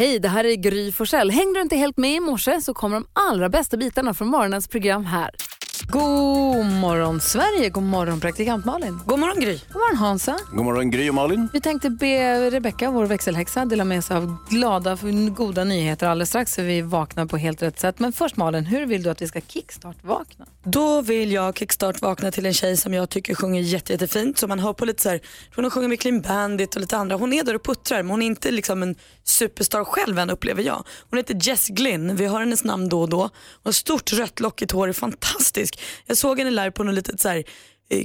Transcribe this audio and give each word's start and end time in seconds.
Hej, 0.00 0.18
det 0.18 0.28
här 0.28 0.44
är 0.44 0.54
Gry 0.54 0.92
Forssell. 0.92 1.30
Hängde 1.30 1.58
du 1.58 1.62
inte 1.62 1.76
helt 1.76 1.96
med 1.96 2.14
i 2.14 2.20
morse 2.20 2.60
så 2.60 2.74
kommer 2.74 2.96
de 2.96 3.06
allra 3.12 3.48
bästa 3.48 3.76
bitarna 3.76 4.14
från 4.14 4.28
morgonens 4.28 4.68
program 4.68 5.04
här. 5.04 5.30
God 5.88 6.66
morgon 6.66 7.20
Sverige, 7.20 7.68
god 7.68 7.82
morgon 7.82 8.20
praktikant 8.20 8.64
Malin. 8.64 9.00
God 9.06 9.18
morgon 9.18 9.40
Gry. 9.40 9.58
God 9.72 9.80
morgon 9.80 9.96
Hansa. 9.96 10.38
God 10.52 10.64
morgon 10.64 10.90
Gry 10.90 11.10
och 11.10 11.14
Malin. 11.14 11.48
Vi 11.52 11.60
tänkte 11.60 11.90
be 11.90 12.50
Rebecka, 12.50 12.90
vår 12.90 13.06
växelhäxa, 13.06 13.64
dela 13.64 13.84
med 13.84 14.04
sig 14.04 14.16
av 14.16 14.36
glada, 14.50 14.98
goda 15.36 15.64
nyheter 15.64 16.06
alldeles 16.06 16.28
strax 16.28 16.54
så 16.54 16.62
vi 16.62 16.82
vaknar 16.82 17.26
på 17.26 17.36
helt 17.36 17.62
rätt 17.62 17.80
sätt. 17.80 17.98
Men 17.98 18.12
först 18.12 18.36
Malin, 18.36 18.64
hur 18.64 18.86
vill 18.86 19.02
du 19.02 19.10
att 19.10 19.22
vi 19.22 19.28
ska 19.28 19.40
kickstart-vakna? 19.40 20.46
Då 20.64 21.02
vill 21.02 21.32
jag 21.32 21.56
kickstart-vakna 21.56 22.30
till 22.30 22.46
en 22.46 22.54
tjej 22.54 22.76
som 22.76 22.94
jag 22.94 23.10
tycker 23.10 23.34
sjunger 23.34 23.60
jätte, 23.60 23.92
jättefint. 23.92 24.38
Som 24.38 24.48
man 24.48 24.58
hör 24.58 24.72
på 24.72 24.84
lite 24.84 25.02
så 25.02 25.08
här, 25.08 25.20
hon 25.54 25.70
sjunger 25.70 25.88
med 25.88 26.00
Clean 26.00 26.20
Bandit 26.20 26.74
och 26.74 26.80
lite 26.80 26.96
andra. 26.96 27.16
Hon 27.16 27.32
är 27.32 27.44
där 27.44 27.54
och 27.54 27.64
puttrar 27.64 28.02
men 28.02 28.10
hon 28.10 28.22
är 28.22 28.26
inte 28.26 28.50
liksom 28.50 28.82
en 28.82 28.94
superstar 29.24 29.84
själv 29.84 30.18
än 30.18 30.30
upplever 30.30 30.62
jag. 30.62 30.86
Hon 31.10 31.16
heter 31.16 31.38
Jess 31.42 31.68
Glynn, 31.68 32.16
vi 32.16 32.26
hör 32.26 32.40
hennes 32.40 32.64
namn 32.64 32.88
då 32.88 33.00
och 33.00 33.08
då. 33.08 33.20
Hon 33.20 33.30
har 33.64 33.72
stort 33.72 34.12
rött 34.12 34.40
lockigt 34.40 34.72
hår, 34.72 34.88
är 34.88 34.92
fantastisk. 34.92 35.80
Jag 36.06 36.16
såg 36.16 36.38
henne 36.38 36.50
live 36.50 36.70
på 36.70 36.84
något 36.84 36.94
litet 36.94 37.20
så 37.20 37.28
här, 37.28 37.44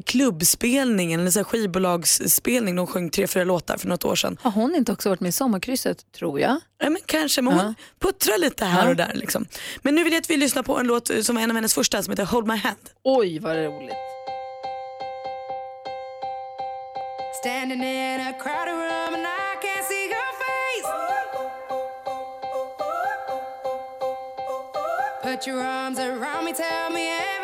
klubbspelning, 0.05 1.13
en 1.13 1.31
så 1.31 1.39
här 1.39 1.43
skivbolagsspelning. 1.43 2.75
De 2.75 2.87
sjöng 2.87 3.09
tre, 3.09 3.27
fyra 3.27 3.43
låtar 3.43 3.77
för 3.77 3.87
något 3.87 4.05
år 4.05 4.15
sedan. 4.15 4.37
Har 4.41 4.51
hon 4.51 4.75
inte 4.75 4.91
också 4.91 5.09
varit 5.09 5.19
med 5.19 5.29
i 5.29 5.31
Sommarkrysset, 5.31 6.11
tror 6.11 6.39
jag? 6.39 6.59
Ja, 6.77 6.89
men 6.89 7.01
kanske, 7.05 7.41
men 7.41 7.53
hon 7.53 7.75
puttrar 7.99 8.37
lite 8.37 8.65
här 8.65 8.89
och 8.89 8.95
där. 8.95 9.11
Liksom. 9.13 9.45
Men 9.81 9.95
nu 9.95 10.03
vill 10.03 10.13
jag 10.13 10.21
att 10.21 10.29
vi 10.29 10.37
lyssnar 10.37 10.63
på 10.63 10.77
en 10.77 10.87
låt 10.87 11.11
som 11.21 11.37
är 11.37 11.41
en 11.41 11.51
av 11.51 11.55
hennes 11.55 11.73
första 11.73 12.03
som 12.03 12.11
heter 12.11 12.25
Hold 12.25 12.47
My 12.47 12.55
Hand. 12.55 12.77
Oj, 13.03 13.39
vad 13.39 13.57
roligt. 13.57 13.95
Standing 17.41 17.83
in 17.83 18.21
a 18.21 18.33
crowded 18.43 18.73
room 18.73 19.13
and 19.13 19.23
I 19.23 19.55
can't 19.61 19.85
see 19.87 20.05
your 20.05 20.31
face. 20.41 20.87
Put 25.23 25.47
your 25.47 25.61
arms 25.61 25.99
around 25.99 26.45
me, 26.45 26.53
tell 26.53 26.91
me 26.91 27.34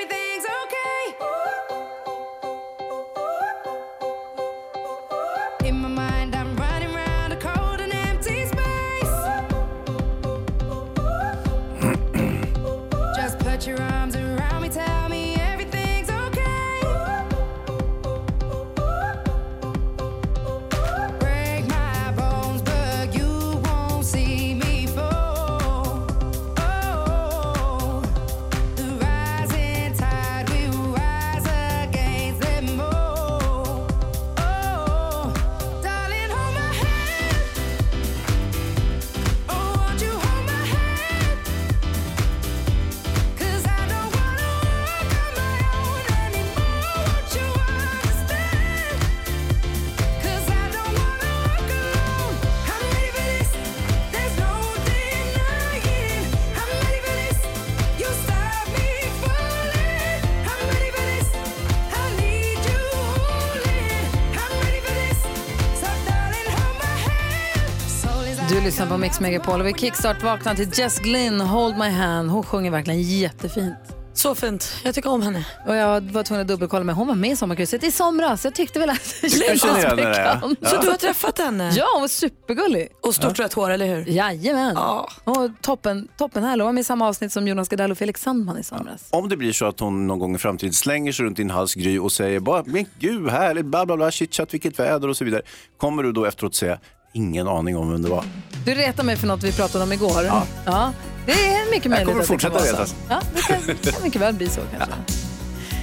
lyssnar 68.72 68.88
på 68.88 68.98
Mix 68.98 69.20
Megapol 69.20 69.62
och 69.62 69.68
vi 69.68 69.74
kickstart 69.74 70.24
vaknar 70.24 70.56
till 70.56 70.70
Jess 70.74 71.00
Glynn, 71.00 71.42
Hold 71.42 71.78
My 71.78 71.90
Hand. 71.90 72.30
Hon 72.30 72.44
sjunger 72.44 72.72
verkligen 72.72 73.02
jättefint. 73.02 73.76
Så 74.14 74.36
fint, 74.36 74.74
jag 74.84 74.96
tycker 74.96 75.10
om 75.10 75.22
henne. 75.22 75.46
Och 75.68 75.76
jag 75.76 76.02
var 76.02 76.24
tvungen 76.24 76.42
att 76.42 76.48
dubbelkolla 76.48 76.84
med 76.84 76.96
hon 76.96 77.08
var 77.08 77.16
med 77.16 77.32
i 77.32 77.36
Sommarkrysset 77.36 77.84
i 77.84 77.92
somras. 77.92 78.46
Jag 78.46 78.56
tyckte 78.56 78.80
väl 78.80 78.90
att 78.90 79.16
det 79.22 79.30
kändes 79.30 79.64
henne, 79.64 79.82
ja. 79.88 79.96
bekant. 79.96 80.70
Så 80.70 80.82
du 80.82 80.90
har 80.90 80.98
träffat 80.98 81.40
henne? 81.40 81.72
Ja, 81.76 81.86
hon 81.94 82.02
var 82.02 82.08
supergullig. 82.08 82.88
Och 83.02 83.16
stort 83.16 83.40
rött 83.40 83.54
hår, 83.54 83.70
eller 83.70 83.86
hur? 83.86 84.06
Jajamän. 84.06 84.74
Ja. 84.76 85.10
Och 85.24 85.50
toppen, 85.62 86.08
toppen 86.18 86.44
härlig. 86.44 86.64
Hon 86.64 86.68
var 86.68 86.74
med 86.74 86.82
i 86.82 86.84
samma 86.84 87.08
avsnitt 87.08 87.32
som 87.32 87.48
Jonas 87.48 87.70
Gardell 87.70 87.92
och 87.92 87.98
Felix 87.98 88.22
Sandman 88.22 88.58
i 88.58 88.64
somras. 88.64 89.08
Om 89.10 89.30
det 89.30 89.38
blir 89.38 89.54
så 89.54 89.66
att 89.66 89.80
hon 89.80 90.08
någon 90.08 90.20
gång 90.20 90.36
i 90.36 90.38
framtiden 90.38 90.74
slänger 90.74 91.12
sig 91.12 91.26
runt 91.26 91.38
din 91.38 91.50
hals 91.50 91.74
Gry 91.74 92.00
och 92.00 92.12
säger 92.12 92.40
bara 92.40 92.64
men 92.66 92.86
gud 93.00 93.30
härligt, 93.30 93.66
bla 93.66 93.86
bla 93.86 93.98
bla, 93.98 94.12
chit 94.12 94.34
chat, 94.34 94.54
vilket 94.54 94.80
väder 94.80 95.08
och 95.08 95.18
så 95.18 95.26
vidare. 95.26 95.42
Kommer 95.78 96.04
du 96.04 96.12
då 96.12 96.26
efteråt 96.26 96.56
säga 96.56 96.80
ingen 97.14 97.48
aning 97.48 97.78
om 97.78 97.92
vem 97.92 98.02
det 98.02 98.10
var? 98.10 98.26
Du 98.66 98.74
retar 98.76 99.04
mig 99.04 99.16
för 99.18 99.28
något 99.28 99.44
vi 99.44 99.52
pratade 99.52 99.84
om 99.84 99.92
igår. 99.92 100.24
Ja. 100.66 100.94
det 101.26 101.32
är 101.32 101.72
mycket 101.72 101.92
möjligt 101.92 102.08
kommer 102.08 102.22
att 102.22 102.28
det 102.28 102.40
kan 102.40 102.52
fortsätta 102.52 102.54
vara 102.54 102.66
så. 102.66 102.72
retas. 102.72 102.96
Ja, 103.10 103.22
det 103.36 103.42
kan, 103.42 103.58
det 103.82 103.92
kan 103.92 104.04
mycket 104.04 104.22
väl 104.22 104.34
bli 104.34 104.50
så 104.50 104.62
kanske. 104.78 104.96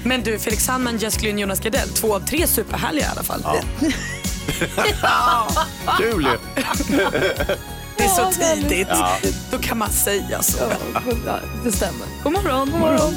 Men 0.05 0.23
du, 0.23 0.39
Felix 0.39 0.65
Sandman, 0.65 0.99
Jess 0.99 1.17
Glynn, 1.17 1.39
Jonas 1.39 1.61
Gardell, 1.61 1.89
två 1.89 2.15
av 2.15 2.21
tre 2.21 2.47
superhärliga 2.47 3.05
i 3.05 3.09
alla 3.09 3.23
fall. 3.23 3.43
Kul 5.99 6.27
ju! 6.27 6.39
Det 7.97 8.05
är 8.05 8.09
så 8.09 8.33
tidigt. 8.33 8.89
Då 9.51 9.59
kan 9.59 9.79
man 9.79 9.91
säga 9.91 10.43
så. 10.43 10.59
Ja, 11.27 11.39
det 11.65 11.73
stämmer. 11.73 12.07
God 12.25 12.33
morgon. 12.33 12.71
God 12.71 12.81
morgon. 12.81 13.15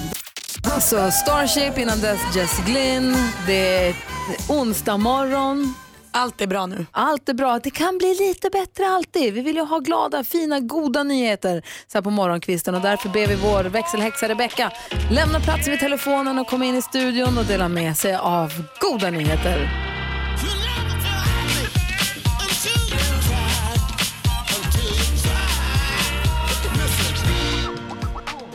Alltså, 0.74 1.12
Starship 1.12 1.78
innan 1.78 2.00
dess 2.00 2.20
Jess 2.36 2.60
Glynn. 2.66 3.16
Det 3.48 3.88
är 3.88 3.96
onsdag 4.50 4.98
morgon. 4.98 5.74
Allt 6.14 6.42
är 6.42 6.48
bra 6.48 6.66
nu. 6.66 6.86
Allt 6.92 7.30
är 7.30 7.34
bra. 7.34 7.60
Det 7.60 7.70
kan 7.70 7.98
bli 7.98 8.16
lite 8.20 8.50
bättre 8.50 8.88
alltid. 8.88 9.34
Vi 9.34 9.42
vill 9.42 9.56
ju 9.56 9.62
ha 9.62 9.80
glada, 9.80 10.24
fina, 10.24 10.60
goda 10.60 11.04
nyheter 11.04 11.64
så 11.88 11.98
här 11.98 12.02
på 12.02 12.10
morgonkvisten 12.10 12.76
och 12.76 12.82
därför 12.82 13.10
ber 13.10 13.28
vi 13.28 13.36
vår 13.36 13.64
växelhäxa 13.64 14.28
Rebecka 14.28 14.72
lämna 15.12 15.40
platsen 15.40 15.72
vid 15.72 15.80
telefonen 15.80 16.40
och 16.40 16.48
komma 16.48 16.66
in 16.66 16.76
i 16.76 16.82
studion 16.82 17.38
och 17.38 17.46
dela 17.46 17.70
med 17.70 17.98
sig 17.98 18.16
av 18.16 18.52
goda 18.80 19.10
nyheter. 19.10 19.70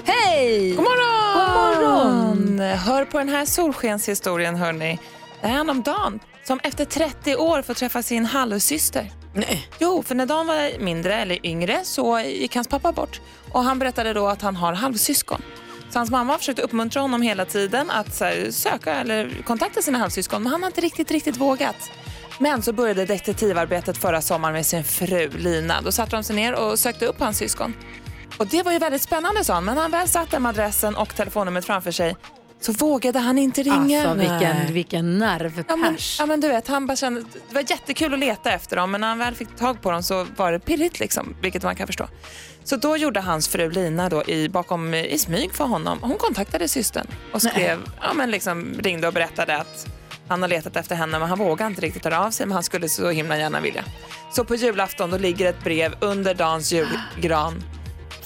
Hej! 0.04 0.70
God 0.70 0.84
morgon! 0.84 1.34
God 1.34 1.82
morgon! 1.82 2.78
Hör 2.78 3.04
på 3.04 3.18
den 3.18 3.28
här 3.28 3.44
solskenshistorien 3.44 4.56
hörni. 4.56 4.98
Det 5.46 5.52
här 5.52 5.64
är 5.64 5.70
om 5.70 5.82
Dan 5.82 6.20
som 6.44 6.60
efter 6.62 6.84
30 6.84 7.36
år 7.36 7.62
får 7.62 7.74
träffa 7.74 8.02
sin 8.02 8.24
halvsyster. 8.24 9.10
Nej. 9.34 9.68
Jo, 9.78 10.02
för 10.02 10.14
när 10.14 10.26
Dan 10.26 10.46
var 10.46 10.78
mindre 10.78 11.14
eller 11.14 11.46
yngre 11.46 11.80
så 11.84 12.20
gick 12.20 12.54
hans 12.54 12.68
pappa 12.68 12.92
bort 12.92 13.20
och 13.52 13.64
han 13.64 13.78
berättade 13.78 14.12
då 14.12 14.26
att 14.26 14.42
han 14.42 14.56
har 14.56 14.72
halvsyskon. 14.72 15.42
Så 15.90 15.98
hans 15.98 16.10
mamma 16.10 16.38
försökte 16.38 16.62
uppmuntra 16.62 17.00
honom 17.00 17.22
hela 17.22 17.44
tiden 17.44 17.90
att 17.90 18.20
här, 18.20 18.50
söka 18.50 18.94
eller 18.94 19.42
kontakta 19.44 19.82
sina 19.82 19.98
halvsyskon 19.98 20.42
men 20.42 20.52
han 20.52 20.62
har 20.62 20.70
inte 20.70 20.80
riktigt, 20.80 21.10
riktigt 21.10 21.36
vågat. 21.36 21.90
Men 22.38 22.62
så 22.62 22.72
började 22.72 23.06
detektivarbetet 23.06 23.96
förra 23.96 24.22
sommaren 24.22 24.54
med 24.54 24.66
sin 24.66 24.84
fru 24.84 25.28
Lina. 25.28 25.80
Då 25.80 25.92
satte 25.92 26.16
de 26.16 26.22
sig 26.22 26.36
ner 26.36 26.54
och 26.54 26.78
sökte 26.78 27.06
upp 27.06 27.20
hans 27.20 27.38
syskon. 27.38 27.74
Och 28.38 28.46
det 28.46 28.62
var 28.62 28.72
ju 28.72 28.78
väldigt 28.78 29.02
spännande 29.02 29.44
sa 29.44 29.54
han, 29.54 29.64
men 29.64 29.74
när 29.74 29.82
han 29.82 29.90
väl 29.90 30.08
satte 30.08 30.38
med 30.38 30.50
adressen 30.50 30.96
och 30.96 31.16
telefonnumret 31.16 31.64
framför 31.64 31.90
sig 31.90 32.16
så 32.66 32.72
vågade 32.72 33.18
han 33.18 33.38
inte 33.38 33.62
ringa. 33.62 34.08
Alltså 34.08 34.14
vilken, 34.14 34.56
Nej. 34.56 34.72
vilken 34.72 35.18
nervpärs. 35.18 35.64
Ja 35.68 35.76
men, 35.76 35.96
ja 36.18 36.26
men 36.26 36.40
du 36.40 36.48
vet, 36.48 36.68
han 36.68 36.86
bara 36.86 36.96
kände, 36.96 37.20
det 37.48 37.54
var 37.54 37.64
jättekul 37.70 38.14
att 38.14 38.18
leta 38.18 38.52
efter 38.52 38.76
dem 38.76 38.90
men 38.90 39.00
när 39.00 39.08
han 39.08 39.18
väl 39.18 39.34
fick 39.34 39.56
tag 39.56 39.82
på 39.82 39.90
dem 39.90 40.02
så 40.02 40.26
var 40.36 40.52
det 40.52 40.58
pirrigt 40.58 41.00
liksom, 41.00 41.36
vilket 41.42 41.62
man 41.62 41.76
kan 41.76 41.86
förstå. 41.86 42.08
Så 42.64 42.76
då 42.76 42.96
gjorde 42.96 43.20
hans 43.20 43.48
fru 43.48 43.70
Lina 43.70 44.08
då 44.08 44.24
i, 44.24 44.48
bakom, 44.48 44.94
i 44.94 45.18
smyg 45.18 45.54
för 45.54 45.64
honom, 45.64 45.98
hon 46.02 46.18
kontaktade 46.18 46.68
systern 46.68 47.06
och 47.32 47.42
skrev, 47.42 47.78
ja 48.00 48.12
men 48.14 48.30
liksom 48.30 48.74
ringde 48.78 49.06
och 49.06 49.14
berättade 49.14 49.56
att 49.56 49.86
han 50.28 50.42
har 50.42 50.48
letat 50.48 50.76
efter 50.76 50.94
henne 50.94 51.18
men 51.18 51.28
han 51.28 51.38
vågar 51.38 51.66
inte 51.66 51.80
riktigt 51.80 52.04
höra 52.04 52.26
av 52.26 52.30
sig 52.30 52.46
men 52.46 52.52
han 52.54 52.62
skulle 52.62 52.88
så 52.88 53.10
himla 53.10 53.38
gärna 53.38 53.60
vilja. 53.60 53.84
Så 54.32 54.44
på 54.44 54.54
julafton 54.54 55.10
då 55.10 55.18
ligger 55.18 55.46
ett 55.46 55.64
brev 55.64 55.94
under 56.00 56.34
Dans 56.34 56.72
julgran 56.72 57.62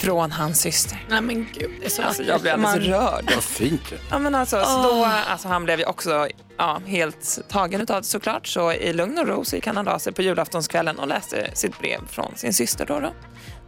från 0.00 0.32
hans 0.32 0.61
syster. 0.61 1.05
Nej 1.08 1.20
men 1.20 1.47
gud, 1.52 1.70
det 1.81 1.87
är 1.87 1.91
så 1.91 2.02
Alltså, 2.02 2.23
jag 2.23 2.41
blev 2.41 2.55
alldeles 2.67 2.88
Man- 2.88 3.00
rörd. 3.00 3.32
Vad 3.35 3.44
fint. 3.44 3.93
Ja, 4.11 4.19
men 4.19 4.35
alltså, 4.35 4.64
så 4.64 4.82
då, 4.82 5.05
alltså, 5.05 5.49
han 5.49 5.64
blev 5.64 5.79
ju 5.79 5.85
också 5.85 6.29
ja, 6.56 6.81
helt 6.87 7.38
tagen 7.49 7.81
utav 7.81 8.00
det 8.00 8.06
såklart. 8.06 8.47
Så 8.47 8.73
i 8.73 8.93
lugn 8.93 9.19
och 9.19 9.29
ro 9.29 9.44
så 9.44 9.56
gick 9.56 9.67
han 9.67 9.79
och 9.79 9.85
la 9.85 9.99
sig 9.99 10.12
på 10.12 10.23
julaftonskvällen 10.23 10.99
och 10.99 11.08
läste 11.08 11.50
sitt 11.55 11.79
brev 11.79 12.00
från 12.08 12.32
sin 12.37 12.55
syster. 12.55 12.87
Då 12.87 13.00
då. 13.00 13.12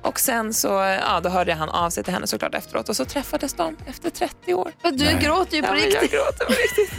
Och 0.02 0.20
sen 0.20 0.54
så 0.54 0.68
ja, 1.06 1.20
då 1.22 1.28
hörde 1.28 1.54
han 1.54 1.68
av 1.68 1.90
sig 1.90 2.04
till 2.04 2.12
henne 2.14 2.26
såklart 2.26 2.54
efteråt 2.54 2.88
och 2.88 2.96
så 2.96 3.04
träffades 3.04 3.54
de 3.54 3.76
efter 3.86 4.10
30 4.10 4.54
år. 4.54 4.72
Du 4.82 5.18
gråter 5.18 5.56
ju 5.56 5.62
på 5.62 5.68
Ja, 5.68 5.72
men 5.72 5.80
jag 5.80 5.86
riktigt. 5.86 6.10
gråter 6.10 6.44
på 6.46 6.52
riktigt. 6.52 6.90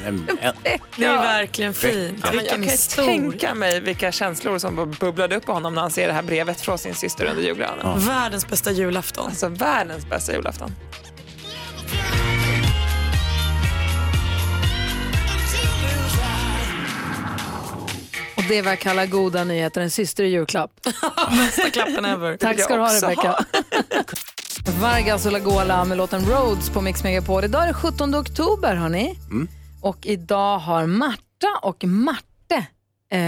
Det 0.97 1.05
är 1.05 1.17
verkligen 1.17 1.73
fint. 1.73 2.19
Ja, 2.23 2.33
jag 2.33 2.47
kan 2.49 2.63
historia. 2.63 3.09
tänka 3.11 3.53
mig 3.53 3.79
vilka 3.79 4.11
känslor 4.11 4.57
som 4.59 4.95
bubblade 4.99 5.35
upp 5.35 5.45
på 5.45 5.53
honom 5.53 5.75
när 5.75 5.81
han 5.81 5.91
ser 5.91 6.07
det 6.07 6.13
här 6.13 6.23
brevet 6.23 6.61
från 6.61 6.77
sin 6.77 6.95
syster 6.95 7.25
under 7.25 7.43
julgranen. 7.43 7.99
Världens 7.99 8.47
bästa 8.47 8.71
julafton. 8.71 9.25
Alltså 9.25 9.47
världens 9.47 10.09
bästa 10.09 10.33
julafton. 10.33 10.71
Och 18.43 18.49
det 18.49 18.57
är 18.57 18.63
vad 18.63 18.71
jag 18.71 18.79
kallar 18.79 19.05
goda 19.05 19.43
nyheter, 19.43 19.81
en 19.81 19.91
syster 19.91 20.23
i 20.23 20.27
julklapp. 20.27 20.71
Bästa 21.37 21.69
klappen 21.69 22.05
ever. 22.05 22.37
Tack 22.37 22.59
ska 22.59 22.73
du 22.75 22.81
ha 22.81 22.87
också 22.87 23.05
Rebecca. 23.05 23.45
Vargas 24.81 25.25
och 25.25 25.31
Lagola 25.31 25.85
med 25.85 25.97
låten 25.97 26.25
Roads 26.25 26.69
på 26.69 26.81
Mix 26.81 27.03
Megapol. 27.03 27.43
Idag 27.43 27.63
är 27.63 27.67
det 27.67 27.73
17 27.73 28.15
oktober 28.15 28.75
hörni. 28.75 29.19
Och 29.81 29.97
idag 30.05 30.57
har 30.59 30.85
Marta 30.85 31.47
och 31.61 31.83
Marte, 31.83 32.55
eh, 33.11 33.19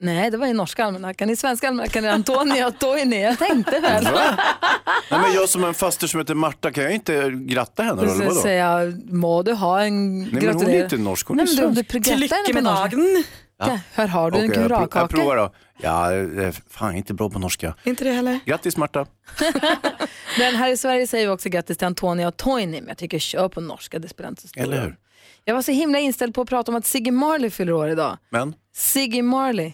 nej 0.00 0.30
det 0.30 0.36
var 0.36 0.46
i 0.46 0.52
norska 0.52 0.84
almanackan, 0.84 1.30
i 1.30 1.36
svenska 1.36 1.68
almanackan 1.68 2.04
är 2.04 2.08
Antonia 2.12 2.66
och 2.66 2.78
Toini. 2.78 3.22
Jag 3.22 3.38
tänkte 3.38 3.80
väl. 3.80 4.04
Nej, 4.04 5.20
men 5.20 5.32
jag 5.34 5.48
som 5.48 5.62
har 5.62 5.68
en 5.68 5.74
faster 5.74 6.06
som 6.06 6.20
heter 6.20 6.34
Marta, 6.34 6.72
kan 6.72 6.84
jag 6.84 6.92
inte 6.92 7.30
gratta 7.30 7.82
henne? 7.82 8.02
Jag 8.02 8.10
Eller 8.14 8.24
vadå? 8.26 8.40
säga, 8.40 8.78
må 9.10 9.42
du 9.42 9.52
ha 9.52 9.82
en 9.82 10.22
Nej, 10.22 10.42
men 10.42 10.54
hon 10.54 10.66
är 10.66 10.82
inte 10.82 10.96
norsk, 10.96 11.26
hon 11.28 11.40
är 11.40 11.44
Nej, 11.44 11.54
du, 11.56 11.62
svensk. 11.62 11.92
du 11.92 12.00
Till 12.00 12.18
lycka 12.20 12.36
med 12.54 12.64
norska. 12.64 12.96
dagen. 12.96 13.24
Ja. 13.58 13.78
Här 13.92 14.08
har 14.08 14.30
du 14.30 14.38
en 14.38 14.50
Okej, 14.50 14.66
jag, 14.94 15.10
provar 15.10 15.36
då. 15.36 15.50
Ja, 15.78 16.12
eh, 16.14 16.54
fan 16.70 16.94
inte 16.94 17.14
bra 17.14 17.30
på 17.30 17.38
norska. 17.38 17.74
Inte 17.84 18.04
det 18.04 18.12
heller. 18.12 18.40
Grattis 18.44 18.76
Marta. 18.76 19.06
Men 20.38 20.54
här 20.56 20.70
i 20.72 20.76
Sverige 20.76 21.06
säger 21.06 21.26
vi 21.26 21.32
också 21.32 21.48
grattis 21.48 21.78
till 21.78 21.86
Antonia 21.86 22.28
och 22.28 22.36
Toini, 22.36 22.80
men 22.80 22.88
jag 22.88 22.98
tycker 22.98 23.18
kör 23.18 23.48
på 23.48 23.60
norska, 23.60 23.98
det 23.98 24.08
spelar 24.08 24.28
inte 24.30 24.42
så 24.42 24.48
stor 24.48 24.60
Eller 24.62 24.82
hur? 24.82 24.96
Jag 25.44 25.54
var 25.54 25.62
så 25.62 25.72
himla 25.72 25.98
inställd 25.98 26.34
på 26.34 26.40
att 26.40 26.48
prata 26.48 26.72
om 26.72 26.76
att 26.76 26.86
Siggy 26.86 27.10
Marley 27.10 27.50
fyller 27.50 27.72
år 27.72 27.88
idag. 27.88 28.18
Men, 28.30 28.54
Siggy 28.74 29.22
Marley. 29.22 29.72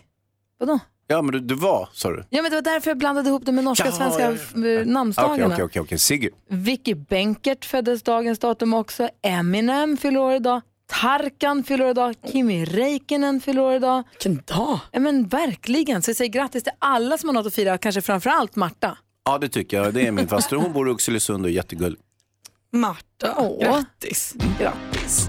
Vadå? 0.58 0.79
ja 1.06 1.23
men 1.23 1.32
du, 1.32 1.40
du 1.40 1.55
var, 1.55 1.88
sa 1.93 2.11
du? 2.11 2.25
Ja 2.31 2.43
men 2.43 2.50
det 2.50 2.56
var 2.56 2.62
därför 2.62 2.90
jag 2.90 2.99
blandade 2.99 3.29
ihop 3.29 3.46
det 3.46 3.52
med 3.52 3.64
norska 3.64 3.84
Jaha, 3.87 3.93
svenska 3.96 4.23
ja, 4.23 4.32
f- 4.32 4.52
ja, 4.55 4.67
ja. 4.67 4.84
namnsdagarna. 4.84 5.55
Okej, 5.55 5.64
okej, 5.64 5.82
okej. 5.82 5.99
Sigge. 5.99 6.29
Vicky 6.49 6.94
Benkert 6.94 7.64
föddes 7.64 8.02
dagens 8.02 8.38
datum 8.38 8.75
också. 8.75 9.08
Eminem 9.23 9.96
fyller 9.96 10.20
år 10.20 10.32
idag. 10.34 10.61
Tarkan 11.00 11.65
fyller 11.65 11.91
idag. 11.91 12.15
Kimi 12.33 12.65
Räikkönen 12.65 13.41
fyller 13.41 13.73
idag. 13.73 14.03
Vilken 14.11 14.43
dag. 14.56 14.79
Ja 14.93 15.00
men 15.00 15.29
verkligen. 15.29 16.03
Så 16.03 16.11
jag 16.11 16.17
säger 16.17 16.31
grattis 16.33 16.62
till 16.62 16.73
alla 16.79 17.19
som 17.19 17.29
har 17.29 17.35
något 17.35 17.47
att 17.47 17.55
fira, 17.55 17.79
kanske 17.79 18.03
framförallt 18.03 18.56
Marta. 18.56 18.99
Ja, 19.25 19.39
det 19.39 19.49
tycker 19.49 19.77
jag. 19.83 19.94
Det 19.94 20.06
är 20.06 20.12
min 20.12 20.29
faster. 20.29 20.56
Hon 20.56 20.73
bor 20.73 20.89
i 20.89 20.93
Oxelösund 20.93 21.44
och 21.44 21.50
är 21.50 21.55
jättegullig. 21.55 21.99
Marta, 22.73 23.35
Åh. 23.39 23.61
grattis. 23.65 24.35
Grattis. 24.61 25.29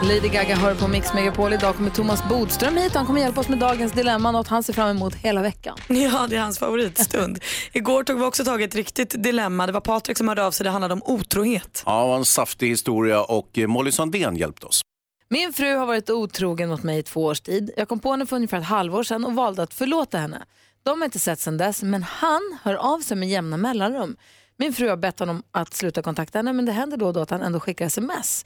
Lady 0.00 0.28
Gaga 0.28 0.56
hör 0.56 0.74
på 0.74 0.88
Mix 0.88 1.14
Megapol. 1.14 1.52
Idag 1.52 1.76
kommer 1.76 1.90
Thomas 1.90 2.28
Bodström 2.28 2.76
hit. 2.76 2.94
Han 2.94 3.06
kommer 3.06 3.20
hjälpa 3.20 3.40
oss 3.40 3.48
med 3.48 3.58
dagens 3.58 3.92
dilemma, 3.92 4.32
något 4.32 4.48
han 4.48 4.62
ser 4.62 4.72
fram 4.72 4.88
emot 4.88 5.14
hela 5.14 5.42
veckan. 5.42 5.78
Ja, 5.88 6.26
det 6.30 6.36
är 6.36 6.40
hans 6.40 6.58
favoritstund. 6.58 7.38
Igår 7.72 8.04
tog 8.04 8.18
vi 8.18 8.24
också 8.24 8.44
tag 8.44 8.60
i 8.60 8.64
ett 8.64 8.74
riktigt 8.74 9.22
dilemma. 9.22 9.66
Det 9.66 9.72
var 9.72 9.80
Patrik 9.80 10.18
som 10.18 10.28
hörde 10.28 10.44
av 10.46 10.50
sig. 10.50 10.64
Det 10.64 10.70
handlade 10.70 10.94
om 10.94 11.02
otrohet. 11.04 11.82
Ja, 11.86 12.00
det 12.02 12.08
var 12.08 12.16
en 12.16 12.24
saftig 12.24 12.68
historia 12.68 13.22
och 13.22 13.58
eh, 13.58 13.66
Molly 13.66 13.92
Sandén 13.92 14.36
hjälpte 14.36 14.66
oss. 14.66 14.80
Min 15.28 15.52
fru 15.52 15.74
har 15.76 15.86
varit 15.86 16.10
otrogen 16.10 16.68
mot 16.68 16.82
mig 16.82 16.98
i 16.98 17.02
två 17.02 17.24
års 17.24 17.40
tid. 17.40 17.70
Jag 17.76 17.88
kom 17.88 17.98
på 18.00 18.10
henne 18.10 18.26
för 18.26 18.36
ungefär 18.36 18.58
ett 18.58 18.64
halvår 18.64 19.02
sedan 19.02 19.24
och 19.24 19.34
valde 19.34 19.62
att 19.62 19.74
förlåta 19.74 20.18
henne. 20.18 20.42
De 20.82 21.00
har 21.00 21.04
inte 21.04 21.18
sett 21.18 21.40
sedan 21.40 21.56
dess, 21.56 21.82
men 21.82 22.02
han 22.02 22.58
hör 22.62 22.74
av 22.74 23.00
sig 23.00 23.16
med 23.16 23.28
jämna 23.28 23.56
mellanrum. 23.56 24.16
Min 24.56 24.72
fru 24.72 24.88
har 24.88 24.96
bett 24.96 25.18
honom 25.18 25.42
att 25.50 25.74
sluta 25.74 26.02
kontakta 26.02 26.38
henne, 26.38 26.52
men 26.52 26.66
det 26.66 26.72
händer 26.72 26.96
då 26.96 27.06
och 27.06 27.12
då 27.12 27.20
att 27.20 27.30
han 27.30 27.42
ändå 27.42 27.60
skickar 27.60 27.86
sms. 27.86 28.44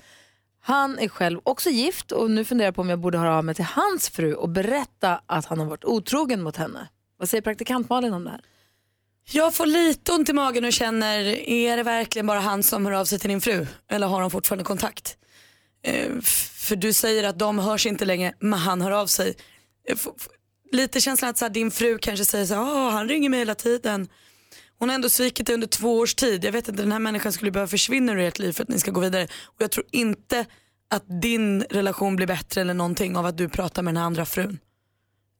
Han 0.68 0.98
är 0.98 1.08
själv 1.08 1.40
också 1.42 1.70
gift 1.70 2.12
och 2.12 2.30
nu 2.30 2.44
funderar 2.44 2.66
jag 2.66 2.74
på 2.74 2.80
om 2.80 2.88
jag 2.88 2.98
borde 2.98 3.18
höra 3.18 3.36
av 3.36 3.44
mig 3.44 3.54
till 3.54 3.64
hans 3.64 4.08
fru 4.08 4.34
och 4.34 4.48
berätta 4.48 5.20
att 5.26 5.46
han 5.46 5.58
har 5.58 5.66
varit 5.66 5.84
otrogen 5.84 6.42
mot 6.42 6.56
henne. 6.56 6.88
Vad 7.18 7.28
säger 7.28 7.42
praktikant 7.42 7.88
Malin 7.88 8.12
om 8.12 8.24
det 8.24 8.30
här? 8.30 8.40
Jag 9.30 9.54
får 9.54 9.66
lite 9.66 10.12
ont 10.12 10.28
i 10.28 10.32
magen 10.32 10.64
och 10.64 10.72
känner, 10.72 11.18
är 11.48 11.76
det 11.76 11.82
verkligen 11.82 12.26
bara 12.26 12.40
han 12.40 12.62
som 12.62 12.86
hör 12.86 12.92
av 12.92 13.04
sig 13.04 13.18
till 13.18 13.30
din 13.30 13.40
fru? 13.40 13.66
Eller 13.90 14.06
har 14.06 14.20
de 14.20 14.30
fortfarande 14.30 14.64
kontakt? 14.64 15.16
Eh, 15.82 16.20
för 16.68 16.76
du 16.76 16.92
säger 16.92 17.24
att 17.24 17.38
de 17.38 17.58
hörs 17.58 17.86
inte 17.86 18.04
längre, 18.04 18.34
men 18.40 18.58
han 18.58 18.80
hör 18.80 18.90
av 18.90 19.06
sig. 19.06 19.34
Eh, 19.88 19.96
lite 20.72 21.00
känslan 21.00 21.30
att 21.30 21.38
så 21.38 21.44
här, 21.44 21.52
din 21.52 21.70
fru 21.70 21.98
kanske 21.98 22.24
säger 22.24 22.46
så 22.46 22.54
här, 22.54 22.62
ah, 22.62 22.90
han 22.90 23.08
ringer 23.08 23.28
mig 23.28 23.38
hela 23.38 23.54
tiden. 23.54 24.08
Hon 24.78 24.88
har 24.88 24.94
ändå 24.94 25.08
svikit 25.08 25.46
dig 25.46 25.54
under 25.54 25.66
två 25.66 25.98
års 25.98 26.14
tid. 26.14 26.44
Jag 26.44 26.52
vet 26.52 26.68
inte, 26.68 26.82
den 26.82 26.92
här 26.92 26.98
människan 26.98 27.32
skulle 27.32 27.50
behöva 27.50 27.68
försvinna 27.68 28.12
ur 28.12 28.18
ert 28.18 28.38
liv 28.38 28.52
för 28.52 28.62
att 28.62 28.68
ni 28.68 28.78
ska 28.78 28.90
gå 28.90 29.00
vidare. 29.00 29.24
Och 29.44 29.56
jag 29.58 29.70
tror 29.70 29.86
inte 29.92 30.46
att 30.90 31.20
din 31.22 31.62
relation 31.62 32.16
blir 32.16 32.26
bättre 32.26 32.60
eller 32.60 32.74
någonting 32.74 33.16
av 33.16 33.26
att 33.26 33.36
du 33.38 33.48
pratar 33.48 33.82
med 33.82 33.94
den 33.94 33.98
här 33.98 34.06
andra 34.06 34.24
frun. 34.24 34.58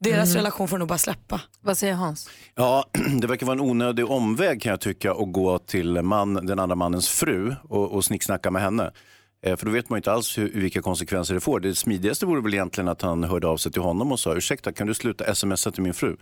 Deras 0.00 0.34
relation 0.34 0.68
får 0.68 0.78
nog 0.78 0.88
bara 0.88 0.98
släppa. 0.98 1.40
Vad 1.60 1.78
säger 1.78 1.94
Hans? 1.94 2.28
Ja, 2.54 2.84
det 3.20 3.26
verkar 3.26 3.46
vara 3.46 3.54
en 3.54 3.60
onödig 3.60 4.10
omväg 4.10 4.62
kan 4.62 4.70
jag 4.70 4.80
tycka 4.80 5.12
att 5.12 5.32
gå 5.32 5.58
till 5.58 6.02
man, 6.02 6.34
den 6.34 6.58
andra 6.58 6.76
mannens 6.76 7.08
fru 7.08 7.54
och, 7.68 7.92
och 7.92 8.04
snicksnacka 8.04 8.50
med 8.50 8.62
henne. 8.62 8.92
Eh, 9.46 9.56
För 9.56 9.66
då 9.66 9.72
vet 9.72 9.88
man 9.88 9.96
inte 9.96 10.12
alls 10.12 10.38
hur, 10.38 10.52
vilka 10.54 10.82
konsekvenser 10.82 11.34
det 11.34 11.40
får. 11.40 11.60
Det 11.60 11.74
smidigaste 11.74 12.26
vore 12.26 12.40
väl 12.40 12.54
egentligen 12.54 12.88
att 12.88 13.02
han 13.02 13.24
hörde 13.24 13.46
av 13.46 13.56
sig 13.56 13.72
till 13.72 13.82
honom 13.82 14.12
och 14.12 14.20
sa 14.20 14.34
ursäkta 14.34 14.72
kan 14.72 14.86
du 14.86 14.94
sluta 14.94 15.34
smsa 15.34 15.70
till 15.70 15.82
min 15.82 15.94
fru? 15.94 16.16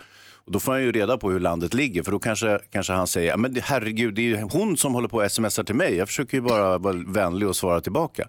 Och 0.47 0.53
då 0.53 0.61
får 0.61 0.73
han 0.73 0.83
ju 0.83 0.93
reda 0.93 1.19
på 1.19 1.31
hur 1.31 1.41
landet 1.41 1.75
ligger 1.75 2.03
för 2.03 2.13
då 2.13 2.19
kanske, 2.19 2.59
kanske 2.71 2.93
han 2.93 3.07
säger 3.07 3.29
"Ja, 3.31 3.37
men 3.37 3.57
herregud 3.63 4.15
det 4.15 4.21
är 4.23 4.25
ju 4.25 4.37
hon 4.43 4.77
som 4.77 4.95
håller 4.95 5.09
på 5.09 5.17
och 5.17 5.33
smsar 5.33 5.65
till 5.65 5.75
mig. 5.75 5.95
Jag 5.97 6.09
försöker 6.09 6.37
ju 6.37 6.41
bara 6.41 6.79
vara 6.79 6.97
vänlig 7.07 7.49
och 7.49 7.57
svara 7.57 7.81
tillbaka. 7.81 8.29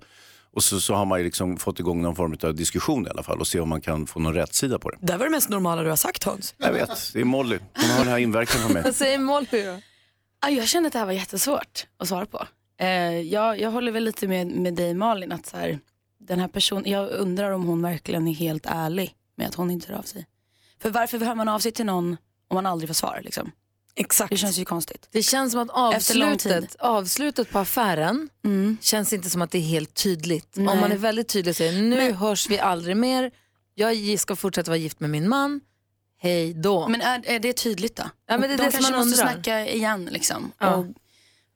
Och 0.54 0.64
så, 0.64 0.80
så 0.80 0.94
har 0.94 1.06
man 1.06 1.20
ju 1.20 1.26
liksom 1.26 1.58
fått 1.58 1.80
igång 1.80 2.02
någon 2.02 2.16
form 2.16 2.36
av 2.44 2.56
diskussion 2.56 3.08
i 3.08 3.10
alla 3.10 3.24
fall 3.24 3.40
och 3.40 3.48
se 3.48 3.60
om 3.60 3.70
man 3.70 3.82
kan 3.82 4.08
få 4.08 4.20
någon 4.20 4.34
rättsida 4.34 4.80
på 4.80 4.90
det. 4.90 4.98
Det 5.02 5.12
här 5.12 5.20
var 5.20 5.26
det 5.26 5.32
mest 5.32 5.50
normala 5.50 5.84
du 5.84 5.90
har 5.90 5.96
sagt 5.96 6.24
Hans. 6.24 6.56
Jag 6.58 6.74
vet, 6.74 7.14
det 7.14 7.20
är 7.22 7.24
Molly. 7.26 7.60
Hon 7.76 7.90
har 7.90 7.98
den 8.00 8.08
här 8.08 8.18
inverkan 8.18 8.68
på 8.68 8.74
mig. 8.74 8.84
Vad 8.86 8.96
säger 8.96 9.20
Molly 9.20 9.48
då? 9.52 9.80
Ja, 10.42 10.50
jag 10.50 10.68
känner 10.68 10.88
att 10.88 10.94
det 10.94 11.00
här 11.00 11.06
var 11.06 11.14
jättesvårt 11.14 11.88
att 11.98 12.08
svara 12.08 12.26
på. 12.26 12.46
Eh, 12.80 12.88
jag, 13.22 13.60
jag 13.60 13.72
håller 13.72 13.92
väl 13.92 14.04
lite 14.04 14.28
med, 14.28 14.48
med 14.48 14.74
dig 14.74 14.94
Malin 14.94 15.32
att 15.32 15.46
så 15.46 15.58
här, 15.58 15.80
den 16.20 16.40
här 16.40 16.48
personen, 16.48 16.92
jag 16.92 17.10
undrar 17.10 17.52
om 17.52 17.64
hon 17.64 17.82
verkligen 17.82 18.28
är 18.28 18.34
helt 18.34 18.66
ärlig 18.66 19.14
med 19.38 19.48
att 19.48 19.56
hon 19.56 19.72
inte 19.72 19.92
hör 19.92 20.00
av 20.00 20.04
sig. 20.04 20.26
För 20.82 20.90
varför 20.90 21.20
hör 21.20 21.36
man 21.36 21.50
av 21.50 21.60
sig 21.60 21.72
till 21.72 21.86
någon 21.86 22.18
om 22.48 22.56
man 22.56 22.66
aldrig 22.66 22.90
får 22.90 22.94
svar 22.94 23.22
liksom? 23.24 23.52
Exakt. 23.96 24.30
Det 24.30 24.38
känns 24.38 24.58
ju 24.58 24.66
konstigt. 24.66 25.08
Det 25.12 25.22
känns 25.24 25.52
som 25.52 25.62
att 25.62 25.70
avslutet, 25.70 26.76
avslutet 26.80 27.50
på 27.50 27.60
affären 27.60 28.30
Mm. 28.46 28.78
känns 28.82 29.14
inte 29.14 29.30
som 29.30 29.42
att 29.42 29.52
det 29.52 29.58
är 29.58 29.62
helt 29.62 29.94
tydligt. 29.94 30.50
Nej. 30.56 30.68
Om 30.68 30.80
man 30.80 30.92
är 30.92 30.98
väldigt 30.98 31.28
tydlig 31.28 31.52
och 31.52 31.56
säger 31.56 31.82
nu 31.82 31.96
Men- 31.96 32.14
hörs 32.16 32.50
vi 32.50 32.60
aldrig 32.60 32.98
mer, 32.98 33.32
jag 33.76 34.20
ska 34.20 34.36
fortsätta 34.36 34.72
vara 34.72 34.78
gift 34.78 35.00
med 35.00 35.10
min 35.10 35.30
man, 35.30 35.62
hej 36.20 36.54
då. 36.54 36.88
Men 36.88 37.02
är, 37.02 37.22
är 37.26 37.40
det 37.40 37.54
tydligt 37.54 37.96
då? 37.96 38.04
Ja, 38.28 38.38
men 38.38 38.42
det 38.42 38.46
är 38.48 38.58
De 38.58 38.64
det 38.64 38.72
kanske 38.72 38.92
man 38.92 39.08
måste 39.08 39.22
undrar. 39.22 39.34
snacka 39.34 39.68
igen 39.68 40.06
liksom. 40.12 40.52
Ja. 40.58 40.86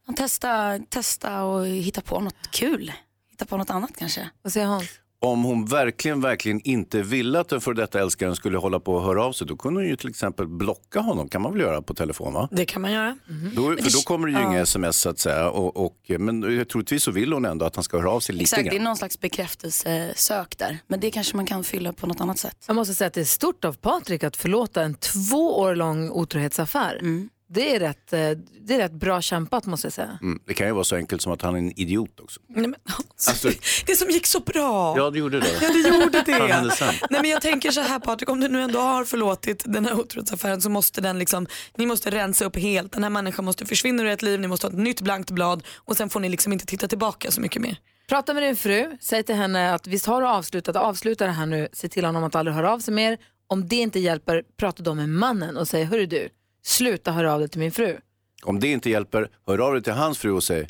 Och 0.08 0.15
testa, 0.17 0.79
testa 0.89 1.43
och 1.43 1.65
hitta 1.67 2.01
på 2.01 2.20
något 2.20 2.51
kul. 2.51 2.93
Hitta 3.29 3.46
på 3.46 3.58
något 3.58 3.70
annat 3.70 3.91
kanske. 3.98 4.29
Vad 4.41 4.53
säger 4.53 4.65
Hans? 4.67 4.89
Om 5.21 5.43
hon 5.43 5.65
verkligen, 5.65 6.21
verkligen 6.21 6.61
inte 6.63 7.01
ville 7.01 7.39
att 7.39 7.49
den 7.49 7.61
för 7.61 7.73
detta 7.73 7.99
älskaren 7.99 8.35
skulle 8.35 8.57
hålla 8.57 8.79
på 8.79 8.93
och 8.93 9.03
höra 9.03 9.25
av 9.25 9.31
sig, 9.31 9.47
då 9.47 9.57
kunde 9.57 9.79
hon 9.79 9.89
ju 9.89 9.95
till 9.95 10.09
exempel 10.09 10.47
blocka 10.47 10.99
honom, 10.99 11.29
kan 11.29 11.41
man 11.41 11.51
väl 11.51 11.61
göra 11.61 11.81
på 11.81 11.93
telefon 11.93 12.33
va? 12.33 12.49
Det 12.51 12.65
kan 12.65 12.81
man 12.81 12.91
göra. 12.91 13.17
Då, 13.55 13.61
för 13.61 13.93
då 13.93 13.99
kommer 13.99 14.27
det 14.27 14.33
ju 14.33 14.45
inga 14.45 14.59
sms 14.61 14.97
så 14.97 15.09
att 15.09 15.19
säga. 15.19 15.49
Och, 15.49 15.85
och, 15.85 15.95
men 16.19 16.65
troligtvis 16.65 17.03
så 17.03 17.11
vill 17.11 17.33
hon 17.33 17.45
ändå 17.45 17.65
att 17.65 17.75
han 17.75 17.83
ska 17.83 17.97
höra 17.97 18.11
av 18.11 18.19
sig 18.19 18.35
lite 18.35 18.43
Exakt, 18.43 18.63
det 18.63 18.69
är 18.69 18.71
grann. 18.73 18.83
någon 18.83 18.97
slags 18.97 19.19
bekräftelsesök 19.19 20.57
där. 20.57 20.77
Men 20.88 20.99
det 20.99 21.11
kanske 21.11 21.35
man 21.35 21.45
kan 21.45 21.63
fylla 21.63 21.93
på 21.93 22.07
något 22.07 22.21
annat 22.21 22.39
sätt. 22.39 22.55
Jag 22.67 22.75
måste 22.75 22.93
säga 22.93 23.07
att 23.07 23.13
det 23.13 23.21
är 23.21 23.25
stort 23.25 23.65
av 23.65 23.73
Patrik 23.73 24.23
att 24.23 24.38
förlåta 24.38 24.81
en 24.83 24.95
två 24.95 25.59
år 25.59 25.75
lång 25.75 26.09
otrohetsaffär. 26.09 26.97
Mm. 27.01 27.29
Det, 27.51 27.75
är 27.75 27.79
rätt, 27.79 28.13
eh, 28.13 28.20
det 28.62 28.74
är 28.74 28.77
rätt 28.77 28.91
bra 28.91 29.22
kämpat 29.22 29.65
måste 29.65 29.86
jag 29.86 29.94
säga. 29.94 30.20
Mm, 30.22 30.39
det 30.46 30.53
kan 30.53 30.68
ju 30.68 30.74
vara 30.74 30.84
så 30.84 30.96
enkelt 30.96 31.22
som 31.22 31.32
att 31.32 31.41
han 31.41 31.53
är 31.56 31.60
en 31.60 31.79
idiot 31.79 32.20
också. 32.20 32.39
Nej, 32.48 32.62
men, 32.68 32.75
Alltså- 33.27 33.50
det 33.86 33.96
som 33.96 34.10
gick 34.10 34.27
så 34.27 34.39
bra. 34.39 34.98
Ja, 34.98 35.10
det 35.10 35.20
gjorde 35.20 35.39
det. 35.39 35.48
Ja, 35.62 35.70
det 35.74 35.89
gjorde 35.89 36.24
det. 36.25 36.79
Nej, 37.10 37.22
men 37.22 37.29
jag 37.29 37.41
tänker 37.41 37.72
så 37.72 37.82
här 37.82 38.00
Patrik, 38.00 38.29
om 38.29 38.39
du 38.39 38.48
nu 38.48 38.62
ändå 38.62 38.79
har 38.79 39.06
förlåtit 39.06 39.63
den 39.65 39.86
här 39.86 40.00
otrohetsaffären 40.00 40.62
så 40.62 40.70
måste 40.70 41.01
den 41.01 41.20
liksom, 41.20 41.48
ni 41.77 41.86
måste 41.86 42.10
rensa 42.10 42.46
upp 42.46 42.56
helt. 42.56 42.91
Den 42.91 43.03
här 43.03 43.10
människan 43.10 43.46
måste 43.46 43.65
försvinna 43.65 44.03
ur 44.03 44.08
ert 44.08 44.22
liv, 44.22 44.39
ni 44.39 44.48
måste 44.48 44.68
ha 44.68 44.72
ett 44.72 44.79
nytt 44.79 45.01
blankt 45.01 45.32
blad 45.32 45.63
och 45.77 45.98
sen 45.98 46.10
får 46.10 46.20
ni 46.20 46.29
liksom 46.29 46.53
inte 46.53 46.65
titta 46.65 46.88
tillbaka 46.88 47.32
så 47.32 47.41
mycket 47.41 47.62
mer. 47.62 47.77
Prata 48.10 48.34
med 48.34 48.44
din 48.44 48.56
fru, 48.56 48.98
säg 49.01 49.24
till 49.24 49.36
henne 49.36 49.74
att 49.74 49.88
visst 49.88 50.06
har 50.06 50.22
du 50.22 50.27
avslutat, 50.27 50.75
avsluta 50.75 51.25
det 51.25 51.32
här 51.32 51.46
nu, 51.46 51.68
se 51.74 51.88
till 51.89 52.06
honom 52.06 52.24
att 52.24 52.36
aldrig 52.36 52.56
höra 52.56 52.72
av 52.74 52.79
sig 52.79 52.94
mer. 52.94 53.18
Om 53.48 53.68
det 53.68 53.75
inte 53.75 54.00
hjälper, 54.00 54.44
prata 54.60 54.84
då 54.84 54.94
med 54.94 55.10
mannen 55.10 55.58
och 55.58 55.68
säg, 55.68 55.84
hörru 55.84 56.06
du, 56.06 56.29
sluta 56.63 57.12
höra 57.12 57.34
av 57.34 57.39
dig 57.39 57.50
till 57.50 57.60
min 57.60 57.72
fru. 57.72 57.98
Om 58.44 58.60
det 58.60 58.68
inte 58.68 58.89
hjälper, 58.89 59.30
hör 59.48 59.60
av 59.60 59.74
dig 59.74 59.84
till 59.84 59.94
hans 59.94 60.18
fru 60.18 60.32
och 60.32 60.44
säg 60.44 60.68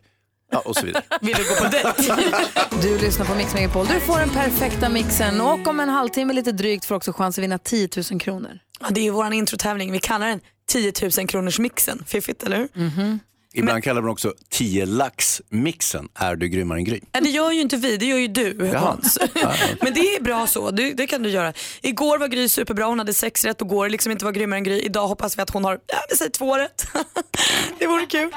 Ja, 0.51 0.59
och 0.59 0.75
så 0.75 0.85
vidare. 0.85 1.03
Vill 1.21 1.35
du 1.35 1.43
gå 1.43 1.55
på 1.55 1.67
dejt? 1.71 2.15
Du 2.81 2.97
lyssnar 2.97 3.25
på 3.25 3.35
Mix 3.35 3.53
Megapol. 3.53 3.87
Du 3.87 3.99
får 3.99 4.19
den 4.19 4.29
perfekta 4.29 4.89
mixen 4.89 5.41
och 5.41 5.67
om 5.67 5.79
en 5.79 5.89
halvtimme 5.89 6.33
lite 6.33 6.51
drygt 6.51 6.85
får 6.85 6.95
också 6.95 7.13
chans 7.13 7.37
att 7.37 7.43
vinna 7.43 7.57
10 7.57 7.89
000 8.11 8.19
kronor. 8.21 8.59
Ja, 8.79 8.87
det 8.89 8.99
är 9.01 9.03
ju 9.03 9.09
vår 9.11 9.33
introtävling. 9.33 9.91
Vi 9.91 9.99
kallar 9.99 10.27
den 10.27 10.39
10 10.67 10.93
000 11.17 11.27
kronors 11.27 11.59
mixen. 11.59 12.03
Fiffigt 12.07 12.43
eller 12.43 12.57
hur? 12.57 12.69
Ibland 13.53 13.83
kallar 13.83 14.01
man 14.01 14.11
också 14.11 14.33
10 14.49 14.85
lax-mixen. 14.85 16.09
Är 16.15 16.35
du 16.35 16.47
grymmare 16.47 16.77
än 16.77 16.83
Gry? 16.83 16.99
Ja, 17.11 17.21
det 17.21 17.29
gör 17.29 17.51
ju 17.51 17.61
inte 17.61 17.77
vi, 17.77 17.97
det 17.97 18.05
gör 18.05 18.17
ju 18.17 18.27
du 18.27 18.57
Jaha. 18.59 18.79
Hans. 18.79 19.17
Men 19.81 19.93
det 19.93 19.99
är 20.15 20.21
bra 20.23 20.47
så, 20.47 20.71
det, 20.71 20.93
det 20.93 21.07
kan 21.07 21.23
du 21.23 21.29
göra. 21.29 21.53
Igår 21.81 22.17
var 22.17 22.27
Gry 22.27 22.49
superbra, 22.49 22.85
hon 22.85 22.99
hade 22.99 23.13
sex 23.13 23.45
rätt 23.45 23.61
och 23.61 23.67
går 23.67 23.89
liksom 23.89 24.11
inte 24.11 24.25
vara 24.25 24.31
grymmare 24.33 24.57
än 24.57 24.63
Gry. 24.63 24.79
Idag 24.79 25.07
hoppas 25.07 25.37
vi 25.37 25.41
att 25.41 25.49
hon 25.49 25.63
har, 25.63 25.79
ja 25.87 25.97
vi 26.09 26.15
säger 26.17 26.31
två 26.31 26.57
rätt. 26.57 26.87
det 27.79 27.87
vore 27.87 28.05
kul. 28.05 28.31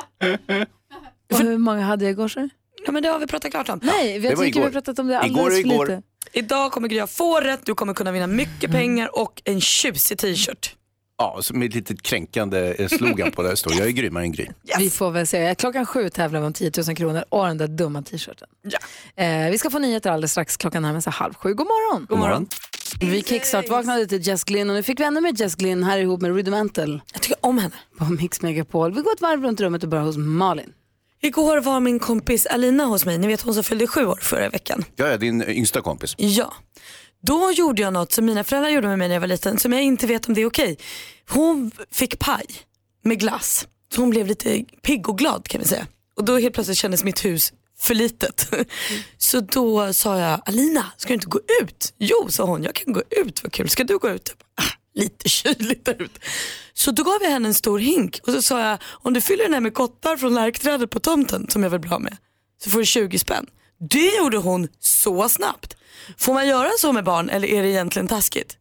Och 1.33 1.39
hur 1.39 1.59
många 1.59 1.81
hade 1.85 2.05
jag 2.05 2.13
igår? 2.13 2.29
så? 2.29 2.49
Ja 2.87 2.93
men 2.93 3.03
det 3.03 3.09
har 3.09 3.19
vi 3.19 3.27
pratat 3.27 3.51
klart 3.51 3.69
om. 3.69 3.81
Nej, 3.83 4.19
var 4.19 4.31
tycker 4.31 4.37
vi 4.43 4.61
har 4.61 4.69
igår. 4.69 4.71
pratat 4.71 4.99
om 4.99 5.07
det 5.07 5.15
Igår 5.15 5.41
alldeles 5.41 5.47
och 5.47 5.53
för 5.53 5.59
igår. 5.75 5.87
lite. 5.87 6.03
Idag 6.33 6.73
kommer 6.73 6.89
Gry 6.89 7.01
ha 7.01 7.07
få 7.07 7.41
rätt, 7.41 7.61
du 7.67 7.75
kommer 7.75 7.95
kunna 7.95 8.13
vinna 8.13 8.27
mycket 8.27 8.71
pengar 8.71 9.19
och 9.19 9.43
en 9.45 9.61
tjusig 9.61 10.19
t-shirt. 10.19 10.77
Ja, 11.23 11.41
med 11.53 11.69
ett 11.69 11.75
litet 11.75 12.03
kränkande 12.03 12.75
eh, 12.79 12.89
slogan 12.89 13.31
på 13.31 13.43
det 13.43 13.57
står 13.57 13.73
jag 13.75 13.87
är 13.87 13.91
grymmare 13.91 14.25
än 14.25 14.33
Gry. 14.33 14.47
Vi 14.79 14.91
får 14.91 15.11
väl 15.11 15.27
se. 15.27 15.55
Klockan 15.55 15.87
sju 15.87 16.09
tävlar 16.09 16.41
vi 16.41 16.47
om 16.47 16.53
10 16.53 16.71
000 16.87 16.97
kronor 16.97 17.25
och 17.29 17.47
den 17.47 17.59
där 17.59 17.69
dumma 17.69 18.03
t-shirten. 18.03 18.49
Ja. 18.63 18.79
Eh, 19.25 19.51
vi 19.51 19.59
ska 19.59 19.71
få 19.71 19.79
nyheter 19.79 20.11
alldeles 20.11 20.31
strax. 20.31 20.57
Klockan 20.57 20.83
närmar 20.83 21.01
sig 21.01 21.13
halv 21.13 21.35
sju. 21.35 21.55
God 21.55 21.67
morgon! 21.67 22.07
God 22.09 22.19
morgon. 22.19 22.47
Vi 23.01 23.23
kickstart-vaknade 23.23 24.07
till 24.07 24.27
Jess 24.27 24.45
Glynn 24.45 24.71
och 24.71 24.77
nu 24.77 24.83
fick 24.83 25.01
vi 25.01 25.05
ännu 25.05 25.21
mer 25.21 25.33
Jess 25.41 25.55
Glynn 25.55 25.83
här 25.85 25.99
ihop 25.99 26.21
med 26.21 26.31
Rudimental 26.31 27.01
Jag 27.13 27.23
tycker 27.23 27.37
om 27.41 27.59
henne. 27.59 27.75
på 27.99 28.05
Mix 28.05 28.43
Megapol. 28.43 28.95
Vi 28.95 29.01
går 29.03 29.13
ett 29.13 29.21
varv 29.21 29.43
runt 29.43 29.61
rummet 29.61 29.83
och 29.83 29.89
börjar 29.89 30.05
hos 30.05 30.17
Malin. 30.17 30.73
Igår 31.25 31.61
var 31.61 31.81
min 31.81 31.99
kompis 31.99 32.47
Alina 32.47 32.85
hos 32.85 33.05
mig, 33.07 33.19
ni 33.19 33.27
vet 33.27 33.41
hon 33.41 33.55
som 33.55 33.65
fyllde 33.65 33.87
sju 33.87 34.07
år 34.07 34.19
förra 34.23 34.49
veckan. 34.49 34.85
Jag 34.97 35.13
är 35.13 35.19
din 35.19 35.43
yngsta 35.49 35.81
kompis. 35.81 36.15
Ja. 36.19 36.53
Då 37.23 37.53
gjorde 37.53 37.83
jag 37.83 37.93
något 37.93 38.13
som 38.13 38.25
mina 38.25 38.45
föräldrar 38.45 38.71
gjorde 38.71 38.89
med 38.89 38.99
mig 38.99 39.09
när 39.09 39.15
jag 39.15 39.21
var 39.21 39.29
liten 39.29 39.59
som 39.59 39.73
jag 39.73 39.83
inte 39.83 40.07
vet 40.07 40.29
om 40.29 40.35
det 40.35 40.41
är 40.41 40.47
okej. 40.47 40.79
Hon 41.29 41.71
fick 41.91 42.19
paj 42.19 42.47
med 43.05 43.21
glass. 43.21 43.67
Så 43.95 44.01
hon 44.01 44.11
blev 44.11 44.27
lite 44.27 44.65
pigg 44.83 45.09
och 45.09 45.19
glad 45.19 45.49
kan 45.49 45.61
vi 45.61 45.67
säga. 45.67 45.87
Och 46.17 46.25
då 46.25 46.39
helt 46.39 46.55
plötsligt 46.55 46.79
kändes 46.79 47.05
mitt 47.05 47.25
hus 47.25 47.53
för 47.79 47.95
litet. 47.95 48.49
Så 49.19 49.41
då 49.41 49.93
sa 49.93 50.19
jag, 50.19 50.41
Alina 50.47 50.87
ska 50.97 51.09
du 51.09 51.15
inte 51.15 51.27
gå 51.27 51.41
ut? 51.63 51.95
Jo 51.99 52.27
sa 52.29 52.45
hon, 52.45 52.63
jag 52.63 52.75
kan 52.75 52.93
gå 52.93 53.03
ut, 53.11 53.43
vad 53.43 53.53
kul. 53.53 53.69
Ska 53.69 53.85
du 53.85 53.99
gå 53.99 54.11
ut? 54.11 54.35
Bara, 54.39 54.67
"Ah, 54.67 54.71
lite 54.95 55.29
kyligt 55.29 55.85
där 55.85 56.03
ute. 56.03 56.21
Så 56.75 56.91
då 56.91 57.03
gav 57.03 57.19
jag 57.23 57.31
henne 57.31 57.49
en 57.49 57.55
stor 57.55 57.79
hink 57.79 58.21
och 58.27 58.33
så 58.33 58.43
sa 58.43 58.61
jag, 58.61 58.79
om 58.85 59.13
du 59.13 59.21
fyller 59.21 59.45
den 59.45 59.53
här 59.53 59.61
med 59.61 59.75
kottar 59.75 60.17
från 60.17 60.35
lärkträdet 60.35 60.91
på 60.91 61.01
tomten 61.01 61.51
som 61.51 61.63
jag 61.63 61.71
vill 61.71 61.81
bli 61.81 61.91
av 61.91 62.01
med 62.01 62.17
så 62.65 62.71
får 62.71 62.79
du 62.79 62.85
20 62.85 63.19
spänn. 63.19 63.47
Det 63.91 64.17
gjorde 64.17 64.37
hon 64.37 64.69
så 64.81 65.29
snabbt. 65.29 65.77
Får 66.17 66.35
man 66.35 66.49
göra 66.49 66.69
så 66.79 66.93
med 66.93 67.05
barn 67.05 67.31
eller 67.31 67.49
är 67.49 67.63
det 67.63 67.69
egentligen 67.69 68.09
taskigt? 68.09 68.57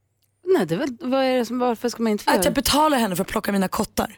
Nej, 0.48 0.66
det 0.66 0.76
är 0.76 0.80
väl, 0.80 0.98
vad 1.00 1.24
är 1.24 1.38
det 1.38 1.46
som, 1.46 1.60
varför 1.60 1.90
ska 1.90 2.04
man 2.04 2.12
inte 2.12 2.24
få 2.24 2.32
Att 2.32 2.46
jag 2.46 2.54
betalar 2.54 2.98
henne 2.98 3.16
för 3.16 3.24
att 3.24 3.28
plocka 3.28 3.52
mina 3.52 3.68
kottar. 3.68 4.18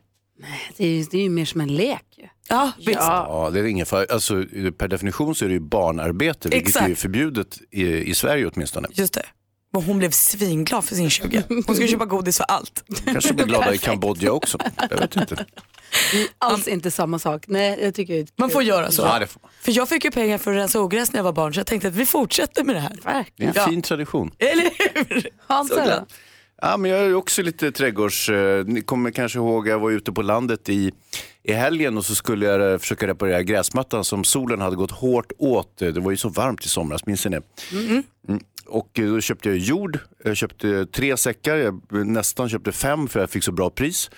Det 0.77 0.85
är, 0.85 0.89
ju, 0.89 1.03
det 1.03 1.17
är 1.17 1.21
ju 1.21 1.29
mer 1.29 1.45
som 1.45 1.61
en 1.61 1.75
lek 1.75 2.05
ju. 2.17 2.27
Ja, 2.49 2.71
visst. 2.77 2.99
Ja, 2.99 3.49
det 3.53 3.59
är 3.59 3.63
ingen 3.63 3.85
för, 3.85 4.11
alltså, 4.11 4.45
per 4.77 4.87
definition 4.87 5.35
så 5.35 5.45
är 5.45 5.49
det 5.49 5.53
ju 5.53 5.59
barnarbete, 5.59 6.49
vilket 6.49 6.67
Exakt. 6.67 6.89
är 6.89 6.95
förbjudet 6.95 7.59
i, 7.71 7.87
i 7.87 8.15
Sverige 8.15 8.49
åtminstone. 8.53 8.87
Just 8.91 9.13
det. 9.13 9.25
Men 9.73 9.83
hon 9.83 9.99
blev 9.99 10.11
svinglad 10.11 10.85
för 10.85 10.95
sin 10.95 11.09
20. 11.09 11.43
Hon 11.47 11.63
skulle 11.63 11.87
köpa 11.87 12.05
godis 12.05 12.37
för 12.37 12.43
allt. 12.43 12.83
Kanske 13.05 13.33
blir 13.33 13.45
glada 13.45 13.73
i 13.73 13.77
Kambodja 13.77 14.31
också. 14.31 14.57
Jag 14.89 14.97
vet 14.97 15.15
inte. 15.15 15.45
Alls 16.37 16.67
inte 16.67 16.91
samma 16.91 17.19
sak. 17.19 17.43
Nej, 17.47 17.79
jag 17.81 17.93
tycker 17.93 18.13
det 18.13 18.27
Man 18.35 18.49
får 18.49 18.63
göra 18.63 18.91
så. 18.91 19.01
Ja, 19.01 19.19
det 19.19 19.27
får 19.27 19.39
man. 19.43 19.51
För 19.61 19.71
jag 19.71 19.89
fick 19.89 20.05
ju 20.05 20.11
pengar 20.11 20.37
för 20.37 20.51
att 20.51 20.57
rensa 20.57 20.81
ogräs 20.81 21.11
när 21.13 21.17
jag 21.19 21.23
var 21.23 21.33
barn 21.33 21.53
så 21.53 21.59
jag 21.59 21.67
tänkte 21.67 21.87
att 21.87 21.95
vi 21.95 22.05
fortsätter 22.05 22.63
med 22.63 22.75
det 22.75 22.79
här. 22.79 23.25
Det 23.35 23.43
är 23.43 23.47
en 23.47 23.53
Ja. 23.55 23.65
fin 23.67 23.81
tradition. 23.81 24.31
Eller 24.39 24.69
hur? 24.79 25.27
Hansa 25.47 25.73
Så 25.73 25.79
då? 25.79 25.85
glad. 25.85 26.05
Ja, 26.61 26.77
men 26.77 26.91
jag 26.91 26.99
är 26.99 27.13
också 27.13 27.41
lite 27.41 27.71
trädgårds... 27.71 28.29
eh, 28.29 28.65
Ni 28.65 28.81
kommer 28.81 29.11
kanske 29.11 29.39
ihåg, 29.39 29.67
jag 29.67 29.79
var 29.79 29.91
ute 29.91 30.11
på 30.11 30.21
landet 30.21 30.69
i, 30.69 30.91
i 31.43 31.53
helgen 31.53 31.97
och 31.97 32.05
så 32.05 32.15
skulle 32.15 32.45
jag 32.45 32.71
eh, 32.71 32.77
försöka 32.77 33.07
reparera 33.07 33.43
gräsmattan 33.43 34.03
som 34.03 34.23
solen 34.23 34.61
hade 34.61 34.75
gått 34.75 34.91
hårt 34.91 35.31
åt. 35.37 35.77
Det 35.77 35.91
var 35.91 36.11
ju 36.11 36.17
så 36.17 36.29
varmt 36.29 36.65
i 36.65 36.69
somras, 36.69 37.05
minns 37.05 37.25
ni 37.25 37.31
det? 37.31 37.41
Mm. 37.77 38.03
Och 38.65 38.99
eh, 38.99 39.05
då 39.05 39.21
köpte 39.21 39.49
jag 39.49 39.57
jord, 39.57 39.99
jag 40.23 40.37
köpte 40.37 40.85
tre 40.85 41.17
säckar, 41.17 41.55
jag 41.57 41.81
nästan 42.07 42.49
köpte 42.49 42.71
fem 42.71 43.07
för 43.07 43.19
jag 43.19 43.29
fick 43.29 43.43
så 43.43 43.51
bra 43.51 43.69
pris. 43.69 44.09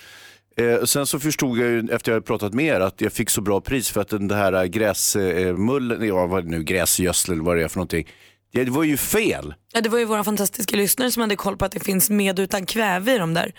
Eh, 0.58 0.84
sen 0.86 1.06
så 1.06 1.20
förstod 1.20 1.58
jag 1.60 1.68
ju 1.70 1.80
efter 1.92 2.12
jag 2.12 2.16
hade 2.16 2.26
pratat 2.26 2.54
med 2.54 2.66
er 2.66 2.80
att 2.80 3.02
jag 3.02 3.14
fick 3.14 3.30
så 3.30 3.42
bra 3.42 3.62
pris 3.62 3.90
för 3.90 4.02
att 4.02 4.08
den 4.10 4.32
här 4.32 4.66
gräsmullen, 4.66 6.08
ja 6.08 6.26
vad 6.28 6.46
nu, 6.46 6.64
gräsgödsel 6.64 7.34
eller 7.34 7.44
vad 7.44 7.58
det 7.58 7.64
är 7.64 7.68
för 7.68 7.78
någonting. 7.78 8.08
Det, 8.54 8.64
det 8.64 8.72
var 8.72 8.84
ju 8.84 8.98
fel. 8.98 9.54
Ja, 9.74 9.82
det 9.82 9.90
var 9.90 10.00
ju 10.00 10.06
våra 10.06 10.24
fantastiska 10.24 10.78
lyssnare 10.78 11.12
som 11.12 11.22
hade 11.22 11.36
koll 11.36 11.58
på 11.58 11.66
att 11.66 11.72
det 11.72 11.80
finns 11.80 12.10
med 12.10 12.40
utan 12.40 12.66
kväve 12.66 13.16
i 13.16 13.18
dem 13.18 13.34
där. 13.34 13.54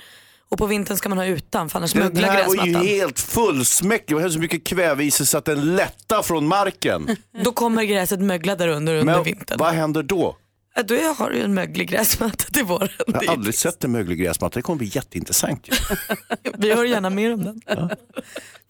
Och 0.49 0.59
på 0.59 0.67
vintern 0.67 0.97
ska 0.97 1.09
man 1.09 1.19
ha 1.19 1.27
utan 1.27 1.69
för 1.69 1.79
annars 1.79 1.93
Den 1.93 2.03
möglar 2.03 2.29
här 2.29 2.47
var 2.47 2.55
ju 2.55 2.61
gräsmattan. 2.61 2.87
helt 2.89 3.21
fullsmäckig. 3.21 4.17
Det 4.17 4.23
var 4.23 4.29
så 4.29 4.39
mycket 4.39 4.65
kväve 4.67 5.05
i 5.05 5.11
sig 5.11 5.27
så 5.27 5.39
att 5.39 5.45
den 5.45 5.77
lättade 5.77 6.23
från 6.23 6.47
marken. 6.47 7.17
Då 7.45 7.53
kommer 7.53 7.85
gräset 7.85 8.21
mögla 8.21 8.57
där 8.57 8.69
under 8.69 8.95
under 8.95 9.15
Men 9.15 9.25
vintern. 9.25 9.59
vad 9.59 9.73
händer 9.75 10.03
då? 10.03 10.37
Ja, 10.77 10.83
då 10.83 10.95
har 10.95 11.31
du 11.31 11.41
en 11.41 11.55
möglig 11.55 11.89
gräsmatta 11.89 12.45
till 12.53 12.65
våren. 12.65 12.89
Jag 13.07 13.15
har 13.15 13.33
aldrig 13.33 13.55
sett 13.55 13.85
en 13.85 13.93
möglig 13.93 14.19
gräsmatta. 14.19 14.59
Det 14.59 14.63
kommer 14.63 14.79
bli 14.79 14.91
jätteintressant. 14.93 15.69
Ju. 15.69 15.75
Vi 16.59 16.75
hör 16.75 16.85
gärna 16.85 17.11
mer 17.11 17.35
om 17.35 17.45
den. 17.45 17.91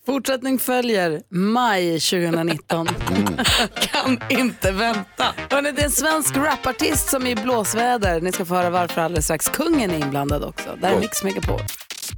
Fortsättning 0.06 0.58
följer 0.58 1.22
maj 1.28 2.00
2019. 2.00 2.88
Kan 3.75 4.18
inte 4.28 4.72
vänta. 4.72 5.34
Hörrni, 5.50 5.72
det 5.72 5.80
är 5.80 5.84
en 5.84 5.90
svensk 5.90 6.36
rapartist 6.36 7.08
som 7.08 7.26
är 7.26 7.30
i 7.30 7.34
blåsväder. 7.36 8.20
Ni 8.20 8.32
ska 8.32 8.44
få 8.44 8.54
höra 8.54 8.70
varför 8.70 9.00
alldeles 9.00 9.25
strax. 9.25 9.48
Kungen 9.48 9.90
är 9.90 9.98
inblandad 9.98 10.44
också. 10.44 10.78
Där 10.80 10.92
är 10.92 11.00
Mix 11.00 11.25
Megapol. 11.25 11.60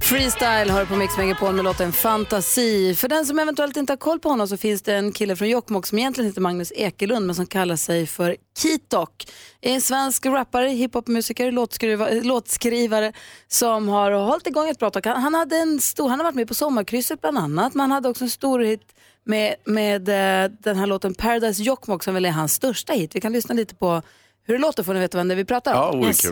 Freestyle 0.01 0.71
hör 0.71 0.85
på 0.85 0.95
Mix 0.95 1.17
Megapol 1.17 1.55
med 1.55 1.65
låten 1.65 1.93
Fantasi. 1.93 2.95
För 2.95 3.07
den 3.07 3.25
som 3.25 3.39
eventuellt 3.39 3.77
inte 3.77 3.93
har 3.93 3.97
koll 3.97 4.19
på 4.19 4.29
honom 4.29 4.47
så 4.47 4.57
finns 4.57 4.81
det 4.81 4.93
en 4.93 5.11
kille 5.11 5.35
från 5.35 5.49
Jokkmokk 5.49 5.85
som 5.85 5.99
egentligen 5.99 6.29
heter 6.29 6.41
Magnus 6.41 6.71
Ekelund 6.75 7.25
men 7.25 7.35
som 7.35 7.45
kallar 7.45 7.75
sig 7.75 8.07
för 8.07 8.35
Kitok. 8.59 9.27
En 9.61 9.81
svensk 9.81 10.25
rappare, 10.25 10.69
hiphopmusiker, 10.69 11.51
låtskrivare, 11.51 12.21
låtskrivare 12.21 13.13
som 13.47 13.87
har 13.87 14.11
hållit 14.11 14.47
igång 14.47 14.69
ett 14.69 14.79
bra 14.79 14.89
tag. 14.89 15.05
Han, 15.05 15.33
hade 15.33 15.55
en 15.57 15.79
stor, 15.79 16.09
han 16.09 16.19
har 16.19 16.23
varit 16.23 16.35
med 16.35 16.47
på 16.47 16.53
Sommarkrysset 16.53 17.21
bland 17.21 17.37
annat 17.37 17.73
men 17.73 17.81
han 17.81 17.91
hade 17.91 18.09
också 18.09 18.23
en 18.23 18.29
stor 18.29 18.59
hit 18.59 18.81
med, 19.23 19.55
med 19.65 20.09
eh, 20.09 20.51
den 20.59 20.77
här 20.77 20.87
låten 20.87 21.13
Paradise 21.13 21.63
Jokkmokk 21.63 22.03
som 22.03 22.13
väl 22.13 22.25
är 22.25 22.31
hans 22.31 22.53
största 22.53 22.93
hit. 22.93 23.15
Vi 23.15 23.21
kan 23.21 23.33
lyssna 23.33 23.55
lite 23.55 23.75
på 23.75 24.01
hur 24.43 24.53
det 24.53 24.61
låter 24.61 24.83
får 24.83 24.93
ni 24.93 24.99
veta 24.99 25.17
vem 25.17 25.27
det 25.27 25.33
är 25.33 25.35
vi 25.35 25.45
pratar 25.45 25.73
om. 25.73 25.79
Ja, 25.79 25.91
vore 25.91 26.07
Yes. 26.07 26.27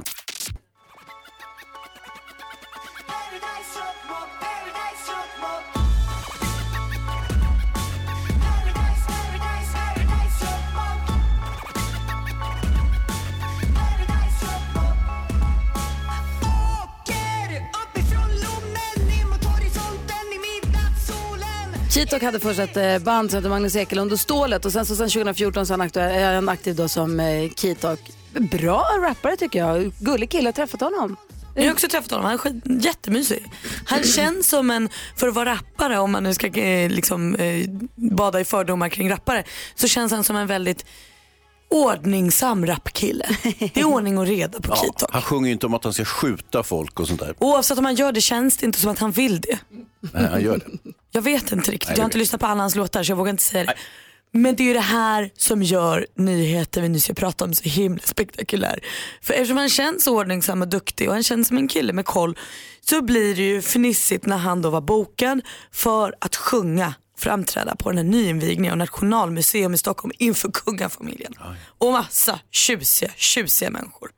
Kitok 21.98 22.24
hade 22.24 22.40
först 22.40 22.60
ett 22.60 22.78
eh, 22.78 23.00
band 23.00 23.32
som 23.32 23.38
hette 23.38 23.50
Magnus 23.50 23.76
Ekelund 23.76 24.12
och 24.12 24.20
Stålet 24.20 24.66
och 24.66 24.72
sen 24.72 24.86
så 24.86 24.96
sen 24.96 25.10
2014 25.10 25.66
så 25.66 25.74
är 25.74 26.36
han, 26.36 26.50
aktiv 26.50 26.76
då 26.76 26.88
som 26.88 27.20
eh, 27.20 27.52
Kitok. 27.56 28.00
Bra 28.34 28.86
rappare 29.02 29.38
tycker 29.38 29.60
jag. 29.60 29.92
Gullig 30.00 30.30
kille, 30.30 30.44
jag 30.44 30.48
har 30.48 30.66
träffat 30.66 30.82
honom. 30.82 31.16
Jag 31.56 31.64
har 31.64 31.72
också 31.72 31.88
träffat 31.88 32.12
honom, 32.12 32.26
han 32.26 32.34
är 32.34 32.38
skit, 32.38 32.56
jättemysig. 32.66 33.46
Han 33.86 34.04
känns 34.04 34.50
som 34.50 34.72
en, 34.72 34.90
för 35.16 35.28
att 35.28 35.34
vara 35.34 35.52
rappare, 35.52 36.00
om 36.00 36.12
man 36.12 36.24
nu 36.24 36.34
ska 36.34 36.48
eh, 36.48 36.90
liksom, 36.90 37.36
eh, 37.36 37.70
bada 37.96 38.40
i 38.40 38.46
fördomar 38.46 38.90
kring 38.90 39.10
rappare, 39.10 39.44
så 39.76 39.88
känns 39.88 40.12
han 40.12 40.24
som 40.24 40.36
en 40.36 40.48
väldigt 40.48 40.86
ordningsam 41.70 42.66
rappkille. 42.66 43.26
Det 43.74 43.78
är 43.80 43.84
ordning 43.86 44.18
och 44.18 44.26
reda 44.28 44.60
på 44.62 44.70
Ja, 44.70 44.76
Kitok. 44.76 45.10
han 45.12 45.22
sjunger 45.22 45.48
ju 45.48 45.54
inte 45.54 45.66
om 45.66 45.74
att 45.74 45.84
han 45.84 45.94
ska 45.94 46.06
skjuta 46.06 46.64
folk 46.64 47.00
och 47.00 47.08
sånt 47.08 47.20
där. 47.20 47.36
Oavsett 47.40 47.78
om 47.78 47.86
han 47.86 47.96
gör 47.96 48.12
det 48.12 48.22
känns 48.22 48.58
det 48.58 48.66
inte 48.66 48.80
som 48.80 48.92
att 48.92 49.00
han 49.00 49.12
vill 49.12 49.42
det. 49.42 49.60
Nej, 50.14 50.28
han 50.32 50.42
gör 50.42 50.58
det. 50.58 50.92
Jag 51.12 51.22
vet 51.22 51.52
inte 51.52 51.72
riktigt, 51.72 51.90
Nej, 51.90 51.98
jag 51.98 52.04
har 52.04 52.08
inte 52.08 52.18
lyssnat 52.18 52.42
på 52.42 52.48
alla 52.48 52.62
hans 52.64 52.76
låtar 52.76 53.04
så 53.04 53.12
jag 53.12 53.18
vågar 53.18 53.30
inte 53.32 53.44
säga 53.44 53.66
det. 53.66 53.74
Men 54.32 54.56
det 54.56 54.64
är 54.64 54.66
ju 54.68 54.74
det 54.74 54.80
här 54.80 55.30
som 55.38 55.64
gör 55.64 56.08
nyheter 56.16 56.82
vi 56.82 56.90
nu 56.90 57.00
ska 57.00 57.14
prata 57.14 57.46
om 57.46 57.54
så 57.54 57.70
himla 57.70 58.02
spektakulär. 58.04 58.80
För 59.22 59.34
eftersom 59.34 59.58
han 59.58 59.70
känns 59.70 60.08
ordningsam 60.08 60.62
och 60.62 60.68
duktig 60.68 61.08
och 61.08 61.14
han 61.14 61.24
känns 61.24 61.48
som 61.48 61.58
en 61.58 61.68
kille 61.68 61.94
med 61.94 62.06
koll 62.06 62.38
så 62.82 63.02
blir 63.02 63.36
det 63.36 63.42
ju 63.42 63.62
fnissigt 63.62 64.26
när 64.26 64.38
han 64.38 64.62
då 64.62 64.70
var 64.70 64.82
bokad 64.82 65.42
för 65.72 66.16
att 66.20 66.36
sjunga 66.36 66.94
framträda 67.18 67.76
på 67.76 67.90
den 67.90 67.98
här 67.98 68.04
nyinvigningen 68.04 68.72
av 68.72 68.78
Nationalmuseum 68.78 69.74
i 69.74 69.78
Stockholm 69.78 70.12
inför 70.18 70.52
kungafamiljen. 70.52 71.34
Och 71.78 71.92
massa 71.92 72.40
tjusiga, 72.52 73.12
tjusiga 73.16 73.70
människor. 73.70 74.12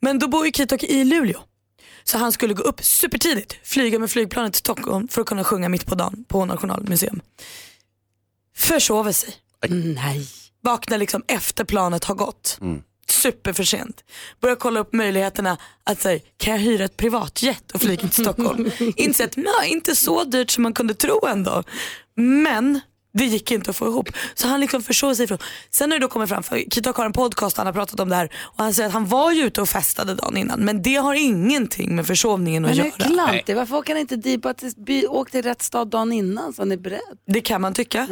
Men 0.00 0.18
då 0.18 0.28
bor 0.28 0.46
ju 0.46 0.52
Kitok 0.52 0.82
i 0.82 1.04
Luleå. 1.04 1.40
Så 2.04 2.18
han 2.18 2.32
skulle 2.32 2.54
gå 2.54 2.62
upp 2.62 2.84
supertidigt, 2.84 3.58
flyga 3.62 3.98
med 3.98 4.10
flygplanet 4.10 4.52
till 4.52 4.60
Stockholm 4.60 5.08
för 5.08 5.20
att 5.20 5.26
kunna 5.26 5.44
sjunga 5.44 5.68
mitt 5.68 5.86
på 5.86 5.94
dagen 5.94 6.24
på 6.28 6.44
Nationalmuseum. 6.44 7.20
försover 8.56 9.12
sig. 9.12 9.34
Nej. 9.68 10.28
Vaknar 10.62 10.98
liksom 10.98 11.22
efter 11.28 11.64
planet 11.64 12.04
har 12.04 12.14
gått. 12.14 12.58
Mm. 12.60 12.82
Super 13.10 13.52
för 13.52 13.64
sent. 13.64 14.04
Börjar 14.40 14.56
kolla 14.56 14.80
upp 14.80 14.92
möjligheterna 14.92 15.58
att 15.84 16.00
säga, 16.02 16.20
kan 16.36 16.52
jag 16.52 16.60
hyra 16.60 16.84
ett 16.84 16.96
privatjet 16.96 17.70
och 17.72 17.80
flyga 17.80 18.00
till 18.08 18.24
Stockholm? 18.24 18.70
Inser 18.96 19.24
att 19.24 19.36
nej, 19.36 19.70
inte 19.70 19.96
så 19.96 20.24
dyrt 20.24 20.50
som 20.50 20.62
man 20.62 20.72
kunde 20.74 20.94
tro 20.94 21.26
ändå. 21.26 21.62
Men 22.16 22.80
det 23.12 23.24
gick 23.24 23.50
inte 23.50 23.70
att 23.70 23.76
få 23.76 23.86
ihop. 23.86 24.08
Så 24.34 24.48
han 24.48 24.60
liksom 24.60 24.82
försov 24.82 25.14
sig 25.14 25.24
ifrån. 25.24 25.38
Sen 25.70 25.90
har 25.90 25.98
det 25.98 26.04
då 26.04 26.08
kommit 26.08 26.28
fram, 26.28 26.42
för 26.42 26.58
Kitok 26.70 26.96
har 26.96 27.06
en 27.06 27.12
podcast 27.12 27.56
han 27.56 27.66
har 27.66 27.72
pratat 27.72 28.00
om 28.00 28.08
det 28.08 28.16
här 28.16 28.32
och 28.38 28.64
han 28.64 28.74
säger 28.74 28.86
att 28.86 28.92
han 28.92 29.06
var 29.06 29.32
ju 29.32 29.42
ute 29.42 29.60
och 29.60 29.68
festade 29.68 30.14
dagen 30.14 30.36
innan 30.36 30.60
men 30.60 30.82
det 30.82 30.94
har 30.94 31.14
ingenting 31.14 31.96
med 31.96 32.06
försovningen 32.06 32.64
att 32.64 32.70
Men 32.70 32.78
göra. 32.78 32.90
det 32.98 33.04
är 33.04 33.08
klantigt. 33.08 33.56
Varför 33.56 33.76
åker 33.76 33.92
han 33.92 34.00
inte 34.00 34.16
dit? 34.16 34.42
Bara 34.42 34.54
till, 34.54 35.06
åk 35.08 35.30
till 35.30 35.42
rätt 35.42 35.62
stad 35.62 35.88
dagen 35.88 36.12
innan 36.12 36.52
så 36.52 36.62
han 36.62 36.72
är 36.72 36.76
beredd. 36.76 37.18
Det 37.26 37.40
kan 37.40 37.60
man 37.60 37.74
tycka. 37.74 38.08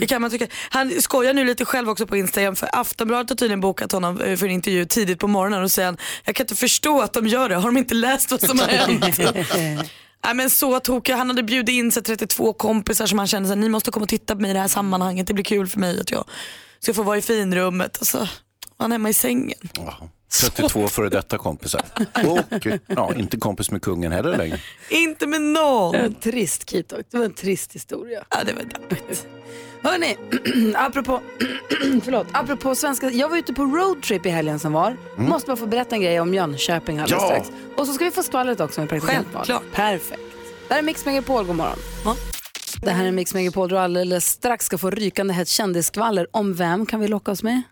Det 0.00 0.06
kan 0.06 0.22
man 0.22 0.30
tycka. 0.30 0.46
Han 0.70 1.02
skojar 1.02 1.34
nu 1.34 1.44
lite 1.44 1.64
själv 1.64 1.88
också 1.88 2.06
på 2.06 2.16
Instagram 2.16 2.56
för 2.56 2.68
Aftonbladet 2.72 3.30
har 3.30 3.36
tydligen 3.36 3.60
bokat 3.60 3.92
honom 3.92 4.20
eh, 4.20 4.36
för 4.36 4.46
en 4.46 4.52
intervju 4.52 4.84
tidigt 4.84 5.18
på 5.18 5.26
morgonen 5.26 5.62
och 5.62 5.72
säger 5.72 5.86
han, 5.86 5.96
jag 6.24 6.36
kan 6.36 6.44
inte 6.44 6.56
förstå 6.56 7.00
att 7.00 7.12
de 7.12 7.26
gör 7.26 7.48
det, 7.48 7.54
har 7.54 7.68
de 7.68 7.76
inte 7.76 7.94
läst 7.94 8.30
vad 8.30 8.40
som 8.40 8.58
har 8.58 8.66
hänt? 8.66 9.18
Nej, 10.24 10.34
men 10.34 10.50
så 10.50 10.80
tokig. 10.80 11.12
Han 11.12 11.28
hade 11.28 11.42
bjudit 11.42 11.72
in 11.72 11.92
sig 11.92 12.02
32 12.02 12.52
kompisar 12.52 13.06
som 13.06 13.18
han 13.18 13.26
kände 13.28 13.52
att 13.52 13.58
ni 13.58 13.68
måste 13.68 13.90
komma 13.90 14.02
och 14.02 14.08
titta 14.08 14.34
på 14.34 14.40
mig 14.40 14.50
i 14.50 14.54
det 14.54 14.60
här 14.60 14.68
sammanhanget, 14.68 15.26
det 15.26 15.34
blir 15.34 15.44
kul 15.44 15.68
för 15.68 15.78
mig 15.78 16.00
att 16.00 16.10
jag 16.10 16.24
ska 16.80 16.94
få 16.94 17.02
vara 17.02 17.18
i 17.18 17.22
finrummet. 17.22 17.96
Och 17.96 18.06
så 18.06 18.18
var 18.18 18.26
han 18.78 18.92
hemma 18.92 19.08
i 19.08 19.14
sängen. 19.14 19.58
Ja, 19.74 20.08
32 20.40 20.88
före 20.88 21.08
detta 21.08 21.38
kompisar. 21.38 21.82
Och 22.26 22.66
ja, 22.86 23.14
inte 23.14 23.36
kompis 23.36 23.70
med 23.70 23.82
kungen 23.82 24.12
heller 24.12 24.36
längre. 24.36 24.58
Inte 24.88 25.26
med 25.26 25.40
någon. 25.42 25.94
En 25.94 26.14
trist 26.14 26.70
Kitok. 26.70 27.00
Det 27.10 27.18
var 27.18 27.24
en 27.24 27.34
trist 27.34 27.72
historia. 27.74 28.24
Ja, 28.30 28.36
det 28.46 28.52
var 28.52 28.62
deppigt. 28.62 29.26
Hörni, 29.82 30.16
apropå, 30.76 31.20
förlåt, 32.04 32.26
apropå 32.32 32.74
svenska, 32.74 33.10
jag 33.10 33.28
var 33.28 33.36
ute 33.36 33.52
på 33.52 33.62
roadtrip 33.64 34.26
i 34.26 34.28
helgen 34.28 34.58
som 34.58 34.72
var. 34.72 34.96
Måste 35.16 35.46
bara 35.46 35.56
få 35.56 35.66
berätta 35.66 35.94
en 35.96 36.02
grej 36.02 36.20
om 36.20 36.34
Jönköping 36.34 36.98
alldeles 36.98 37.22
Ja. 37.22 37.28
strax. 37.28 37.48
Och 37.76 37.86
så 37.86 37.92
ska 37.92 38.04
vi 38.04 38.10
få 38.10 38.22
skvallret 38.22 38.60
också 38.60 38.80
med 38.80 38.88
praktikant. 38.88 39.26
Självklart. 39.32 39.62
Perfekt. 39.72 40.20
Det 40.68 40.74
här 40.74 40.78
är 40.78 40.84
Mix 40.84 41.06
Megapol, 41.06 41.44
god 41.46 41.56
morgon. 41.56 41.78
Ja. 42.04 42.16
Det 42.82 42.90
här 42.90 43.04
är 43.04 43.12
Mix 43.12 43.34
Megapol, 43.34 43.68
du 43.68 43.78
alldeles 43.78 44.26
strax 44.26 44.66
ska 44.66 44.78
få 44.78 44.90
rykande 44.90 45.34
hett 45.34 45.48
kändisskvaller. 45.48 46.26
Om 46.30 46.54
vem 46.54 46.86
kan 46.86 47.00
vi 47.00 47.08
locka 47.08 47.30
oss 47.30 47.42
med? 47.42 47.62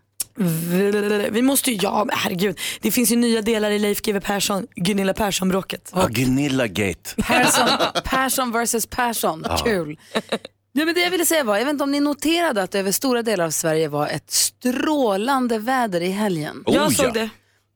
Vi 1.31 1.43
måste 1.43 1.71
ju, 1.71 1.79
ja 1.83 2.05
men 2.05 2.17
herregud. 2.19 2.59
Det 2.81 2.91
finns 2.91 3.13
ju 3.13 3.17
nya 3.17 3.43
delar 3.43 3.71
i 3.71 3.79
Leif 3.79 4.03
GW 4.03 4.21
Persson, 4.21 4.67
Gunilla 4.77 5.15
Persson-bråket. 5.15 5.93
Ja, 5.95 6.07
Gunilla 6.11 6.67
Gate. 6.67 7.23
Persson, 7.23 7.69
Persson 8.05 8.53
versus 8.53 8.87
Persson. 8.87 9.45
Kul. 9.65 9.99
Ja, 10.73 10.85
men 10.85 10.95
det 10.95 11.01
jag 11.01 11.11
ville 11.11 11.25
säga 11.25 11.45
var, 11.45 11.57
jag 11.57 11.65
vet 11.65 11.73
inte 11.73 11.85
om 11.85 11.91
ni 11.91 12.01
noterade 12.01 12.63
att 12.63 12.75
över 12.75 12.93
stora 12.93 13.23
delar 13.23 13.45
av 13.45 13.51
Sverige 13.51 13.89
var 13.89 14.09
ett 14.09 14.31
strålande 14.31 15.59
väder 15.59 16.01
i 16.01 16.11
helgen. 16.11 16.63
Oh, 16.67 16.75
jag 16.75 16.93
såg 16.93 17.07
ja. 17.07 17.13
det. 17.13 17.29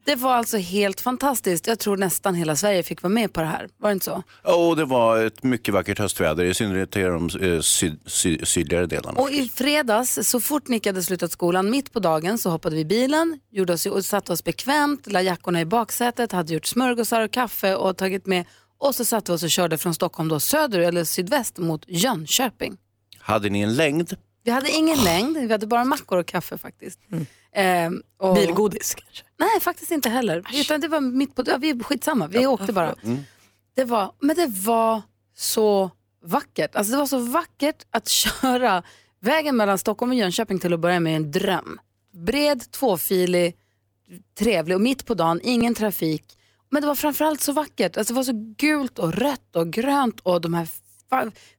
Det 0.04 0.14
var 0.14 0.35
alltså 0.35 0.56
helt 0.56 1.00
fantastiskt. 1.00 1.66
Jag 1.66 1.78
tror 1.78 1.97
nästan 1.97 2.35
hela 2.35 2.56
Sverige 2.56 2.82
fick 2.82 3.02
vara 3.02 3.12
med 3.12 3.32
på 3.32 3.40
det 3.40 3.47
här. 3.47 3.68
Var 3.78 3.88
det 3.88 3.92
inte 3.92 4.04
så? 4.04 4.23
Och 4.42 4.76
det 4.76 4.85
var 4.85 5.25
ett 5.25 5.42
mycket 5.42 5.75
vackert 5.75 5.99
höstväder, 5.99 6.44
i 6.44 6.54
synnerhet 6.54 6.97
i 6.97 7.02
de 7.02 7.28
eh, 7.40 7.61
syd, 7.61 8.00
syd, 8.06 8.49
sydligare 8.49 8.87
delarna. 8.87 9.21
Och 9.21 9.30
i 9.30 9.49
fredags, 9.49 10.18
så 10.23 10.40
fort 10.40 10.68
Nick 10.68 10.87
hade 10.87 11.02
slutat 11.02 11.32
skolan, 11.32 11.71
mitt 11.71 11.92
på 11.92 12.00
dagen, 12.00 12.38
så 12.38 12.50
hoppade 12.50 12.75
vi 12.76 12.80
i 12.80 12.85
bilen, 12.85 13.40
gjorde 13.50 13.73
oss, 13.73 13.87
och 13.87 14.04
satte 14.04 14.32
oss 14.32 14.44
bekvämt, 14.44 15.12
la 15.12 15.23
jackorna 15.23 15.61
i 15.61 15.64
baksätet, 15.64 16.32
hade 16.32 16.54
gjort 16.54 16.66
smörgåsar 16.66 17.21
och 17.21 17.30
kaffe 17.30 17.76
och 17.76 17.97
tagit 17.97 18.26
med 18.26 18.44
och 18.78 18.94
så 18.94 19.04
satte 19.04 19.32
vi 19.32 19.37
oss 19.37 19.42
och 19.42 19.50
körde 19.50 19.78
från 19.78 19.94
Stockholm 19.94 20.28
då 20.28 20.40
söder 20.40 20.78
eller 20.80 21.04
sydväst 21.04 21.59
mot 21.59 21.85
Jönköping. 21.88 22.76
Hade 23.18 23.50
ni 23.50 23.61
en 23.61 23.75
längd? 23.75 24.16
Vi 24.44 24.50
hade 24.50 24.71
ingen 24.71 24.99
längd, 24.99 25.37
vi 25.37 25.52
hade 25.52 25.66
bara 25.66 25.85
mackor 25.85 26.18
och 26.18 26.26
kaffe 26.26 26.59
faktiskt. 26.59 26.99
Ehm, 27.54 28.02
och, 28.18 28.35
Bilgodis 28.35 28.94
kanske. 28.94 29.25
Nej, 29.43 29.61
faktiskt 29.61 29.91
inte 29.91 30.09
heller. 30.09 30.43
Utan 30.55 30.81
det 30.81 30.89
var 30.89 31.01
mitt 31.01 31.35
på, 31.35 31.43
ja, 31.47 31.57
vi, 31.57 31.81
skitsamma, 31.81 32.27
vi 32.27 32.47
åkte 32.47 32.73
bara. 32.73 32.95
Det 33.75 33.85
var, 33.85 34.13
men 34.21 34.37
det 34.37 34.47
var 34.47 35.03
så 35.37 35.91
vackert. 36.25 36.77
Alltså 36.77 36.93
det 36.93 36.99
var 36.99 37.07
så 37.07 37.19
vackert 37.19 37.87
att 37.91 38.09
köra 38.43 38.83
vägen 39.21 39.57
mellan 39.57 39.79
Stockholm 39.79 40.13
och 40.13 40.19
Jönköping 40.19 40.59
till 40.59 40.73
att 40.73 40.81
börja 40.81 41.01
med 41.01 41.17
en 41.17 41.31
dröm. 41.31 41.81
Bred, 42.27 42.71
tvåfilig, 42.71 43.57
trevlig 44.39 44.77
och 44.77 44.81
mitt 44.81 45.07
på 45.07 45.15
dagen, 45.15 45.41
ingen 45.43 45.75
trafik. 45.75 46.25
Men 46.71 46.83
det 46.83 46.89
var 46.89 46.95
framförallt 46.95 47.41
så 47.41 47.53
vackert. 47.53 47.97
Alltså 47.97 48.15
det 48.15 48.17
var 48.17 48.25
så 48.25 48.55
gult 48.59 48.99
och 48.99 49.13
rött 49.15 49.57
och 49.57 49.73
grönt 49.73 50.21
och 50.21 50.41
de 50.41 50.55
här 50.55 50.69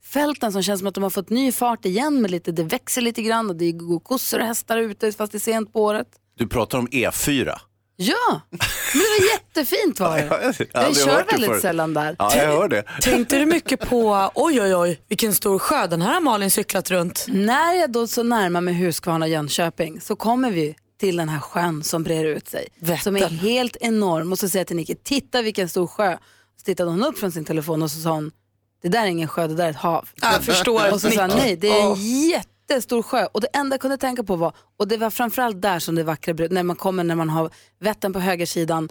fälten 0.03 0.51
som 0.51 0.63
känns 0.63 0.79
som 0.79 0.87
att 0.87 0.95
de 0.95 1.03
har 1.03 1.09
fått 1.09 1.29
ny 1.29 1.51
fart 1.51 1.85
igen 1.85 2.21
med 2.21 2.31
lite, 2.31 2.51
det 2.51 2.63
växer 2.63 3.01
lite 3.01 3.21
grann 3.21 3.49
och 3.49 3.55
det 3.55 3.71
går 3.71 3.99
kossor 3.99 4.39
och 4.39 4.45
hästar 4.45 4.77
ute 4.77 5.11
fast 5.11 5.31
det 5.31 5.37
är 5.37 5.39
sent 5.39 5.73
på 5.73 5.83
året. 5.83 6.07
Du 6.37 6.47
pratar 6.47 6.77
om 6.77 6.87
E 6.91 7.09
E4. 7.09 7.59
Ja, 7.95 8.41
men 8.51 8.59
det 8.93 9.19
var 9.19 9.31
jättefint 9.33 9.99
var 9.99 10.17
det. 10.17 10.23
jag 10.23 10.67
Jag 10.73 10.83
aldrig 10.85 11.05
kör 11.05 11.23
väldigt 11.31 11.49
förut. 11.49 11.61
sällan 11.61 11.93
där. 11.93 12.15
Ja, 12.19 12.35
jag 12.35 12.47
hör 12.47 12.67
det. 12.67 12.83
Tänkte 13.01 13.37
du 13.39 13.45
mycket 13.45 13.79
på, 13.79 14.31
oj 14.35 14.61
oj 14.61 14.75
oj, 14.75 15.01
vilken 15.09 15.33
stor 15.33 15.59
sjö, 15.59 15.87
den 15.87 16.01
här 16.01 16.13
har 16.13 16.21
Malin 16.21 16.51
cyklat 16.51 16.91
runt. 16.91 17.25
När 17.29 17.73
jag 17.73 17.91
då 17.91 18.07
så 18.07 18.23
närmar 18.23 18.61
mig 18.61 18.73
Huskvarna 18.73 19.27
Jönköping 19.27 20.01
så 20.01 20.15
kommer 20.15 20.51
vi 20.51 20.75
till 20.99 21.17
den 21.17 21.29
här 21.29 21.39
sjön 21.39 21.83
som 21.83 22.03
breder 22.03 22.25
ut 22.25 22.47
sig. 22.47 22.67
Vättern. 22.79 22.99
Som 23.03 23.15
är 23.15 23.27
helt 23.27 23.75
enorm. 23.81 24.31
Och 24.31 24.39
så 24.39 24.49
säger 24.49 24.59
jag 24.59 24.67
till 24.67 24.75
Nicky, 24.75 24.95
titta 24.95 25.41
vilken 25.41 25.69
stor 25.69 25.87
sjö. 25.87 26.17
Så 26.57 26.63
tittade 26.65 26.89
hon 26.89 27.03
upp 27.03 27.17
från 27.19 27.31
sin 27.31 27.45
telefon 27.45 27.81
och 27.83 27.91
så 27.91 27.99
sa 27.99 28.09
hon, 28.09 28.31
det 28.81 28.89
där 28.89 29.01
är 29.01 29.05
ingen 29.05 29.27
sjö, 29.27 29.47
det 29.47 29.55
där 29.55 29.65
är 29.65 29.69
ett 29.69 29.75
hav. 29.75 30.09
Jag 30.21 30.43
förstår. 30.43 30.93
Och 30.93 31.01
så 31.01 31.11
sa 31.11 31.21
han, 31.21 31.29
nej 31.29 31.55
det 31.55 31.67
är 31.79 31.91
en 31.91 31.95
jättestor 32.69 33.01
sjö. 33.03 33.25
Och 33.31 33.41
det 33.41 33.47
enda 33.53 33.73
jag 33.73 33.81
kunde 33.81 33.97
tänka 33.97 34.23
på 34.23 34.35
var, 34.35 34.55
och 34.77 34.87
det 34.87 34.97
var 34.97 35.09
framförallt 35.09 35.61
där 35.61 35.79
som 35.79 35.95
det 35.95 36.03
vackra 36.03 36.33
bröd, 36.33 36.51
när 36.51 36.63
man 36.63 36.75
kommer 36.75 37.03
när 37.03 37.15
man 37.15 37.29
har 37.29 37.49
Vättern 37.79 38.13
på 38.13 38.19
högersidan, 38.19 38.89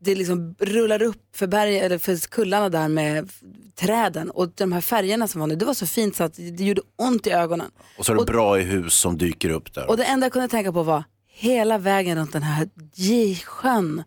det 0.00 0.14
liksom 0.14 0.54
rullar 0.58 1.02
upp 1.02 1.36
för, 1.36 1.46
berg, 1.46 1.78
eller 1.78 1.98
för 1.98 2.28
kullarna 2.30 2.68
där 2.68 2.88
med 2.88 3.30
träden 3.74 4.30
och 4.30 4.48
de 4.54 4.72
här 4.72 4.80
färgerna 4.80 5.28
som 5.28 5.40
var 5.40 5.48
nu, 5.48 5.56
det 5.56 5.64
var 5.64 5.74
så 5.74 5.86
fint 5.86 6.16
så 6.16 6.24
att 6.24 6.34
det 6.34 6.64
gjorde 6.64 6.82
ont 6.98 7.26
i 7.26 7.30
ögonen. 7.30 7.70
Och 7.98 8.06
så 8.06 8.12
är 8.12 8.16
det 8.16 8.24
bra 8.24 8.60
i 8.60 8.62
hus 8.62 8.94
som 8.94 9.18
dyker 9.18 9.50
upp 9.50 9.74
där. 9.74 9.90
Och 9.90 9.96
det 9.96 10.04
enda 10.04 10.24
jag 10.24 10.32
kunde 10.32 10.48
tänka 10.48 10.72
på 10.72 10.82
var, 10.82 11.04
hela 11.28 11.78
vägen 11.78 12.18
runt 12.18 12.32
den 12.32 12.42
här 12.42 12.68
J-sjön 12.94 14.02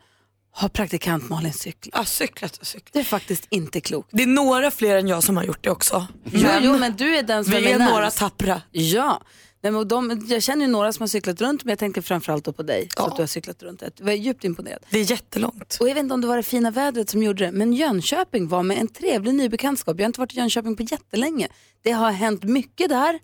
har 0.56 0.70
praktikant 0.70 1.30
Malin 1.30 1.54
cyklat. 1.54 1.94
Ja, 1.96 2.06
cyklat 2.06 2.58
och 2.58 2.68
cyklat. 2.68 2.90
Det 2.94 3.00
är 3.00 3.04
faktiskt 3.04 3.48
inte 3.50 3.82
klokt. 3.82 4.10
Det 4.12 4.24
är 4.24 4.28
några 4.28 4.72
fler 4.72 4.98
än 4.98 5.08
jag 5.08 5.24
som 5.24 5.38
har 5.38 5.44
gjort 5.44 5.64
det 5.64 5.70
också. 5.70 6.08
Jo, 6.26 6.50
jo, 6.62 6.78
men 6.78 6.96
du 6.96 7.16
är 7.18 7.24
den 7.24 7.44
som 7.44 7.54
vi 7.54 7.72
är 7.72 7.80
är 7.80 7.90
några 7.92 8.12
tappra. 8.12 8.62
Ja, 8.72 9.22
Nej, 9.64 9.72
men 9.72 9.88
de, 9.88 10.26
jag 10.30 10.44
känner 10.44 10.66
ju 10.66 10.72
några 10.72 10.94
som 10.94 11.04
har 11.04 11.08
cyklat 11.08 11.42
runt 11.42 11.64
men 11.64 11.70
jag 11.72 11.80
tänker 11.80 12.02
framförallt 12.02 12.46
då 12.46 12.54
på 12.54 12.64
dig. 12.64 12.82
Så 12.98 13.02
Ja. 13.04 13.08
att 13.08 13.16
du 13.16 13.22
har 13.22 13.28
cyklat 13.28 13.64
runt. 13.64 13.82
Jag 13.82 14.06
var 14.06 14.12
djupt 14.14 14.44
imponerad. 14.44 14.80
Det 14.90 15.00
är 15.00 15.12
jättelångt. 15.12 15.78
Och 15.80 15.90
jag 15.90 15.96
vet 15.96 16.04
inte 16.04 16.14
om 16.14 16.22
det 16.22 16.28
var 16.28 16.38
det 16.38 16.44
fina 16.44 16.72
vädret 16.72 17.10
som 17.10 17.24
gjorde 17.24 17.46
det, 17.46 17.52
men 17.52 17.74
Jönköping 17.74 18.48
var 18.48 18.64
med 18.64 18.78
en 18.78 18.88
trevlig 18.88 19.34
ny 19.36 19.50
bekantskap. 19.50 19.96
Jag 19.98 20.04
har 20.04 20.08
inte 20.08 20.20
varit 20.20 20.34
i 20.34 20.38
Jönköping 20.38 20.76
på 20.76 20.84
jättelänge. 20.84 21.48
Det 21.84 21.92
har 21.92 22.12
hänt 22.12 22.44
mycket 22.44 22.90
där. 22.90 23.20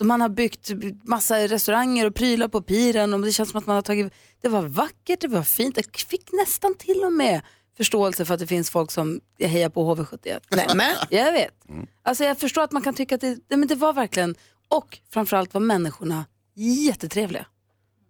Man 0.00 0.20
har 0.20 0.28
byggt 0.28 0.70
massa 1.04 1.38
restauranger 1.48 2.06
och 2.06 2.14
prylar 2.14 2.48
på 2.48 2.62
piren 2.62 3.14
och 3.14 3.20
det 3.20 3.32
känns 3.32 3.50
som 3.50 3.58
att 3.58 3.66
man 3.66 3.74
har 3.74 3.82
tagit... 3.82 4.12
Det 4.40 4.48
var 4.48 4.62
vackert, 4.62 5.20
det 5.20 5.28
var 5.28 5.42
fint. 5.42 5.76
Jag 5.76 6.00
fick 6.00 6.32
nästan 6.32 6.74
till 6.74 7.04
och 7.04 7.12
med 7.12 7.40
förståelse 7.76 8.24
för 8.24 8.34
att 8.34 8.40
det 8.40 8.46
finns 8.46 8.70
folk 8.70 8.90
som 8.90 9.20
hejar 9.40 9.68
på 9.68 9.94
HV71. 9.94 10.40
Nej, 10.50 10.66
men. 10.74 10.94
Jag 11.10 11.32
vet. 11.32 11.54
Alltså 12.02 12.24
jag 12.24 12.38
förstår 12.38 12.62
att 12.62 12.72
man 12.72 12.82
kan 12.82 12.94
tycka 12.94 13.14
att 13.14 13.20
det, 13.20 13.38
nej, 13.48 13.58
men 13.58 13.68
det 13.68 13.74
var 13.74 13.92
verkligen, 13.92 14.34
och 14.68 14.98
framförallt 15.12 15.54
var 15.54 15.60
människorna 15.60 16.24
jättetrevliga. 16.54 17.46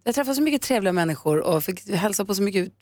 Jag 0.03 0.15
träffade 0.15 0.35
så 0.35 0.41
mycket 0.41 0.61
trevliga 0.61 0.93
människor 0.93 1.39
och 1.39 1.63
fick 1.63 1.89
hälsa 1.89 2.25
på 2.25 2.35
så 2.35 2.41
mycket, 2.41 2.73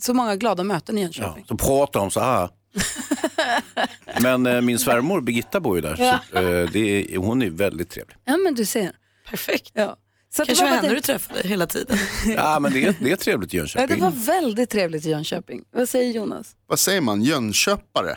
så 0.00 0.14
många 0.14 0.36
glada 0.36 0.64
möten 0.64 0.98
i 0.98 1.00
Ja, 1.00 1.04
Jönköping. 1.04 1.44
så 1.48 1.56
pratar 1.56 2.00
de 2.00 2.10
så 2.10 2.20
här. 2.20 2.48
Men 4.20 4.46
eh, 4.46 4.60
min 4.60 4.78
svärmor 4.78 5.20
Birgitta 5.20 5.60
bor 5.60 5.76
ju 5.76 5.82
där. 5.82 5.96
Så, 5.96 6.38
eh, 6.38 6.70
det 6.72 7.14
är, 7.14 7.16
hon 7.18 7.42
är 7.42 7.50
väldigt 7.50 7.90
trevlig. 7.90 8.16
Ja, 8.24 8.36
men 8.36 8.54
du 8.54 8.64
ser. 8.64 8.92
Perfekt. 9.30 9.70
Ja. 9.74 9.96
Så 10.36 10.44
Kanske 10.44 10.64
det, 10.64 10.70
var 10.70 10.76
henne 10.76 10.88
det, 10.88 10.94
du 10.94 11.00
träffade 11.00 11.48
hela 11.48 11.66
tiden. 11.66 11.98
Ja, 12.36 12.58
men 12.60 12.72
det 12.72 12.84
är, 12.84 12.94
det 13.00 13.10
är 13.12 13.16
trevligt 13.16 13.54
i 13.54 13.56
ja, 13.56 13.60
Jönköping. 13.62 13.96
det 13.98 14.02
var 14.02 14.10
väldigt 14.10 14.70
trevligt 14.70 15.06
i 15.06 15.10
Jönköping. 15.10 15.64
Vad 15.72 15.88
säger 15.88 16.12
Jonas? 16.12 16.56
Vad 16.66 16.78
säger 16.78 17.00
man? 17.00 17.22
Jönköpare? 17.22 18.16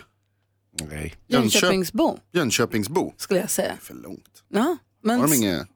Nej. 0.89 1.15
Jönköp- 1.27 1.41
Jönköpingsbo 1.53 2.17
Jönköpingsbo? 2.33 3.13
skulle 3.17 3.39
jag 3.39 3.49
säga. 3.49 3.73
För 3.81 3.93
långt. 3.93 4.43
Ja, 4.53 4.77
men 5.03 5.19
Har 5.19 5.27
de 5.27 5.33
inget 5.33 5.67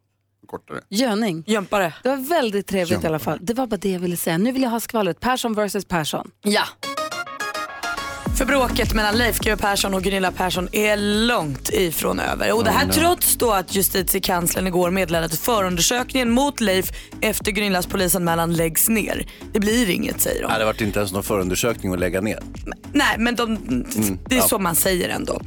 kortare? 0.47 0.81
Jöning. 0.89 1.43
Jömpare. 1.47 1.93
Det 2.03 2.09
var 2.09 2.17
väldigt 2.17 2.67
trevligt 2.67 3.03
i 3.03 3.07
alla 3.07 3.19
fall. 3.19 3.39
Det 3.41 3.53
var 3.53 3.67
bara 3.67 3.77
det 3.77 3.89
jag 3.91 3.99
ville 3.99 4.17
säga. 4.17 4.37
Nu 4.37 4.51
vill 4.51 4.61
jag 4.61 4.69
ha 4.69 4.79
skvallret. 4.79 5.19
Persson 5.19 5.53
versus 5.53 5.85
Persson. 5.85 6.31
Ja. 6.41 6.63
För 8.39 8.45
bråket 8.45 8.93
mellan 8.93 9.17
Leif 9.17 9.39
GW 9.39 9.55
Persson 9.55 9.93
och 9.93 10.03
Gunilla 10.03 10.31
Persson 10.31 10.69
är 10.71 10.97
långt 10.97 11.69
ifrån 11.69 12.19
över. 12.19 12.53
Och 12.53 12.63
det 12.63 12.71
här 12.71 12.87
trots 12.87 13.35
då 13.35 13.51
att 13.51 13.75
justitiekanslern 13.75 14.67
igår 14.67 14.91
meddelade 14.91 15.25
att 15.25 15.39
förundersökningen 15.39 16.31
mot 16.31 16.61
Leif 16.61 16.91
efter 17.21 17.51
Gunillas 17.51 17.87
polisanmälan 17.87 18.53
läggs 18.53 18.89
ner. 18.89 19.25
Det 19.53 19.59
blir 19.59 19.89
inget 19.89 20.21
säger 20.21 20.41
de. 20.41 20.51
Ja, 20.51 20.57
det 20.57 20.65
varit 20.65 20.81
inte 20.81 20.99
ens 20.99 21.11
någon 21.11 21.23
förundersökning 21.23 21.93
att 21.93 21.99
lägga 21.99 22.21
ner. 22.21 22.39
Nej 22.93 23.15
men 23.17 23.35
de, 23.35 23.57
det 24.29 24.37
är 24.37 24.41
så 24.41 24.59
man 24.59 24.75
säger 24.75 25.09
ändå. 25.09 25.41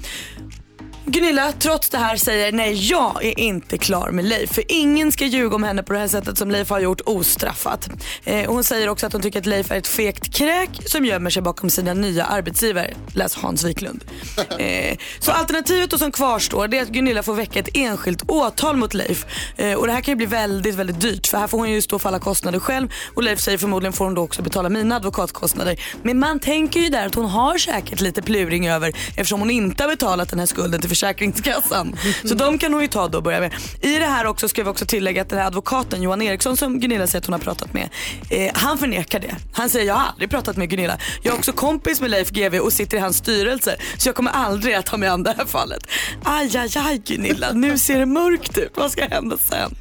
Gunilla, 1.05 1.53
trots 1.53 1.88
det 1.88 1.99
här 1.99 2.17
säger 2.17 2.53
nej, 2.53 2.91
jag 2.91 3.25
är 3.25 3.41
inte 3.41 3.79
klar 3.79 4.11
med 4.11 4.25
Leif. 4.25 4.53
För 4.53 4.65
ingen 4.69 5.12
ska 5.12 5.25
ljuga 5.25 5.57
om 5.57 5.62
henne 5.62 5.83
på 5.83 5.93
det 5.93 5.99
här 5.99 6.09
sättet 6.09 6.38
som 6.38 6.51
Leif 6.51 6.71
har 6.71 6.81
gjort 6.81 7.01
ostraffat. 7.07 7.88
Eh, 8.25 8.51
hon 8.51 8.65
säger 8.65 8.88
också 8.88 9.07
att 9.07 9.12
hon 9.12 9.23
tycker 9.23 9.38
att 9.38 9.47
Leif 9.47 9.71
är 9.71 9.77
ett 9.77 9.87
fegt 9.87 10.35
kräk 10.35 10.71
som 10.87 11.05
gömmer 11.05 11.31
sig 11.31 11.43
bakom 11.43 11.71
sina 11.71 11.95
nya 11.95 12.25
arbetsgivare. 12.25 12.95
Läs 13.15 13.35
Hans 13.35 13.65
Wiklund. 13.65 14.05
Eh, 14.59 14.97
så 15.19 15.33
alternativet 15.33 15.91
då 15.91 15.99
som 15.99 16.12
kvarstår 16.12 16.69
det 16.69 16.79
är 16.79 16.83
att 16.83 16.88
Gunilla 16.88 17.23
får 17.23 17.35
väcka 17.35 17.59
ett 17.59 17.69
enskilt 17.75 18.23
åtal 18.31 18.77
mot 18.77 18.95
Leif. 18.95 19.27
Eh, 19.57 19.75
och 19.75 19.87
det 19.87 19.93
här 19.93 20.01
kan 20.01 20.12
ju 20.12 20.17
bli 20.17 20.27
väldigt, 20.27 20.75
väldigt 20.75 21.01
dyrt 21.01 21.27
för 21.27 21.38
här 21.38 21.47
får 21.47 21.59
hon 21.59 21.71
ju 21.71 21.83
stå 21.83 21.99
för 21.99 22.09
alla 22.09 22.19
kostnader 22.19 22.59
själv 22.59 22.88
och 23.15 23.23
Leif 23.23 23.41
säger 23.41 23.59
förmodligen 23.59 23.93
får 23.93 24.05
hon 24.05 24.15
då 24.15 24.23
också 24.23 24.43
betala 24.43 24.69
mina 24.69 24.97
advokatkostnader. 24.97 25.81
Men 26.03 26.19
man 26.19 26.41
tänker 26.41 26.81
ju 26.81 26.88
där 26.88 27.07
att 27.07 27.15
hon 27.15 27.27
har 27.27 27.59
säkert 27.59 28.01
lite 28.01 28.23
pluring 28.23 28.69
över 28.69 28.93
eftersom 29.09 29.41
hon 29.41 29.51
inte 29.51 29.83
har 29.83 29.91
betalat 29.91 30.31
den 30.31 30.38
här 30.38 30.47
skulden 30.47 30.81
till 30.81 30.91
Försäkringskassan. 30.92 31.96
Så 32.24 32.35
de 32.35 32.59
kan 32.59 32.72
hon 32.72 32.83
ju 32.83 32.88
ta 32.88 33.09
då 33.09 33.18
och 33.18 33.24
börja 33.24 33.40
med. 33.40 33.52
I 33.81 33.98
det 33.98 34.07
här 34.07 34.26
också 34.26 34.48
ska 34.48 34.62
vi 34.64 34.70
också 34.70 34.87
tillägga 34.87 35.22
att 35.22 35.28
den 35.28 35.38
här 35.38 35.46
advokaten 35.46 36.02
Johan 36.02 36.22
Eriksson 36.22 36.57
som 36.57 36.81
Gunilla 36.81 37.07
säger 37.07 37.20
att 37.20 37.26
hon 37.26 37.33
har 37.33 37.40
pratat 37.40 37.72
med, 37.72 37.88
eh, 38.31 38.50
han 38.55 38.78
förnekar 38.78 39.20
det. 39.20 39.35
Han 39.52 39.70
säger 39.70 39.87
jag 39.87 39.94
har 39.94 40.07
aldrig 40.09 40.31
pratat 40.31 40.57
med 40.57 40.70
Gunilla. 40.70 40.98
Jag 41.22 41.35
är 41.35 41.38
också 41.38 41.52
kompis 41.52 42.00
med 42.00 42.11
Leif 42.11 42.31
GW 42.31 42.61
och 42.61 42.72
sitter 42.72 42.96
i 42.96 43.00
hans 43.00 43.16
styrelse 43.16 43.76
så 43.98 44.09
jag 44.09 44.16
kommer 44.16 44.31
aldrig 44.31 44.74
att 44.74 44.87
ta 44.87 44.96
mig 44.96 45.09
an 45.09 45.22
det 45.22 45.35
här 45.38 45.46
fallet. 45.46 45.87
Aj, 46.24 46.57
aj, 46.57 46.70
aj 46.76 46.98
Gunilla, 46.98 47.52
nu 47.52 47.78
ser 47.78 47.98
det 47.98 48.07
mörkt 48.07 48.59
ut. 48.59 48.72
Vad 48.74 48.90
ska 48.92 49.07
hända 49.07 49.37
sen? 49.37 49.74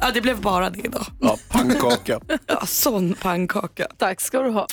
Ja, 0.00 0.10
det 0.14 0.20
blev 0.20 0.40
bara 0.40 0.70
det 0.70 0.88
då. 0.88 1.00
Ja, 1.20 1.38
pannkaka. 1.48 2.20
Ja, 2.46 2.66
sån 2.66 3.14
pannkaka. 3.14 3.86
Tack 3.98 4.20
ska 4.20 4.42
du 4.42 4.50
ha. 4.50 4.66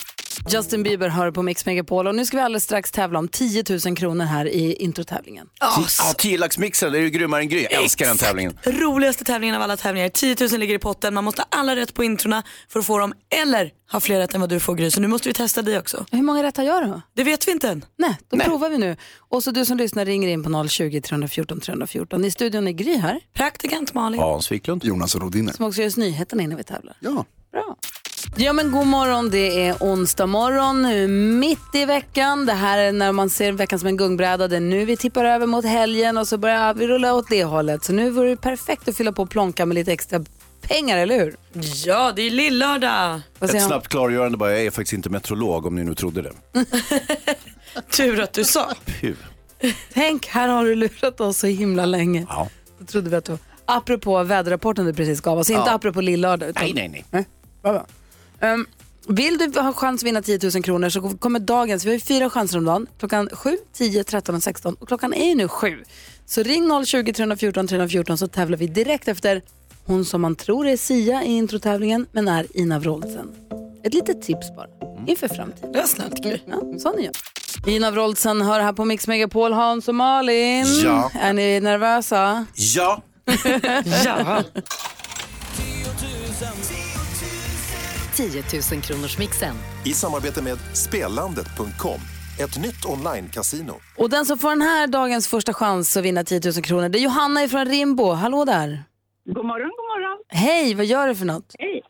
Justin 0.49 0.83
Bieber 0.83 1.09
hör 1.09 1.31
på 1.31 1.43
Mix 1.43 1.65
Megapol 1.65 2.07
och 2.07 2.15
nu 2.15 2.25
ska 2.25 2.37
vi 2.37 2.43
alldeles 2.43 2.63
strax 2.63 2.91
tävla 2.91 3.19
om 3.19 3.27
10 3.27 3.63
000 3.85 3.95
kronor 3.97 4.25
här 4.25 4.45
i 4.47 4.73
introtävlingen. 4.73 5.47
Ja, 5.59 5.85
Ja, 5.99 6.13
tiolaxmixen, 6.17 6.91
det 6.91 6.97
är 6.97 7.01
ju 7.01 7.09
grymmare 7.09 7.41
än 7.41 7.49
Gry. 7.49 7.67
Jag 7.71 7.83
älskar 7.83 8.05
den 8.07 8.17
tävlingen. 8.17 8.57
Roligaste 8.63 9.23
tävlingen 9.23 9.55
av 9.55 9.61
alla 9.61 9.77
tävlingar. 9.77 10.09
10 10.09 10.35
000 10.51 10.59
ligger 10.59 10.75
i 10.75 10.79
potten. 10.79 11.13
Man 11.13 11.23
måste 11.23 11.41
ha 11.41 11.47
alla 11.59 11.75
rätt 11.75 11.93
på 11.93 12.03
introna 12.03 12.43
för 12.69 12.79
att 12.79 12.85
få 12.85 12.97
dem. 12.97 13.13
Eller 13.43 13.71
ha 13.91 13.99
fler 13.99 14.19
rätt 14.19 14.33
än 14.33 14.41
vad 14.41 14.49
du 14.49 14.59
får 14.59 14.75
Gry. 14.75 14.91
Så 14.91 15.01
nu 15.01 15.07
måste 15.07 15.27
vi 15.29 15.33
testa 15.33 15.61
dig 15.61 15.77
också. 15.79 16.05
Hur 16.11 16.21
många 16.21 16.43
rätt 16.43 16.57
har 16.57 16.63
jag 16.63 16.87
då? 16.89 17.01
Det 17.13 17.23
vet 17.23 17.47
vi 17.47 17.51
inte 17.51 17.69
än. 17.69 17.85
Nej, 17.97 18.17
då 18.29 18.37
provar 18.39 18.69
vi 18.69 18.77
nu. 18.77 18.95
Och 19.17 19.43
så 19.43 19.51
du 19.51 19.65
som 19.65 19.77
lyssnar 19.77 20.05
ringer 20.05 20.27
in 20.27 20.43
på 20.43 20.67
020 20.67 21.01
314 21.01 21.59
314. 21.59 22.25
I 22.25 22.31
studion 22.31 22.67
är 22.67 22.71
Gry 22.71 22.97
här, 22.97 23.19
Praktikant 23.33 23.93
Malin. 23.93 24.19
Hans 24.19 24.51
Wiklund. 24.51 24.83
Jonas 24.83 25.15
Rodiner. 25.15 25.53
som 25.53 25.65
också 25.65 25.81
gör 25.81 25.87
oss 25.87 25.97
nyheterna 25.97 26.43
innan 26.43 26.57
vi 26.57 26.63
tävlar. 26.63 26.95
Ja. 26.99 27.25
Bra. 27.51 27.75
Ja 28.37 28.53
men 28.53 28.71
god 28.71 28.87
morgon, 28.87 29.29
det 29.29 29.65
är 29.67 29.75
onsdag 29.79 30.25
morgon, 30.25 30.81
nu 30.81 31.07
mitt 31.07 31.75
i 31.75 31.85
veckan. 31.85 32.45
Det 32.45 32.53
här 32.53 32.77
är 32.77 32.91
när 32.91 33.11
man 33.11 33.29
ser 33.29 33.51
veckan 33.51 33.79
som 33.79 33.87
en 33.87 33.97
gungbräda. 33.97 34.47
Det 34.47 34.55
är 34.55 34.59
nu 34.59 34.85
vi 34.85 34.97
tippar 34.97 35.25
över 35.25 35.47
mot 35.47 35.65
helgen 35.65 36.17
och 36.17 36.27
så 36.27 36.37
börjar 36.37 36.73
vi 36.73 36.87
rulla 36.87 37.13
åt 37.13 37.29
det 37.29 37.43
hållet. 37.43 37.83
Så 37.83 37.93
nu 37.93 38.09
vore 38.09 38.29
det 38.29 38.35
perfekt 38.37 38.87
att 38.87 38.97
fylla 38.97 39.11
på 39.11 39.25
plånka 39.25 39.65
med 39.65 39.75
lite 39.75 39.93
extra 39.93 40.23
pengar, 40.61 40.97
eller 40.97 41.19
hur? 41.19 41.35
Ja, 41.85 42.11
det 42.15 42.21
är 42.21 42.29
lillördag. 42.31 43.21
Ett 43.39 43.63
snabbt 43.63 43.87
klargörande 43.87 44.37
bara, 44.37 44.51
jag 44.51 44.61
är 44.65 44.71
faktiskt 44.71 44.93
inte 44.93 45.09
meteorolog 45.09 45.65
om 45.65 45.75
ni 45.75 45.83
nu 45.83 45.95
trodde 45.95 46.21
det. 46.21 46.31
Tur 47.97 48.21
att 48.21 48.33
du 48.33 48.43
sa. 48.43 48.71
Puh. 48.85 49.13
Tänk, 49.93 50.27
här 50.27 50.47
har 50.47 50.65
du 50.65 50.75
lurat 50.75 51.21
oss 51.21 51.37
så 51.37 51.47
himla 51.47 51.85
länge. 51.85 52.25
Ja. 52.29 52.49
Då 52.79 52.85
trodde 52.85 53.09
vi 53.09 53.15
att 53.15 53.25
du... 53.25 53.37
Apropå 53.65 54.23
väderrapporten 54.23 54.85
du 54.85 54.93
precis 54.93 55.21
gav 55.21 55.37
oss, 55.39 55.49
inte 55.49 55.63
Ja. 55.65 55.73
apropå 55.75 56.01
lillördag. 56.01 56.49
Utan... 56.49 56.63
Nej, 56.63 56.73
nej, 56.73 56.89
nej. 56.89 57.05
Nej, 57.11 57.25
bra, 57.61 57.71
bra. 57.71 57.85
Ehm, 58.39 58.65
vill 59.07 59.37
du 59.37 59.59
ha 59.59 59.73
chans 59.73 60.01
att 60.01 60.07
vinna 60.07 60.21
10 60.21 60.39
000 60.53 60.63
kronor 60.63 60.89
så 60.89 61.01
kommer 61.17 61.39
dagens, 61.39 61.85
vi 61.85 61.89
har 61.89 61.93
ju 61.93 61.99
fyra 61.99 62.29
chanser 62.29 62.57
om 62.57 62.65
dagen, 62.65 62.87
klockan 62.99 63.29
7, 63.33 63.57
10, 63.73 64.03
13 64.03 64.35
och 64.35 64.43
16 64.43 64.75
och 64.79 64.87
klockan 64.87 65.13
är 65.13 65.29
ju 65.29 65.35
nu 65.35 65.47
7. 65.47 65.83
Så 66.25 66.43
ring 66.43 66.85
020 66.85 67.13
314 67.13 67.67
314 67.67 68.17
så 68.17 68.27
tävlar 68.27 68.57
vi 68.57 68.67
direkt 68.67 69.07
efter 69.07 69.41
hon 69.85 70.05
som 70.05 70.21
man 70.21 70.35
tror 70.35 70.67
är 70.67 70.77
Sia 70.77 71.23
i 71.23 71.31
introtävlingen 71.31 72.05
men 72.11 72.27
är 72.27 72.57
Ina 72.57 72.79
Wroldsen. 72.79 73.31
Ett 73.83 73.93
litet 73.93 74.21
tips 74.21 74.55
bara 74.55 74.67
inför 75.07 75.27
framtiden. 75.27 75.71
Det 75.71 75.79
var 75.79 75.85
snällt 75.85 76.23
Gry. 76.23 76.39
Ja, 76.45 76.79
sån 76.79 76.99
är 76.99 77.03
jag. 77.03 77.13
Ina 77.75 77.91
Wroldsen 77.91 78.41
hör 78.41 78.59
här 78.59 78.73
på 78.73 78.85
Mix 78.85 79.07
Megapol, 79.07 79.53
Hans 79.53 79.87
och 79.87 79.95
Malin. 79.95 80.65
Ja. 80.83 81.11
Är 81.21 81.33
ni 81.33 81.59
nervösa? 81.59 82.45
Ja, 82.55 83.01
Ja. 84.05 84.43
10 88.13 88.43
000 88.73 88.81
kronors 88.81 89.17
mixen. 89.17 89.55
I 89.85 89.93
samarbete 89.93 90.41
med 90.43 90.57
Spelandet.com, 90.73 91.99
ett 92.39 92.57
nytt 92.61 92.85
online-casino. 92.85 93.73
Och 93.97 94.09
den 94.09 94.25
som 94.25 94.37
får 94.37 94.49
den 94.49 94.61
här 94.61 94.87
dagens 94.87 95.27
första 95.27 95.53
chans 95.53 95.97
att 95.97 96.03
vinna 96.03 96.23
10 96.23 96.41
000 96.45 96.53
kronor, 96.63 96.89
det 96.89 96.97
är 96.99 97.03
Johanna 97.03 97.47
från 97.47 97.65
Rimbo. 97.65 98.11
Hallå 98.11 98.45
där. 98.45 98.83
God 99.25 99.45
morgon, 99.45 99.69
god 99.77 99.87
morgon. 99.93 100.17
Hej, 100.27 100.75
vad 100.75 100.85
gör 100.85 101.07
du 101.07 101.15
för 101.15 101.25
något? 101.25 101.55
Hej. 101.59 101.81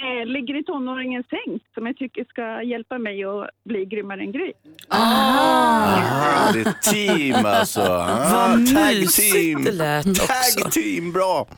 Eh, 0.00 0.26
ligger 0.26 0.60
i 0.60 0.64
tonåringens 0.64 1.26
säng 1.26 1.60
som 1.74 1.86
jag 1.86 1.96
tycker 1.96 2.24
ska 2.24 2.62
hjälpa 2.62 2.98
mig 2.98 3.24
att 3.24 3.50
bli 3.64 3.84
grymmare 3.84 4.20
än 4.20 4.32
Gry. 4.32 4.52
ah, 4.88 6.52
det 6.52 6.60
är 6.60 6.92
team 6.92 7.46
alltså. 7.46 7.80
Ah, 7.82 8.48
Vad 8.48 8.66
tag 8.74 9.08
team. 9.12 9.64
det 9.64 9.72
lät 9.72 10.06
också. 10.06 10.26
Tag 10.60 10.72
team, 10.72 11.12
bra. 11.12 11.48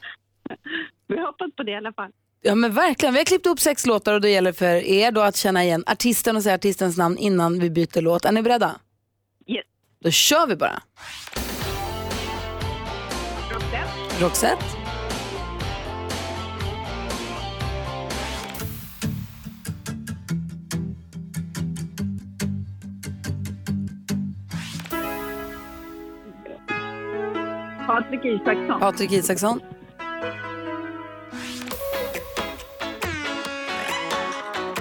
Vi 1.09 1.20
hoppas 1.20 1.51
på 1.57 1.62
det 1.62 1.70
i 1.73 1.77
alla 1.77 1.92
fall. 1.92 2.11
Ja 2.42 2.55
men 2.55 2.72
verkligen, 2.72 3.12
vi 3.14 3.20
har 3.20 3.24
klippt 3.24 3.46
upp 3.46 3.61
sex 3.61 3.87
låtar 3.87 4.14
och 4.14 4.20
det 4.20 4.31
gäller 4.31 4.53
för 4.53 4.74
er 4.74 5.12
då 5.12 5.20
att 5.20 5.37
känna 5.37 5.64
igen 5.64 5.85
artisten 5.87 6.37
och 6.37 6.42
säga 6.42 6.55
artistens 6.55 6.96
namn 6.96 7.18
innan 7.18 7.59
vi 7.59 7.70
byter 7.70 8.00
låt. 8.00 8.24
Är 8.24 8.33
ni 8.33 8.42
beredda? 8.42 8.81
Yes. 9.46 9.64
Då 10.05 10.11
kör 10.11 10.46
vi 10.46 10.57
bara. 10.57 10.83
Roxette, 13.50 14.20
Roxette, 14.20 14.64
Patrik 27.87 28.24
Isaksson, 28.24 28.81
Patrik 28.81 29.12
Isaksson, 29.12 29.61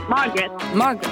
Margaret, 0.10 0.52
Margaret, 0.76 1.10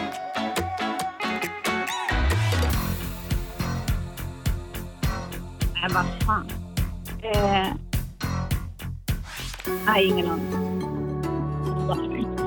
Nej, 5.74 5.90
vad 5.90 6.06
fan. 6.26 6.52
Eh, 7.24 7.68
nej, 9.86 10.06
ingen 10.06 10.30
aning. 10.30 10.52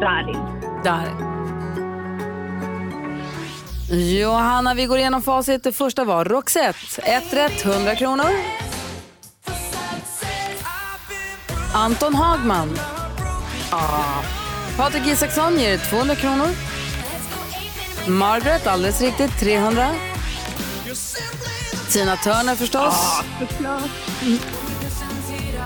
Darin. 0.00 0.38
där. 0.84 1.08
Johanna, 3.90 4.74
vi 4.74 4.86
går 4.86 4.98
igenom 4.98 5.22
facit. 5.22 5.64
Det 5.64 5.72
första 5.72 6.04
var 6.04 6.24
Roxette. 6.24 7.02
Ett 7.02 7.32
rätt, 7.32 7.64
100 7.64 7.96
kronor. 7.96 8.30
Anton 11.74 12.14
Hagman. 12.14 12.78
Patrik 14.80 15.06
Isaksson 15.06 15.58
ger 15.58 15.78
200 15.78 16.14
kronor. 16.14 16.48
Margaret, 18.08 18.66
alldeles 18.66 19.00
riktigt, 19.00 19.38
300. 19.40 19.88
Tina 21.90 22.16
Turner 22.16 22.56
förstås. 22.56 23.22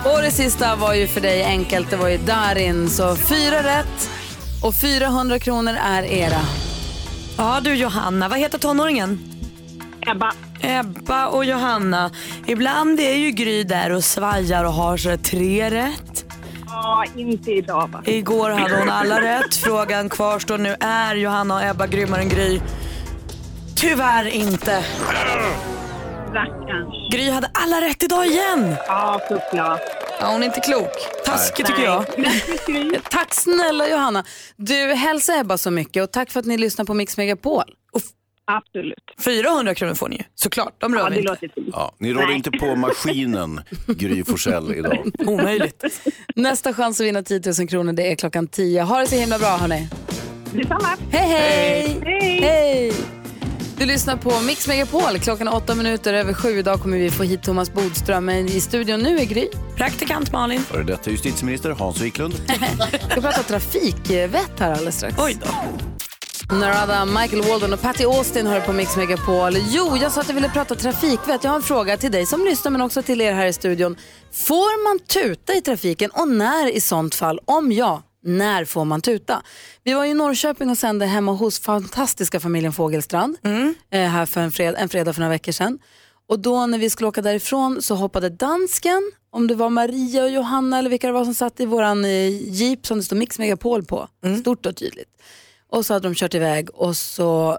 Och 0.04 0.22
det 0.22 0.30
sista 0.30 0.76
var 0.76 0.94
ju 0.94 1.06
för 1.06 1.20
dig 1.20 1.42
enkelt, 1.42 1.90
det 1.90 1.96
var 1.96 2.08
ju 2.08 2.18
Darin. 2.18 2.90
Så 2.90 3.16
fyra 3.16 3.62
rätt 3.62 4.10
och 4.62 4.74
400 4.74 5.38
kronor 5.38 5.74
är 5.82 6.02
era. 6.02 6.40
Ja 7.38 7.60
du 7.62 7.74
Johanna, 7.74 8.28
vad 8.28 8.38
heter 8.38 8.58
tonåringen? 8.58 9.18
Ebba. 10.06 10.32
Ebba 10.60 11.26
och 11.26 11.44
Johanna. 11.44 12.10
Ibland 12.46 13.00
är 13.00 13.14
ju 13.14 13.30
Gry 13.30 13.64
där 13.64 13.90
och 13.90 14.04
svajar 14.04 14.64
och 14.64 14.72
har 14.72 14.96
så 14.96 15.16
tre 15.16 15.70
rätt. 15.70 16.13
Ja, 16.74 17.04
inte 17.16 17.50
idag 17.50 17.90
va. 17.92 18.02
Igår 18.06 18.50
hade 18.50 18.76
hon 18.78 18.88
alla 18.90 19.20
rätt. 19.20 19.54
Frågan 19.54 20.08
kvarstår 20.08 20.58
nu. 20.58 20.76
Är 20.80 21.14
Johanna 21.14 21.54
och 21.54 21.62
Ebba 21.62 21.86
grymmare 21.86 22.20
än 22.20 22.28
Gry? 22.28 22.60
Tyvärr 23.76 24.26
inte. 24.26 24.84
Rackarns. 26.32 27.12
Gry 27.12 27.30
hade 27.30 27.50
alla 27.54 27.80
rätt 27.80 28.02
idag 28.02 28.26
igen. 28.26 28.74
Ja, 28.86 29.20
såklart. 29.28 29.80
Ja, 30.20 30.26
hon 30.26 30.42
är 30.42 30.46
inte 30.46 30.60
klok. 30.60 30.90
Taskig 31.26 31.66
tycker 31.66 31.82
jag. 31.84 32.04
Tack 33.10 33.34
snälla 33.34 33.88
Johanna. 33.88 34.24
Du, 34.56 34.74
hälsa 34.94 35.34
Ebba 35.36 35.58
så 35.58 35.70
mycket 35.70 36.02
och 36.02 36.12
tack 36.12 36.30
för 36.30 36.40
att 36.40 36.46
ni 36.46 36.58
lyssnar 36.58 36.84
på 36.84 36.94
Mix 36.94 37.16
Megapol. 37.16 37.64
Absolut. 38.46 38.94
400 39.24 39.74
kronor 39.74 39.94
får 39.94 40.08
ni 40.08 40.16
ju. 40.16 40.22
Såklart, 40.34 40.74
de 40.80 40.94
rör 40.94 41.00
Ja, 41.00 41.08
vi 41.08 41.14
det 41.14 41.20
inte. 41.20 41.28
låter 41.32 41.48
fint. 41.54 41.68
Ja, 41.72 41.94
ni 41.98 42.12
råder 42.12 42.32
inte 42.34 42.50
på 42.50 42.76
maskinen 42.76 43.60
Gry 43.86 44.24
Forssell 44.24 44.74
idag. 44.74 45.06
Omöjligt. 45.26 45.84
Nästa 46.36 46.74
chans 46.74 47.00
att 47.00 47.06
vinna 47.06 47.22
10 47.22 47.40
000 47.58 47.68
kronor 47.68 47.92
det 47.92 48.12
är 48.12 48.14
klockan 48.16 48.46
10. 48.46 48.82
Ha 48.82 49.00
det 49.00 49.06
så 49.06 49.16
himla 49.16 49.38
bra 49.38 49.56
hörni. 49.56 49.88
Detsamma. 50.52 50.88
Hej 51.10 51.28
hej! 51.28 52.00
Hej. 52.04 52.40
hej. 52.40 52.92
Du 53.78 53.86
lyssnar 53.86 54.16
på 54.16 54.40
Mix 54.40 54.68
Megapol. 54.68 55.18
Klockan 55.18 55.48
är 55.48 55.54
åtta 55.54 55.74
minuter 55.74 56.14
över 56.14 56.32
sju. 56.32 56.58
Idag 56.58 56.80
kommer 56.80 56.98
vi 56.98 57.10
få 57.10 57.22
hit 57.22 57.42
Thomas 57.42 57.72
Bodström. 57.72 58.24
Men 58.24 58.46
i 58.46 58.60
studion 58.60 59.00
nu 59.00 59.18
är 59.18 59.24
Gry. 59.24 59.48
Praktikant 59.76 60.32
Malin. 60.32 60.60
Före 60.60 60.82
detta 60.82 61.10
justitieminister 61.10 61.70
Hans 61.70 62.00
Wiklund. 62.00 62.34
Vi 62.92 63.10
ska 63.10 63.20
prata 63.20 63.42
trafikvett 63.42 64.52
här 64.58 64.72
alldeles 64.72 64.96
strax. 64.96 65.14
Oj 65.18 65.36
då. 65.40 65.46
Narada, 66.52 67.04
Michael 67.04 67.42
Walden 67.42 67.72
och 67.72 67.80
Patty 67.80 68.04
Austin 68.04 68.46
hör 68.46 68.60
på 68.60 68.72
Mix 68.72 68.96
Megapol. 68.96 69.52
Jo, 69.70 69.96
jag 69.96 70.12
sa 70.12 70.20
att 70.20 70.28
jag 70.28 70.34
ville 70.34 70.48
prata 70.48 70.74
trafikvett. 70.74 71.44
Jag 71.44 71.50
har 71.50 71.56
en 71.56 71.62
fråga 71.62 71.96
till 71.96 72.12
dig 72.12 72.26
som 72.26 72.44
lyssnar 72.44 72.70
men 72.72 72.80
också 72.80 73.02
till 73.02 73.20
er 73.20 73.32
här 73.32 73.46
i 73.46 73.52
studion. 73.52 73.96
Får 74.32 74.84
man 74.88 74.98
tuta 75.06 75.54
i 75.54 75.60
trafiken 75.60 76.10
och 76.10 76.28
när 76.28 76.70
i 76.76 76.80
sånt 76.80 77.14
fall? 77.14 77.40
Om 77.44 77.72
ja, 77.72 78.02
när 78.24 78.64
får 78.64 78.84
man 78.84 79.00
tuta? 79.00 79.42
Vi 79.84 79.92
var 79.92 80.04
i 80.04 80.14
Norrköping 80.14 80.70
och 80.70 80.78
sände 80.78 81.06
hemma 81.06 81.32
hos 81.32 81.58
fantastiska 81.60 82.40
familjen 82.40 82.72
Fågelstrand 82.72 83.36
eh, 83.90 84.00
här 84.00 84.26
för 84.26 84.40
en, 84.40 84.52
fred- 84.52 84.74
en 84.78 84.88
fredag 84.88 85.12
för 85.12 85.20
några 85.20 85.30
veckor 85.30 85.52
sedan. 85.52 85.78
Och 86.28 86.38
då 86.40 86.66
när 86.66 86.78
vi 86.78 86.90
skulle 86.90 87.08
åka 87.08 87.22
därifrån 87.22 87.82
så 87.82 87.94
hoppade 87.94 88.28
dansken, 88.30 89.12
om 89.30 89.46
det 89.46 89.54
var 89.54 89.70
Maria 89.70 90.22
och 90.22 90.30
Johanna 90.30 90.78
eller 90.78 90.90
vilka 90.90 91.06
det 91.06 91.12
var 91.12 91.24
som 91.24 91.34
satt 91.34 91.60
i 91.60 91.66
våran 91.66 92.04
eh, 92.04 92.28
jeep 92.52 92.86
som 92.86 92.96
det 92.98 93.04
stod 93.04 93.18
Mix 93.18 93.38
Megapol 93.38 93.84
på, 93.84 94.08
stort 94.40 94.66
och 94.66 94.76
tydligt. 94.76 95.08
Och 95.74 95.86
så 95.86 95.94
hade 95.94 96.08
de 96.08 96.14
kört 96.14 96.34
iväg 96.34 96.70
och 96.70 96.96
så 96.96 97.58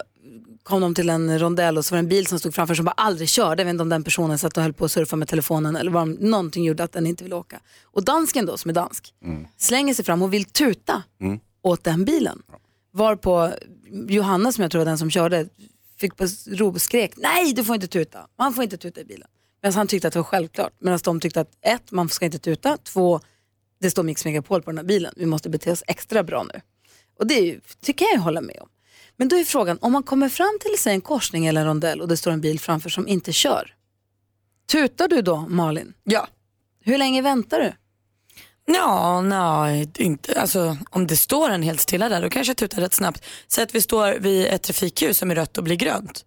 kom 0.63 0.81
de 0.81 0.95
till 0.95 1.09
en 1.09 1.39
rondell 1.39 1.77
och 1.77 1.85
så 1.85 1.95
var 1.95 1.97
det 1.97 2.05
en 2.05 2.09
bil 2.09 2.27
som 2.27 2.39
stod 2.39 2.55
framför 2.55 2.75
som 2.75 2.85
bara 2.85 2.91
aldrig 2.91 3.29
körde. 3.29 3.61
Jag 3.61 3.65
vet 3.65 3.71
inte 3.71 3.81
om 3.81 3.89
den 3.89 4.03
personen 4.03 4.37
satt 4.37 4.57
och 4.57 4.63
höll 4.63 4.73
på 4.73 4.85
att 4.85 4.91
surfa 4.91 5.15
med 5.15 5.27
telefonen 5.27 5.75
eller 5.75 5.91
vad, 5.91 6.21
någonting 6.21 6.63
gjorde 6.63 6.83
att 6.83 6.91
den 6.91 7.07
inte 7.07 7.23
ville 7.23 7.35
åka. 7.35 7.59
Och 7.83 8.03
dansken 8.03 8.45
då, 8.45 8.57
som 8.57 8.69
är 8.69 8.73
dansk, 8.73 9.13
slänger 9.57 9.93
sig 9.93 10.05
fram 10.05 10.21
och 10.21 10.33
vill 10.33 10.45
tuta 10.45 11.03
åt 11.61 11.83
den 11.83 12.05
bilen. 12.05 12.41
Varpå 12.91 13.51
Johanna, 14.07 14.51
som 14.51 14.61
jag 14.61 14.71
tror 14.71 14.79
var 14.79 14.85
den 14.85 14.97
som 14.97 15.09
körde, 15.09 15.47
fick 15.97 16.15
på 16.15 16.27
ro 16.47 16.79
skrek 16.79 17.13
nej 17.17 17.53
du 17.53 17.63
får 17.63 17.75
inte 17.75 17.87
tuta. 17.87 18.27
Man 18.37 18.53
får 18.53 18.63
inte 18.63 18.77
tuta 18.77 19.01
i 19.01 19.05
bilen. 19.05 19.27
Medan 19.61 19.73
han 19.73 19.87
tyckte 19.87 20.07
att 20.07 20.13
det 20.13 20.19
var 20.19 20.23
självklart. 20.23 20.73
Medan 20.79 20.99
de 21.03 21.19
tyckte 21.19 21.41
att 21.41 21.51
ett, 21.61 21.91
man 21.91 22.09
ska 22.09 22.25
inte 22.25 22.39
tuta. 22.39 22.77
Två, 22.77 23.19
det 23.81 23.91
står 23.91 24.03
Mix 24.03 24.25
Megapol 24.25 24.61
på 24.61 24.71
den 24.71 24.77
här 24.77 24.85
bilen. 24.85 25.13
Vi 25.15 25.25
måste 25.25 25.49
bete 25.49 25.71
oss 25.71 25.83
extra 25.87 26.23
bra 26.23 26.43
nu. 26.43 26.61
Och 27.19 27.27
det 27.27 27.39
ju, 27.39 27.61
tycker 27.81 28.05
jag 28.13 28.19
håller 28.19 28.41
med 28.41 28.57
om. 28.61 28.69
Men 29.17 29.27
då 29.27 29.35
är 29.35 29.43
frågan, 29.43 29.77
om 29.81 29.91
man 29.91 30.03
kommer 30.03 30.29
fram 30.29 30.59
till 30.61 30.79
säg, 30.79 30.93
en 30.93 31.01
korsning 31.01 31.45
eller 31.45 31.61
en 31.61 31.67
rondell 31.67 32.01
och 32.01 32.07
det 32.07 32.17
står 32.17 32.31
en 32.31 32.41
bil 32.41 32.59
framför 32.59 32.89
som 32.89 33.07
inte 33.07 33.33
kör. 33.33 33.75
Tutar 34.71 35.07
du 35.07 35.21
då 35.21 35.37
Malin? 35.37 35.93
Ja. 36.03 36.27
Hur 36.83 36.97
länge 36.97 37.21
väntar 37.21 37.59
du? 37.59 37.73
Ja, 38.73 39.21
nej, 39.21 39.91
inte. 39.97 40.41
Alltså, 40.41 40.77
om 40.89 41.07
det 41.07 41.17
står 41.17 41.49
en 41.49 41.63
helt 41.63 41.79
stilla 41.79 42.09
där 42.09 42.21
då 42.21 42.29
kanske 42.29 42.49
jag 42.49 42.57
tutar 42.57 42.81
rätt 42.81 42.93
snabbt. 42.93 43.23
Säg 43.47 43.63
att 43.63 43.75
vi 43.75 43.81
står 43.81 44.19
vid 44.19 44.45
ett 44.45 44.63
trafikljus 44.63 45.17
som 45.17 45.31
är 45.31 45.35
rött 45.35 45.57
och 45.57 45.63
blir 45.63 45.75
grönt. 45.75 46.25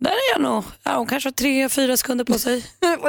Där 0.00 0.10
är 0.10 0.32
jag 0.32 0.40
nog, 0.40 0.64
ja, 0.82 0.96
hon 0.96 1.06
kanske 1.06 1.26
har 1.26 1.32
tre, 1.32 1.68
fyra 1.68 1.96
sekunder 1.96 2.24
på 2.24 2.38
sig. 2.38 2.64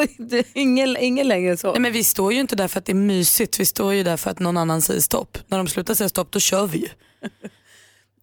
ingen, 0.53 0.97
ingen 0.97 1.27
längre 1.27 1.57
så. 1.57 1.71
Nej, 1.71 1.81
men 1.81 1.91
vi 1.91 2.03
står 2.03 2.33
ju 2.33 2.39
inte 2.39 2.55
där 2.55 2.67
för 2.67 2.79
att 2.79 2.85
det 2.85 2.91
är 2.91 2.95
mysigt, 2.95 3.59
vi 3.59 3.65
står 3.65 3.93
ju 3.93 4.03
där 4.03 4.17
för 4.17 4.31
att 4.31 4.39
någon 4.39 4.57
annan 4.57 4.81
säger 4.81 5.01
stopp. 5.01 5.37
När 5.47 5.57
de 5.57 5.67
slutar 5.67 5.93
säga 5.93 6.09
stopp 6.09 6.31
då 6.31 6.39
kör 6.39 6.67
vi 6.67 6.77
ju. 6.77 6.89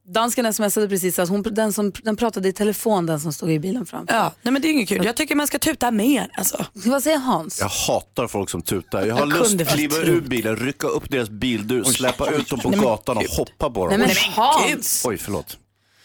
Dansken 0.09 0.55
smsade 0.55 0.89
precis 0.89 1.19
att 1.19 1.29
hon, 1.29 1.43
den, 1.43 1.73
som, 1.73 1.93
den 2.03 2.17
pratade 2.17 2.49
i 2.49 2.53
telefon, 2.53 3.07
den 3.07 3.21
som 3.21 3.33
stod 3.33 3.51
i 3.51 3.59
bilen 3.59 3.87
framför. 3.87 4.15
Ja, 4.15 4.33
nej 4.43 4.53
men 4.53 4.63
det 4.63 4.69
är 4.69 4.73
inget 4.73 4.89
kul. 4.89 5.05
Jag 5.05 5.17
tycker 5.17 5.35
man 5.35 5.47
ska 5.47 5.59
tuta 5.59 5.91
mer. 5.91 6.29
Alltså. 6.35 6.67
Vad 6.73 7.03
säger 7.03 7.19
Hans? 7.19 7.61
Jag 7.61 7.69
hatar 7.69 8.27
folk 8.29 8.51
som 8.51 8.63
tutar. 8.63 9.07
Jag 9.07 9.15
har 9.15 9.21
Jag 9.21 9.29
lust 9.29 9.61
att 9.61 9.69
kliva 9.69 9.97
ur 9.97 10.21
bilen, 10.21 10.57
rycka 10.57 10.87
upp 10.87 11.11
deras 11.11 11.31
bildörr, 11.31 11.85
släppa 11.85 12.31
ut 12.31 12.49
dem 12.49 12.61
på 12.61 12.71
Nej, 12.71 12.81
gatan 12.81 13.17
och 13.17 13.23
gud. 13.23 13.31
hoppa 13.33 13.71
på 13.71 13.87
dem. 13.89 13.89
Nej 13.89 13.99
men 13.99 14.09
Oj, 14.09 14.33
Hans! 14.35 15.03
Oj, 15.07 15.17
förlåt. 15.19 15.59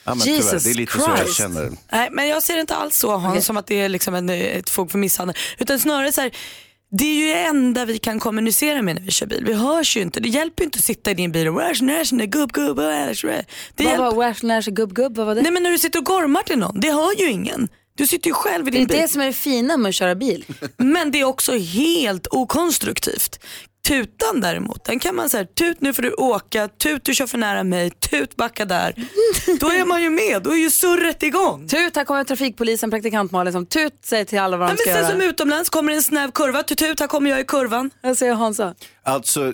Ja, 0.04 0.16
men 0.16 0.28
Jesus 0.28 0.50
tyvärr, 0.50 0.64
det 0.64 0.70
är 0.70 0.74
lite 0.74 1.00
så 1.00 1.10
jag 1.10 1.18
Christ. 1.18 1.38
känner. 1.38 1.72
Nej, 1.92 2.10
men 2.12 2.28
jag 2.28 2.44
ser 2.44 2.54
det 2.56 2.62
inte 2.62 2.76
alls 2.76 2.98
så 2.98 3.18
Hans, 3.18 3.46
som 3.46 3.58
att 3.58 3.68
det 3.68 3.82
är 3.82 3.90
liksom 3.90 4.16
en, 4.16 4.30
ett 4.30 4.70
fog 4.70 4.92
för 4.92 4.98
misshandel. 4.98 5.36
Utan 5.58 5.80
snarare 5.80 6.12
så 6.12 6.22
här, 6.22 6.32
det 6.92 7.06
är 7.06 7.16
ju 7.16 7.26
det 7.34 7.44
enda 7.44 7.86
vi 7.86 7.98
kan 7.98 8.20
kommunicera 8.20 8.82
med 8.82 8.96
när 8.96 9.02
vi 9.02 9.12
kör 9.12 9.26
bil. 9.26 9.44
Vi 9.46 9.54
hörs 9.54 9.98
ju 9.98 10.02
inte. 10.02 10.20
Det 10.20 10.30
hjälper 10.30 10.64
ju 10.64 10.66
inte 10.66 10.78
att 10.78 10.84
sitta 10.86 11.12
i 11.12 11.14
din 11.14 11.32
bil 11.32 11.48
och 11.48 11.62
"Where's 11.62 11.84
Nash, 11.84 12.26
gubb 12.26 12.52
gubb, 12.52 12.78
Nash?" 12.78 13.26
Det 13.76 13.84
Vad 13.84 13.98
var 13.98 14.12
Where's 14.12 14.46
Nash 14.46 14.72
gubb 14.72 14.94
gubb? 14.94 15.18
Vad 15.18 15.26
var 15.26 15.36
det? 15.36 15.42
Nej 15.42 15.52
men 15.52 15.64
när 15.64 15.72
du 15.72 15.80
sitter 15.80 16.00
och 16.00 16.06
gormar 16.06 16.42
till 16.44 16.58
någon, 16.60 16.80
det 16.80 16.92
hör 16.92 17.20
ju 17.22 17.30
ingen. 17.32 17.68
Du 17.96 18.08
sitter 18.08 18.28
ju 18.28 18.34
själv 18.34 18.68
i 18.68 18.72
det 18.72 18.78
din 18.78 18.86
är 18.86 18.90
bil. 18.90 18.98
det 19.02 19.08
som 19.08 19.22
är 19.22 19.26
det 19.26 19.34
fina 19.34 19.78
med 19.78 19.90
att 19.90 19.96
köra 19.96 20.16
bil. 20.16 20.46
Men 20.78 21.12
det 21.12 21.20
är 21.20 21.24
också 21.24 21.58
helt 21.58 22.28
okonstruktivt. 22.32 23.40
Tutan 23.88 24.42
däremot, 24.42 24.86
den 24.86 25.00
kan 25.00 25.16
man 25.16 25.30
säga, 25.30 25.46
tut 25.46 25.82
nu 25.82 25.94
får 25.94 26.04
du 26.04 26.14
åka, 26.14 26.68
tut 26.68 27.04
du 27.04 27.14
kör 27.16 27.28
för 27.28 27.38
nära 27.38 27.64
mig, 27.64 27.90
tut 27.90 28.36
backa 28.36 28.66
där. 28.66 28.94
Då 29.60 29.68
är 29.68 29.86
man 29.86 30.02
ju 30.02 30.10
med, 30.10 30.44
då 30.44 30.52
är 30.52 30.58
ju 30.58 30.72
surret 30.72 31.24
igång. 31.24 31.68
Tut, 31.68 31.96
här 31.96 32.04
kommer 32.04 32.24
trafikpolisen, 32.24 32.92
praktikant 32.92 33.32
Malin 33.32 33.54
som 33.54 33.66
tut 33.66 33.94
säger 34.04 34.26
till 34.26 34.40
alla 34.40 34.58
vad 34.58 34.70
de 34.70 34.78
ska 34.78 34.90
men 34.90 34.96
sen 34.96 35.04
göra. 35.04 35.12
som 35.12 35.30
utomlands 35.30 35.70
kommer 35.70 35.94
en 35.94 36.04
snäv 36.04 36.32
kurva, 36.32 36.64
tut 36.64 36.78
tut, 36.78 37.00
här 37.00 37.08
kommer 37.08 37.30
jag 37.30 37.40
i 37.40 37.44
kurvan. 37.44 37.90
Jag 38.02 38.18
säger 38.18 38.34
Hansa. 38.34 38.76
Alltså, 39.04 39.54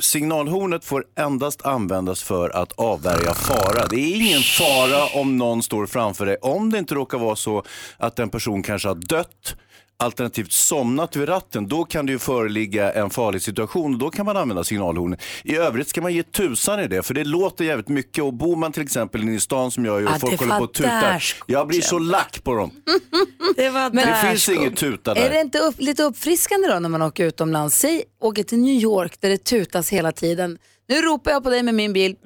signalhornet 0.00 0.84
får 0.84 1.04
endast 1.18 1.62
användas 1.62 2.22
för 2.22 2.50
att 2.50 2.72
avvärja 2.72 3.34
fara. 3.34 3.86
Det 3.86 3.96
är 3.96 4.16
ingen 4.16 4.42
fara 4.42 5.20
om 5.20 5.36
någon 5.36 5.62
står 5.62 5.86
framför 5.86 6.26
dig, 6.26 6.36
om 6.36 6.72
det 6.72 6.78
inte 6.78 6.94
råkar 6.94 7.18
vara 7.18 7.36
så 7.36 7.64
att 7.96 8.18
en 8.18 8.30
person 8.30 8.62
kanske 8.62 8.88
har 8.88 8.94
dött 8.94 9.56
alternativt 10.00 10.52
somnat 10.52 11.16
vid 11.16 11.28
ratten, 11.28 11.68
då 11.68 11.84
kan 11.84 12.06
det 12.06 12.12
ju 12.12 12.18
föreligga 12.18 12.92
en 12.92 13.10
farlig 13.10 13.42
situation 13.42 13.92
och 13.94 13.98
då 13.98 14.10
kan 14.10 14.26
man 14.26 14.36
använda 14.36 14.64
signalhornet. 14.64 15.22
I 15.44 15.56
övrigt 15.56 15.88
ska 15.88 16.00
man 16.02 16.14
ge 16.14 16.22
tusan 16.22 16.80
i 16.80 16.88
det, 16.88 17.02
för 17.02 17.14
det 17.14 17.24
låter 17.24 17.64
jävligt 17.64 17.88
mycket 17.88 18.24
och 18.24 18.34
bor 18.34 18.56
man 18.56 18.72
till 18.72 18.82
exempel 18.82 19.22
inne 19.22 19.34
i 19.34 19.40
stan 19.40 19.70
som 19.70 19.84
jag 19.84 20.00
gör 20.02 20.08
och 20.08 20.14
Ja, 20.14 20.18
folk 20.18 20.40
håller 20.40 20.58
på 20.58 20.64
och 20.64 20.72
tutar. 20.74 21.22
Jag 21.46 21.66
blir 21.68 21.80
så 21.80 21.98
lack 21.98 22.44
på 22.44 22.54
dem. 22.54 22.70
Det 23.56 23.70
var 23.70 23.90
Men- 23.90 24.06
Det 24.08 24.28
finns 24.30 24.48
inget 24.48 24.76
tuta 24.76 25.10
Är 25.10 25.14
där. 25.14 25.30
det 25.30 25.40
inte 25.40 25.58
upp, 25.58 25.74
lite 25.78 26.02
uppfriskande 26.02 26.68
då 26.68 26.78
när 26.78 26.88
man 26.88 27.02
åker 27.02 27.24
utomlands? 27.26 27.76
Säg, 27.78 28.02
åker 28.20 28.42
till 28.42 28.58
New 28.58 28.74
York 28.82 29.20
där 29.20 29.28
det 29.30 29.44
tutas 29.44 29.90
hela 29.90 30.12
tiden. 30.12 30.58
Nu 30.88 31.02
ropar 31.02 31.30
jag 31.30 31.42
på 31.42 31.50
dig 31.50 31.62
med 31.62 31.74
min 31.74 31.92
bil. 31.92 32.16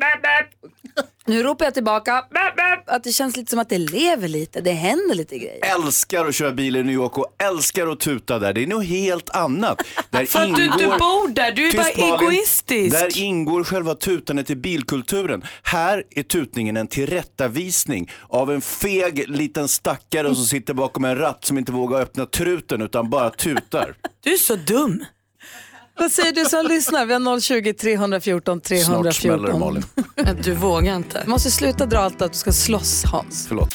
Nu 1.27 1.43
ropar 1.43 1.65
jag 1.65 1.75
tillbaka. 1.75 2.25
Att 2.87 3.05
det 3.05 3.13
känns 3.13 3.37
lite 3.37 3.51
som 3.51 3.59
att 3.59 3.69
det 3.69 3.79
lever 3.79 4.29
lite, 4.29 4.61
det 4.61 4.73
händer 4.73 5.15
lite 5.15 5.39
grejer. 5.39 5.61
älskar 5.77 6.27
att 6.27 6.35
köra 6.35 6.53
bil 6.53 6.77
i 6.77 6.83
New 6.83 6.95
York 6.95 7.19
och 7.19 7.37
älskar 7.39 7.87
att 7.87 8.01
tuta 8.01 8.39
där. 8.39 8.53
Det 8.53 8.63
är 8.63 8.67
något 8.67 8.87
helt 8.87 9.31
annat. 9.31 9.83
Där 10.11 10.25
För 10.27 10.39
att 10.41 10.57
du 10.57 10.65
inte 10.65 10.87
bor 10.87 11.29
där, 11.35 11.53
du 11.53 11.67
är 11.67 11.71
Tyst, 11.73 11.97
bara 11.97 12.07
Malin. 12.11 12.29
egoistisk. 12.29 12.97
Där 12.97 13.19
ingår 13.19 13.65
själva 13.65 13.95
tutandet 13.95 14.51
i 14.51 14.57
bilkulturen. 14.57 15.45
Här 15.63 16.03
är 16.11 16.23
tutningen 16.23 16.77
en 16.77 16.87
tillrättavisning 16.87 18.11
av 18.29 18.53
en 18.53 18.61
feg 18.61 19.29
liten 19.29 19.69
stackare 19.69 20.35
som 20.35 20.45
sitter 20.45 20.75
bakom 20.75 21.05
en 21.05 21.19
ratt 21.19 21.45
som 21.45 21.59
inte 21.59 21.73
vågar 21.73 22.01
öppna 22.01 22.27
truten 22.27 22.83
utan 22.83 23.11
bara 23.11 23.31
tutar. 23.31 23.95
Du 24.21 24.33
är 24.33 24.37
så 24.37 24.57
dum. 24.57 25.05
Vad 25.97 26.11
säger 26.11 26.33
du 26.33 26.45
som 26.45 26.67
lyssnar? 26.67 27.07
Vi 27.07 27.13
har 27.15 27.41
020 27.41 27.73
314 27.73 28.61
Snart 28.61 28.79
smäller 28.81 29.03
det 29.03 29.13
314. 29.13 29.61
Malin. 29.61 29.83
Du 30.43 30.55
vågar 30.55 30.97
inte. 30.97 31.23
Du 31.25 31.31
måste 31.31 31.51
sluta 31.51 31.87
dra 31.87 31.99
allt 31.99 32.23
att 32.23 32.33
du 32.33 32.39
ska 32.39 32.53
slåss 32.53 33.05
Hans. 33.05 33.49
Förlåt. 33.49 33.69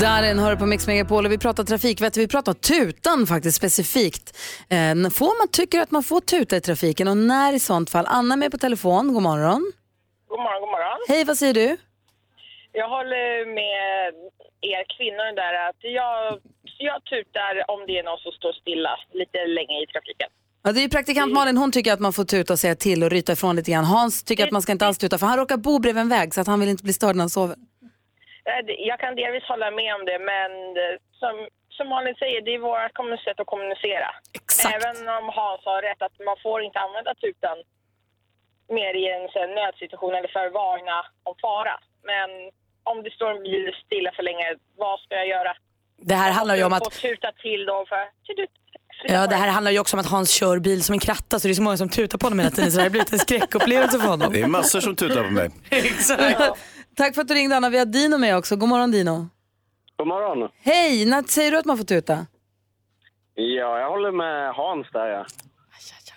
Darin 0.00 0.38
hör 0.38 0.56
på 0.56 0.66
Mix 0.66 0.86
Megapol 0.86 1.26
och 1.26 1.32
vi 1.32 1.38
pratar 1.38 1.64
trafikvett, 1.64 2.16
vi 2.16 2.28
pratar 2.28 2.52
tutan 2.52 3.26
faktiskt 3.26 3.56
specifikt. 3.56 4.36
Eh, 4.70 5.10
får 5.10 5.38
man, 5.40 5.48
tycker 5.52 5.80
att 5.80 5.90
man 5.90 6.02
får 6.02 6.20
tuta 6.20 6.56
i 6.56 6.60
trafiken 6.60 7.08
och 7.08 7.16
när 7.16 7.52
i 7.52 7.60
sånt 7.60 7.90
fall? 7.90 8.06
Anna 8.08 8.34
är 8.34 8.38
med 8.38 8.50
på 8.50 8.58
telefon, 8.58 9.14
god 9.14 9.22
morgon. 9.22 9.72
God 10.28 10.40
morgon, 10.40 10.60
god 10.60 10.70
morgon. 10.70 10.98
Hej, 11.08 11.24
vad 11.24 11.36
säger 11.38 11.54
du? 11.54 11.76
Jag 12.72 12.88
håller 12.88 13.28
med 13.60 14.14
er 14.72 14.84
kvinnor 14.96 15.28
där 15.42 15.54
att 15.68 15.80
jag, 16.00 16.18
jag 16.88 16.98
tutar 17.12 17.52
om 17.72 17.80
det 17.86 17.98
är 17.98 18.04
någon 18.08 18.18
som 18.26 18.32
står 18.32 18.52
stilla 18.52 18.92
lite 19.20 19.38
länge 19.58 19.76
i 19.82 19.86
trafiken. 19.92 20.30
Ja, 20.62 20.72
det 20.72 20.80
är 20.80 20.82
ju 20.82 20.88
praktikant 20.88 21.32
Malin, 21.32 21.56
hon 21.56 21.72
tycker 21.72 21.92
att 21.92 22.00
man 22.00 22.12
får 22.12 22.24
tuta 22.24 22.52
och 22.52 22.58
säga 22.58 22.74
till 22.74 23.00
och 23.04 23.10
ryta 23.10 23.32
ifrån 23.32 23.56
lite 23.56 23.70
grann. 23.70 23.84
Hans 23.84 24.24
tycker 24.24 24.44
att 24.46 24.50
man 24.56 24.62
ska 24.62 24.72
inte 24.72 24.86
alls 24.86 24.98
tuta 24.98 25.18
för 25.18 25.26
han 25.26 25.38
råkar 25.38 25.56
bo 25.56 25.78
bredvid 25.78 26.00
en 26.00 26.08
väg 26.08 26.34
så 26.34 26.40
att 26.40 26.46
han 26.46 26.60
vill 26.60 26.68
inte 26.68 26.84
bli 26.84 26.92
störd 26.92 27.16
när 27.16 27.22
han 27.26 27.30
sover. 27.38 27.56
Eh, 28.50 28.60
Jag 28.90 28.98
kan 29.00 29.12
delvis 29.16 29.44
hålla 29.52 29.70
med 29.70 29.90
om 29.98 30.04
det, 30.10 30.18
men 30.32 30.50
eh, 30.82 30.94
som, 31.20 31.34
som 31.76 31.88
Malin 31.88 32.14
säger, 32.22 32.38
det 32.46 32.54
är 32.54 32.58
vårt 32.58 33.24
sätt 33.26 33.40
att 33.40 33.46
kommunicera. 33.54 34.08
Exakt. 34.40 34.74
Även 34.76 34.96
om 35.18 35.24
Hans 35.38 35.62
har 35.70 35.82
rätt 35.88 36.02
att 36.06 36.16
man 36.28 36.36
får 36.44 36.58
inte 36.66 36.78
använda 36.86 37.12
tutan 37.24 37.56
mer 38.78 38.92
i 39.02 39.04
en 39.14 39.50
nödsituation 39.60 40.14
eller 40.14 40.30
för 40.34 40.46
att 40.46 40.52
varna 40.52 40.98
om 41.28 41.34
fara. 41.44 41.76
Men 42.10 42.30
om 42.90 42.96
det 43.04 43.12
står 43.18 43.30
en 43.36 43.42
bil 43.42 43.72
stilla 43.84 44.10
för 44.16 44.22
länge, 44.22 44.46
vad 44.76 45.00
ska 45.00 45.14
jag 45.22 45.28
göra? 45.36 45.52
Det 46.10 46.14
här 46.14 46.30
handlar 46.38 46.56
ju 46.56 46.64
om 46.64 46.72
att 46.72 46.84
får 46.84 47.00
tuta 47.08 47.32
till 47.32 47.66
då 47.66 47.86
för... 47.88 48.02
Ja, 49.04 49.26
det 49.26 49.34
här 49.34 49.48
handlar 49.48 49.72
ju 49.72 49.78
också 49.78 49.96
om 49.96 50.00
att 50.00 50.06
Hans 50.06 50.30
kör 50.30 50.58
bil 50.58 50.82
som 50.82 50.92
en 50.92 50.98
kratta 50.98 51.38
så 51.38 51.48
det 51.48 51.52
är 51.52 51.54
så 51.54 51.62
många 51.62 51.76
som 51.76 51.88
tutar 51.88 52.18
på 52.18 52.26
honom 52.26 52.38
hela 52.38 52.50
tiden 52.50 52.72
så 52.72 52.76
det 52.76 52.82
har 52.82 52.90
blivit 52.90 53.12
en 53.12 53.18
skräckupplevelse 53.18 53.98
för 53.98 54.08
honom. 54.08 54.32
Det 54.32 54.40
är 54.40 54.46
massor 54.46 54.80
som 54.80 54.96
tutar 54.96 55.24
på 55.24 55.30
mig. 55.30 55.50
Tack 56.96 57.14
för 57.14 57.22
att 57.22 57.28
du 57.28 57.34
ringde 57.34 57.56
Anna, 57.56 57.70
vi 57.70 57.78
har 57.78 57.86
Dino 57.86 58.18
med 58.18 58.36
också. 58.36 58.56
God 58.56 58.68
morgon 58.68 58.90
Dino. 58.90 59.28
God 59.96 60.06
morgon. 60.06 60.50
Hej, 60.62 61.06
när 61.06 61.22
säger 61.22 61.50
du 61.50 61.58
att 61.58 61.64
man 61.64 61.78
får 61.78 61.84
tuta? 61.84 62.26
Ja, 63.34 63.78
jag 63.80 63.90
håller 63.90 64.12
med 64.12 64.54
Hans 64.54 64.86
där. 64.92 65.08
Ja. 65.08 65.26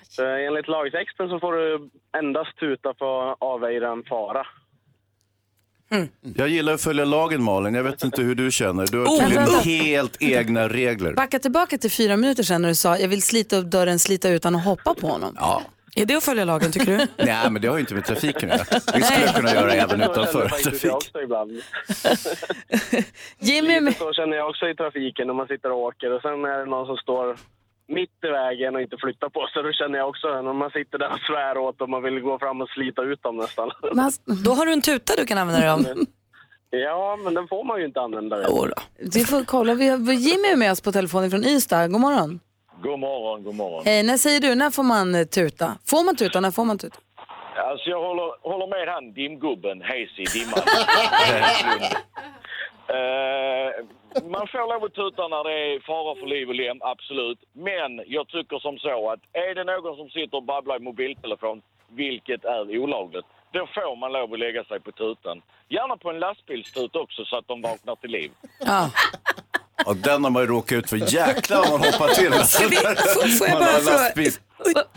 Så 0.10 0.26
enligt 0.26 0.68
lagtexten 0.68 1.30
så 1.30 1.40
får 1.40 1.54
du 1.54 1.90
endast 2.18 2.58
tuta 2.58 2.94
för 3.00 3.32
att 3.32 3.38
avväga 3.42 3.80
fara. 5.92 6.08
Jag 6.36 6.50
gillar 6.50 6.74
att 6.74 6.82
följa 6.82 7.06
lagen 7.06 7.44
Malin, 7.44 7.74
jag 7.74 7.84
vet 7.84 8.04
inte 8.04 8.22
hur 8.22 8.36
du 8.36 8.52
känner. 8.52 8.88
Du 8.88 8.98
har 8.98 9.06
Oh, 9.06 9.20
tydligen 9.20 9.46
vänta. 9.46 9.60
helt 9.60 10.18
egna 10.22 10.70
regler. 10.70 11.14
Backa 11.14 11.40
tillbaka 11.40 11.78
till 11.78 11.92
fyra 11.92 12.18
minuter 12.18 12.44
sedan 12.44 12.62
när 12.62 12.70
du 12.70 12.76
sa 12.76 12.98
jag 12.98 13.08
vill 13.08 13.22
slita 13.22 13.56
upp 13.58 13.66
dörren, 13.66 14.00
slita 14.00 14.30
utan 14.30 14.56
att 14.56 14.66
hoppa 14.66 14.94
på 14.94 15.08
honom. 15.08 15.36
Ja. 15.40 15.62
Är 15.96 16.06
det 16.06 16.16
att 16.16 16.24
följa 16.24 16.46
lagen 16.46 16.72
tycker 16.72 16.98
du? 16.98 17.08
Nej, 17.26 17.50
men 17.52 17.62
det 17.62 17.68
har 17.68 17.76
ju 17.76 17.80
inte 17.82 17.94
med 17.96 18.06
trafiken 18.06 18.52
att 18.52 18.58
göra. 18.72 18.80
Det 18.94 19.02
skulle 19.04 19.26
jag 19.26 19.36
kunna 19.36 19.54
göra 19.54 19.74
även 19.74 20.02
utanför 20.02 20.48
trafik. 20.50 21.12
Jimmy... 23.40 23.80
Lite 23.80 24.00
så 24.00 24.14
känner 24.14 24.38
jag 24.38 24.50
också 24.50 24.70
i 24.70 24.76
trafiken 24.76 25.28
när 25.28 25.34
man 25.34 25.48
sitter 25.48 25.72
och 25.72 25.80
åker 25.80 26.12
och 26.16 26.22
sen 26.22 26.32
är 26.46 26.58
det 26.60 26.66
någon 26.66 26.86
som 26.88 26.98
står 26.98 27.38
mitt 28.00 28.18
i 28.24 28.28
vägen 28.28 28.76
och 28.76 28.82
inte 28.82 28.98
flyttar 28.98 29.30
på 29.30 29.48
sig. 29.48 29.64
Då 29.64 29.72
känner 29.72 29.98
jag 30.00 30.10
också 30.10 30.28
när 30.28 30.54
man 30.54 30.72
sitter 30.72 30.98
där 30.98 31.12
och 31.16 31.20
svär 31.20 31.58
åt 31.58 31.82
och 31.82 31.90
man 31.90 32.04
vill 32.04 32.20
gå 32.20 32.40
fram 32.40 32.62
och 32.62 32.70
slita 32.70 33.02
ut 33.02 33.24
dem 33.24 33.38
nästan. 33.38 33.72
Då 34.46 34.52
har 34.52 34.66
du 34.66 34.74
en 34.74 34.82
tuta 34.82 35.14
du 35.18 35.26
kan 35.26 35.38
använda 35.38 35.60
dig 35.62 35.70
av. 35.70 35.80
Ja, 36.74 37.18
men 37.24 37.34
den 37.34 37.48
får 37.48 37.64
man 37.64 37.80
ju 37.80 37.86
inte 37.86 38.02
använda. 38.02 38.36
Vi 39.16 39.24
får 39.26 39.44
kolla, 39.44 39.74
vi 39.74 39.90
har, 39.90 39.98
Jimmy 39.98 40.48
är 40.48 40.56
med 40.56 40.72
oss 40.72 40.82
på 40.82 40.92
telefon 40.92 41.32
från 41.32 41.46
Ystad. 41.46 41.88
God 41.88 42.02
morgon. 42.02 42.40
God 42.84 43.00
morgon, 43.00 43.44
god 43.44 43.56
morgon. 43.56 43.82
Hej, 43.86 44.04
när 44.04 44.18
säger 44.18 44.40
du, 44.40 44.56
när 44.56 44.70
får 44.72 44.84
man 44.84 45.16
eh, 45.16 45.24
tuta? 45.24 45.78
Får 45.86 46.06
man 46.06 46.16
tuta, 46.16 46.40
när 46.40 46.52
får 46.52 46.66
man 46.66 46.78
tuta? 46.78 46.98
Alltså 47.70 47.90
jag 47.90 48.02
håller, 48.08 48.50
håller 48.50 48.68
med 48.68 48.94
han 48.94 49.14
dimgubben, 49.14 49.82
hes 49.82 50.20
i 50.20 50.40
dimman. 50.40 50.60
Eh, 52.88 53.70
man 54.36 54.48
får 54.52 54.74
lov 54.74 54.84
att 54.84 54.94
tuta 54.94 55.28
när 55.28 55.44
det 55.50 55.56
är 55.74 55.80
fara 55.92 56.16
för 56.20 56.28
liv 56.28 56.48
och 56.50 56.56
lem, 56.56 56.78
absolut. 56.82 57.40
Men 57.54 57.92
jag 58.08 58.28
tycker 58.28 58.60
som 58.60 58.78
så 58.78 59.10
att 59.12 59.20
är 59.34 59.56
det 59.56 59.64
någon 59.64 59.96
som 59.98 60.10
sitter 60.10 60.38
och 60.38 60.44
babblar 60.44 60.76
i 60.78 60.80
mobiltelefon, 60.90 61.62
vilket 61.90 62.44
är 62.46 62.78
olagligt, 62.84 63.26
då 63.54 63.68
får 63.76 63.96
man 63.96 64.12
lov 64.12 64.34
att 64.34 64.40
lägga 64.40 64.64
sig 64.64 64.80
på 64.80 64.92
tutan. 64.92 65.42
Gärna 65.70 65.98
på 65.98 66.10
en 66.10 66.20
lastbilstut 66.20 66.96
också 66.96 67.26
så 67.26 67.38
att 67.38 67.48
de 67.48 67.62
vaknar 67.62 67.96
till 67.96 68.12
liv. 68.12 68.32
Och 69.86 69.96
den 69.96 70.24
har 70.24 70.32
man 70.32 70.42
ju 70.44 70.48
råkat 70.48 70.72
ut 70.78 70.90
för. 70.90 70.98
Jäklar 70.98 71.58
vad 71.58 71.80
man 71.80 71.94
hoppar 71.94 72.08
till. 72.08 72.32
Får- 73.14 73.38
får 73.38 73.48
jag 73.48 73.60
bara 73.60 73.68
fråga- 73.68 73.98
lastbil. 73.98 74.32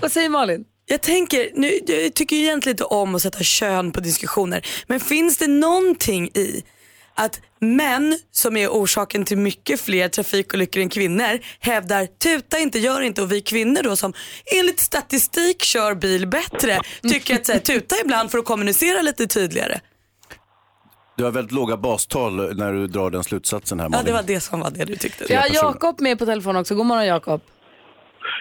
Vad 0.00 0.12
säger 0.12 0.28
Malin? 0.28 0.64
Jag 0.86 1.02
tänker, 1.02 1.48
nu, 1.54 1.70
jag 1.86 2.14
tycker 2.14 2.36
egentligen 2.36 2.72
inte 2.74 2.84
om 2.84 3.14
att 3.14 3.22
sätta 3.22 3.38
kön 3.42 3.92
på 3.92 4.00
diskussioner. 4.00 4.66
Men 4.86 5.00
finns 5.00 5.38
det 5.38 5.46
någonting 5.48 6.24
i 6.34 6.64
att 7.14 7.40
män 7.58 8.18
som 8.30 8.56
är 8.56 8.68
orsaken 8.68 9.24
till 9.24 9.38
mycket 9.38 9.80
fler 9.80 10.08
trafikolyckor 10.08 10.82
än 10.82 10.88
kvinnor 10.88 11.38
hävdar 11.60 12.06
tuta 12.06 12.58
inte, 12.58 12.78
gör 12.78 13.00
inte 13.00 13.22
och 13.22 13.32
vi 13.32 13.40
kvinnor 13.40 13.82
då 13.82 13.96
som 13.96 14.12
enligt 14.58 14.80
statistik 14.80 15.62
kör 15.62 15.94
bil 15.94 16.26
bättre 16.26 16.80
tycker 17.02 17.34
att 17.34 17.46
så 17.46 17.52
här, 17.52 17.58
tuta 17.60 17.94
ibland 18.04 18.30
för 18.30 18.38
att 18.38 18.44
kommunicera 18.44 19.02
lite 19.02 19.26
tydligare. 19.26 19.80
Du 21.16 21.24
har 21.24 21.30
väldigt 21.30 21.52
låga 21.52 21.76
bastal 21.76 22.56
när 22.56 22.72
du 22.72 22.86
drar 22.86 23.10
den 23.10 23.24
slutsatsen 23.24 23.80
här 23.80 23.86
Ja 23.86 23.90
Malin. 23.90 24.06
det 24.06 24.12
var 24.12 24.22
det 24.22 24.40
som 24.40 24.60
var 24.60 24.70
det 24.70 24.84
du 24.84 24.96
tyckte. 24.96 25.24
Vi 25.28 25.34
har 25.34 25.48
Jakob 25.52 26.00
med 26.00 26.18
på 26.18 26.26
telefon 26.26 26.56
också. 26.56 26.74
God 26.74 26.86
morgon 26.86 27.06
Jakob. 27.06 27.40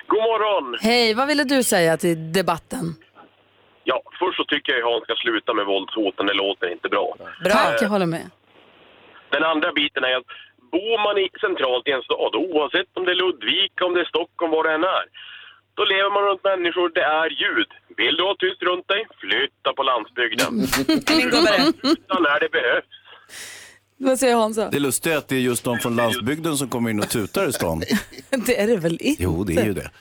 God 0.08 0.22
morgon! 0.22 0.78
Hej, 0.82 1.14
vad 1.14 1.28
ville 1.28 1.44
du 1.44 1.64
säga 1.64 1.98
till 1.98 2.34
debatten? 2.34 2.96
Ja, 3.84 4.02
först 4.20 4.38
så 4.38 4.44
tycker 4.46 4.72
jag 4.74 4.80
att 4.80 4.86
Hans 4.94 5.04
ska 5.04 5.14
sluta 5.16 5.54
med 5.54 5.66
våldshoten, 5.66 6.26
det 6.26 6.34
låter 6.34 6.72
inte 6.72 6.90
bra. 6.90 7.16
Tack, 7.44 7.76
Eh, 7.76 7.82
jag 7.82 7.90
håller 7.90 8.06
med. 8.06 8.30
Den 9.36 9.44
andra 9.54 9.70
biten 9.80 10.04
är 10.10 10.16
att 10.20 10.30
bor 10.76 10.98
man 11.06 11.16
i, 11.24 11.26
centralt 11.46 11.88
i 11.88 11.92
en 11.98 12.06
stad, 12.08 12.32
oavsett 12.36 12.92
om 12.98 13.04
det 13.06 13.12
är 13.16 13.20
Ludvika, 13.24 13.86
om 13.88 13.94
det 13.96 14.02
är 14.06 14.10
Stockholm, 14.16 14.52
vad 14.56 14.66
det 14.66 14.74
än 14.78 14.84
är, 14.98 15.06
då 15.78 15.84
lever 15.94 16.12
man 16.16 16.24
runt 16.28 16.44
människor, 16.52 16.88
det 17.00 17.06
är 17.22 17.30
ljud. 17.42 17.70
Vill 17.98 18.16
du 18.18 18.24
ha 18.30 18.36
tyst 18.40 18.62
runt 18.70 18.88
dig, 18.94 19.02
flytta 19.24 19.70
på 19.78 19.84
landsbygden. 19.92 20.52
Flytta 21.82 22.16
när 22.28 22.40
det 22.44 22.52
behövs. 22.58 22.92
Vad 23.98 24.20
säger 24.20 24.36
Hansa? 24.36 24.70
Det 24.70 24.80
lustiga 24.80 25.14
är 25.14 25.18
att 25.18 25.28
det 25.28 25.36
är 25.36 25.40
just 25.40 25.64
de 25.64 25.80
från 25.80 25.96
landsbygden 25.96 26.58
som 26.58 26.70
kommer 26.70 26.90
in 26.90 27.00
och 27.00 27.10
tutar 27.10 27.48
i 27.50 27.54
stan. 27.54 27.82
Det 28.46 28.62
är 28.62 28.68
det 28.68 28.78
väl 28.78 28.98
inte? 29.02 29.24
Jo, 29.24 29.44
det 29.44 29.56
är 29.56 29.66
ju 29.66 29.74
det. 29.74 29.92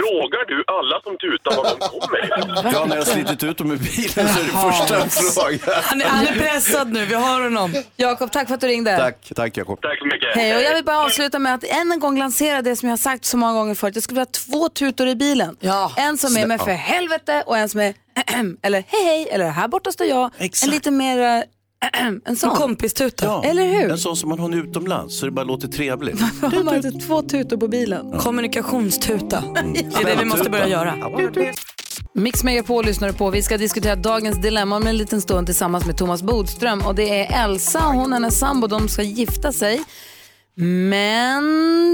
Frågar 0.00 0.44
du 0.52 0.64
alla 0.66 0.96
som 1.04 1.14
tutar 1.24 1.56
var 1.56 1.64
de 1.64 1.88
kommer 1.88 2.24
ifrån? 2.24 2.72
Ja, 2.74 2.84
när 2.84 2.96
jag 2.96 3.02
har 3.04 3.10
slitit 3.12 3.42
ut 3.44 3.58
dem 3.58 3.70
ur 3.72 3.76
bilen 3.76 4.28
så 4.34 4.40
är 4.40 4.44
det 4.44 4.70
första 4.70 4.94
frågan. 5.08 5.80
Han 5.84 6.00
är, 6.02 6.06
han 6.06 6.26
är 6.26 6.32
pressad 6.38 6.92
nu, 6.92 7.04
vi 7.04 7.14
har 7.14 7.42
honom. 7.42 7.74
Jakob, 7.96 8.32
tack 8.32 8.48
för 8.48 8.54
att 8.54 8.60
du 8.60 8.66
ringde. 8.66 8.96
Tack, 8.96 9.32
tack 9.36 9.56
Jakob. 9.56 9.80
Tack 9.82 9.98
så 9.98 10.04
mycket. 10.04 10.34
Hej, 10.34 10.56
och 10.56 10.62
jag 10.62 10.74
vill 10.74 10.84
bara 10.84 10.98
avsluta 11.04 11.38
med 11.38 11.54
att 11.54 11.64
än 11.64 11.92
en 11.92 12.00
gång 12.00 12.18
lansera 12.18 12.62
det 12.62 12.76
som 12.76 12.88
jag 12.88 12.92
har 12.92 12.98
sagt 12.98 13.24
så 13.24 13.36
många 13.36 13.52
gånger 13.52 13.74
förut. 13.74 13.94
Jag 13.94 14.02
skulle 14.04 14.20
vilja 14.20 14.28
ha 14.52 14.58
två 14.58 14.68
tutor 14.68 15.08
i 15.08 15.14
bilen. 15.16 15.56
En 15.96 16.18
som 16.18 16.36
är 16.36 16.46
med 16.46 16.60
för 16.60 16.70
Ja. 16.70 16.76
helvete 16.76 17.42
och 17.46 17.56
en 17.58 17.68
som 17.68 17.80
är 17.80 17.94
eller 18.62 18.84
hej 18.88 19.04
hej, 19.04 19.28
eller 19.30 19.48
här 19.50 19.68
borta 19.68 19.92
står 19.92 20.06
jag. 20.06 20.30
En 20.64 20.70
lite 20.70 20.90
mer, 20.90 21.44
en 22.24 22.36
sån. 22.36 22.50
En 22.50 22.56
kompistuta. 22.56 23.24
Ja, 23.24 23.44
Eller 23.44 23.64
hur? 23.66 23.90
En 23.90 23.98
sån 23.98 24.16
som 24.16 24.28
man 24.28 24.38
har 24.38 24.56
utomlands 24.56 25.18
så 25.18 25.26
det 25.26 25.32
bara 25.32 25.44
låter 25.44 25.68
trevligt. 25.68 26.20
Har 26.42 26.64
man 26.64 26.76
inte 26.76 26.90
två 26.90 27.22
tutor 27.22 27.56
på 27.56 27.68
bilen? 27.68 28.18
Kommunikationstuta. 28.18 29.44
Det 29.74 29.80
är 29.80 30.04
det 30.04 30.16
vi 30.18 30.24
måste 30.24 30.50
börja 30.50 30.68
göra. 30.68 30.94
Mix 32.14 32.44
Megapol 32.44 32.84
lyssnar 32.84 33.08
du 33.08 33.14
på. 33.14 33.30
Vi 33.30 33.42
ska 33.42 33.58
diskutera 33.58 33.96
dagens 33.96 34.42
dilemma 34.42 34.76
om 34.76 34.86
en 34.86 34.96
liten 34.96 35.20
stund 35.20 35.46
tillsammans 35.46 35.86
med 35.86 35.96
Thomas 35.96 36.22
Bodström. 36.22 36.80
Och 36.80 36.94
det 36.94 37.24
är 37.26 37.44
Elsa, 37.44 37.78
hon 37.78 38.06
och 38.06 38.12
hennes 38.12 38.38
sambo, 38.38 38.66
de 38.66 38.88
ska 38.88 39.02
gifta 39.02 39.52
sig. 39.52 39.84
Men 40.54 41.42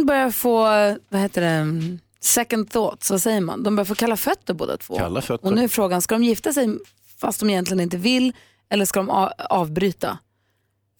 börjar 0.06 0.30
få, 0.30 0.62
vad 1.08 1.20
heter 1.20 1.40
det, 1.40 1.98
second 2.20 2.70
thoughts, 2.70 3.10
vad 3.10 3.22
säger 3.22 3.40
man? 3.40 3.62
De 3.62 3.76
börjar 3.76 3.84
få 3.84 3.94
kalla 3.94 4.16
fötter 4.16 4.54
båda 4.54 4.76
två. 4.76 4.98
Kalla 4.98 5.20
fötter. 5.22 5.46
Och 5.46 5.54
nu 5.54 5.64
är 5.64 5.68
frågan, 5.68 6.02
ska 6.02 6.14
de 6.14 6.24
gifta 6.24 6.52
sig 6.52 6.78
fast 7.20 7.40
de 7.40 7.50
egentligen 7.50 7.80
inte 7.80 7.96
vill 7.96 8.32
eller 8.70 8.84
ska 8.84 9.02
de 9.02 9.28
avbryta? 9.50 10.18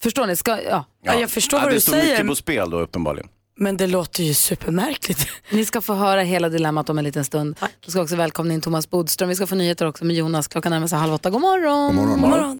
Förstår 0.03 0.27
ni? 0.27 0.35
Ska, 0.35 0.61
ja. 0.61 0.85
Ja, 1.03 1.19
jag 1.19 1.29
förstår 1.29 1.59
ja, 1.59 1.63
vad 1.63 1.71
det 1.71 1.75
du 1.75 1.81
står 1.81 1.91
säger. 1.91 2.13
mycket 2.13 2.27
på 2.27 2.35
spel 2.35 2.69
då 2.69 2.79
uppenbarligen. 2.79 3.29
Men 3.57 3.77
det 3.77 3.87
låter 3.87 4.23
ju 4.23 4.33
supermärkligt. 4.33 5.27
Ni 5.49 5.65
ska 5.65 5.81
få 5.81 5.93
höra 5.93 6.21
hela 6.21 6.49
dilemmat 6.49 6.89
om 6.89 6.97
en 6.97 7.03
liten 7.03 7.25
stund. 7.25 7.55
Då 7.85 7.91
ska 7.91 8.01
också 8.01 8.15
välkomna 8.15 8.53
in 8.53 8.61
Thomas 8.61 8.89
Bodström. 8.89 9.29
Vi 9.29 9.35
ska 9.35 9.47
få 9.47 9.55
nyheter 9.55 9.85
också 9.85 10.05
med 10.05 10.15
Jonas. 10.15 10.47
Klockan 10.47 10.71
närmar 10.71 10.87
sig 10.87 10.97
halv 10.99 11.13
åtta. 11.13 11.29
God 11.29 11.41
morgon! 11.41 11.95
God 11.95 11.95
morgon. 11.95 12.21
God 12.21 12.29
morgon. 12.29 12.59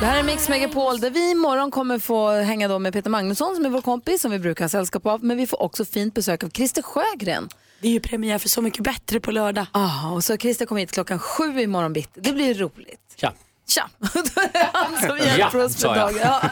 Det 0.00 0.06
här 0.06 0.18
är 0.18 0.22
Mix 0.22 0.48
Megapol 0.48 1.00
där 1.00 1.10
vi 1.10 1.30
imorgon 1.30 1.70
kommer 1.70 1.98
få 1.98 2.30
hänga 2.30 2.68
då 2.68 2.78
med 2.78 2.92
Peter 2.92 3.10
Magnusson 3.10 3.54
som 3.56 3.64
är 3.64 3.68
vår 3.70 3.80
kompis 3.82 4.22
som 4.22 4.30
vi 4.30 4.38
brukar 4.38 4.64
ha 4.64 4.68
sällskap 4.68 5.06
av. 5.06 5.24
Men 5.24 5.36
vi 5.36 5.46
får 5.46 5.62
också 5.62 5.84
fint 5.84 6.14
besök 6.14 6.44
av 6.44 6.48
Christer 6.50 6.82
Sjögren. 6.82 7.48
Det 7.80 7.88
är 7.88 7.92
ju 7.92 8.00
premiär 8.00 8.38
för 8.38 8.48
Så 8.48 8.62
mycket 8.62 8.84
bättre 8.84 9.20
på 9.20 9.30
lördag. 9.30 9.66
Ah, 9.72 10.10
och 10.10 10.24
så 10.24 10.36
Christer 10.36 10.66
kommer 10.66 10.80
hit 10.80 10.92
klockan 10.92 11.18
sju 11.18 11.60
imorgon 11.60 11.92
bitti. 11.92 12.20
Det 12.20 12.32
blir 12.32 12.54
roligt. 12.54 13.00
Tja. 13.16 13.32
Tja! 13.68 13.88
Då 13.98 14.40
är 14.40 14.52
det 14.52 14.70
han 14.72 14.96
som 14.98 15.18
hjälper 15.18 15.58
Ja, 15.58 15.64
oss 15.64 15.82
med 15.84 15.94
dagen. 15.96 16.18
Ja. 16.22 16.42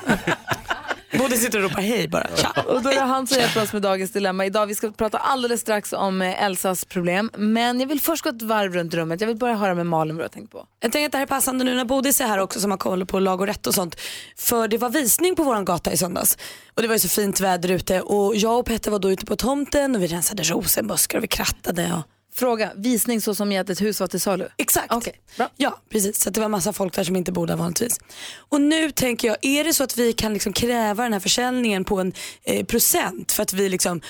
Både 1.18 1.36
sitter 1.36 1.58
och 1.64 1.70
ropar 1.70 1.82
hej 1.82 2.08
bara. 2.08 2.26
Tja. 2.36 2.64
Och 2.66 2.82
då 2.82 2.90
är 2.90 2.94
det 2.94 3.00
han 3.00 3.26
som 3.26 3.38
hjälper 3.38 3.62
oss 3.62 3.72
med 3.72 3.82
dagens 3.82 4.10
dilemma. 4.12 4.46
Idag 4.46 4.66
vi 4.66 4.74
ska 4.74 4.90
prata 4.90 5.18
alldeles 5.18 5.60
strax 5.60 5.92
om 5.92 6.22
eh, 6.22 6.42
Elsas 6.44 6.84
problem. 6.84 7.30
Men 7.36 7.80
jag 7.80 7.86
vill 7.86 8.00
först 8.00 8.24
gå 8.24 8.30
ett 8.30 8.42
varv 8.42 8.74
runt 8.74 8.94
rummet. 8.94 9.20
Jag 9.20 9.28
vill 9.28 9.36
börja 9.36 9.54
höra 9.54 9.74
med 9.74 9.86
Malin 9.86 10.16
vad 10.16 10.20
du 10.20 10.24
har 10.24 10.28
tänkt 10.28 10.52
på. 10.52 10.66
Jag 10.80 10.92
tänker 10.92 11.06
att 11.06 11.12
det 11.12 11.18
här 11.18 11.22
är 11.22 11.28
passande 11.28 11.64
nu 11.64 11.74
när 11.74 11.84
Bodis 11.84 12.20
är 12.20 12.26
här 12.26 12.38
också 12.38 12.60
som 12.60 12.70
har 12.70 12.78
koll 12.78 13.06
på 13.06 13.18
lag 13.20 13.40
och 13.40 13.46
rätt 13.46 13.66
och 13.66 13.74
sånt. 13.74 13.96
För 14.36 14.68
det 14.68 14.78
var 14.78 14.90
visning 14.90 15.36
på 15.36 15.42
våran 15.42 15.64
gata 15.64 15.92
i 15.92 15.96
söndags. 15.96 16.38
Och 16.74 16.82
det 16.82 16.88
var 16.88 16.94
ju 16.94 17.00
så 17.00 17.08
fint 17.08 17.40
väder 17.40 17.70
ute 17.70 18.00
och 18.00 18.36
jag 18.36 18.58
och 18.58 18.66
Petter 18.66 18.90
var 18.90 18.98
då 18.98 19.10
ute 19.10 19.26
på 19.26 19.36
tomten 19.36 19.96
och 19.96 20.02
vi 20.02 20.06
rensade 20.06 20.42
rosenbuskar 20.42 21.18
och 21.18 21.24
vi 21.24 21.28
krattade. 21.28 21.92
Och... 21.94 22.02
Fråga, 22.32 22.72
visning 22.76 23.20
så 23.20 23.34
som 23.34 23.52
i 23.52 23.58
att 23.58 23.70
ett 23.70 23.80
hus 23.80 24.00
var 24.00 24.06
till 24.06 24.20
salu? 24.20 24.48
Exakt. 24.56 24.90
Bra. 25.36 25.50
Ja, 25.56 25.80
precis. 25.88 26.20
Så 26.20 26.30
det 26.30 26.40
var 26.40 26.48
massa 26.48 26.72
folk 26.72 26.94
där 26.94 27.04
som 27.04 27.16
inte 27.16 27.32
bor 27.32 27.46
där 27.46 27.56
vanligtvis. 27.56 28.00
Och 28.36 28.60
nu 28.60 28.90
tänker 28.90 29.28
jag, 29.28 29.36
är 29.42 29.64
det 29.64 29.72
så 29.72 29.84
att 29.84 29.98
vi 29.98 30.12
kan 30.12 30.32
liksom 30.32 30.52
kräva 30.52 31.02
den 31.02 31.12
här 31.12 31.20
försäljningen 31.20 31.84
på 31.84 32.00
en 32.00 32.12
eh, 32.44 32.66
procent 32.66 33.32
för 33.32 33.42
att 33.42 33.52
vi 33.52 33.68
liksom 33.68 34.00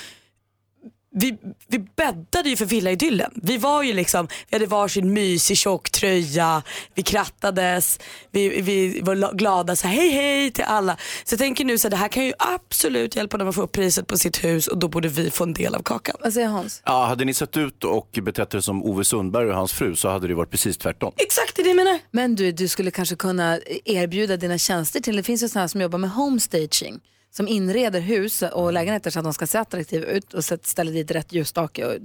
vi, 1.14 1.37
vi 1.68 1.79
bäddade 1.79 2.49
ju 2.51 2.57
för 2.57 2.64
villaidyllen. 2.64 3.31
Vi 3.35 3.57
var 3.59 3.83
ju 3.83 3.92
liksom, 3.92 4.29
vi 4.49 4.55
hade 4.57 4.66
varsin 4.66 5.12
mysig 5.12 5.57
tjock 5.57 5.90
tröja, 5.90 6.62
vi 6.94 7.03
krattades, 7.03 7.99
vi, 8.31 8.61
vi 8.61 9.01
var 9.01 9.14
la- 9.14 9.33
glada 9.33 9.77
så 9.77 9.87
här, 9.88 9.94
hej 9.94 10.11
hej 10.11 10.51
till 10.51 10.64
alla. 10.64 10.96
Så 11.25 11.33
jag 11.33 11.38
tänker 11.38 11.64
nu 11.64 11.79
så 11.79 11.87
här, 11.88 11.90
det 11.90 11.96
här 11.96 12.09
kan 12.09 12.25
ju 12.25 12.33
absolut 12.38 13.16
hjälpa 13.16 13.38
dem 13.38 13.49
att 13.49 13.55
få 13.55 13.62
upp 13.62 13.73
priset 13.73 14.07
på 14.07 14.18
sitt 14.18 14.44
hus 14.44 14.66
och 14.66 14.79
då 14.79 14.88
borde 14.88 15.09
vi 15.09 15.31
få 15.31 15.44
en 15.44 15.53
del 15.55 15.75
av 15.75 15.83
kakan. 15.83 16.16
Vad 16.20 16.33
säger 16.33 16.49
Hans? 16.49 16.83
Ja, 16.85 17.07
hade 17.07 17.25
ni 17.25 17.35
sett 17.35 17.57
ut 17.57 17.85
och 17.85 18.18
betett 18.23 18.55
er 18.55 18.61
som 18.61 18.85
Ove 18.85 19.05
Sundberg 19.05 19.49
och 19.49 19.55
hans 19.57 19.73
fru 19.73 19.96
så 19.96 20.09
hade 20.09 20.29
det 20.29 20.35
varit 20.35 20.51
precis 20.51 20.79
tvärtom. 20.79 21.12
Exakt 21.16 21.57
det 21.57 21.62
jag 21.62 21.77
menar. 21.77 21.99
Men 22.11 22.35
du, 22.35 22.53
du 22.53 22.68
skulle 22.68 22.90
kanske 22.90 23.16
kunna 23.16 23.59
erbjuda 23.85 24.37
dina 24.37 24.59
tjänster 24.59 25.01
till, 25.01 25.16
det 25.16 25.23
finns 25.23 25.42
ju 25.42 25.49
sådana 25.49 25.68
som 25.68 25.81
jobbar 25.81 25.99
med 25.99 26.11
homestaging 26.11 27.01
som 27.31 27.49
inreder 27.49 28.01
hus 28.01 28.43
och 28.43 28.73
lägenheter 28.73 29.11
så 29.11 29.19
att 29.19 29.25
de 29.25 29.35
ska 29.35 29.47
se 29.47 29.59
attraktiva 29.59 30.07
ut 30.07 30.35
och 30.35 30.45
ställer 30.45 30.93
dit 30.93 31.11
rätt 31.11 31.33
ljusstake 31.33 31.87
och 31.87 32.01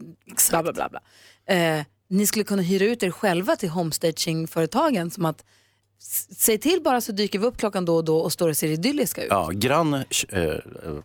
bla 0.50 0.64
bla 0.64 0.74
bla. 0.74 0.90
bla. 0.90 1.02
Eh, 1.56 1.86
ni 2.08 2.28
skulle 2.28 2.46
kunna 2.46 2.62
hyra 2.62 2.86
ut 2.86 3.04
er 3.04 3.12
själva 3.12 3.56
till 3.56 3.70
homestagingföretagen 3.70 5.12
som 5.12 5.26
att 5.26 5.46
säg 6.38 6.58
till 6.58 6.82
bara 6.84 7.02
så 7.02 7.12
dyker 7.12 7.40
vi 7.40 7.46
upp 7.46 7.58
klockan 7.58 7.86
då 7.86 7.96
och 7.96 8.06
då 8.06 8.18
och 8.18 8.32
står 8.32 8.50
och 8.50 8.58
ser 8.58 8.68
idylliska 8.68 9.22
ut. 9.24 9.28
Ja, 9.30 9.50
grann 9.54 9.93
eh, 9.93 10.04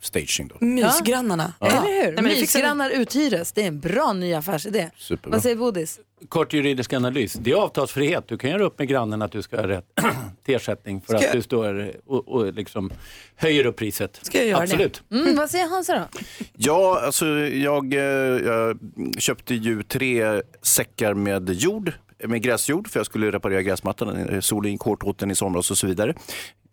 staging 0.00 0.48
då. 0.48 0.64
Mysgrannarna. 0.66 1.52
Eller 1.60 1.80
hur? 1.80 2.02
Nej, 2.04 2.12
men 2.14 2.24
det 2.24 2.30
fixar 2.30 2.58
vi. 2.58 2.62
Mysgrannar 2.62 2.90
uthyres, 2.90 3.52
det 3.52 3.62
är 3.62 3.66
en 3.68 3.80
bra 3.80 4.12
ny 4.12 4.34
affärsidé. 4.34 4.90
Superbra. 4.96 5.30
Vad 5.30 5.42
säger 5.42 5.56
Bodis? 5.56 6.00
kort 6.28 6.52
juridisk 6.52 6.92
analys. 6.92 7.32
Det 7.32 7.50
är 7.50 7.54
avtalsfrihet. 7.54 8.28
Du 8.28 8.38
kan 8.38 8.50
göra 8.50 8.64
upp 8.64 8.78
med 8.78 8.88
grannen 8.88 9.22
att 9.22 9.32
du 9.32 9.42
ska 9.42 9.56
ha 9.56 9.68
rätt 9.68 9.84
till 10.44 10.54
ersättning 10.54 11.00
för 11.00 11.06
Ska 11.08 11.16
att 11.16 11.22
jag- 11.22 11.34
du 11.34 11.42
står 11.42 11.92
och, 12.06 12.28
och 12.28 12.52
liksom 12.54 12.92
höjer 13.36 13.66
upp 13.66 13.76
priset. 13.76 14.18
Ska 14.22 14.38
jag 14.38 14.46
göra 14.46 14.62
Absolut. 14.62 15.02
det? 15.08 15.16
Mm, 15.16 15.36
vad 15.36 15.50
säger 15.50 15.68
Hansa 15.68 15.94
då? 15.98 16.18
Ja, 16.56 17.00
alltså 17.06 17.26
jag, 17.38 17.94
eh, 17.94 18.00
jag 18.46 18.78
köpte 19.18 19.54
ju 19.54 19.82
tre 19.82 20.42
säckar 20.62 21.14
med 21.14 21.50
jord, 21.50 21.92
med 22.24 22.42
gräsjord, 22.42 22.88
för 22.88 23.00
jag 23.00 23.06
skulle 23.06 23.30
reparera 23.30 23.62
gräsmattan. 23.62 24.42
Solen 24.42 24.72
gick 24.72 24.80
hårt 24.80 25.02
åt 25.02 25.18
den 25.18 25.30
i 25.30 25.34
somras 25.34 25.70
och 25.70 25.78
så 25.78 25.86
vidare. 25.86 26.14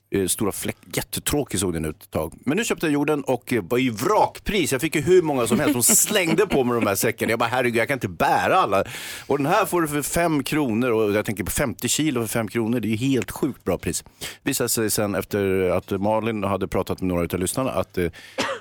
Eh, 0.09 0.27
Stora 0.27 0.51
fläck, 0.51 0.77
jättetråkig 0.93 1.59
såg 1.59 1.73
den 1.73 1.85
ut 1.85 2.03
ett 2.03 2.11
tag. 2.11 2.33
Men 2.45 2.57
nu 2.57 2.63
köpte 2.63 2.85
jag 2.85 2.93
jorden 2.93 3.23
och 3.23 3.53
eh, 3.53 3.63
var 3.63 3.77
i 3.77 3.89
vrakpris. 3.89 4.71
Jag 4.71 4.81
fick 4.81 4.95
ju 4.95 5.01
hur 5.01 5.21
många 5.21 5.47
som 5.47 5.59
helst 5.59 5.73
som 5.73 5.95
slängde 5.95 6.47
på 6.47 6.63
mig 6.63 6.75
de 6.75 6.87
här 6.87 6.95
säckarna. 6.95 7.29
Jag 7.29 7.39
bara 7.39 7.49
herregud, 7.49 7.75
jag 7.75 7.87
kan 7.87 7.95
inte 7.95 8.07
bära 8.07 8.55
alla. 8.57 8.83
Och 9.27 9.37
den 9.37 9.45
här 9.47 9.65
får 9.65 9.81
du 9.81 9.87
för 9.87 10.01
fem 10.01 10.43
kronor 10.43 10.91
och 10.91 11.11
jag 11.13 11.25
tänker 11.25 11.43
på 11.43 11.51
50 11.51 11.87
kilo 11.87 12.21
för 12.21 12.27
fem 12.27 12.47
kronor. 12.47 12.79
Det 12.79 12.87
är 12.87 12.89
ju 12.89 12.95
helt 12.95 13.31
sjukt 13.31 13.63
bra 13.63 13.77
pris. 13.77 14.03
Visade 14.43 14.69
sig 14.69 14.89
sen 14.89 15.15
efter 15.15 15.69
att 15.69 15.91
Malin 16.01 16.43
hade 16.43 16.67
pratat 16.67 17.01
med 17.01 17.07
några 17.07 17.21
av 17.33 17.39
lyssnarna 17.39 17.71
att 17.71 17.97
eh, 17.97 18.07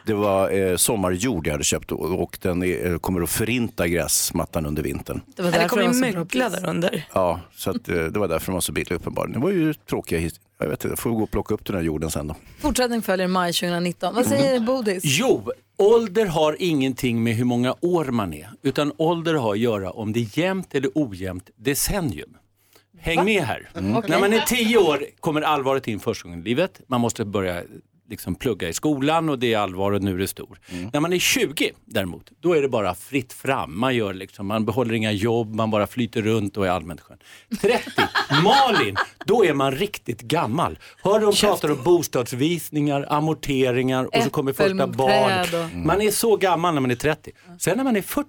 det 0.07 0.15
var 0.15 0.77
sommarjord 0.77 1.47
jag 1.47 1.53
hade 1.53 1.65
köpt 1.65 1.93
och, 1.93 2.39
den 2.43 2.99
kommer 3.01 3.23
att 3.23 3.31
förinta 3.31 3.89
gräsmattan 3.89 4.67
under 4.67 4.83
vintern. 4.83 5.21
Det 5.37 5.43
var 5.43 5.51
det 5.51 5.57
därför 5.59 5.69
kommer 5.69 5.83
det 5.89 5.95
så 5.95 6.01
bra 6.01 6.11
mögla 6.13 6.49
där 6.49 6.69
under. 6.69 7.07
Ja, 7.15 7.41
så 7.57 7.71
att, 7.71 7.85
det 7.85 8.17
var 8.19 8.29
därför 8.29 8.47
de 8.47 8.53
var 8.53 8.61
så 8.61 8.73
billiga 8.73 8.97
uppenbarligen. 8.97 9.41
Det 9.41 9.45
var 9.47 9.53
ju 9.53 9.75
tråkiga 9.75 10.19
his- 10.21 10.41
Jag 10.59 10.69
vet 10.69 10.85
inte, 10.85 10.89
jag 10.89 10.99
får 10.99 11.11
gå 11.11 11.23
och 11.23 11.31
plocka 11.31 11.55
upp 11.55 11.65
den 11.65 11.77
här 11.77 11.83
jorden 11.83 12.11
sen 12.11 12.27
då. 12.27 12.35
Fortsättning 12.59 13.03
följer 13.03 13.25
i 13.25 13.29
maj 13.29 13.53
2019. 13.53 14.15
Vad 14.15 14.27
säger 14.27 14.61
Bodis? 14.61 15.03
Jo, 15.05 15.51
ålder 15.79 16.27
har 16.27 16.57
ingenting 16.59 17.23
med 17.23 17.35
hur 17.35 17.45
många 17.45 17.75
år 17.81 18.05
man 18.05 18.35
är, 18.35 18.51
utan 18.63 18.93
ålder 18.97 19.35
har 19.35 19.53
att 19.53 19.59
göra 19.59 19.91
om 19.91 20.13
det 20.13 20.21
är 20.21 20.39
jämnt 20.39 20.75
eller 20.75 20.91
ojämnt 20.95 21.51
decennium. 21.57 22.37
Häng 22.99 23.25
med 23.25 23.43
här. 23.43 23.71
Mm. 23.75 23.97
Okej. 23.97 24.11
När 24.11 24.21
man 24.21 24.33
är 24.33 24.41
tio 24.41 24.79
år 24.79 25.07
kommer 25.21 25.43
allvaret 25.43 25.89
in 25.89 26.01
första 26.01 26.29
gången 26.29 26.41
i 26.41 26.45
livet. 26.45 26.81
Man 26.87 27.01
måste 27.01 27.25
börja 27.25 27.63
liksom 28.09 28.35
plugga 28.35 28.69
i 28.69 28.73
skolan 28.73 29.29
och 29.29 29.39
det 29.39 29.55
är 29.55 29.59
allvar 29.59 29.93
och 29.93 30.03
nu 30.03 30.15
är 30.15 30.19
det 30.19 30.29
stor. 30.29 30.59
När 30.93 31.01
man 31.01 31.13
är 31.13 31.19
20 31.19 31.73
däremot, 31.85 32.31
då 32.41 32.55
är 32.57 32.63
det 32.63 32.69
bara 32.69 32.95
fritt 32.95 33.33
fram. 33.33 33.79
Man, 33.81 33.95
gör 33.97 34.15
liksom, 34.15 34.47
man 34.47 34.65
behåller 34.65 34.95
inga 34.95 35.13
jobb, 35.13 35.55
man 35.55 35.71
bara 35.71 35.87
flyter 35.87 36.23
runt 36.23 36.57
och 36.57 36.67
är 36.67 36.71
allmänt 36.71 37.01
skön. 37.01 37.19
30, 37.61 37.91
Malin, 38.43 38.97
då 39.25 39.45
är 39.45 39.55
man 39.55 39.73
riktigt 39.73 40.21
gammal. 40.23 40.79
Hör 41.03 41.21
de 41.21 41.33
pratar 41.35 41.71
om 41.71 41.83
bostadsvisningar, 41.85 43.07
amorteringar 43.09 44.05
och 44.17 44.23
så 44.23 44.31
kommer 44.31 44.53
första 44.53 44.87
barn. 44.87 45.65
och- 45.65 45.87
Man 45.87 46.01
är 46.03 46.11
så 46.11 46.37
gammal 46.37 46.75
när 46.75 46.81
man 46.81 46.91
är 46.91 46.95
30. 46.95 47.31
Sen 47.59 47.77
när 47.77 47.85
man 47.85 47.97
är 47.97 48.03
40, 48.03 48.29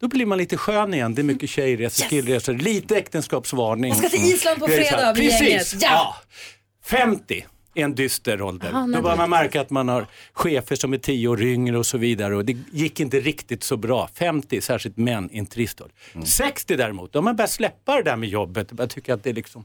då 0.00 0.08
blir 0.08 0.26
man 0.26 0.38
lite 0.38 0.56
skön 0.56 0.94
igen. 0.94 1.14
Det 1.14 1.22
är 1.22 1.24
mycket 1.24 1.50
tjejresor, 1.50 2.08
killresor, 2.08 2.54
lite 2.54 2.96
äktenskapsvarning. 2.96 3.88
Jag 3.88 3.98
ska 3.98 4.08
till 4.08 4.24
Island 4.24 4.58
på 4.60 4.66
så 4.66 4.72
fredag 4.72 5.14
med 5.14 5.16
gänget. 5.22 5.38
Precis, 5.40 5.82
Ja. 5.82 5.88
ja. 5.90 6.16
50 6.84 7.44
är 7.74 7.84
en 7.84 7.94
dyster 7.94 8.42
ålder. 8.42 8.72
Aha, 8.72 8.86
Då 8.86 9.02
börjar 9.02 9.16
man 9.16 9.30
märka 9.30 9.60
att 9.60 9.70
man 9.70 9.88
har 9.88 10.06
chefer 10.32 10.76
som 10.76 10.92
är 10.92 10.98
10 10.98 11.28
år 11.28 11.42
yngre 11.42 11.78
och 11.78 11.86
så 11.86 11.98
vidare 11.98 12.36
och 12.36 12.44
det 12.44 12.56
gick 12.72 13.00
inte 13.00 13.20
riktigt 13.20 13.62
så 13.62 13.76
bra. 13.76 14.08
50, 14.14 14.60
särskilt 14.60 14.96
män, 14.96 15.30
är 15.32 15.38
en 15.38 15.46
trist 15.46 15.80
ålder. 15.80 16.26
60 16.26 16.76
däremot, 16.76 17.12
då 17.12 17.18
har 17.18 17.24
man 17.24 17.36
börjat 17.36 17.50
släppa 17.50 17.96
det 17.96 18.02
där 18.02 18.16
med 18.16 18.28
jobbet. 18.28 18.68
Jag 18.78 18.90
tycker 18.90 19.14
att 19.14 19.24
det 19.24 19.30
är 19.30 19.34
liksom, 19.34 19.64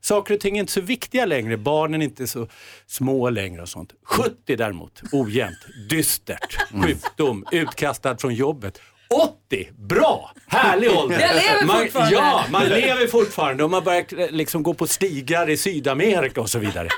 saker 0.00 0.34
och 0.34 0.40
ting 0.40 0.56
är 0.56 0.60
inte 0.60 0.72
så 0.72 0.80
viktiga 0.80 1.26
längre, 1.26 1.56
barnen 1.56 2.02
är 2.02 2.04
inte 2.04 2.26
så 2.26 2.48
små 2.86 3.30
längre 3.30 3.62
och 3.62 3.68
sånt. 3.68 3.92
70 4.04 4.56
däremot, 4.56 5.02
ojämnt, 5.12 5.58
dystert, 5.90 6.56
sjukdom, 6.84 7.44
utkastad 7.52 8.16
från 8.16 8.34
jobbet. 8.34 8.80
80, 9.10 9.68
bra, 9.76 10.32
härlig 10.46 10.90
ålder. 10.90 11.20
Jag 11.20 11.34
lever 11.34 11.66
man, 11.66 11.76
fortfarande. 11.78 12.14
Ja, 12.14 12.44
man 12.50 12.64
lever 12.68 13.06
fortfarande 13.06 13.64
och 13.64 13.70
man 13.70 13.84
börjar 13.84 14.32
liksom 14.32 14.62
gå 14.62 14.74
på 14.74 14.86
stigar 14.86 15.50
i 15.50 15.56
Sydamerika 15.56 16.40
och 16.40 16.50
så 16.50 16.58
vidare. 16.58 16.88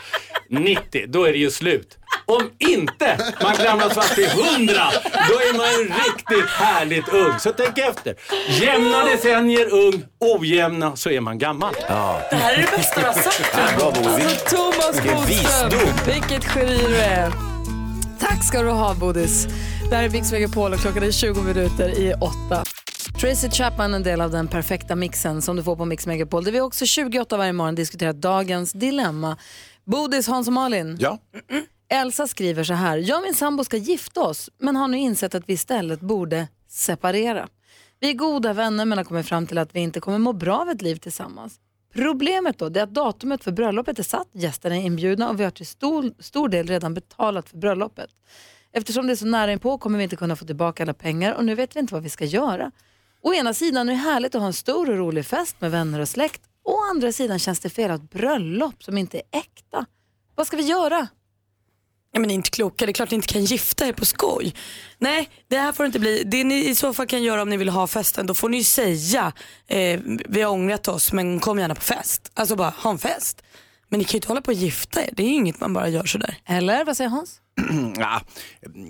90, 0.51 1.07
då 1.09 1.25
är 1.25 1.33
det 1.33 1.39
ju 1.39 1.51
slut. 1.51 1.99
Om 2.27 2.51
inte 2.59 3.19
man 3.43 3.55
klamras 3.55 3.95
fast 3.95 4.15
till 4.15 4.25
100, 4.25 4.73
då 5.29 5.35
är 5.35 5.57
man 5.57 5.67
ju 5.67 5.85
riktigt 5.85 6.51
härligt 6.51 7.09
ung. 7.09 7.39
Så 7.39 7.53
tänk 7.53 7.79
efter. 7.79 8.15
Jämna 8.49 9.05
decennier 9.05 9.73
ung, 9.73 10.05
ojämna 10.21 10.97
så 10.97 11.11
är 11.11 11.21
man 11.21 11.39
gammal. 11.39 11.75
Ja. 11.89 12.21
Det 12.31 12.37
här 12.37 12.53
är 12.55 12.57
det 12.57 12.77
bästa 12.77 13.01
du 13.01 13.07
har 13.07 13.13
sagt. 13.13 13.57
Alltså 13.61 14.57
Thomas 14.57 15.03
Bodström, 15.03 15.71
vilket 16.07 16.57
geni 16.57 16.79
du 16.87 16.97
är. 16.97 17.33
Tack 18.21 18.45
ska 18.45 18.63
du 18.63 18.71
ha 18.71 18.95
Bodis. 18.95 19.47
Det 19.91 19.97
här 19.97 20.05
är 20.05 20.11
Mix 20.11 20.33
Megapol 20.33 20.73
och 20.73 20.79
klockan 20.79 21.03
är 21.03 21.11
20 21.11 21.41
minuter 21.41 21.89
i 21.99 22.15
åtta. 22.15 22.65
Tracy 23.21 23.51
Chapman 23.51 23.95
en 23.95 24.03
del 24.03 24.21
av 24.21 24.31
den 24.31 24.49
perfekta 24.49 24.97
mixen 24.97 25.43
som 25.43 25.57
du 25.57 25.63
får 25.63 25.77
på 25.77 25.85
Mix 25.85 26.07
Megapol. 26.07 26.45
Där 26.45 26.53
vi 26.53 26.61
också 26.61 26.87
28 26.87 27.37
varje 27.37 27.53
morgon 27.53 27.75
diskuterar 27.75 28.13
dagens 28.13 28.73
dilemma. 28.73 29.37
Bodis, 29.91 30.29
Hans 30.29 30.47
och 30.47 30.53
Malin. 30.53 30.97
Ja. 31.01 31.19
Elsa 31.89 32.27
skriver 32.27 32.65
så 32.65 32.75
här. 32.75 32.97
Jag 32.97 33.19
och 33.19 33.23
min 33.23 33.35
sambo 33.35 33.65
ska 33.65 33.77
gifta 33.77 34.21
oss 34.23 34.51
men 34.59 34.77
har 34.77 34.89
nu 34.89 34.99
insett 34.99 35.35
att 35.35 35.43
vi 35.47 35.53
istället 35.53 36.01
borde 36.01 36.49
separera. 36.69 37.49
Vi 38.01 38.11
är 38.11 38.15
goda 38.15 38.53
vänner 38.53 38.85
men 38.85 38.99
har 38.99 39.05
kommit 39.05 39.27
fram 39.27 39.47
till 39.47 39.59
att 39.59 39.75
vi 39.75 39.81
inte 39.81 40.01
kommer 40.01 40.19
må 40.19 40.33
bra 40.33 40.61
av 40.61 40.69
ett 40.69 40.83
liv 40.83 40.97
tillsammans. 40.97 41.61
Problemet 41.95 42.59
då 42.59 42.69
det 42.69 42.81
är 42.81 42.85
att 42.85 42.95
datumet 42.95 43.45
för 43.45 43.53
bröllopet 43.53 43.99
är 43.99 44.03
satt, 44.03 44.29
gästerna 44.33 44.77
är 44.77 44.81
inbjudna 44.81 45.31
och 45.31 45.41
vi 45.41 45.45
har 45.45 45.51
till 45.51 45.67
stor, 45.67 46.13
stor 46.19 46.49
del 46.49 46.67
redan 46.67 46.95
betalat 46.95 47.49
för 47.49 47.57
bröllopet. 47.57 48.11
Eftersom 48.73 49.07
det 49.07 49.13
är 49.13 49.17
så 49.17 49.27
nära 49.27 49.53
inpå 49.53 49.79
kommer 49.79 49.99
vi 49.99 50.05
inte 50.05 50.17
kunna 50.17 50.37
få 50.37 50.45
tillbaka 50.45 50.83
alla 50.83 50.95
pengar 50.95 51.35
och 51.35 51.45
nu 51.45 51.55
vet 51.55 51.77
vi 51.77 51.81
inte 51.81 51.95
vad 51.95 52.03
vi 52.03 52.11
ska 52.11 52.25
göra. 52.25 52.71
Å 53.23 53.35
ena 53.35 53.55
sidan 53.55 53.89
är 53.89 53.93
det 53.93 53.99
härligt 53.99 54.35
att 54.35 54.41
ha 54.41 54.47
en 54.47 54.53
stor 54.53 54.91
och 54.91 54.97
rolig 54.97 55.27
fest 55.27 55.57
med 55.61 55.71
vänner 55.71 56.01
och 56.01 56.09
släkt. 56.09 56.43
Å 56.65 56.79
andra 56.91 57.13
sidan 57.13 57.39
känns 57.39 57.61
det 57.61 57.71
fel 57.71 57.91
att 57.91 58.01
ha 58.01 58.05
ett 58.05 58.11
bröllop 58.11 58.83
som 58.83 58.99
inte 58.99 59.19
är 59.19 59.39
äkta. 59.39 59.87
Vad 60.35 60.47
ska 60.47 60.57
vi 60.57 60.63
göra? 60.63 61.09
Ja, 62.13 62.21
men 62.21 62.29
ni 62.29 62.35
är 62.35 62.37
inte 62.37 62.51
kloka, 62.51 62.87
det 62.87 62.91
är 62.91 62.95
klart 62.95 63.11
ni 63.11 63.15
inte 63.15 63.29
kan 63.29 63.45
gifta 63.45 63.87
er 63.87 63.93
på 63.93 64.05
skoj. 64.05 64.55
Nej, 64.99 65.29
det 65.49 65.57
här 65.57 65.73
får 65.73 65.85
det 65.85 65.87
inte 65.87 66.01
bli. 66.01 66.23
Det 66.27 66.45
ni 66.45 66.69
i 66.69 66.75
så 66.75 66.93
fall 66.95 67.07
kan 67.07 67.23
göra 67.23 67.43
om 67.43 67.51
ni 67.51 67.57
vill 67.57 67.69
ha 67.69 67.87
festen, 67.87 68.27
då 68.27 68.35
får 68.35 68.49
ni 68.49 68.57
ju 68.57 68.65
säga 68.65 69.33
eh, 69.67 70.01
vi 70.05 70.43
har 70.43 70.53
ångrat 70.53 70.89
oss 70.89 71.13
men 71.13 71.41
kom 71.41 71.59
gärna 71.59 71.75
på 71.75 71.81
fest. 71.81 72.31
Alltså 72.35 72.57
bara 72.57 72.71
ha 72.71 72.91
en 72.91 72.99
fest. 72.99 73.43
Men 73.89 73.99
ni 73.99 74.05
kan 74.05 74.13
ju 74.13 74.17
inte 74.17 74.29
hålla 74.29 74.41
på 74.41 74.49
och 74.51 74.55
gifta 74.55 75.03
er, 75.03 75.11
det 75.13 75.23
är 75.23 75.27
ju 75.27 75.35
inget 75.35 75.61
man 75.61 75.73
bara 75.73 75.89
gör 75.89 76.05
sådär. 76.05 76.37
Eller 76.47 76.85
vad 76.85 76.97
säger 76.97 77.11
Hans? 77.11 77.41
ja, 77.97 78.21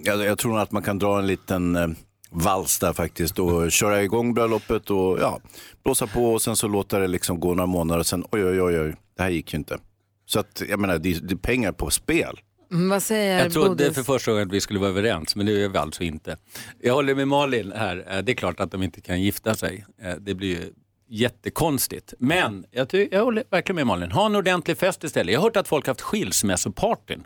jag, 0.04 0.24
jag 0.24 0.38
tror 0.38 0.52
nog 0.52 0.60
att 0.60 0.72
man 0.72 0.82
kan 0.82 0.98
dra 0.98 1.18
en 1.18 1.26
liten 1.26 1.76
eh, 1.76 1.88
vals 2.30 2.78
där 2.78 2.92
faktiskt 2.92 3.38
och 3.38 3.72
köra 3.72 4.02
igång 4.02 4.34
bröllopet 4.34 4.90
och 4.90 5.18
ja, 5.20 5.40
blåsa 5.84 6.06
på 6.06 6.32
och 6.32 6.42
sen 6.42 6.56
så 6.56 6.68
låta 6.68 6.98
det 6.98 7.06
liksom 7.08 7.40
gå 7.40 7.54
några 7.54 7.66
månader 7.66 7.98
och 8.00 8.06
sen 8.06 8.24
oj 8.32 8.44
oj 8.44 8.62
oj, 8.62 8.80
oj 8.80 8.94
det 9.16 9.22
här 9.22 9.30
gick 9.30 9.52
ju 9.52 9.58
inte. 9.58 9.78
Så 10.26 10.40
att 10.40 10.62
jag 10.68 10.80
menar 10.80 10.98
det, 10.98 11.28
det 11.28 11.34
är 11.34 11.36
pengar 11.36 11.72
på 11.72 11.90
spel. 11.90 12.40
Mm, 12.72 12.88
vad 12.88 13.02
säger 13.02 13.42
Jag 13.42 13.52
trodde 13.52 13.68
Bodis? 13.68 13.94
för 13.94 14.02
första 14.02 14.30
gången 14.30 14.46
att 14.48 14.54
vi 14.54 14.60
skulle 14.60 14.78
vara 14.80 14.90
överens, 14.90 15.36
men 15.36 15.46
det 15.46 15.62
är 15.64 15.68
vi 15.68 15.78
alltså 15.78 16.02
inte. 16.02 16.36
Jag 16.80 16.94
håller 16.94 17.14
med 17.14 17.28
Malin 17.28 17.72
här. 17.76 18.04
Eh, 18.10 18.18
Det 18.22 18.32
är 18.32 18.36
klart 18.36 18.60
att 18.60 18.70
de 18.72 18.82
inte 18.82 19.00
kan 19.00 19.22
gifta 19.22 19.54
sig. 19.54 19.84
Eh, 20.02 20.14
Det 20.20 20.34
blir 20.34 20.48
ju 20.48 20.72
jättekonstigt. 21.08 22.14
Men 22.18 22.64
jag, 22.70 22.88
ty- 22.88 23.08
jag 23.12 23.24
håller 23.24 23.44
verkligen 23.50 23.76
med 23.76 23.86
Malin. 23.86 24.10
Ha 24.12 24.26
en 24.26 24.36
ordentlig 24.36 24.78
fest 24.78 25.04
istället. 25.04 25.32
Jag 25.32 25.40
har 25.40 25.44
hört 25.46 25.56
att 25.56 25.68
folk 25.68 25.86
har 25.86 25.90
haft 25.90 26.00
skilsmässopartyn. 26.00 27.24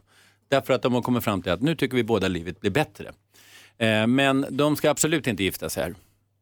Därför 0.50 0.74
att 0.74 0.82
de 0.82 0.94
har 0.94 1.02
kommit 1.02 1.24
fram 1.24 1.42
till 1.42 1.52
att 1.52 1.60
nu 1.62 1.74
tycker 1.76 1.96
vi 1.96 2.04
båda 2.04 2.28
livet 2.28 2.60
blir 2.60 2.70
bättre. 2.70 3.12
Eh, 3.78 4.06
Men 4.06 4.46
de 4.50 4.76
ska 4.76 4.90
absolut 4.90 5.26
inte 5.26 5.42
gifta 5.44 5.70
sig 5.70 5.82
här. 5.82 5.94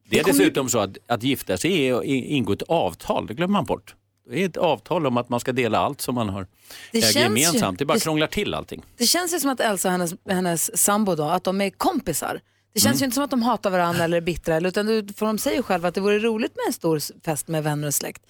Det 0.09 0.19
är 0.19 0.25
dessutom 0.25 0.69
så 0.69 0.79
att, 0.79 0.97
att 1.07 1.23
gifta 1.23 1.57
sig 1.57 1.89
är 1.89 1.95
att 1.95 2.05
ingå 2.05 2.53
ett 2.53 2.63
avtal, 2.63 3.27
det 3.27 3.35
glömmer 3.35 3.53
man 3.53 3.65
bort. 3.65 3.95
Det 4.31 4.43
är 4.43 4.49
ett 4.49 4.57
avtal 4.57 5.07
om 5.07 5.17
att 5.17 5.29
man 5.29 5.41
ska 5.41 5.53
dela 5.53 5.79
allt 5.79 6.01
som 6.01 6.15
man 6.15 6.29
har 6.29 6.47
Det 6.93 7.01
känns 7.01 7.17
ju- 7.17 7.21
gemensamt. 7.21 7.79
Det 7.79 7.85
bara 7.85 7.95
det- 7.95 8.01
krånglar 8.05 8.27
till 8.27 8.55
allting. 8.55 8.83
Det 8.97 9.07
känns 9.07 9.35
ju 9.35 9.41
som 9.41 9.51
att 9.51 9.61
Elsa 9.61 9.89
och 9.89 9.93
hennes, 9.93 10.15
hennes 10.29 10.79
sambo 10.79 11.15
då, 11.15 11.25
att 11.25 11.45
de 11.45 11.61
är 11.61 11.71
kompisar. 11.71 12.41
Det 12.75 12.81
känns 12.81 12.95
Mm. 12.95 13.01
ju 13.01 13.05
inte 13.05 13.15
som 13.15 13.25
att 13.25 13.31
de 13.31 13.43
hatar 13.43 13.71
varandra 13.71 14.05
eller 14.05 14.17
är 14.17 14.21
bittra, 14.21 14.59
utan 14.61 14.87
du- 14.87 15.09
för 15.17 15.27
de 15.27 15.39
säger 15.39 15.63
själva 15.63 15.89
att 15.89 15.95
det 15.95 16.01
vore 16.01 16.19
roligt 16.19 16.53
med 16.57 16.67
en 16.67 16.73
stor 16.73 17.01
fest 17.25 17.49
med 17.49 17.65
vänner 17.65 17.89
och 17.89 17.95
släkt. 17.95 18.23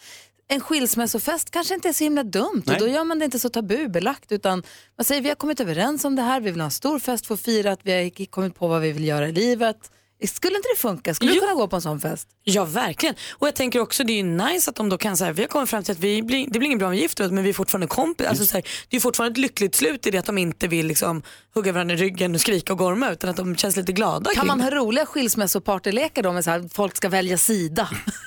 En 0.53 0.61
skilsmässofest 0.61 1.51
kanske 1.51 1.75
inte 1.75 1.89
är 1.89 1.93
så 1.93 2.05
himla 2.05 2.23
dumt 2.23 2.63
Nej. 2.67 2.75
och 2.75 2.81
då 2.81 2.89
gör 2.89 3.05
man 3.05 3.19
det 3.19 3.25
inte 3.25 3.39
så 3.39 3.49
tabubelagt 3.49 4.33
utan 4.33 4.63
man 4.99 5.05
säger 5.05 5.23
vi 5.23 5.29
har 5.29 5.37
kommit 5.37 5.61
överens 5.61 6.05
om 6.05 6.17
det 6.17 6.23
här, 6.23 6.41
vi 6.41 6.51
vill 6.51 6.61
ha 6.61 6.65
en 6.65 6.71
stor 6.71 6.99
fest 6.99 7.27
för 7.27 7.35
att 7.35 7.41
fira 7.41 7.73
att 7.73 7.81
vi 7.83 7.93
har 7.93 8.27
kommit 8.27 8.55
på 8.55 8.69
vad 8.69 8.81
vi 8.81 8.93
vill 8.93 9.05
göra 9.05 9.29
i 9.29 9.33
livet. 9.33 9.77
Skulle 10.25 10.57
inte 10.57 10.69
det 10.75 10.81
funka? 10.81 11.15
Skulle 11.15 11.33
du 11.33 11.41
kunna 11.41 11.55
gå 11.55 11.69
på 11.69 11.77
en 11.77 11.83
sån 11.83 12.01
fest? 12.01 12.29
Ja 12.45 12.65
verkligen. 12.65 13.15
Och 13.31 13.47
jag 13.47 13.55
tänker 13.55 13.81
också 13.81 14.05
det 14.05 14.13
är 14.13 14.17
ju 14.17 14.23
nice 14.23 14.71
att 14.71 14.77
de 14.77 14.89
då 14.89 14.99
kan 14.99 15.17
säga 15.17 15.33
vi 15.33 15.43
har 15.43 15.49
kommit 15.49 15.71
fram 15.71 15.83
till 15.83 15.93
att 15.93 15.99
vi 15.99 16.23
blir, 16.23 16.47
det 16.51 16.59
blir 16.59 16.67
ingen 16.67 16.79
bra 16.79 16.89
om 16.89 16.93
vi 16.93 17.01
gifter 17.01 17.25
oss 17.25 17.31
men 17.31 17.45
vi 17.45 17.51
är 17.51 17.55
fortfarande 17.55 17.87
kompisar. 17.87 18.31
Alltså, 18.31 18.47
så 18.47 18.55
här, 18.55 18.63
det 18.63 18.95
är 18.95 18.97
ju 18.97 19.01
fortfarande 19.01 19.33
ett 19.33 19.39
lyckligt 19.39 19.75
slut 19.75 20.07
i 20.07 20.11
det 20.11 20.19
att 20.19 20.27
de 20.27 20.39
inte 20.39 20.69
vill 20.69 20.87
liksom, 20.87 21.23
hugga 21.55 21.73
varandra 21.73 21.95
i 21.95 21.99
ryggen 21.99 22.35
och 22.35 22.41
skrika 22.41 22.73
och 22.73 22.79
gorma 22.79 23.11
utan 23.11 23.31
att 23.31 23.37
de 23.37 23.57
känns 23.57 23.77
lite 23.77 23.93
glada 23.93 24.31
Kan 24.31 24.41
kring 24.41 24.47
man 24.47 24.59
det. 24.59 24.65
ha 24.65 24.71
roliga 24.71 25.07
skilsmässopartylekar 25.07 26.23
då 26.23 26.33
med 26.33 26.45
så 26.45 26.51
här, 26.51 26.65
folk 26.75 26.97
ska 26.97 27.09
välja 27.09 27.39
sida? 27.39 27.89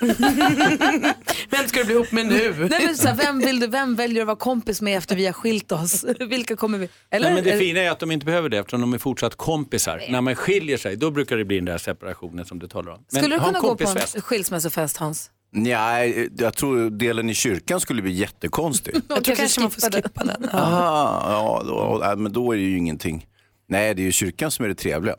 Vem 1.50 1.68
ska 1.68 1.78
du 1.80 1.84
bli 1.84 1.94
ihop 1.94 2.12
med 2.12 2.26
nu? 2.26 2.66
Nej, 2.70 2.86
men 2.86 2.96
så 2.96 3.08
här, 3.08 3.14
vem, 3.16 3.38
vill 3.38 3.60
du, 3.60 3.66
vem 3.66 3.94
väljer 3.96 4.14
du 4.14 4.20
att 4.20 4.26
vara 4.26 4.36
kompis 4.36 4.80
med 4.82 4.98
efter 4.98 5.16
vi 5.16 5.26
har 5.26 5.32
skilt 5.32 5.72
oss? 5.72 6.04
Vilka 6.28 6.56
kommer 6.56 6.78
vi... 6.78 6.88
Eller? 7.10 7.26
Nej, 7.26 7.34
men 7.34 7.44
det 7.52 7.58
fina 7.58 7.80
är 7.80 7.90
att 7.90 8.00
de 8.00 8.10
inte 8.10 8.26
behöver 8.26 8.48
det 8.48 8.58
eftersom 8.58 8.80
de 8.80 8.92
är 8.94 8.98
fortsatt 8.98 9.36
kompisar. 9.36 10.02
När 10.10 10.20
man 10.20 10.34
skiljer 10.34 10.76
sig, 10.76 10.96
då 10.96 11.10
brukar 11.10 11.36
det 11.36 11.44
bli 11.44 11.56
den 11.56 11.64
där 11.64 11.78
separationen 11.78 12.44
som 12.44 12.58
du 12.58 12.66
talar 12.68 12.92
om. 12.92 13.04
Men 13.12 13.22
Skulle 13.22 13.34
du 13.34 13.40
ha 13.40 13.48
en 13.48 13.54
kunna 13.54 13.68
gå 13.68 13.76
på 13.76 13.84
kompisfest. 13.84 14.16
en 14.16 14.22
skilsmässofest 14.22 14.96
Hans? 14.96 15.30
Nej, 15.52 16.28
jag 16.38 16.54
tror 16.54 16.90
delen 16.90 17.30
i 17.30 17.34
kyrkan 17.34 17.80
skulle 17.80 18.02
bli 18.02 18.12
jättekonstig. 18.12 18.94
Jag 19.08 19.24
tror 19.24 19.36
kanske 19.36 19.60
man 19.60 19.70
får 19.70 19.90
skippa 19.92 20.24
den. 20.24 20.48
Ja. 20.52 20.58
Aha, 20.58 21.22
ja, 21.32 21.62
då, 21.66 22.00
ja, 22.02 22.16
men 22.16 22.32
då 22.32 22.52
är 22.52 22.56
det 22.56 22.62
ju 22.62 22.76
ingenting. 22.78 23.26
Nej, 23.68 23.94
det 23.94 24.02
är 24.02 24.04
ju 24.04 24.12
kyrkan 24.12 24.50
som 24.50 24.64
är 24.64 24.68
det 24.68 24.74
trevliga. 24.74 25.16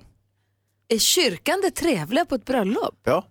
Är 0.89 0.97
kyrkan 0.97 1.59
det 1.63 1.71
trevliga 1.71 2.25
på 2.25 2.35
ett 2.35 2.45
bröllop? 2.45 2.95
Ja. 3.03 3.25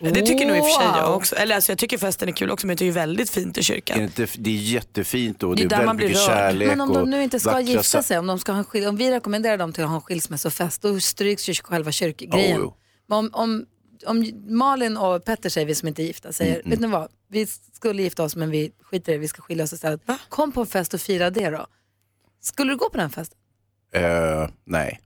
Det 0.00 0.22
tycker 0.26 0.46
nog 0.46 0.56
i 0.56 0.60
och 0.60 0.64
för 0.64 0.72
sig 0.72 0.86
jag 0.96 1.16
också. 1.16 1.36
Eller 1.36 1.54
alltså, 1.54 1.72
jag 1.72 1.78
tycker 1.78 1.98
festen 1.98 2.28
är 2.28 2.32
kul 2.32 2.50
också 2.50 2.66
men 2.66 2.76
det 2.76 2.88
är 2.88 2.92
väldigt 2.92 3.30
fint 3.30 3.56
i 3.56 3.60
Är 3.60 3.64
kyrkan. 3.64 3.98
det, 3.98 4.04
inte, 4.04 4.26
det 4.38 4.50
är 4.50 4.54
jättefint 4.54 5.42
och 5.42 5.56
Det 5.56 5.62
det 5.68 5.74
är 5.74 5.76
är, 5.76 5.78
där 5.80 5.86
man 5.86 5.96
väldigt 5.96 5.96
blir 5.96 6.08
mycket 6.08 6.28
rörd. 6.28 6.36
kärlek. 6.36 6.68
Men 6.68 6.80
om 6.80 6.90
och 6.90 6.96
de 6.98 7.10
nu 7.10 7.22
inte 7.22 7.40
ska 7.40 7.60
gifta 7.60 7.82
sa- 7.82 8.02
sig, 8.02 8.18
om, 8.18 8.26
de 8.26 8.38
ska 8.38 8.52
ha 8.52 8.64
om 8.88 8.96
vi 8.96 9.10
rekommenderar 9.10 9.56
dem 9.56 9.72
till 9.72 9.82
att 9.84 9.88
ha 9.90 9.96
en 9.96 10.02
skilsmässofest, 10.02 10.82
då 10.82 11.00
stryks 11.00 11.48
ju 11.48 11.54
själva 11.54 11.92
kyrkgrejen. 11.92 12.56
Oh, 12.58 12.62
jo. 12.64 12.74
Men 13.08 13.18
om, 13.18 13.30
om, 13.32 13.66
om 14.06 14.30
Malin 14.46 14.96
och 14.96 15.24
Petter 15.24 15.48
säger, 15.48 15.66
vi 15.66 15.74
som 15.74 15.88
inte 15.88 16.02
är 16.02 16.06
gifta, 16.06 16.32
säger, 16.32 16.54
Mm, 16.54 16.70
vet 16.70 16.80
ni 16.80 16.86
vad, 16.86 17.08
vi 17.28 17.46
skulle 17.46 18.02
gifta 18.02 18.24
oss 18.24 18.36
men 18.36 18.50
vi 18.50 18.72
skiter 18.80 19.12
i 19.12 19.14
det, 19.14 19.20
vi 19.20 19.28
ska 19.28 19.42
skilja 19.42 19.64
oss 19.64 19.72
istället. 19.72 20.00
Kom 20.28 20.52
på 20.52 20.60
en 20.60 20.66
fest 20.66 20.94
och 20.94 21.00
fira 21.00 21.30
det 21.30 21.50
då. 21.50 21.66
Skulle 22.40 22.72
du 22.72 22.76
gå 22.76 22.90
på 22.90 22.96
den 22.96 23.10
festen? 23.10 23.38
Eh, 23.92 24.48
nej. 24.64 25.00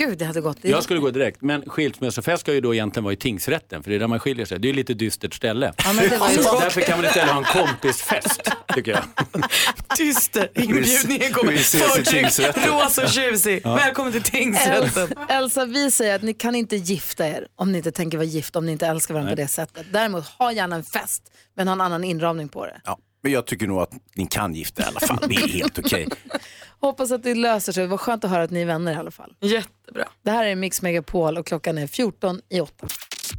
Gud, 0.00 0.18
det 0.18 0.24
hade 0.24 0.40
gått. 0.40 0.58
Jag 0.62 0.82
skulle 0.84 1.00
gå 1.00 1.10
direkt, 1.10 1.42
men 1.42 1.62
skilsmässofest 1.70 2.40
ska 2.40 2.52
ju 2.54 2.60
då 2.60 2.74
egentligen 2.74 3.04
vara 3.04 3.12
i 3.12 3.16
tingsrätten, 3.16 3.82
för 3.82 3.90
det 3.90 3.96
är 3.96 4.00
där 4.00 4.06
man 4.06 4.20
skiljer 4.20 4.46
sig. 4.46 4.58
Det 4.58 4.66
är 4.66 4.70
ju 4.70 4.76
lite 4.76 4.94
dystert 4.94 5.34
ställe. 5.34 5.72
Ja, 5.84 5.92
men 5.92 6.08
det 6.08 6.16
var 6.16 6.30
ju 6.30 6.36
Därför 6.60 6.80
kan 6.80 6.98
man 6.98 7.06
istället 7.06 7.30
ha 7.30 7.38
en 7.38 7.44
kompisfest, 7.66 8.50
tycker 8.74 8.92
jag. 8.92 9.02
Dyster, 9.98 10.50
inbjudningen 10.54 11.32
kommer. 11.32 11.52
vi 11.52 11.58
ses 11.58 11.84
i 11.84 11.88
Förtryck, 11.88 12.20
tingsrätten. 12.20 12.62
rosa 12.64 13.02
och 13.02 13.08
tjusig. 13.08 13.60
Ja. 13.64 13.74
Välkommen 13.74 14.12
till 14.12 14.22
tingsrätten. 14.22 15.02
Elsa, 15.02 15.26
Elsa, 15.28 15.64
vi 15.64 15.90
säger 15.90 16.14
att 16.14 16.22
ni 16.22 16.34
kan 16.34 16.54
inte 16.54 16.76
gifta 16.76 17.28
er 17.28 17.46
om 17.56 17.72
ni 17.72 17.78
inte 17.78 17.92
tänker 17.92 18.18
vara 18.18 18.26
gifta, 18.26 18.58
om 18.58 18.66
ni 18.66 18.72
inte 18.72 18.86
älskar 18.86 19.14
varandra 19.14 19.30
Nej. 19.30 19.36
på 19.36 19.42
det 19.42 19.48
sättet. 19.48 19.86
Däremot, 19.92 20.24
ha 20.26 20.52
gärna 20.52 20.76
en 20.76 20.84
fest, 20.84 21.22
men 21.56 21.68
ha 21.68 21.72
en 21.72 21.80
annan 21.80 22.04
inramning 22.04 22.48
på 22.48 22.66
det. 22.66 22.80
Ja. 22.84 22.98
Men 23.22 23.32
jag 23.32 23.46
tycker 23.46 23.66
nog 23.66 23.80
att 23.80 23.92
ni 24.14 24.26
kan 24.26 24.54
gifta 24.54 24.82
er 24.82 24.86
i 24.86 24.88
alla 24.88 25.00
fall. 25.00 25.28
Det 25.28 25.34
är 25.34 25.48
helt 25.48 25.78
okej. 25.78 26.08
Hoppas 26.80 27.12
att 27.12 27.22
det 27.22 27.34
löser 27.34 27.72
sig. 27.72 27.86
Vad 27.86 28.00
skönt 28.00 28.24
att 28.24 28.30
höra 28.30 28.42
att 28.42 28.50
ni 28.50 28.60
är 28.60 28.66
vänner 28.66 28.92
i 28.92 28.96
alla 28.96 29.10
fall. 29.10 29.34
Jättebra. 29.40 30.08
Det 30.22 30.30
här 30.30 30.46
är 30.46 30.54
Mix 30.54 30.82
Megapol 30.82 31.38
och 31.38 31.46
klockan 31.46 31.78
är 31.78 31.86
14 31.86 32.40
i 32.48 32.60
8. 32.60 32.86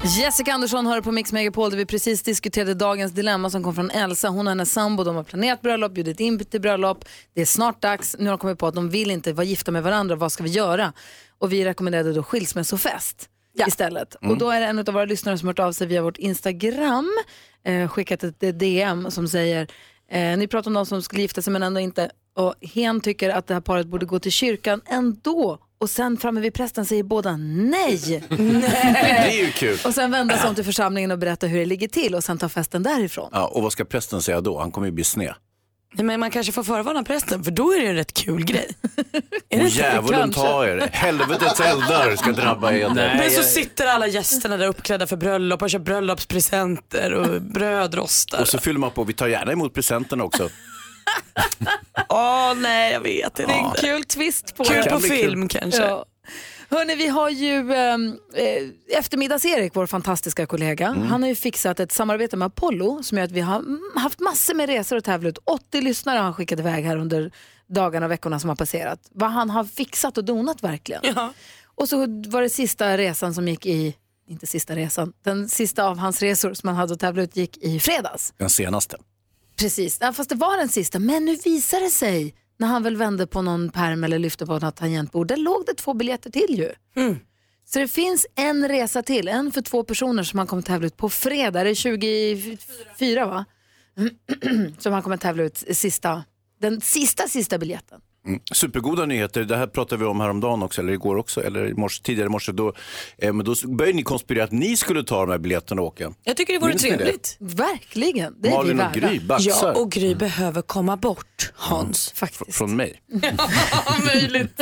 Jessica 0.04 0.54
Andersson 0.54 0.88
hör 0.88 1.02
på 1.02 1.12
Mix 1.12 1.32
Megapol 1.32 1.70
där 1.70 1.78
vi 1.78 1.86
precis 1.86 2.24
diskuterade 2.24 2.74
dagens 2.74 3.12
dilemma 3.12 3.50
som 3.50 3.64
kom 3.64 3.76
från 3.76 3.90
Elsa. 3.92 4.28
Hon 4.30 4.48
och 4.48 4.52
hennes 4.52 4.72
sambo, 4.72 5.04
de 5.04 5.16
har 5.16 5.24
planerat 5.24 5.62
bröllop, 5.62 5.92
bjudit 5.92 6.20
in 6.20 6.46
till 6.46 6.62
bröllop. 6.62 7.06
Det 7.34 7.42
är 7.42 7.46
snart 7.46 7.82
dags. 7.82 8.16
Nu 8.20 8.26
har 8.26 8.32
de 8.32 8.38
kommit 8.38 8.60
på 8.60 8.68
att 8.68 8.76
de 8.76 8.90
vill 8.90 9.12
inte 9.12 9.34
vara 9.34 9.46
gifta 9.46 9.72
med 9.72 9.84
varandra. 9.84 10.16
Vad 10.16 10.32
ska 10.32 10.44
vi 10.44 10.50
göra? 10.50 10.94
Och 11.38 11.54
vi 11.54 11.66
rekommenderade 11.66 12.14
då 12.14 12.24
skilsmässofest 12.24 13.30
istället. 13.68 14.16
Mm. 14.22 14.32
Och 14.32 14.38
då 14.38 14.50
är 14.50 14.60
det 14.60 14.66
en 14.66 14.80
av 14.80 14.86
våra 14.86 15.06
lyssnare 15.06 15.38
som 15.38 15.48
har 15.48 15.54
hört 15.54 15.60
av 15.60 15.72
sig 15.72 15.88
via 15.88 16.02
vårt 16.02 16.18
Instagram, 16.18 17.10
eh, 17.66 17.88
skickat 17.88 18.24
ett 18.24 18.60
DM 18.60 19.12
som 19.12 19.28
säger, 19.28 19.68
eh, 20.12 20.38
ni 20.38 20.48
pratar 20.48 20.70
om 20.70 20.74
de 20.74 20.86
som 20.86 21.02
skulle 21.02 21.22
gifta 21.22 21.42
sig 21.42 21.54
men 21.54 21.64
ändå 21.64 21.80
inte. 21.80 22.12
Och 22.36 22.56
hen 22.62 23.02
tycker 23.02 23.30
att 23.30 23.48
det 23.48 23.54
här 23.54 23.62
paret 23.62 23.88
borde 23.88 24.06
gå 24.06 24.20
till 24.20 24.32
kyrkan 24.32 24.82
ändå. 24.86 25.58
Och 25.80 25.90
sen 25.90 26.18
framme 26.18 26.42
vid 26.42 26.54
prästen 26.54 26.86
säger 26.86 27.04
båda 27.04 27.38
nej. 27.38 28.26
Det 28.30 29.32
är 29.32 29.46
ju 29.46 29.52
kul. 29.52 29.78
Och 29.86 29.94
sen 29.94 30.12
vända 30.12 30.38
sig 30.38 30.50
om 30.50 30.56
till 30.56 30.66
församlingen 30.66 31.12
och 31.12 31.20
berätta 31.20 31.48
hur 31.48 31.60
det 31.60 31.66
ligger 31.66 31.88
till 31.88 32.16
och 32.16 32.24
sen 32.24 32.38
ta 32.38 32.50
festen 32.50 32.84
därifrån. 32.84 33.30
Ja, 33.32 33.48
och 33.48 33.64
vad 33.64 33.72
ska 33.72 33.86
prästen 33.86 34.22
säga 34.22 34.42
då? 34.42 34.60
Han 34.60 34.72
kommer 34.72 34.88
ju 34.88 34.92
bli 34.92 35.04
sned. 35.04 35.34
Nej, 35.94 36.06
men 36.06 36.20
man 36.20 36.32
kanske 36.32 36.52
får 36.54 36.64
förvarna 36.64 37.04
prästen 37.04 37.44
för 37.44 37.52
då 37.52 37.74
är 37.74 37.82
det 37.82 37.88
en 37.88 37.96
rätt 37.96 38.14
kul 38.14 38.46
grej. 38.46 38.68
Och 39.62 39.68
djävulen 39.68 40.32
ta 40.32 40.68
er. 40.68 40.90
Helvetets 40.92 41.60
eldar 41.60 42.16
ska 42.16 42.32
drabba 42.32 42.72
er. 42.72 42.90
Men 42.96 43.32
så 43.32 43.44
sitter 43.44 43.88
alla 43.88 44.08
gästerna 44.08 44.58
där 44.58 44.68
uppklädda 44.68 45.08
för 45.08 45.18
bröllop 45.18 45.62
och 45.62 45.70
kör 45.70 45.80
bröllopspresenter 45.80 47.14
och 47.14 47.42
brödrostar. 47.54 48.42
Och 48.42 48.48
så 48.48 48.58
fyller 48.58 48.80
man 48.80 48.92
på, 48.92 49.04
vi 49.04 49.14
tar 49.14 49.28
gärna 49.28 49.52
emot 49.52 49.74
presenterna 49.74 50.24
också. 50.24 50.50
Åh 52.10 52.54
nej, 52.56 52.94
jag 52.94 53.02
vet 53.02 53.40
inte. 53.40 53.46
Det 53.54 53.60
är 53.60 53.64
en 53.64 53.72
kul 53.72 54.04
twist 54.04 54.56
på 54.56 54.64
Kul 54.64 54.84
det. 54.84 54.90
på 54.90 55.00
film 55.00 55.48
kanske. 55.48 55.82
Ja. 55.82 56.06
Hörni, 56.72 56.96
vi 56.96 57.08
har 57.08 57.30
ju 57.30 57.74
ehm, 57.74 58.20
eh, 58.34 58.98
eftermiddags-Erik, 58.98 59.72
vår 59.76 59.86
fantastiska 59.86 60.46
kollega. 60.46 60.88
Mm. 60.88 61.02
Han 61.02 61.22
har 61.22 61.30
ju 61.30 61.36
fixat 61.36 61.80
ett 61.80 61.92
samarbete 61.92 62.38
med 62.38 62.46
Apollo 62.46 63.04
som 63.04 63.18
gör 63.18 63.26
att 63.26 63.32
vi 63.32 63.42
har 63.42 63.64
haft 64.00 64.20
massor 64.20 64.54
med 64.54 64.70
resor 64.70 64.98
att 64.98 65.04
tävla 65.04 65.30
ut. 65.30 65.38
80 65.44 65.82
lyssnare 65.82 66.18
har 66.18 66.24
han 66.24 66.34
skickat 66.34 66.60
iväg 66.60 66.86
här 66.86 66.98
under 66.98 67.32
dagarna 67.68 68.06
och 68.06 68.12
veckorna 68.12 68.40
som 68.40 68.50
har 68.50 68.56
passerat. 68.56 69.00
Vad 69.12 69.32
han 69.32 69.50
har 69.50 69.64
fixat 69.64 70.18
och 70.18 70.26
donat 70.26 70.64
verkligen. 70.64 71.02
Och 71.76 71.90
så 71.90 71.98
var 72.28 72.42
det 72.42 72.50
sista 72.50 72.98
resan 72.98 73.34
som 73.34 73.48
gick 73.48 73.66
i, 73.66 73.96
inte 74.28 74.48
sista 74.48 74.76
resan, 74.76 75.14
den 75.24 75.50
sista 75.50 75.84
av 75.84 75.98
hans 75.98 76.22
resor 76.22 76.54
som 76.54 76.68
han 76.68 76.76
hade 76.76 76.94
att 76.94 77.00
tävla 77.00 77.24
ut 77.24 77.36
gick 77.36 77.58
i 77.58 77.80
fredags. 77.80 78.34
Den 78.38 78.50
senaste. 78.50 78.98
Precis, 79.60 79.98
ja, 80.02 80.14
fast 80.14 80.30
det 80.30 80.36
var 80.36 80.58
den 80.58 80.70
sista. 80.70 81.00
Men 81.00 81.26
nu 81.26 81.36
visar 81.36 81.80
det 81.80 81.90
sig, 81.90 82.36
när 82.62 82.68
han 82.68 82.84
väl 82.84 82.98
vände 82.98 83.28
på 83.28 83.42
någon 83.42 83.70
perm 83.70 84.04
eller 84.04 84.20
lyfte 84.20 84.46
på 84.46 84.60
något 84.60 84.76
tangentbord, 84.76 85.28
där 85.28 85.38
låg 85.38 85.66
det 85.66 85.74
två 85.74 85.94
biljetter 85.94 86.30
till 86.30 86.58
ju. 86.58 86.72
Så 87.66 87.80
det 87.80 87.88
finns 87.88 88.26
en 88.36 88.68
resa 88.68 89.04
till, 89.04 89.28
en 89.28 89.52
för 89.52 89.62
två 89.62 89.84
personer 89.84 90.24
som 90.24 90.40
han 90.40 90.48
kommer 90.48 90.62
tävla 90.62 90.88
ut 90.88 90.98
på 90.98 91.10
fredag. 91.10 91.64
Det 91.64 91.70
är 91.70 91.76
24 91.76 93.26
va? 93.26 93.46
som 94.78 94.94
han 94.94 95.02
kommer 95.02 95.18
tävla 95.18 95.44
ut 95.44 95.58
sista, 95.72 96.24
den 96.60 96.82
sista, 96.82 97.28
sista 97.28 97.58
biljetten. 97.58 98.02
Mm. 98.26 98.40
Supergoda 98.54 99.06
nyheter, 99.06 99.44
det 99.44 99.58
här 99.58 99.68
pratade 99.68 100.04
vi 100.04 100.10
om 100.10 100.20
häromdagen 100.20 100.64
också, 100.64 100.82
eller 100.82 100.94
igår 100.94 101.16
också, 101.16 101.44
eller 101.44 101.66
i 101.70 101.74
morse, 101.74 102.04
tidigare 102.04 102.26
i 102.26 102.30
morse. 102.30 102.52
Då, 102.52 102.74
eh, 103.18 103.34
men 103.34 103.46
då 103.46 103.56
började 103.68 103.96
ni 103.96 104.04
konspirera 104.04 104.44
att 104.44 104.52
ni 104.52 104.78
skulle 104.78 105.04
ta 105.04 105.22
de 105.22 105.32
här 105.32 105.38
biljetterna 105.38 105.82
och 105.82 105.88
åka. 105.88 106.14
Jag 106.24 106.38
tycker 106.38 106.54
det 106.54 106.60
vore 106.60 106.70
Minns 106.70 106.84
ni 106.84 106.90
det? 106.90 106.98
trevligt. 106.98 107.38
Verkligen, 107.40 108.36
det 108.42 108.48
är 108.50 108.52
Malin 108.54 108.78
vi 108.78 108.84
och 108.84 108.88
värda. 108.96 109.08
Gry 109.10 109.20
baxar. 109.20 109.68
Ja, 109.74 109.82
och 109.82 109.92
Gry 109.92 110.16
behöver 110.16 110.62
komma 110.62 110.98
bort, 110.98 111.52
Hans. 111.56 112.12
Faktiskt. 112.12 112.58
Från 112.58 112.76
mig. 112.76 113.02
möjligt. 114.06 114.62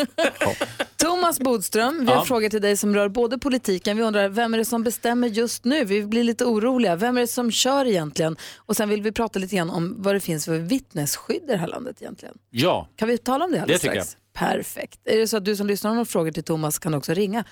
Thomas 0.97 1.39
Bodström, 1.39 1.99
vi 1.99 2.05
har 2.11 2.15
Ja. 2.15 2.25
frågor 2.25 2.49
till 2.49 2.61
dig 2.61 2.77
som 2.77 2.95
rör 2.95 3.09
både 3.09 3.37
politiken, 3.37 3.97
vi 3.97 4.03
undrar 4.03 4.29
vem 4.29 4.53
är 4.53 4.57
det 4.57 4.65
som 4.65 4.83
bestämmer 4.83 5.27
just 5.27 5.65
nu? 5.65 5.85
Vi 5.85 6.05
blir 6.05 6.23
lite 6.23 6.45
oroliga. 6.45 6.95
Vem 6.95 7.17
är 7.17 7.21
det 7.21 7.27
som 7.27 7.51
kör 7.51 7.85
egentligen? 7.85 8.37
Och 8.57 8.75
sen 8.77 8.89
vill 8.89 9.01
vi 9.01 9.11
prata 9.11 9.39
lite 9.39 9.55
grann 9.55 9.69
om 9.69 9.95
vad 9.97 10.15
det 10.15 10.19
finns 10.19 10.45
för 10.45 10.57
vittnesskydd 10.57 11.43
i 11.43 11.47
det 11.51 11.57
här 11.57 11.67
landet 11.67 11.95
egentligen. 12.01 12.35
Ja, 12.49 12.87
Kan 12.95 13.07
vi 13.07 13.17
tala 13.17 13.45
om 13.45 13.48
det 13.51 13.61
alldeles 13.61 13.81
Det 13.81 13.87
tycker 13.89 14.01
strax? 14.01 14.17
Perfekt. 14.33 14.99
Är 15.05 15.17
det 15.17 15.27
så 15.27 15.37
att 15.37 15.45
du 15.45 15.55
som 15.55 15.67
lyssnar 15.67 15.89
har 15.91 15.95
några 15.95 16.05
frågor 16.05 16.31
till 16.31 16.43
Thomas 16.43 16.79
kan 16.79 16.93
också 16.93 17.13
ringa 17.13 17.43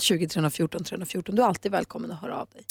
020 0.00 0.28
314 0.28 0.84
314. 0.84 1.34
Du 1.34 1.42
är 1.42 1.46
alltid 1.46 1.72
välkommen 1.72 2.10
att 2.12 2.20
höra 2.20 2.36
av 2.40 2.48
dig. 2.52 2.64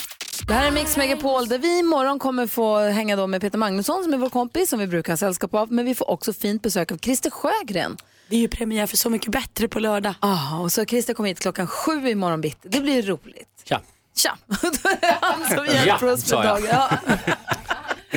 Det 0.48 0.54
här 0.54 0.68
är 0.68 0.72
Mix 0.72 0.98
Megapol 0.98 1.48
där 1.48 1.58
vi 1.58 1.80
imorgon 1.80 2.20
kommer 2.20 2.48
få 2.48 2.80
hänga 2.80 3.16
då 3.16 3.28
med 3.28 3.42
Peter 3.42 3.58
Magnusson 3.58 4.04
som 4.04 4.14
är 4.14 4.18
vår 4.18 4.30
kompis 4.30 4.70
som 4.70 4.80
vi 4.80 4.88
brukar 4.88 5.14
ha 5.14 5.18
sällskap 5.18 5.54
av. 5.54 5.72
Men 5.72 5.86
vi 5.86 5.96
får 5.96 6.10
också 6.10 6.34
fint 6.34 6.62
besök 6.62 6.92
av 6.92 6.98
Christer 6.98 7.30
Sjögren. 7.30 7.98
Det 8.30 8.36
är 8.36 8.40
ju 8.40 8.48
premiär 8.48 8.88
för 8.88 8.98
Så 8.98 9.10
mycket 9.10 9.32
bättre 9.32 9.68
på 9.68 9.80
lördag. 9.80 10.14
Ah, 10.20 10.60
och 10.60 10.72
så 10.72 10.86
Christer 10.86 11.14
kommer 11.14 11.30
hit 11.30 11.40
klockan 11.40 11.68
sju 11.68 12.10
imorgon 12.10 12.42
bitti. 12.42 12.70
Det 12.70 12.80
blir 12.82 13.02
roligt. 13.04 13.48
Tja. 13.64 13.82
Tja, 14.16 14.38
då 14.48 14.90
är 14.90 15.02
det 15.02 15.18
han 15.22 15.46
som 15.56 15.66
hjälper 15.66 16.08
Ja, 16.08 16.14
oss 16.14 16.32
jag. 16.32 16.44
dagen. 16.44 16.64
Ja. 16.72 16.90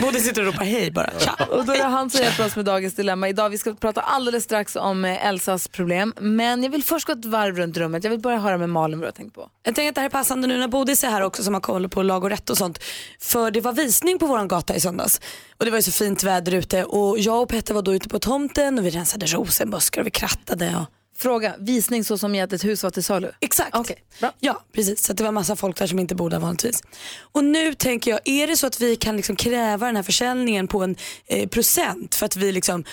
Både 0.02 0.20
sitter 0.20 0.46
och 0.46 0.52
ropar 0.52 0.64
hej 0.64 0.90
bara. 0.90 1.10
Tja. 1.18 1.46
Och 1.50 1.64
då 1.64 1.72
är 1.72 1.78
det 1.78 1.84
han 1.84 2.10
som 2.10 2.20
hjälper 2.20 2.46
oss 2.46 2.56
med 2.56 2.64
dagens 2.64 2.94
dilemma. 2.94 3.28
Idag 3.28 3.50
vi 3.50 3.58
ska 3.58 3.74
prata 3.74 4.00
alldeles 4.00 4.44
strax 4.44 4.76
om 4.76 5.04
eh, 5.04 5.26
Elsas 5.26 5.68
problem. 5.68 6.14
Men 6.20 6.62
jag 6.62 6.70
vill 6.70 6.84
först 6.84 7.06
gå 7.06 7.12
ett 7.12 7.24
varv 7.24 7.56
runt 7.56 7.76
rummet. 7.76 8.04
Jag 8.04 8.10
vill 8.10 8.20
börja 8.20 8.38
höra 8.38 8.58
med 8.58 8.68
Malin 8.68 8.98
vad 8.98 9.02
du 9.04 9.08
har 9.08 9.12
tänkt 9.12 9.34
på. 9.34 9.50
Jag 9.62 9.74
tänker 9.74 9.88
att 9.88 9.94
det 9.94 10.00
här 10.00 10.08
är 10.08 10.10
passande 10.10 10.46
nu 10.46 10.58
när 10.58 10.68
Bodis 10.68 11.04
är 11.04 11.10
här 11.10 11.22
också 11.22 11.42
som 11.42 11.54
har 11.54 11.60
koll 11.60 11.88
på 11.88 12.02
lag 12.02 12.24
och 12.24 12.30
rätt 12.30 12.50
och 12.50 12.58
sånt. 12.58 12.78
För 13.20 13.50
det 13.50 13.60
var 13.60 13.72
visning 13.72 14.18
på 14.18 14.26
våran 14.26 14.48
gata 14.48 14.76
i 14.76 14.80
söndags. 14.80 15.20
Och 15.58 15.64
det 15.64 15.70
var 15.70 15.78
ju 15.78 15.82
så 15.82 15.92
fint 15.92 16.22
väder 16.22 16.54
ute 16.54 16.84
och 16.84 17.18
jag 17.18 17.42
och 17.42 17.48
Petter 17.48 17.74
var 17.74 17.82
då 17.82 17.94
ute 17.94 18.08
på 18.08 18.18
tomten 18.18 18.78
och 18.78 18.86
vi 18.86 18.90
rensade 18.90 19.26
rosenbuskar 19.26 20.00
och 20.00 20.06
vi 20.06 20.10
krattade. 20.10 20.76
Och... 20.76 20.95
Fråga, 21.18 21.54
visning 21.58 22.04
så 22.04 22.18
som 22.18 22.34
i 22.34 22.40
att 22.40 22.52
ett 22.52 22.64
hus 22.64 22.82
var 22.82 22.90
till 22.90 23.04
salu? 23.04 23.30
Exakt. 23.40 23.76
Okej, 23.76 23.96
bra. 24.20 24.32
Ja, 24.40 24.64
precis. 24.72 25.02
Så 25.04 25.12
det 25.12 25.24
var 25.24 25.32
massa 25.32 25.56
folk 25.56 25.76
där 25.76 25.86
som 25.86 25.98
inte 25.98 26.14
bor 26.14 26.30
där 26.30 26.38
vanligtvis. 26.38 26.82
Och 27.18 27.44
nu 27.44 27.74
tänker 27.74 28.10
jag, 28.10 28.20
är 28.24 28.46
det 28.46 28.56
så 28.56 28.66
att 28.66 28.80
vi 28.80 28.96
kan 28.96 29.16
liksom 29.16 29.36
kräva 29.36 29.86
den 29.86 29.96
här 29.96 30.02
försäljningen 30.02 30.68
på 30.68 30.82
en 30.82 30.96
eh, 31.26 31.48
procent 31.48 32.14
för 32.14 32.26
att 32.26 32.36
vi 32.36 32.52
liksom 32.52 32.84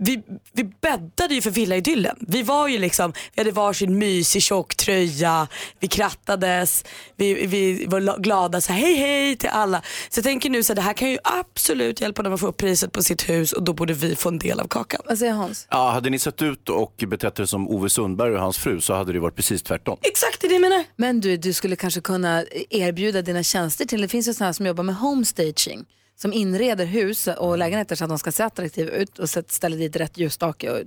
vi, 0.00 0.22
vi 0.52 0.64
bäddade 0.64 1.34
ju 1.34 1.40
för 1.42 1.50
villaidyllen. 1.50 2.16
Vi 2.20 2.42
var 2.42 2.68
ju 2.68 2.78
liksom, 2.78 3.12
vi 3.34 3.40
hade 3.40 3.50
varsin 3.50 3.98
mysig 3.98 4.42
tjock 4.42 4.76
tröja, 4.76 5.48
vi 5.80 5.88
krattades, 5.88 6.84
vi, 7.16 7.46
vi 7.46 7.86
var 7.86 8.00
la- 8.00 8.16
glada 8.18 8.60
så 8.60 8.72
här, 8.72 8.80
hej 8.80 8.94
hej 8.94 9.36
till 9.36 9.48
alla. 9.48 9.82
Så 10.10 10.18
jag 10.18 10.24
tänker 10.24 10.50
nu 10.50 10.62
så 10.62 10.72
här, 10.72 10.74
det 10.76 10.82
här 10.82 10.92
kan 10.92 11.10
ju 11.10 11.18
absolut 11.24 12.00
hjälpa 12.00 12.22
dem 12.22 12.34
att 12.34 12.40
få 12.40 12.46
upp 12.46 12.56
priset 12.56 12.92
på 12.92 13.02
sitt 13.02 13.28
hus 13.28 13.52
och 13.52 13.62
då 13.62 13.72
borde 13.72 13.92
vi 13.94 14.16
få 14.16 14.28
en 14.28 14.38
del 14.38 14.60
av 14.60 14.68
kakan. 14.68 15.00
Vad 15.04 15.18
säger 15.18 15.32
Hans? 15.32 15.66
Ja, 15.70 15.90
hade 15.90 16.10
ni 16.10 16.18
sett 16.18 16.42
ut 16.42 16.68
och 16.68 16.94
betett 17.06 17.40
er 17.40 17.44
som 17.44 17.68
Ove 17.68 17.90
Sundberg 17.90 18.34
och 18.34 18.40
hans 18.40 18.58
fru 18.58 18.80
så 18.80 18.94
hade 18.94 19.12
det 19.12 19.20
varit 19.20 19.36
precis 19.36 19.62
tvärtom. 19.62 19.98
Exakt 20.02 20.40
det 20.40 20.46
är 20.46 20.48
det 20.48 20.54
jag 20.54 20.60
menar. 20.62 20.84
Men 20.96 21.20
du, 21.20 21.36
du 21.36 21.52
skulle 21.52 21.76
kanske 21.76 22.00
kunna 22.00 22.44
erbjuda 22.70 23.22
dina 23.22 23.42
tjänster 23.42 23.84
till, 23.84 24.00
det 24.00 24.08
finns 24.08 24.28
ju 24.28 24.34
sådana 24.34 24.52
som 24.52 24.66
jobbar 24.66 24.84
med 24.84 24.96
homestaging 24.96 25.84
som 26.20 26.32
inreder 26.32 26.86
hus 26.86 27.26
och 27.26 27.58
lägenheter 27.58 27.96
så 27.96 28.04
att 28.04 28.10
de 28.10 28.18
ska 28.18 28.32
se 28.32 28.42
attraktiva 28.42 28.90
ut 28.90 29.18
och 29.18 29.28
ställer 29.30 29.76
dit 29.76 29.96
rätt 29.96 30.18
ljusstake 30.18 30.70
och 30.70 30.86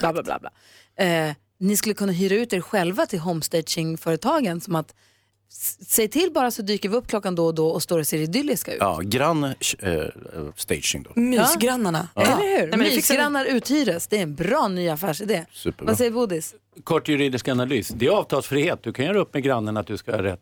bla 0.00 0.12
bla 0.12 0.22
bla. 0.22 0.38
bla. 0.38 0.50
Eh, 1.04 1.34
ni 1.60 1.76
skulle 1.76 1.94
kunna 1.94 2.12
hyra 2.12 2.34
ut 2.34 2.52
er 2.52 2.60
själva 2.60 3.06
till 3.06 3.18
homestagingföretagen 3.18 4.60
som 4.60 4.76
att 4.76 4.94
Säg 5.50 6.08
till 6.08 6.30
bara 6.32 6.50
så 6.50 6.62
dyker 6.62 6.88
vi 6.88 6.96
upp 6.96 7.08
klockan 7.08 7.34
då 7.34 7.46
och 7.46 7.54
då 7.54 7.68
och 7.68 7.82
står 7.82 7.98
och 7.98 8.06
ser 8.06 8.18
idylliska 8.18 8.72
ut. 8.72 8.78
Ja, 8.80 9.00
grann 9.04 9.44
eh, 9.44 9.52
staging 10.56 11.02
då. 11.02 11.20
Mysgrannarna. 11.20 12.08
Ja. 12.14 12.22
Eller 12.22 12.36
hur? 12.36 12.66
Nej, 12.66 12.70
men 12.70 12.78
det. 12.78 12.96
Mysgrannar 12.96 13.44
uthyres. 13.44 14.06
Det 14.06 14.18
är 14.18 14.22
en 14.22 14.34
bra 14.34 14.68
ny 14.68 14.88
affärsidé. 14.88 15.44
Superbra. 15.52 15.86
Vad 15.86 15.98
säger 15.98 16.10
Bodis? 16.10 16.54
Kort 16.84 17.08
juridisk 17.08 17.48
analys. 17.48 17.88
Det 17.88 18.06
är 18.06 18.10
avtalsfrihet. 18.10 18.82
Du 18.82 18.92
kan 18.92 19.04
göra 19.04 19.18
upp 19.18 19.34
med 19.34 19.42
grannen 19.42 19.76
att 19.76 19.86
du 19.86 19.96
ska 19.96 20.12
ha 20.12 20.22
rätt 20.22 20.40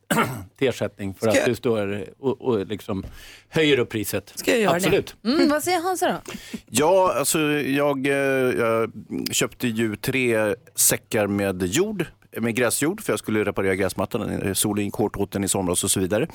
till 0.59 0.69
ersättning 0.69 1.15
för 1.15 1.31
Ska 1.31 1.41
att 1.41 1.47
du 1.47 1.55
står 1.55 2.05
och, 2.19 2.41
och 2.41 2.67
liksom 2.67 3.07
höjer 3.49 3.79
upp 3.79 3.89
priset. 3.89 4.33
Ska 4.35 4.51
jag 4.51 4.61
göra 4.61 4.77
Absolut. 4.77 5.17
det? 5.23 5.29
Mm, 5.29 5.49
vad 5.49 5.63
säger 5.63 5.83
Hansa 5.83 6.09
då? 6.09 6.33
Ja, 6.67 7.15
alltså 7.19 7.41
jag, 7.53 8.07
eh, 8.07 8.13
jag 8.59 8.93
köpte 9.31 9.69
ju 9.69 9.97
tre 9.97 10.55
säckar 10.75 11.27
med 11.27 11.63
jord, 11.63 12.07
med 12.41 12.55
gräsjord, 12.57 13.01
för 13.01 13.13
jag 13.13 13.19
skulle 13.19 13.45
reparera 13.45 13.75
gräsmattan. 13.75 14.55
Solen 14.55 14.85
gick 14.85 14.95
hårt 14.95 15.17
åt 15.17 15.33
den 15.33 15.45
i 15.45 15.49
somras 15.49 15.85
och 15.85 15.91
så 15.91 16.01
vidare. 16.01 16.29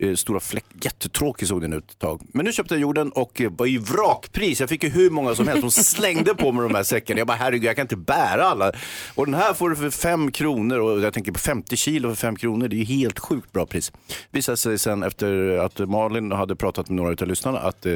Eh, 0.00 0.14
Stora 0.14 0.40
fläck, 0.40 0.64
jättetråkig 0.82 1.48
såg 1.48 1.60
den 1.60 1.72
ut 1.72 1.90
ett 1.90 1.98
tag. 1.98 2.22
Men 2.34 2.44
nu 2.44 2.52
köpte 2.52 2.74
jag 2.74 2.80
jorden 2.80 3.10
och 3.12 3.40
eh, 3.40 3.50
var 3.56 3.66
i 3.66 3.78
vrakpris. 3.78 4.60
Jag 4.60 4.68
fick 4.68 4.82
ju 4.82 4.88
hur 4.88 5.10
många 5.10 5.34
som 5.34 5.48
helst 5.48 5.60
som 5.72 5.84
slängde 5.84 6.34
på 6.34 6.52
mig 6.52 6.62
de 6.62 6.74
här 6.74 6.82
säckarna. 6.82 7.18
Jag 7.20 7.26
bara 7.26 7.36
herregud, 7.36 7.64
jag 7.64 7.76
kan 7.76 7.82
inte 7.84 7.96
bära 7.96 8.44
alla. 8.44 8.72
Och 9.14 9.26
den 9.26 9.34
här 9.34 9.54
får 9.54 9.70
du 9.70 9.76
för 9.76 9.90
fem 9.90 10.30
kronor 10.32 10.78
och 10.78 11.00
jag 11.00 11.14
tänker 11.14 11.32
på 11.32 11.38
50 11.38 11.76
kilo 11.76 12.08
för 12.08 12.16
fem 12.16 12.36
kronor. 12.36 12.68
Det 12.68 12.76
är 12.76 12.78
ju 12.78 12.84
helt 12.84 13.18
sjukt 13.18 13.52
bra 13.52 13.66
pris. 13.66 13.92
Visade 14.30 14.56
sig 14.56 14.78
sen 14.78 15.02
efter 15.02 15.58
att 15.58 15.78
Malin 15.78 16.32
hade 16.32 16.56
pratat 16.56 16.88
med 16.88 16.96
några 16.96 17.10
av 17.22 17.28
lyssnarna 17.28 17.58
att 17.58 17.86
eh, 17.86 17.94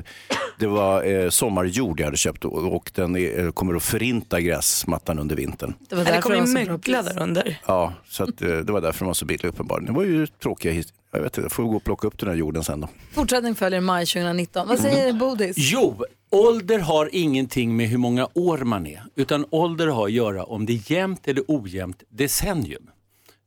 det 0.59 0.67
var 0.67 1.31
sommarjord 1.31 2.01
jag 2.01 2.05
hade 2.05 2.17
köpt 2.17 2.45
och, 2.45 2.91
den 2.95 3.53
kommer 3.53 3.75
att 3.75 3.83
förinta 3.83 4.41
gräsmattan 4.41 5.19
under 5.19 5.37
vintern. 5.37 5.75
Det 5.89 5.97
var 5.97 6.05
det 6.05 6.11
därför 6.11 6.23
kommer 6.23 6.41
var 6.41 6.47
ju 6.47 6.53
mögla 6.67 7.03
där 7.03 7.23
under. 7.23 7.61
Ja, 7.67 7.95
så 8.09 8.25
att, 8.25 8.39
det 8.39 8.71
var 8.71 8.81
därför 8.81 8.99
den 8.99 9.07
var 9.07 9.15
så 9.15 9.25
billig 9.25 9.49
uppenbarligen. 9.49 9.93
Det 9.95 9.99
var 9.99 10.05
ju 10.07 10.27
tråkiga 10.27 10.73
his- 10.73 10.93
jag 11.13 11.23
vet 11.23 11.33
inte, 11.39 11.41
jag 11.41 11.53
får 11.53 11.63
gå 11.63 11.77
och 11.77 11.85
plocka 11.85 12.07
upp 12.07 12.19
den 12.19 12.29
här 12.29 12.37
jorden 12.37 12.65
sen 12.65 12.81
då. 12.81 12.89
Fortsättning 13.13 13.55
följer 13.55 13.79
i 13.79 13.83
maj 13.83 14.07
2019. 14.07 14.69
Vad 14.69 14.79
säger 14.79 15.13
Bodis? 15.13 15.57
Jo, 15.59 16.05
ålder 16.31 16.79
har 16.79 17.09
ingenting 17.13 17.77
med 17.77 17.89
hur 17.89 17.99
många 17.99 18.29
år 18.35 18.59
man 18.59 18.87
är, 18.87 19.03
utan 19.17 19.47
ålder 19.51 19.87
har 19.87 20.07
att 20.07 20.13
göra 20.13 20.45
om 20.45 20.67
det 20.67 20.73
är 20.73 20.93
jämnt 20.93 21.29
eller 21.29 21.45
ojämnt 21.49 22.03
decennium. 22.09 22.91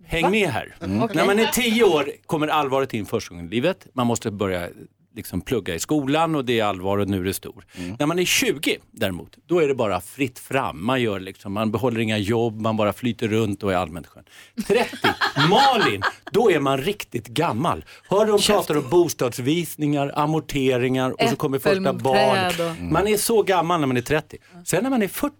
Häng 0.06 0.32
med 0.32 0.50
här. 0.50 0.76
Mm. 0.82 1.04
Okej. 1.04 1.18
När 1.18 1.26
man 1.26 1.40
är 1.40 1.46
tio 1.46 1.84
år 1.84 2.12
kommer 2.26 2.48
allvaret 2.48 2.94
in 2.94 3.06
första 3.06 3.30
gången 3.30 3.46
i 3.46 3.50
livet. 3.50 3.88
Man 3.94 4.08
måste 4.08 4.32
börja 4.32 4.70
liksom 5.16 5.42
plugga 5.42 5.76
i 5.76 5.80
skolan 5.80 6.36
och 6.36 6.46
det 6.46 6.60
är 6.60 6.64
allvar 6.64 6.98
och 6.98 7.10
nu 7.10 7.20
är 7.20 7.24
det 7.24 7.34
stor. 7.34 7.66
När 8.00 8.06
man 8.06 8.20
är 8.20 8.26
20 8.26 8.78
däremot, 8.92 9.38
då 9.48 9.60
är 9.60 9.68
det 9.68 9.76
bara 9.76 10.02
fritt 10.02 10.40
fram. 10.40 10.86
Man, 10.86 11.02
gör 11.02 11.20
liksom, 11.20 11.54
man 11.54 11.72
behåller 11.72 12.00
inga 12.00 12.18
jobb, 12.18 12.62
man 12.62 12.78
bara 12.78 12.94
flyter 12.94 13.28
runt 13.28 13.64
och 13.64 13.74
är 13.74 13.78
allmänt 13.78 14.08
skön. 14.08 14.24
30, 14.68 14.90
Malin, 15.50 16.02
då 16.32 16.52
är 16.52 16.60
man 16.60 16.78
riktigt 16.78 17.28
gammal. 17.28 17.86
Hör 18.10 18.26
de 18.26 18.40
pratar 18.42 18.78
om 18.78 18.90
bostadsvisningar, 18.90 20.12
amorteringar 20.16 21.24
och 21.24 21.30
så 21.30 21.36
kommer 21.36 21.60
första 21.60 21.94
barn. 21.94 22.70
Och- 22.72 22.82
Man 22.92 23.08
är 23.08 23.18
så 23.18 23.42
gammal 23.44 23.80
när 23.80 23.88
man 23.88 23.98
är 23.98 24.02
30. 24.02 24.38
Sen 24.66 24.84
när 24.84 24.90
man 24.90 25.02
är 25.02 25.08
40, 25.08 25.34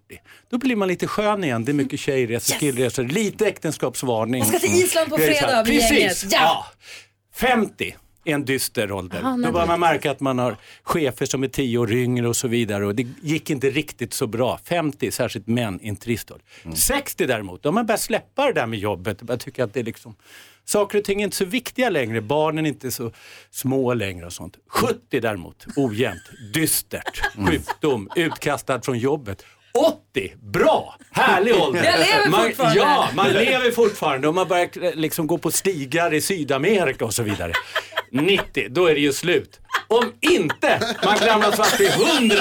då 0.50 0.58
blir 0.58 0.76
man 0.76 0.88
lite 0.88 1.08
skön 1.08 1.44
igen. 1.44 1.66
Det 1.66 1.72
är 1.72 1.74
mycket 1.74 2.00
tjejresor, 2.00 2.56
killresor, 2.60 3.04
lite 3.04 3.48
äktenskapsvarning. 3.48 4.40
Jag 4.40 4.48
ska 4.48 4.60
till 4.60 4.76
Island 4.84 5.10
på 5.10 5.18
fredag 5.18 5.56
med 5.56 5.66
Precis, 5.66 5.92
gänget. 6.24 6.26
Ja. 6.32 6.66
50 7.36 7.96
är 8.26 8.34
en 8.34 8.46
dyster 8.46 8.92
ålder. 8.92 9.20
Aha, 9.20 9.38
Då 9.38 9.52
börjar 9.52 9.68
man 9.68 9.80
märka 9.80 10.12
att 10.12 10.20
man 10.20 10.40
har 10.40 10.58
chefer 10.84 11.26
som 11.26 11.44
är 11.44 11.48
10 11.48 11.78
år 11.78 11.92
yngre 11.92 12.28
och 12.28 12.36
så 12.36 12.48
vidare. 12.48 12.86
Och 12.86 12.96
det 12.96 13.08
gick 13.22 13.50
inte 13.50 13.70
riktigt 13.70 14.14
så 14.14 14.28
bra. 14.28 14.60
50, 14.66 15.12
särskilt 15.12 15.48
män, 15.48 15.80
är 15.84 15.90
en 15.90 15.96
trist 15.96 16.32
ålder. 16.32 16.46
60 16.76 17.26
däremot, 17.26 17.64
då 17.64 17.70
har 17.70 17.74
man 17.74 17.86
börjat 17.86 18.02
släppa 18.02 18.46
det 18.46 18.54
där 18.54 18.66
med 18.66 18.80
jobbet. 18.80 19.22
Jag 19.28 19.40
tycker 19.40 19.64
att 19.64 19.74
det 19.74 19.80
är 19.80 19.84
liksom, 19.84 20.16
saker 20.66 20.98
och 20.98 21.04
ting 21.04 21.22
är 21.22 21.26
inte 21.26 21.38
så 21.38 21.46
viktiga 21.46 21.90
längre. 21.90 22.22
Barnen 22.22 22.66
är 22.66 22.70
inte 22.70 22.92
så 22.92 23.12
små 23.52 23.94
längre 23.94 24.26
och 24.26 24.34
sånt. 24.34 24.58
70 24.68 25.20
däremot, 25.20 25.66
ojämnt, 25.76 26.24
dystert, 26.54 27.22
sjukdom, 27.48 28.10
utkastad 28.16 28.82
från 28.82 29.00
jobbet. 29.00 29.46
80, 30.14 30.34
bra, 30.42 30.96
härlig 31.12 31.56
ålder. 31.62 31.84
Jag 31.84 32.00
lever 32.00 32.30
man, 32.30 32.42
fortfarande. 32.46 32.80
Ja, 32.80 33.10
man 33.16 33.30
lever 33.30 33.72
fortfarande 33.72 34.28
och 34.28 34.36
man 34.36 34.48
börjar 34.48 34.84
eh, 34.84 34.94
liksom 34.96 35.28
gå 35.28 35.38
på 35.38 35.52
stigar 35.52 36.14
i 36.14 36.22
Sydamerika 36.22 37.06
och 37.06 37.14
så 37.14 37.24
vidare. 37.24 37.52
90, 38.16 38.68
då 38.70 38.86
är 38.86 38.94
det 38.94 39.00
ju 39.00 39.14
slut. 39.14 39.60
Om 39.88 40.12
inte 40.22 40.80
man 41.06 41.18
klamras 41.18 41.56
fast 41.56 41.78
till 41.78 41.88
100, 41.88 42.36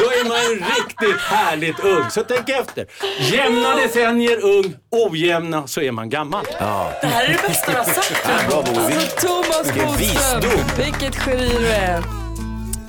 då 0.00 0.04
är 0.04 0.28
man 0.28 0.38
ju 0.38 0.54
riktigt 0.54 1.20
härligt 1.20 1.80
ung. 1.80 2.10
Så 2.10 2.22
tänk 2.22 2.48
efter. 2.48 2.86
Jämna 3.18 3.76
decennier 3.76 4.44
ung, 4.44 4.74
ojämna 4.90 5.66
så 5.66 5.80
är 5.80 5.92
man 5.92 6.10
gammal. 6.10 6.44
Det 7.00 7.06
här 7.06 7.24
är 7.24 7.28
det 7.28 7.48
bästa 7.48 7.72
du 7.72 7.78
har 7.78 7.84
sagt. 7.84 8.28
Alltså, 8.52 9.26
Thomas 9.26 9.74
Bodström, 9.74 10.66
vilket 10.76 11.26
geni 11.26 11.48
du 11.58 11.66
är. 11.66 12.02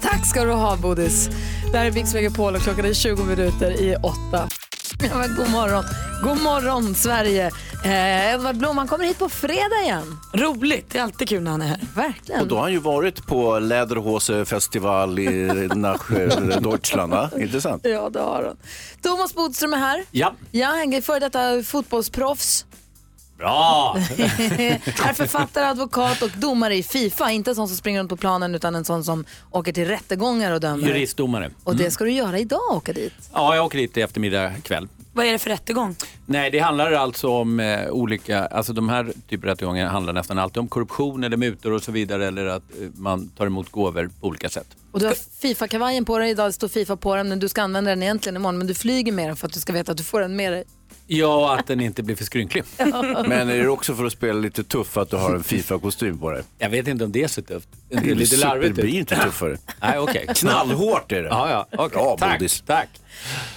Tack 0.02 0.28
ska 0.30 0.44
du 0.44 0.52
ha 0.52 0.76
Bodis. 0.78 1.30
Det 1.72 1.78
här 1.78 1.86
är 1.86 1.92
Mix 1.92 2.14
Megapol 2.14 2.56
och 2.56 2.62
klockan 2.62 2.86
är 2.86 2.94
20 2.94 3.24
minuter 3.24 3.72
i 3.82 3.96
åtta. 3.96 4.50
Ja, 5.10 5.18
men 5.18 5.36
god 5.36 5.50
morgon. 5.50 5.84
God 6.26 6.42
morgon 6.44 6.96
Sverige. 6.96 7.52
Eh, 7.86 8.34
Edvard 8.34 8.56
Blom 8.58 8.78
han 8.78 8.88
kommer 8.88 9.06
hit 9.06 9.20
på 9.20 9.30
fredag 9.30 9.82
igen. 9.84 10.18
Roligt, 10.34 10.90
det 10.90 11.00
är 11.00 11.04
alltid 11.04 11.30
kul 11.30 11.44
när 11.44 11.52
han 11.52 11.62
är 11.62 11.66
här. 11.68 11.80
Verkligen. 11.96 12.42
Och 12.42 12.48
då 12.48 12.56
har 12.56 12.62
han 12.62 12.72
ju 12.72 12.80
varit 12.80 13.28
på 13.28 13.60
Lederhose 13.60 14.46
festival 14.46 15.20
i 15.20 15.48
nach 15.76 16.10
Deutschland, 16.62 17.14
va? 17.14 17.30
Intressant. 17.40 17.86
Ja, 17.86 18.10
det 18.10 18.20
har 18.20 18.44
han. 18.44 18.58
Thomas 19.02 19.34
Bodström 19.36 19.74
är 19.74 19.78
här. 19.78 20.04
Ja, 20.12 20.34
Ja, 20.52 20.68
han 20.68 20.94
är 20.94 21.02
före 21.02 21.20
detta 21.20 21.64
fotbollsproffs. 21.64 22.66
bra. 23.38 23.96
är 24.18 25.14
författare, 25.14 25.66
advokat 25.66 26.22
och 26.22 26.30
domare 26.38 26.76
i 26.76 26.84
Fifa. 26.84 27.32
Inte 27.32 27.52
en 27.52 27.56
sån 27.56 27.68
som 27.68 27.78
springer 27.78 28.00
runt 28.00 28.10
på 28.10 28.18
planen 28.18 28.56
utan 28.56 28.76
en 28.76 28.86
sån 28.86 29.04
som 29.04 29.26
åker 29.52 29.74
till 29.74 29.86
rättegångar 29.88 30.52
och 30.52 30.60
dömer. 30.60 30.88
Juristdomare. 30.88 31.52
Och 31.64 31.76
det 31.76 31.84
Mm. 31.84 31.92
ska 31.92 32.04
du 32.04 32.12
göra 32.12 32.40
idag, 32.40 32.72
åka 32.72 32.94
dit. 32.94 33.14
Ja, 33.34 33.56
jag 33.56 33.66
åker 33.66 33.78
dit 33.78 33.98
i 33.98 34.02
eftermiddag 34.02 34.52
kväll. 34.64 34.88
Vad 35.16 35.26
är 35.26 35.32
det 35.32 35.40
för 35.40 35.50
rättegång? 35.50 35.96
Nej, 36.26 36.52
det 36.52 36.60
handlar 36.60 36.92
alltså 36.92 37.28
om 37.30 37.60
eh, 37.60 37.90
olika, 37.90 38.46
alltså 38.46 38.74
de 38.74 38.90
här 38.90 39.14
typer 39.30 39.48
av 39.48 39.52
rättegångar 39.52 39.88
handlar 39.88 40.14
nästan 40.14 40.40
alltid 40.40 40.58
om 40.58 40.68
korruption 40.68 41.24
eller 41.24 41.38
mutor 41.38 41.72
och 41.72 41.84
så 41.84 41.92
vidare 41.92 42.28
eller 42.28 42.46
att 42.46 42.64
eh, 42.82 42.88
man 42.96 43.30
tar 43.30 43.46
emot 43.46 43.70
gåvor 43.70 44.10
på 44.22 44.28
olika 44.28 44.50
sätt. 44.50 44.68
Och 44.92 45.00
du 45.00 45.06
har 45.06 45.16
Fifa-kavajen 45.42 46.06
på 46.06 46.18
dig 46.18 46.30
idag, 46.30 46.48
det 46.48 46.54
står 46.54 46.68
Fifa 46.68 46.96
på 46.96 47.16
den, 47.16 47.30
men 47.30 47.40
du 47.40 47.50
ska 47.50 47.62
använda 47.62 47.90
den 47.90 48.04
egentligen 48.04 48.36
imorgon. 48.36 48.58
Men 48.58 48.68
du 48.68 48.74
flyger 48.74 49.12
med 49.12 49.30
den 49.30 49.36
för 49.36 49.48
att 49.48 49.54
du 49.54 49.60
ska 49.60 49.74
veta 49.74 49.92
att 49.92 49.98
du 49.98 50.04
får 50.04 50.22
den 50.22 50.36
med 50.36 50.52
dig. 50.52 50.64
Ja, 51.08 51.58
att 51.60 51.68
den 51.68 51.80
inte 51.82 52.04
blir 52.04 52.16
för 52.16 52.24
skrynklig. 52.24 52.64
Men 53.28 53.50
är 53.50 53.58
det 53.58 53.68
också 53.68 53.96
för 53.96 54.06
att 54.06 54.12
spela 54.12 54.40
lite 54.40 54.64
tuff 54.64 54.98
att 54.98 55.10
du 55.10 55.16
har 55.18 55.36
en 55.36 55.44
Fifa-kostym 55.44 56.18
på 56.20 56.32
dig? 56.32 56.44
Jag 56.60 56.70
vet 56.70 56.88
inte 56.88 57.04
om 57.06 57.12
det 57.12 57.24
är 57.24 57.28
så 57.28 57.42
tufft. 57.42 57.68
Det 57.90 57.96
Det 58.00 58.12
är 58.12 58.16
lite 58.16 58.38
larvigt. 58.38 58.76
Det 58.76 58.82
blir 58.82 59.00
inte 59.00 59.16
tuffare. 59.16 59.58
Nej, 59.82 60.00
okej. 60.00 60.26
Knallhårt 60.36 61.12
är 61.12 61.22
det. 61.24 61.30
Ja, 61.30 61.50
ja. 61.50 61.68
okej. 61.72 61.90
Bra, 61.90 62.18
tack, 62.20 62.40
Bodis. 62.40 62.64
tack. 62.66 62.90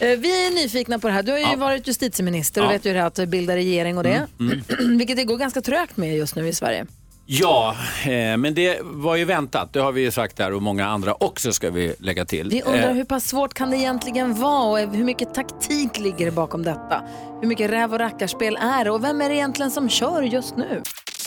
Eh, 0.01 0.09
Vi 0.19 0.47
är 0.47 0.51
nyfikna 0.55 0.99
på 0.99 1.07
det 1.07 1.13
här. 1.13 1.23
Du 1.23 1.33
har 1.33 1.39
ju 1.39 1.45
Ja. 1.45 1.57
varit 1.57 1.89
justitieminister 1.89 2.61
och 2.61 2.67
Ja. 2.67 2.71
vet 2.73 2.85
ju 2.85 2.89
hur 2.91 2.95
det 2.95 3.01
är 3.01 3.07
att 3.25 3.29
bilda 3.29 3.57
regering 3.57 3.97
och 3.99 4.05
det. 4.05 4.27
Vilket 4.99 5.17
det 5.17 5.25
går 5.25 5.37
ganska 5.37 5.61
trögt 5.61 5.97
med 5.97 6.17
just 6.17 6.35
nu 6.37 6.49
i 6.49 6.53
Sverige. 6.53 6.87
Ja, 7.31 7.77
eh, 8.05 8.37
men 8.37 8.55
det 8.55 8.79
var 8.83 9.17
ju 9.17 9.25
väntat. 9.25 9.73
Det 9.73 9.81
har 9.81 9.93
vi 9.93 10.01
ju 10.01 10.11
sagt 10.11 10.39
här 10.39 10.53
och 10.53 10.63
många 10.63 10.87
andra 10.87 11.15
också 11.15 11.53
ska 11.53 11.71
vi 11.71 11.95
lägga 11.99 12.25
till. 12.25 12.49
Vi 12.51 12.63
undrar 12.63 12.89
Eh, 12.89 12.95
hur 12.95 13.05
pass 13.05 13.29
svårt 13.29 13.55
kan 13.55 13.71
det 13.71 13.77
egentligen 13.77 14.35
vara 14.35 14.85
och 14.87 14.95
hur 14.95 15.05
mycket 15.05 15.35
taktik 15.35 15.99
ligger 15.99 16.25
det 16.25 16.33
bakom 16.33 16.63
detta? 16.63 17.03
Hur 17.41 17.49
mycket 17.49 17.71
räv 17.71 17.93
och 17.93 17.99
rackarspel 17.99 18.57
är 18.57 18.85
det 18.85 18.91
och 18.91 19.05
vem 19.05 19.21
är 19.21 19.29
det 19.29 19.35
egentligen 19.35 19.71
som 19.71 19.89
kör 19.89 20.23
just 20.23 20.57
nu? 20.57 20.83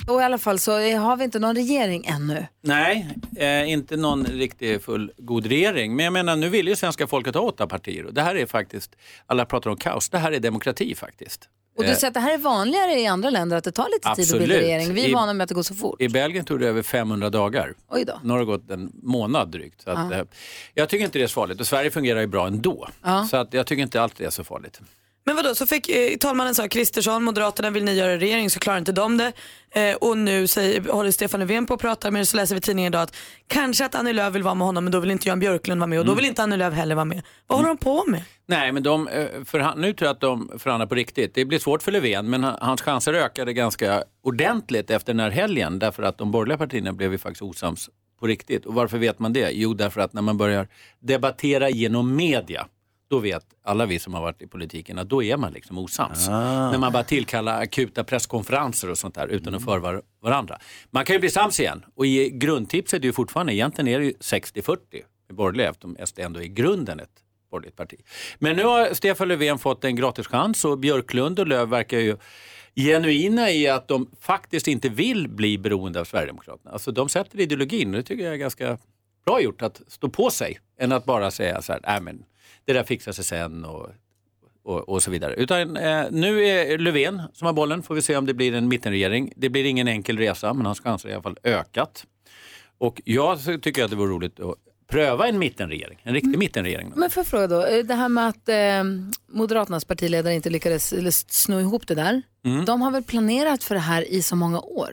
Och 0.07 0.21
i 0.21 0.23
alla 0.23 0.37
fall 0.37 0.59
så 0.59 0.71
har 0.97 1.15
vi 1.15 1.23
inte 1.23 1.39
någon 1.39 1.55
regering 1.55 2.05
ännu. 2.05 2.45
Nej, 2.61 3.17
eh, 3.37 3.71
inte 3.71 3.97
någon 3.97 4.25
riktig 4.25 4.83
full 4.83 5.11
god 5.17 5.45
regering. 5.45 5.95
Men 5.95 6.03
jag 6.05 6.13
menar, 6.13 6.35
nu 6.35 6.49
vill 6.49 6.67
ju 6.67 6.75
svenska 6.75 7.07
folket 7.07 7.35
ha 7.35 7.41
åtta 7.41 7.67
partier. 7.67 8.05
Och 8.05 8.13
det 8.13 8.21
här 8.21 8.35
är 8.35 8.45
faktiskt, 8.45 8.95
alla 9.25 9.45
pratar 9.45 9.69
om 9.69 9.77
kaos, 9.77 10.09
det 10.09 10.17
här 10.17 10.31
är 10.31 10.39
demokrati 10.39 10.95
faktiskt. 10.95 11.49
Och 11.81 11.85
du 11.85 11.91
Eh, 11.91 11.97
säger 11.97 12.07
att 12.09 12.13
det 12.13 12.19
här 12.19 12.33
är 12.33 12.37
vanligare 12.37 12.99
i 12.99 13.07
andra 13.07 13.29
länder, 13.29 13.57
att 13.57 13.63
det 13.63 13.71
tar 13.71 13.83
lite 13.85 13.99
tid 13.99 14.11
att 14.11 14.39
bilda 14.39 14.43
Absolut. 14.45 14.49
regering. 14.63 14.93
Vi 14.93 15.05
är 15.05 15.09
I- 15.09 15.13
vana 15.13 15.33
med 15.33 15.43
att 15.43 15.49
det 15.49 15.55
går 15.55 15.63
så 15.63 15.75
fort. 15.75 16.01
I 16.01 16.09
Belgien 16.09 16.45
tog 16.45 16.59
det 16.59 16.67
över 16.67 16.81
500 16.83 17.29
dagar. 17.29 17.73
Oj 17.89 18.05
då. 18.05 18.19
Nu 18.23 18.31
har 18.33 18.39
det 18.39 18.45
gått 18.45 18.69
en 18.71 18.91
månad 19.03 19.49
drygt. 19.51 19.81
Så 19.81 19.89
att, 19.91 20.11
eh, 20.11 20.21
jag 20.73 20.89
tycker 20.89 21.05
inte 21.05 21.19
det 21.19 21.23
är 21.23 21.27
så 21.27 21.33
farligt 21.33 21.59
och 21.59 21.67
Sverige 21.67 21.91
fungerar 21.91 22.19
ju 22.19 22.27
bra 22.27 22.47
ändå. 22.47 22.87
Ja. 23.03 23.27
Så 23.31 23.37
att 23.37 23.53
jag 23.53 23.67
tycker 23.67 23.83
inte 23.83 24.01
alltid 24.01 24.17
det 24.25 24.29
är 24.29 24.31
så 24.31 24.43
farligt. 24.43 24.81
Men 25.23 25.35
vadå, 25.35 25.55
så 25.55 25.65
fick 25.67 25.89
eh, 25.89 26.17
talmannen 26.17 26.55
sa 26.55 26.67
Kristersson, 26.67 27.23
Moderaterna 27.23 27.69
vill 27.69 27.83
ni 27.83 27.93
göra 27.93 28.17
regering 28.17 28.49
så 28.49 28.59
klarar 28.59 28.77
inte 28.77 28.91
de 28.91 29.17
det. 29.17 29.31
Eh, 29.71 29.95
och 29.95 30.17
nu 30.17 30.47
säger, 30.47 30.81
håller 30.81 31.11
Stefan 31.11 31.39
Löfven 31.39 31.65
på 31.65 31.73
att 31.73 31.79
prata 31.81 32.11
med 32.11 32.21
det 32.21 32.25
så 32.25 32.37
läser 32.37 32.55
vi 32.55 32.61
tidningen 32.61 32.93
idag 32.93 33.01
att 33.01 33.15
kanske 33.47 33.85
att 33.85 33.95
Annie 33.95 34.13
Lööf 34.13 34.35
vill 34.35 34.43
vara 34.43 34.55
med 34.55 34.65
honom 34.67 34.83
men 34.83 34.91
då 34.91 34.99
vill 34.99 35.11
inte 35.11 35.27
Jan 35.27 35.39
Björklund 35.39 35.79
vara 35.81 35.87
med 35.87 35.99
och 35.99 36.05
då 36.05 36.11
Mm. 36.11 36.17
vill 36.21 36.29
inte 36.29 36.43
Annie 36.43 36.57
Lööf 36.57 36.73
heller 36.73 36.95
vara 36.95 37.05
med. 37.05 37.21
Vad 37.47 37.57
håller 37.59 37.67
de 37.69 37.77
på 37.77 38.03
med? 38.07 38.23
Nej, 38.45 38.71
men 38.71 38.83
de, 38.83 39.07
eh, 39.07 39.25
förhan- 39.45 39.77
nu 39.81 39.93
tror 39.93 40.07
jag 40.07 40.13
att 40.13 40.21
de 40.21 40.51
förhandlar 40.59 40.87
på 40.87 40.95
riktigt. 40.95 41.35
Det 41.35 41.45
blir 41.45 41.59
svårt 41.59 41.83
för 41.83 41.91
Löfven, 41.91 42.29
men 42.29 42.43
han- 42.43 42.57
hans 42.61 42.81
chanser 42.81 43.13
ökade 43.13 43.53
ganska 43.53 44.03
ordentligt 44.23 44.91
efter 44.91 45.13
den 45.13 45.19
här 45.19 45.29
helgen 45.29 45.79
därför 45.79 46.03
att 46.03 46.17
de 46.17 46.31
borgerliga 46.31 46.57
partierna 46.57 46.93
blev 46.93 47.11
ju 47.11 47.17
faktiskt 47.17 47.41
osams 47.41 47.89
på 48.19 48.27
riktigt. 48.27 48.65
Och 48.65 48.73
varför 48.73 48.97
vet 48.97 49.19
man 49.19 49.33
det? 49.33 49.49
Jo, 49.51 49.73
därför 49.73 50.01
att 50.01 50.13
när 50.13 50.21
man 50.21 50.37
börjar 50.37 50.67
debattera 50.99 51.69
genom 51.69 52.15
media, 52.15 52.65
då 53.11 53.19
vet 53.19 53.45
alla 53.63 53.85
vi 53.85 53.99
som 53.99 54.13
har 54.13 54.21
varit 54.21 54.41
i 54.41 54.47
politiken 54.47 54.99
att 54.99 55.09
då 55.09 55.23
är 55.23 55.37
man 55.37 55.53
liksom 55.53 55.77
osams. 55.77 56.29
Ah. 56.29 56.71
När 56.71 56.77
man 56.77 56.91
bara 56.91 57.03
tillkallar 57.03 57.61
akuta 57.61 58.03
presskonferenser 58.03 58.89
och 58.89 58.97
sånt 58.97 59.15
där 59.15 59.27
utan 59.27 59.55
att 59.55 59.63
förvara 59.63 60.01
varandra. 60.21 60.59
Man 60.91 61.05
kan 61.05 61.13
ju 61.13 61.19
bli 61.19 61.29
sams 61.29 61.59
igen 61.59 61.85
och 61.95 62.05
i 62.05 62.29
grundtipset 62.29 62.97
är 62.97 62.99
det 62.99 63.07
ju 63.07 63.13
fortfarande, 63.13 63.53
egentligen 63.53 63.87
är 63.87 63.99
det 63.99 64.05
ju 64.05 64.11
60-40 64.11 64.77
med 65.27 65.35
borgerliga 65.35 65.69
eftersom 65.69 65.97
SD 66.05 66.19
ändå 66.19 66.39
är 66.39 66.43
i 66.43 66.47
grunden 66.47 66.99
ett 66.99 67.09
borgerligt 67.51 67.75
parti. 67.75 67.99
Men 68.39 68.55
nu 68.55 68.63
har 68.63 68.93
Stefan 68.93 69.27
Löfven 69.27 69.59
fått 69.59 69.83
en 69.83 69.95
gratis 69.95 70.27
chans 70.27 70.65
och 70.65 70.79
Björklund 70.79 71.39
och 71.39 71.47
Löv 71.47 71.69
verkar 71.69 71.97
ju 71.97 72.17
genuina 72.75 73.51
i 73.51 73.67
att 73.67 73.87
de 73.87 74.09
faktiskt 74.19 74.67
inte 74.67 74.89
vill 74.89 75.29
bli 75.29 75.57
beroende 75.57 75.99
av 75.99 76.05
Sverigedemokraterna. 76.05 76.71
Alltså 76.71 76.91
de 76.91 77.09
sätter 77.09 77.39
ideologin 77.39 77.89
och 77.89 77.95
det 77.95 78.03
tycker 78.03 78.23
jag 78.23 78.33
är 78.33 78.37
ganska 78.37 78.77
bra 79.25 79.41
gjort 79.41 79.61
att 79.61 79.81
stå 79.87 80.09
på 80.09 80.29
sig 80.29 80.59
än 80.79 80.91
att 80.91 81.05
bara 81.05 81.31
säga 81.31 81.61
så 81.61 81.73
här, 81.73 81.81
nej 81.83 82.01
men 82.01 82.23
det 82.65 82.73
där 82.73 82.83
fixar 82.83 83.11
sig 83.11 83.25
sen 83.25 83.65
och, 83.65 83.89
och, 84.63 84.89
och 84.89 85.03
så 85.03 85.11
vidare. 85.11 85.33
Utan 85.33 85.77
eh, 85.77 86.05
nu 86.11 86.45
är 86.45 86.77
Löfven 86.77 87.21
som 87.33 87.45
har 87.45 87.53
bollen, 87.53 87.83
får 87.83 87.95
vi 87.95 88.01
se 88.01 88.15
om 88.15 88.25
det 88.25 88.33
blir 88.33 88.53
en 88.53 88.67
mittenregering. 88.67 89.33
Det 89.35 89.49
blir 89.49 89.65
ingen 89.65 89.87
enkel 89.87 90.17
resa 90.17 90.53
men 90.53 90.65
hans 90.65 90.79
chanser 90.79 91.09
är 91.09 91.11
i 91.11 91.15
alla 91.15 91.23
fall 91.23 91.37
ökat. 91.43 92.05
Och 92.77 93.01
jag 93.05 93.39
tycker 93.61 93.83
att 93.83 93.89
det 93.89 93.95
vore 93.95 94.11
roligt 94.11 94.39
att 94.39 94.55
pröva 94.91 95.27
en 95.27 95.39
mittenregering, 95.39 95.99
en 96.03 96.13
riktig 96.13 96.37
mittenregering. 96.37 96.91
Men 96.95 97.09
jag 97.15 97.27
fråga 97.27 97.47
då, 97.47 97.65
eh, 97.65 97.85
det 97.85 97.95
här 97.95 98.09
med 98.09 98.27
att 98.27 98.49
eh, 98.49 98.83
Moderaternas 99.27 99.85
partiledare 99.85 100.33
inte 100.33 100.49
lyckades 100.49 100.93
eller 100.93 101.11
sno 101.11 101.59
ihop 101.59 101.87
det 101.87 101.95
där. 101.95 102.21
Mm. 102.45 102.65
De 102.65 102.81
har 102.81 102.91
väl 102.91 103.03
planerat 103.03 103.63
för 103.63 103.75
det 103.75 103.81
här 103.81 104.11
i 104.11 104.21
så 104.21 104.35
många 104.35 104.59
år? 104.59 104.91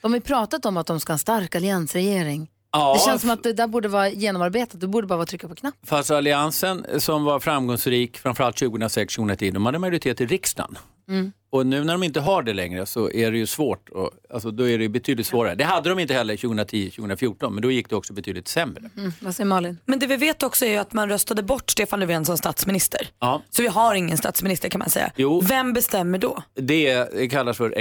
De 0.00 0.12
har 0.12 0.16
ju 0.16 0.22
pratat 0.22 0.66
om 0.66 0.76
att 0.76 0.86
de 0.86 1.00
ska 1.00 1.10
ha 1.10 1.14
en 1.14 1.18
stark 1.18 1.54
alliansregering. 1.54 2.48
Ja, 2.76 2.94
det 2.94 3.10
känns 3.10 3.20
som 3.22 3.30
att 3.30 3.42
det 3.42 3.52
där 3.52 3.66
borde 3.66 3.88
vara 3.88 4.10
genomarbetat, 4.10 4.80
det 4.80 4.88
borde 4.88 5.06
bara 5.06 5.16
vara 5.16 5.22
att 5.22 5.28
trycka 5.28 5.48
på 5.48 5.54
knapp. 5.54 5.74
Fast 5.86 6.10
Alliansen 6.10 6.86
som 6.98 7.24
var 7.24 7.40
framgångsrik 7.40 8.18
framförallt 8.18 8.56
2006-2010, 8.62 9.52
de 9.52 9.66
hade 9.66 9.78
majoritet 9.78 10.20
i 10.20 10.26
riksdagen. 10.26 10.78
Mm. 11.08 11.32
Och 11.50 11.66
nu 11.66 11.84
när 11.84 11.92
de 11.92 12.02
inte 12.02 12.20
har 12.20 12.42
det 12.42 12.52
längre 12.52 12.86
så 12.86 13.10
är 13.10 13.32
det 13.32 13.38
ju 13.38 13.46
svårt. 13.46 13.88
Och, 13.88 14.10
alltså, 14.30 14.50
då 14.50 14.68
är 14.68 14.78
det 14.78 14.88
betydligt 14.88 15.26
svårare. 15.26 15.54
Det 15.54 15.64
hade 15.64 15.88
de 15.88 15.98
inte 15.98 16.14
heller 16.14 16.36
2010-2014 16.36 17.50
men 17.50 17.62
då 17.62 17.70
gick 17.70 17.90
det 17.90 17.96
också 17.96 18.12
betydligt 18.12 18.48
sämre. 18.48 18.90
Mm. 18.96 19.12
Vad 19.20 19.34
säger 19.34 19.48
Malin? 19.48 19.78
Men 19.84 19.98
det 19.98 20.06
vi 20.06 20.16
vet 20.16 20.42
också 20.42 20.64
är 20.64 20.70
ju 20.70 20.76
att 20.76 20.92
man 20.92 21.08
röstade 21.08 21.42
bort 21.42 21.70
Stefan 21.70 22.00
Löfven 22.00 22.24
som 22.24 22.38
statsminister. 22.38 23.08
Ja. 23.20 23.42
Så 23.50 23.62
vi 23.62 23.68
har 23.68 23.94
ingen 23.94 24.18
statsminister 24.18 24.68
kan 24.68 24.78
man 24.78 24.90
säga. 24.90 25.12
Jo. 25.16 25.40
Vem 25.40 25.72
bestämmer 25.72 26.18
då? 26.18 26.42
Det 26.54 27.30
kallas 27.30 27.56
för 27.56 27.78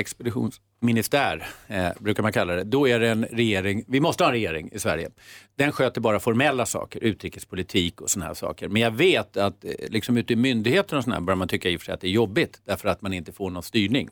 expeditionsministär, 0.89 1.47
eh, 1.67 2.03
brukar 2.03 2.23
man 2.23 2.31
kalla 2.31 2.55
det. 2.55 2.63
Då 2.63 2.87
är 2.87 2.99
det 2.99 3.09
en 3.09 3.25
regering, 3.25 3.83
vi 3.87 3.99
måste 3.99 4.23
ha 4.23 4.29
en 4.29 4.33
regering 4.33 4.69
i 4.71 4.79
Sverige. 4.79 5.09
Den 5.57 5.71
sköter 5.71 6.01
bara 6.01 6.19
formella 6.19 6.65
saker, 6.65 7.03
utrikespolitik 7.03 8.01
och 8.01 8.09
sådana 8.09 8.27
här 8.27 8.33
saker. 8.33 8.69
Men 8.69 8.81
jag 8.81 8.91
vet 8.91 9.37
att 9.37 9.65
eh, 9.65 9.71
liksom 9.89 10.17
ute 10.17 10.33
i 10.33 10.35
myndigheter 10.35 10.97
och 10.97 11.03
sådana 11.03 11.15
här 11.15 11.25
börjar 11.25 11.37
man 11.37 11.47
tycka 11.47 11.69
i 11.69 11.75
och 11.75 11.81
för 11.81 11.85
sig 11.85 11.93
att 11.93 12.01
det 12.01 12.07
är 12.07 12.11
jobbigt 12.11 12.61
därför 12.65 12.89
att 12.89 13.01
man 13.01 13.13
inte 13.13 13.31
får 13.31 13.49
någon 13.49 13.63
styrning. 13.63 14.09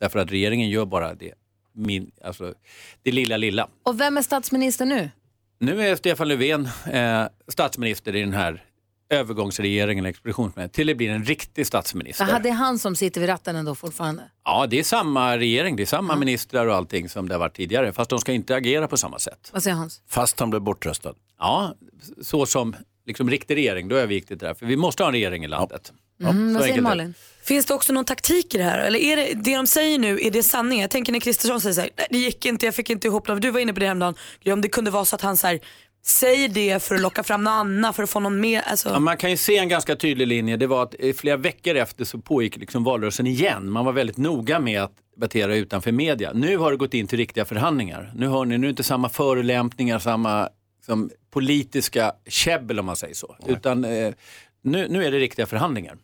Därför 0.00 0.18
att 0.18 0.32
regeringen 0.32 0.70
gör 0.70 0.84
bara 0.84 1.14
det, 1.14 1.34
min, 1.72 2.10
alltså, 2.24 2.54
det 3.02 3.12
lilla 3.12 3.36
lilla. 3.36 3.68
Och 3.82 4.00
vem 4.00 4.16
är 4.16 4.22
statsminister 4.22 4.86
nu? 4.86 5.10
Nu 5.58 5.82
är 5.82 5.96
Stefan 5.96 6.28
Löfven 6.28 6.68
eh, 6.92 7.24
statsminister 7.48 8.16
i 8.16 8.20
den 8.20 8.32
här 8.32 8.64
övergångsregeringen, 9.12 10.06
expeditionsminister, 10.06 10.74
till 10.74 10.86
det 10.86 10.94
blir 10.94 11.10
en 11.10 11.24
riktig 11.24 11.66
statsminister. 11.66 12.26
Jaha, 12.28 12.38
det 12.38 12.48
är 12.48 12.52
han 12.52 12.78
som 12.78 12.96
sitter 12.96 13.20
vid 13.20 13.28
ratten 13.30 13.56
ändå 13.56 13.74
fortfarande. 13.74 14.22
Ja, 14.44 14.66
det 14.66 14.78
är 14.78 14.82
samma 14.84 15.38
regering, 15.38 15.76
det 15.76 15.82
är 15.82 15.86
samma 15.86 16.16
ministrar 16.16 16.66
och 16.66 16.74
allting 16.74 17.08
som 17.08 17.28
det 17.28 17.34
har 17.34 17.38
varit 17.38 17.56
tidigare. 17.56 17.92
Fast 17.92 18.10
de 18.10 18.18
ska 18.18 18.32
inte 18.32 18.54
agera 18.56 18.88
på 18.88 18.96
samma 18.96 19.18
sätt. 19.18 19.50
Vad 19.52 19.62
säger 19.62 19.76
Hans? 19.76 20.02
Fast 20.08 20.40
han 20.40 20.50
blev 20.50 20.62
bortröstad. 20.62 21.14
Ja, 21.38 21.74
så 22.22 22.46
som 22.46 22.76
liksom 23.06 23.30
riktig 23.30 23.56
regering, 23.56 23.88
då 23.88 23.96
är 23.96 24.06
det 24.06 24.34
där. 24.34 24.54
För 24.54 24.66
vi 24.66 24.76
måste 24.76 25.02
ha 25.02 25.08
en 25.08 25.12
regering 25.12 25.44
i 25.44 25.48
landet. 25.48 25.92
Mm, 26.22 26.48
så 26.52 26.58
vad 26.58 26.68
säger. 26.68 26.80
Malin? 26.80 27.14
Finns 27.42 27.66
det 27.66 27.74
också 27.74 27.92
någon 27.92 28.04
taktik 28.04 28.54
i 28.54 28.58
det 28.58 28.64
här? 28.64 28.78
Eller 28.78 28.98
är 28.98 29.16
det, 29.16 29.32
det 29.34 29.56
de 29.56 29.66
säger 29.66 29.98
nu, 29.98 30.20
är 30.20 30.30
det 30.30 30.42
sanning? 30.42 30.80
Jag 30.80 30.90
tänker 30.90 31.12
när 31.12 31.20
Kristersson 31.20 31.60
säger 31.60 31.74
så 31.74 31.80
här, 31.80 31.90
"Nej, 31.96 32.06
det 32.10 32.18
gick 32.18 32.46
inte, 32.46 32.66
jag 32.66 32.74
fick 32.74 32.90
inte 32.90 33.06
ihop 33.06 33.26
det. 33.26 33.38
Du 33.38 33.50
var 33.50 33.60
inne 33.60 33.72
på 33.72 33.80
det 33.80 33.86
häromdagen. 33.86 34.14
Om 34.46 34.60
det 34.60 34.68
kunde 34.68 34.90
vara 34.90 35.04
så 35.04 35.14
att 35.14 35.22
han 35.22 35.36
så 35.36 35.46
här, 35.46 35.60
säger 36.02 36.48
det 36.48 36.82
för 36.82 36.94
att 36.94 37.00
locka 37.00 37.22
fram 37.22 37.44
någon 37.44 37.52
annan, 37.52 37.94
för 37.94 38.02
att 38.02 38.10
få 38.10 38.20
någon 38.20 38.40
mer. 38.40 38.60
Alltså... 38.60 38.88
Ja, 38.88 38.98
man 38.98 39.16
kan 39.16 39.30
ju 39.30 39.36
se 39.36 39.56
en 39.56 39.68
ganska 39.68 39.96
tydlig 39.96 40.26
linje. 40.26 40.56
Det 40.56 40.66
var 40.66 40.82
att 40.82 40.94
flera 41.16 41.36
veckor 41.36 41.76
efter 41.76 42.04
så 42.04 42.18
pågick 42.18 42.56
liksom 42.56 42.84
valrörelsen 42.84 43.26
igen. 43.26 43.70
Man 43.70 43.84
var 43.84 43.92
väldigt 43.92 44.16
noga 44.16 44.58
med 44.58 44.82
att 44.82 44.92
debattera 45.14 45.56
utanför 45.56 45.92
media. 45.92 46.32
Nu 46.32 46.56
har 46.56 46.70
det 46.70 46.76
gått 46.76 46.94
in 46.94 47.06
till 47.06 47.18
riktiga 47.18 47.44
förhandlingar. 47.44 48.12
Nu 48.16 48.26
har 48.26 48.44
ni 48.44 48.58
nu 48.58 48.66
är 48.66 48.68
det 48.68 48.70
inte 48.70 48.82
samma 48.82 49.08
förolämpningar, 49.08 49.98
samma 49.98 50.48
som 50.86 51.10
politiska 51.30 52.12
käbbel 52.26 52.78
om 52.78 52.86
man 52.86 52.96
säger 52.96 53.14
så. 53.14 53.36
Utan 53.46 53.84
eh, 53.84 54.12
nu, 54.62 54.88
nu 54.88 55.04
är 55.04 55.10
det 55.10 55.18
riktiga 55.18 55.46
förhandlingar. 55.46 55.96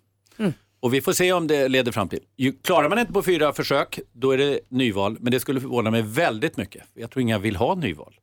Och 0.81 0.95
vi 0.95 1.01
får 1.01 1.13
se 1.13 1.33
om 1.33 1.47
det 1.47 1.69
leder 1.69 1.93
fram 1.93 2.09
till. 2.09 2.21
Ju, 2.37 2.53
klarar 2.53 2.89
man 2.89 2.99
inte 2.99 3.13
på 3.13 3.23
fyra 3.23 3.53
försök, 3.53 4.01
då 4.13 4.31
är 4.31 4.39
det 4.39 4.61
nyval. 4.69 5.17
Men 5.21 5.33
det 5.33 5.41
skulle 5.41 5.61
förvåna 5.61 5.91
mig 5.91 6.03
väldigt 6.03 6.57
mycket. 6.57 6.83
Jag 6.95 7.11
tror 7.11 7.23
inga 7.23 7.39
vill 7.39 7.57
ha 7.57 7.75
nyval 7.75 8.15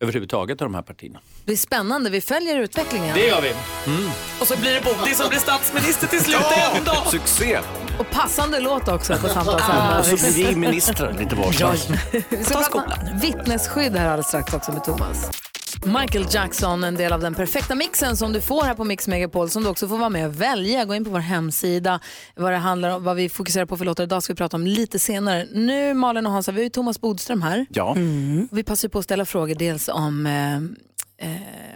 överhuvudtaget 0.00 0.62
av 0.62 0.68
de 0.68 0.74
här 0.74 0.82
partierna. 0.82 1.20
Det 1.38 1.46
blir 1.46 1.56
spännande, 1.56 2.10
vi 2.10 2.20
följer 2.20 2.58
utvecklingen. 2.58 3.14
Det 3.14 3.26
gör 3.26 3.40
vi. 3.40 3.54
Och 4.40 4.46
så 4.46 4.56
blir 4.56 4.74
det 4.74 4.80
Bodil 4.80 5.16
som 5.16 5.28
blir 5.28 5.38
statsminister 5.38 6.06
till 6.06 6.20
slut 6.20 6.40
ändå. 6.76 7.04
Succé! 7.10 7.58
Och 7.98 8.10
passande 8.10 8.60
låt 8.60 8.88
också 8.88 9.16
på 9.16 9.28
samtalsämnet. 9.28 9.98
Och 9.98 10.06
så 10.06 10.16
blir 10.16 10.46
vi 10.46 10.56
ministrar 10.56 11.12
lite 11.18 11.34
varstans. 11.34 11.88
Vi 12.28 12.44
ska 12.44 12.54
prata 12.54 12.98
vittnesskydd 13.22 13.96
här 13.96 14.06
alldeles 14.08 14.26
strax 14.26 14.54
också 14.54 14.72
med 14.72 14.84
Thomas. 14.84 15.30
Michael 15.82 16.26
Jackson, 16.30 16.84
en 16.84 16.94
del 16.94 17.12
av 17.12 17.20
den 17.20 17.34
perfekta 17.34 17.74
mixen 17.74 18.16
som 18.16 18.32
du 18.32 18.40
får 18.40 18.62
här 18.62 18.74
på 18.74 18.84
Mix 18.84 19.08
Megapol 19.08 19.50
som 19.50 19.62
du 19.62 19.68
också 19.68 19.88
får 19.88 19.98
vara 19.98 20.08
med 20.08 20.26
och 20.26 20.40
välja. 20.40 20.84
Gå 20.84 20.94
in 20.94 21.04
på 21.04 21.10
vår 21.10 21.18
hemsida, 21.18 22.00
vad 22.34 22.52
det 22.52 22.58
handlar 22.58 22.90
om, 22.90 23.04
vad 23.04 23.16
vi 23.16 23.28
fokuserar 23.28 23.66
på 23.66 23.76
för 23.76 23.84
låtar 23.84 24.04
idag 24.04 24.22
ska 24.22 24.32
vi 24.32 24.36
prata 24.36 24.56
om 24.56 24.66
lite 24.66 24.98
senare. 24.98 25.46
Nu 25.52 25.94
Malin 25.94 26.26
och 26.26 26.32
Hansa, 26.32 26.52
vi 26.52 26.58
har 26.58 26.64
ju 26.64 26.70
Thomas 26.70 27.00
Bodström 27.00 27.42
här. 27.42 27.66
Ja. 27.70 27.96
Och 28.50 28.58
vi 28.58 28.62
passar 28.64 28.88
på 28.88 28.98
att 28.98 29.04
ställa 29.04 29.24
frågor 29.24 29.54
dels 29.54 29.88
om 29.88 30.26
eh, 30.26 30.60
eh, 31.16 31.30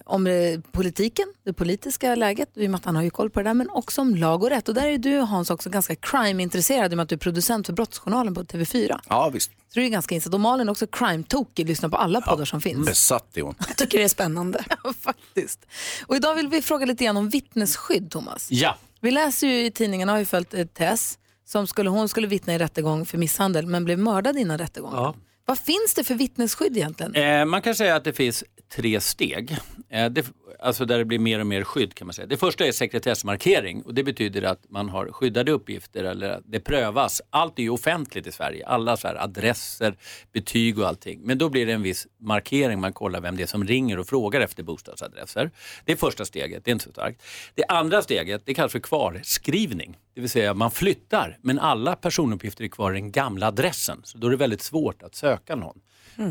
om 0.05 0.27
eh, 0.27 0.61
politiken, 0.73 1.27
det 1.45 1.53
politiska 1.53 2.15
läget, 2.15 2.49
i 2.55 2.67
och 2.67 2.71
med 2.71 2.79
att 2.79 2.85
han 2.85 2.97
har 2.97 3.03
ju 3.03 3.11
koll 3.11 3.31
på 3.31 3.41
det 3.41 3.49
där, 3.49 3.55
men 3.55 3.71
också 3.71 4.01
om 4.01 4.15
lag 4.15 4.43
och 4.43 4.51
rätt. 4.51 4.69
Och 4.69 4.75
där 4.75 4.87
är 4.87 4.99
du 4.99 5.19
Hans 5.19 5.51
också 5.51 5.71
ganska 5.71 5.95
crime-intresserad 5.95 6.93
i 6.93 6.95
och 6.95 6.97
med 6.97 7.03
att 7.03 7.09
du 7.09 7.15
är 7.15 7.19
producent 7.19 7.67
för 7.67 7.73
Brottsjournalen 7.73 8.35
på 8.35 8.43
TV4. 8.43 9.01
Ja, 9.09 9.29
visst. 9.29 9.51
Så 9.51 9.81
du 9.81 9.85
är 9.85 9.89
ganska 9.89 10.15
insatt. 10.15 10.35
Och 10.35 10.41
Malin 10.41 10.69
är 10.69 10.73
också 10.73 10.87
crime-tokig, 10.87 11.67
lyssnar 11.67 11.89
på 11.89 11.97
alla 11.97 12.21
poddar 12.21 12.45
som 12.45 12.61
finns. 12.61 12.87
Besatt 12.87 13.37
är 13.37 13.43
hon. 13.43 13.55
Jag 13.69 13.77
tycker 13.77 13.99
det 13.99 14.05
är 14.05 14.09
spännande. 14.09 14.65
Ja, 14.85 14.93
faktiskt. 15.01 15.67
Och 16.07 16.17
idag 16.17 16.35
vill 16.35 16.49
vi 16.49 16.63
fråga 16.63 16.87
lite 16.87 17.05
grann 17.05 17.17
om 17.17 17.29
vittnesskydd, 17.29 18.11
Thomas. 18.11 18.47
Ja. 18.51 18.77
Vi 19.01 19.11
läser 19.11 19.47
ju 19.47 19.65
i 19.65 19.71
tidningen, 19.71 20.09
har 20.09 20.19
ju 20.19 20.25
följt 20.25 20.55
eh, 20.55 20.67
Tess, 20.67 21.19
som 21.45 21.67
skulle, 21.67 21.91
hon 21.91 22.09
skulle 22.09 22.27
vittna 22.27 22.55
i 22.55 22.59
rättegång 22.59 23.07
för 23.07 23.19
misshandel 23.19 23.67
men 23.67 23.85
blev 23.85 23.99
mördad 23.99 24.37
innan 24.37 24.59
rättegången. 24.59 24.99
Ja. 24.99 25.15
Vad 25.49 25.59
finns 25.59 25.95
det 25.97 26.05
för 26.05 26.15
vittnesskydd 26.15 26.77
egentligen? 26.77 27.15
Eh, 27.15 27.45
man 27.45 27.63
kan 27.63 27.75
säga 27.75 27.97
att 27.97 28.05
det 28.05 28.13
finns 28.13 28.45
tre 28.77 29.01
steg. 29.01 29.57
Eh, 29.91 30.11
det, 30.11 30.27
alltså 30.61 30.85
där 30.85 30.99
det 30.99 31.05
blir 31.05 31.19
mer 31.19 31.41
och 31.41 31.47
mer 31.47 31.65
skydd 31.65 31.95
kan 31.95 32.07
man 32.07 32.15
säga. 32.15 32.27
Det 32.27 32.37
första 32.37 32.67
är 32.67 32.73
sekretessmarkering 32.73 33.83
och 33.83 33.95
det 33.95 34.05
betyder 34.05 34.43
att 34.43 34.71
man 34.71 34.89
har 34.89 35.13
skyddade 35.13 35.53
uppgifter 35.53 36.05
eller 36.05 36.31
att 36.31 36.43
det 36.45 36.61
prövas. 36.61 37.23
Allt 37.31 37.59
är 37.59 37.63
ju 37.63 37.71
offentligt 37.71 38.27
i 38.27 38.33
Sverige. 38.33 38.67
Alla 38.67 38.97
så 38.97 39.09
här 39.09 39.15
adresser, 39.15 39.97
betyg 40.33 40.79
och 40.79 40.89
allting. 40.89 41.21
Men 41.23 41.39
då 41.39 41.49
blir 41.49 41.67
det 41.67 41.73
en 41.73 41.83
viss 41.83 42.07
markering. 42.21 42.81
Man 42.81 42.93
kollar 42.93 43.21
vem 43.21 43.37
det 43.37 43.43
är 43.43 43.47
som 43.47 43.65
ringer 43.65 43.99
och 43.99 44.07
frågar 44.07 44.41
efter 44.41 44.63
bostadsadresser. 44.63 45.51
Det 45.85 45.93
är 45.93 45.97
första 45.97 46.25
steget, 46.25 46.65
det 46.65 46.71
är 46.71 46.73
inte 46.73 46.85
så 46.85 46.91
starkt. 46.91 47.23
Det 47.55 47.65
andra 47.69 48.03
steget, 48.03 48.43
det 48.45 48.55
kallas 48.55 48.73
för 48.73 48.79
kvarskrivning. 48.79 49.97
Det 50.15 50.21
vill 50.21 50.31
säga 50.31 50.55
man 50.55 50.71
flyttar 50.71 51.39
men 51.43 51.59
alla 51.59 51.97
personuppgifter 51.97 52.65
är 52.65 52.69
kvar 52.69 52.93
i 52.93 52.95
den 52.95 53.13
gamla 53.13 53.47
adressen. 53.47 54.01
Så 54.05 54.19
då 54.19 54.27
är 54.27 54.31
det 54.31 54.37
väldigt 54.37 54.63
svårt 54.63 55.03
att 55.03 55.15
söka 55.15 55.57
någon. 55.57 55.81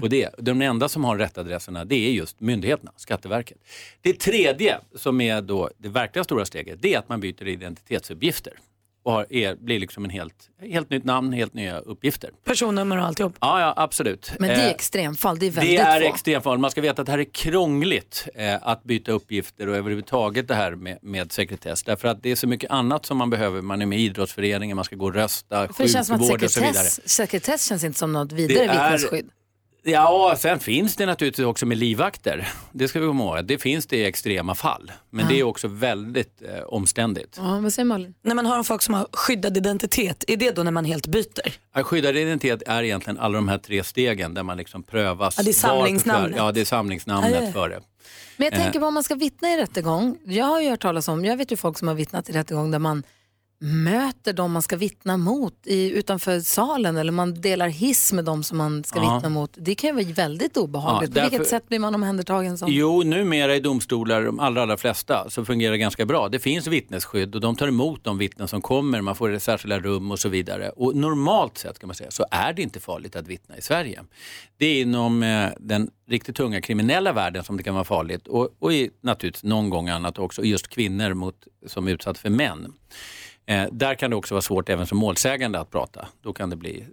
Och 0.02 0.10
det, 0.10 0.30
de 0.38 0.62
enda 0.62 0.90
som 0.90 1.04
har 1.04 1.18
rättadresserna 1.18 1.86
det 1.86 1.96
är 1.96 2.12
just 2.12 2.40
myndigheterna, 2.40 2.92
Skatteverket. 2.96 3.58
Det 4.02 4.14
tredje 4.14 4.80
som 4.96 5.22
är 5.22 5.42
då 5.42 5.70
det 5.78 5.90
verkliga 5.90 6.24
stora 6.24 6.46
steget 6.46 6.82
det 6.82 6.94
är 6.94 7.00
att 7.00 7.10
man 7.10 7.20
byter 7.20 7.48
identitetsuppgifter 7.48 8.54
och 9.08 9.14
har, 9.14 9.34
är, 9.34 9.56
blir 9.56 9.80
liksom 9.80 10.04
en 10.04 10.10
helt, 10.10 10.50
helt 10.62 10.90
nytt 10.90 11.04
namn, 11.04 11.34
helt 11.34 11.54
nya 11.54 11.80
uppgifter. 11.80 12.30
Personnummer 12.46 12.98
och 12.98 13.04
alltihop. 13.04 13.36
Ja, 13.40 13.62
ja 13.62 13.74
absolut. 13.78 14.32
Men 14.40 14.50
det 14.50 14.56
är 14.56 14.66
Eh, 14.66 14.72
extremfall, 14.72 15.40
det 15.40 15.46
är 15.46 15.52
det 15.52 15.56
väldigt 15.56 15.80
är 15.80 16.02
få. 16.02 16.08
extremfall. 16.08 16.58
Man 16.58 16.72
ska 16.72 16.82
veta 16.82 17.02
att 17.02 17.06
det 17.06 17.12
här 17.12 17.20
är 17.20 17.34
krångligt 17.34 18.28
eh, 18.36 18.56
att 18.62 18.84
byta 18.84 19.12
uppgifter 19.12 19.68
och 19.70 19.76
överhuvudtaget 19.76 20.48
det 20.48 20.56
här 20.56 20.76
med, 20.76 20.98
med 21.02 21.32
sekretess. 21.32 21.84
Därför 21.84 22.08
att 22.08 22.24
det 22.24 22.32
är 22.32 22.36
så 22.36 22.48
mycket 22.48 22.72
annat 22.72 23.06
som 23.06 23.18
man 23.18 23.30
behöver. 23.30 23.62
Man 23.62 23.82
är 23.82 23.86
med 23.86 24.00
i 24.00 24.02
idrottsföreningen, 24.02 24.76
man 24.76 24.86
ska 24.86 24.96
gå 24.96 25.06
och 25.06 25.14
rösta, 25.14 25.62
det 25.62 25.68
sjukvård 25.68 26.44
och 26.44 26.52
så 26.52 26.60
vidare. 26.60 26.88
sekretess, 27.06 27.68
känns 27.68 27.84
inte 27.84 28.00
som 28.00 28.14
något 28.14 28.32
vidare 28.32 28.66
Det 28.68 28.72
vittnesskydd. 28.72 29.30
Ja, 29.92 30.36
sen 30.38 30.60
finns 30.60 30.96
det 30.96 31.06
naturligtvis 31.06 31.46
också 31.46 31.66
med 31.66 31.78
livvakter. 31.78 32.48
Det 32.72 32.88
ska 32.88 33.00
vi 33.00 33.08
komma 33.08 33.24
ihåg. 33.24 33.46
Det 33.46 33.58
finns 33.58 33.88
det 33.88 33.98
i 33.98 34.06
extrema 34.06 34.56
fall. 34.56 34.92
Men 35.10 35.26
Ja. 35.26 35.32
det 35.32 35.40
är 35.40 35.44
också 35.44 35.68
väldigt 35.68 36.42
eh, 36.42 36.64
omständigt. 36.64 37.36
Ja, 37.38 37.60
vad 37.60 37.74
säger 37.74 37.86
Malin? 37.86 38.14
När 38.22 38.36
man 38.36 38.46
har 38.46 38.64
folk 38.64 38.82
som 38.82 38.94
har 38.94 39.08
skyddad 39.12 39.58
identitet, 39.58 40.24
är 40.28 40.38
det 40.38 40.56
då 40.56 40.64
när 40.64 40.72
man 40.72 40.86
helt 40.86 41.08
byter? 41.08 41.54
Att 41.74 41.86
Skyddad 41.86 42.18
identitet 42.18 42.64
är 42.68 42.84
egentligen 42.84 43.20
alla 43.20 43.36
de 43.36 43.48
här 43.48 43.58
tre 43.58 43.84
stegen 43.84 44.34
där 44.34 44.44
man 44.44 44.58
liksom 44.58 44.84
prövas. 44.84 45.36
Ja, 45.38 45.44
det 45.44 45.50
är 45.50 45.54
för- 45.54 45.60
samlingsnamnet. 45.60 46.38
Ja, 46.38 46.52
det 46.52 46.62
är 46.62 46.66
samlingsnamnet 46.66 47.32
Ja, 47.32 47.38
ja, 47.40 47.46
ja. 47.46 47.52
för 47.52 47.70
det. 47.70 47.80
Men 48.38 48.46
jag 48.46 48.54
Eh. 48.54 48.60
tänker 48.64 48.80
på 48.80 48.86
om 48.86 48.94
man 48.94 49.04
ska 49.04 49.16
vittna 49.16 49.50
i 49.54 49.58
rättegång. 49.58 50.18
Jag 50.26 50.46
har 50.46 50.62
ju 50.62 50.70
hört 50.70 50.82
talas 50.82 51.08
om, 51.08 51.26
jag 51.26 51.38
vet 51.38 51.52
ju 51.52 51.58
folk 51.58 51.78
som 51.78 51.88
har 51.88 51.96
vittnat 51.96 52.30
i 52.30 52.32
rättegång 52.34 52.72
där 52.72 52.80
man 52.80 53.04
möter 53.60 54.34
de 54.34 54.51
man 54.51 54.62
ska 54.62 54.76
vittna 54.78 55.18
mot 55.18 55.53
i, 55.68 55.91
utanför 55.91 56.39
salen 56.39 56.97
eller 56.97 57.12
man 57.12 57.41
delar 57.41 57.68
hiss 57.68 58.14
med 58.14 58.26
de 58.26 58.43
som 58.43 58.58
man 58.58 58.84
ska 58.84 58.99
Ja. 58.99 59.16
vittna 59.16 59.30
mot. 59.30 59.51
Det 59.58 59.76
kan 59.76 59.88
ju 59.97 60.03
vara 60.03 60.14
väldigt 60.14 60.58
obehagligt. 60.58 61.12
Ja, 61.16 61.22
På 61.22 61.26
vilket 61.30 61.39
därför- 61.39 61.49
sätt 61.49 61.68
blir 61.70 61.80
man 61.80 61.95
omhändertagen 61.95 62.58
som? 62.58 62.72
Jo, 62.72 63.03
numera 63.03 63.55
i 63.55 63.60
domstolar, 63.60 64.22
de 64.24 64.39
allra, 64.39 64.62
allra 64.62 64.78
flesta, 64.78 65.30
så 65.30 65.45
fungerar 65.45 65.72
det 65.72 65.78
ganska 65.78 66.05
bra. 66.05 66.30
Det 66.30 66.39
finns 66.39 66.68
vittnesskydd 66.68 67.36
och 67.36 67.41
de 67.41 67.55
tar 67.55 67.68
emot 67.68 68.03
de 68.03 68.18
vittnen 68.18 68.47
som 68.47 68.62
kommer, 68.62 69.01
man 69.01 69.16
får 69.16 69.39
särskilda 69.39 69.80
rum 69.80 70.12
och 70.12 70.20
så 70.20 70.30
vidare. 70.30 70.70
Och 70.70 70.95
normalt 70.95 71.58
sett 71.58 71.80
kan 71.80 71.88
man 71.88 71.95
säga 71.95 72.12
så 72.12 72.26
är 72.32 72.53
det 72.53 72.62
inte 72.62 72.80
farligt 72.80 73.16
att 73.16 73.28
vittna 73.28 73.58
i 73.58 73.62
Sverige. 73.62 74.03
Det 74.58 74.66
är 74.66 74.82
inom 74.82 75.24
eh, 75.24 75.49
den 75.60 75.89
riktigt 76.10 76.36
tunga 76.36 76.62
kriminella 76.62 77.14
världen 77.14 77.43
som 77.43 77.58
det 77.58 77.64
kan 77.64 77.74
vara 77.74 77.84
farligt 77.84 78.28
och, 78.28 78.49
och 78.60 78.74
i, 78.74 78.89
naturligtvis 79.01 79.43
någon 79.43 79.70
gång 79.70 79.89
annat 79.89 80.20
också, 80.20 80.43
just 80.43 80.68
kvinnor 80.68 81.14
mot, 81.14 81.36
som 81.68 81.88
är 81.88 81.91
utsatt 81.91 82.18
för 82.18 82.30
män. 82.30 82.74
Eh, 83.48 83.66
där 83.72 83.95
kan 83.95 84.10
det 84.10 84.16
också 84.16 84.34
vara 84.34 84.41
svårt 84.41 84.70
även 84.70 84.88
som 84.88 84.98
målsägande 84.98 85.60
att 85.60 85.72
prata. 85.72 86.08
Då 86.22 86.34
kan 86.34 86.50
det 86.50 86.56
bli 86.56 86.86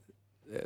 eh, 0.54 0.60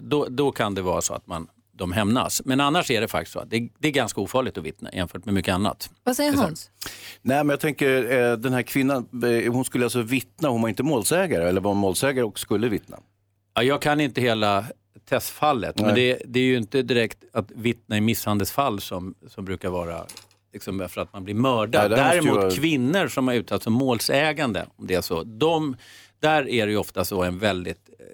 då- 0.00 0.26
då, 0.30 0.52
kan 0.52 0.74
det 0.74 0.82
vara 0.82 1.00
så 1.00 1.14
att 1.14 1.26
man, 1.26 1.48
de 1.72 1.92
hämnas. 1.92 2.42
Men 2.44 2.60
annars 2.60 2.90
är 2.90 3.00
det 3.00 3.08
faktiskt 3.08 3.32
så 3.32 3.38
att 3.38 3.50
det, 3.50 3.68
det 3.78 3.88
är 3.88 3.92
ganska 3.92 4.20
ofarligt 4.20 4.58
att 4.58 4.64
vittna 4.64 4.90
jämfört 4.92 5.24
med 5.24 5.34
mycket 5.34 5.54
annat. 5.54 5.90
Vad 6.04 6.16
säger. 6.16 6.32
Hans? 6.32 6.70
Nej, 7.22 7.36
men 7.44 7.48
jag 7.48 7.60
tänker 7.60 8.12
eh, 8.30 8.36
den 8.36 8.52
här 8.52 8.62
kvinnan, 8.62 9.08
eh, 9.44 9.52
hon 9.52 9.64
skulle 9.64 9.84
alltså 9.84 10.02
vittna, 10.02 10.48
hon 10.48 10.62
var 10.62 10.68
inte 10.68 10.82
målsägare 10.82 11.48
eller 11.48 11.60
var 11.60 11.74
målsägare 11.74 12.24
och 12.24 12.38
skulle 12.38 12.68
vittna. 12.68 12.98
Ja, 13.54 13.62
jag 13.62 13.82
kan 13.82 14.00
inte 14.00 14.20
hela 14.20 14.64
testfallet, 15.08 15.80
men 15.80 15.94
det, 15.94 16.22
det 16.26 16.40
är 16.40 16.44
ju 16.44 16.56
inte 16.56 16.82
direkt 16.82 17.18
att 17.32 17.50
vittna 17.50 17.96
i 17.96 18.00
misshandelsfall 18.00 18.80
som, 18.80 19.14
som 19.28 19.44
brukar 19.44 19.68
vara 19.68 20.06
liksom 20.52 20.88
för 20.88 21.00
att 21.00 21.12
man 21.12 21.24
blir 21.24 21.34
mördad. 21.34 21.90
Nej, 21.90 21.98
Däremot 22.00 22.36
vara- 22.36 22.50
kvinnor 22.50 23.08
som 23.08 23.28
har 23.28 23.34
utsatts 23.34 23.64
som 23.64 23.72
målsägande, 23.72 24.66
om 24.76 24.86
det 24.86 24.94
är 24.94 25.00
så, 25.00 25.22
de, 25.24 25.76
där 26.20 26.48
är 26.48 26.66
det 26.66 26.72
ju 26.72 26.78
ofta 26.78 27.04
så 27.04 27.22
en 27.22 27.38
väldigt 27.38 27.88
eh, 27.98 28.04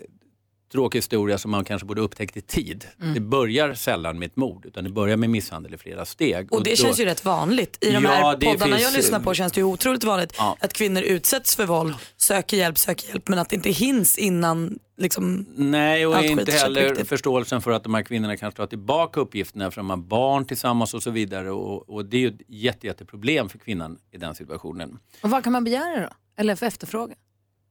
tråkig 0.73 0.99
historia 0.99 1.39
som 1.39 1.51
man 1.51 1.65
kanske 1.65 1.87
borde 1.87 2.01
upptäckt 2.01 2.37
i 2.37 2.41
tid. 2.41 2.85
Mm. 3.01 3.15
Det 3.15 3.21
börjar 3.21 3.75
sällan 3.75 4.19
med 4.19 4.27
ett 4.27 4.37
mord, 4.37 4.67
utan 4.67 4.85
det 4.85 4.91
börjar 4.91 5.17
med 5.17 5.31
misshandel 5.31 5.75
i 5.75 5.79
flera 5.79 6.05
steg. 6.05 6.53
Och 6.53 6.63
det 6.63 6.71
då- 6.71 6.77
känns 6.77 7.01
ju 7.01 7.05
rätt 7.05 7.25
vanligt. 7.25 7.79
I 7.81 7.91
de 7.91 8.05
Ja, 8.05 8.11
här 8.11 8.33
poddarna 8.37 8.77
finns- 8.77 8.83
jag 8.83 8.93
lyssnar 8.93 9.21
på 9.21 9.35
känns 9.35 9.53
det 9.53 9.61
ju 9.61 9.65
otroligt 9.65 10.05
vanligt 10.05 10.35
Ja. 10.39 10.57
att 10.61 10.73
kvinnor 10.73 11.03
utsätts 11.03 11.57
för 11.57 11.67
våld, 11.67 11.95
söker 12.17 12.57
hjälp, 12.57 12.79
söker 12.79 13.09
hjälp 13.09 13.29
men 13.29 13.39
att 13.39 13.49
det 13.49 13.57
inte 13.57 13.71
hinns 13.71 14.19
innan 14.19 14.79
liksom, 14.97 15.47
Nej, 15.57 16.07
och 16.07 16.17
allt 16.17 16.27
inte 16.27 16.53
heller 16.53 16.89
riktigt. 16.89 17.09
förståelsen 17.09 17.61
för 17.63 17.71
att 17.71 17.83
de 17.85 17.95
här 17.95 18.03
kvinnorna 18.03 18.37
kanske 18.37 18.57
tar 18.57 18.67
tillbaka 18.67 19.21
uppgifterna 19.21 19.71
för 19.71 19.77
de 19.81 19.91
har 19.91 19.97
barn 19.97 20.45
tillsammans 20.45 20.95
och 20.95 21.03
så 21.03 21.11
vidare. 21.11 21.51
Och, 21.51 21.91
och 21.91 22.05
det 22.05 22.17
är 22.17 22.21
ju 22.21 22.29
ett 22.29 22.41
jätte, 22.49 22.87
jätteproblem 22.87 23.49
för 23.49 23.59
kvinnan 23.59 23.99
i 24.13 24.17
den 24.19 24.35
situationen. 24.35 24.99
Och 25.23 25.31
vad 25.31 25.45
kan 25.45 25.53
man 25.53 25.65
begära 25.65 26.01
då? 26.01 26.09
Eller 26.37 26.57
för 26.57 26.67
efterfråga? 26.67 27.15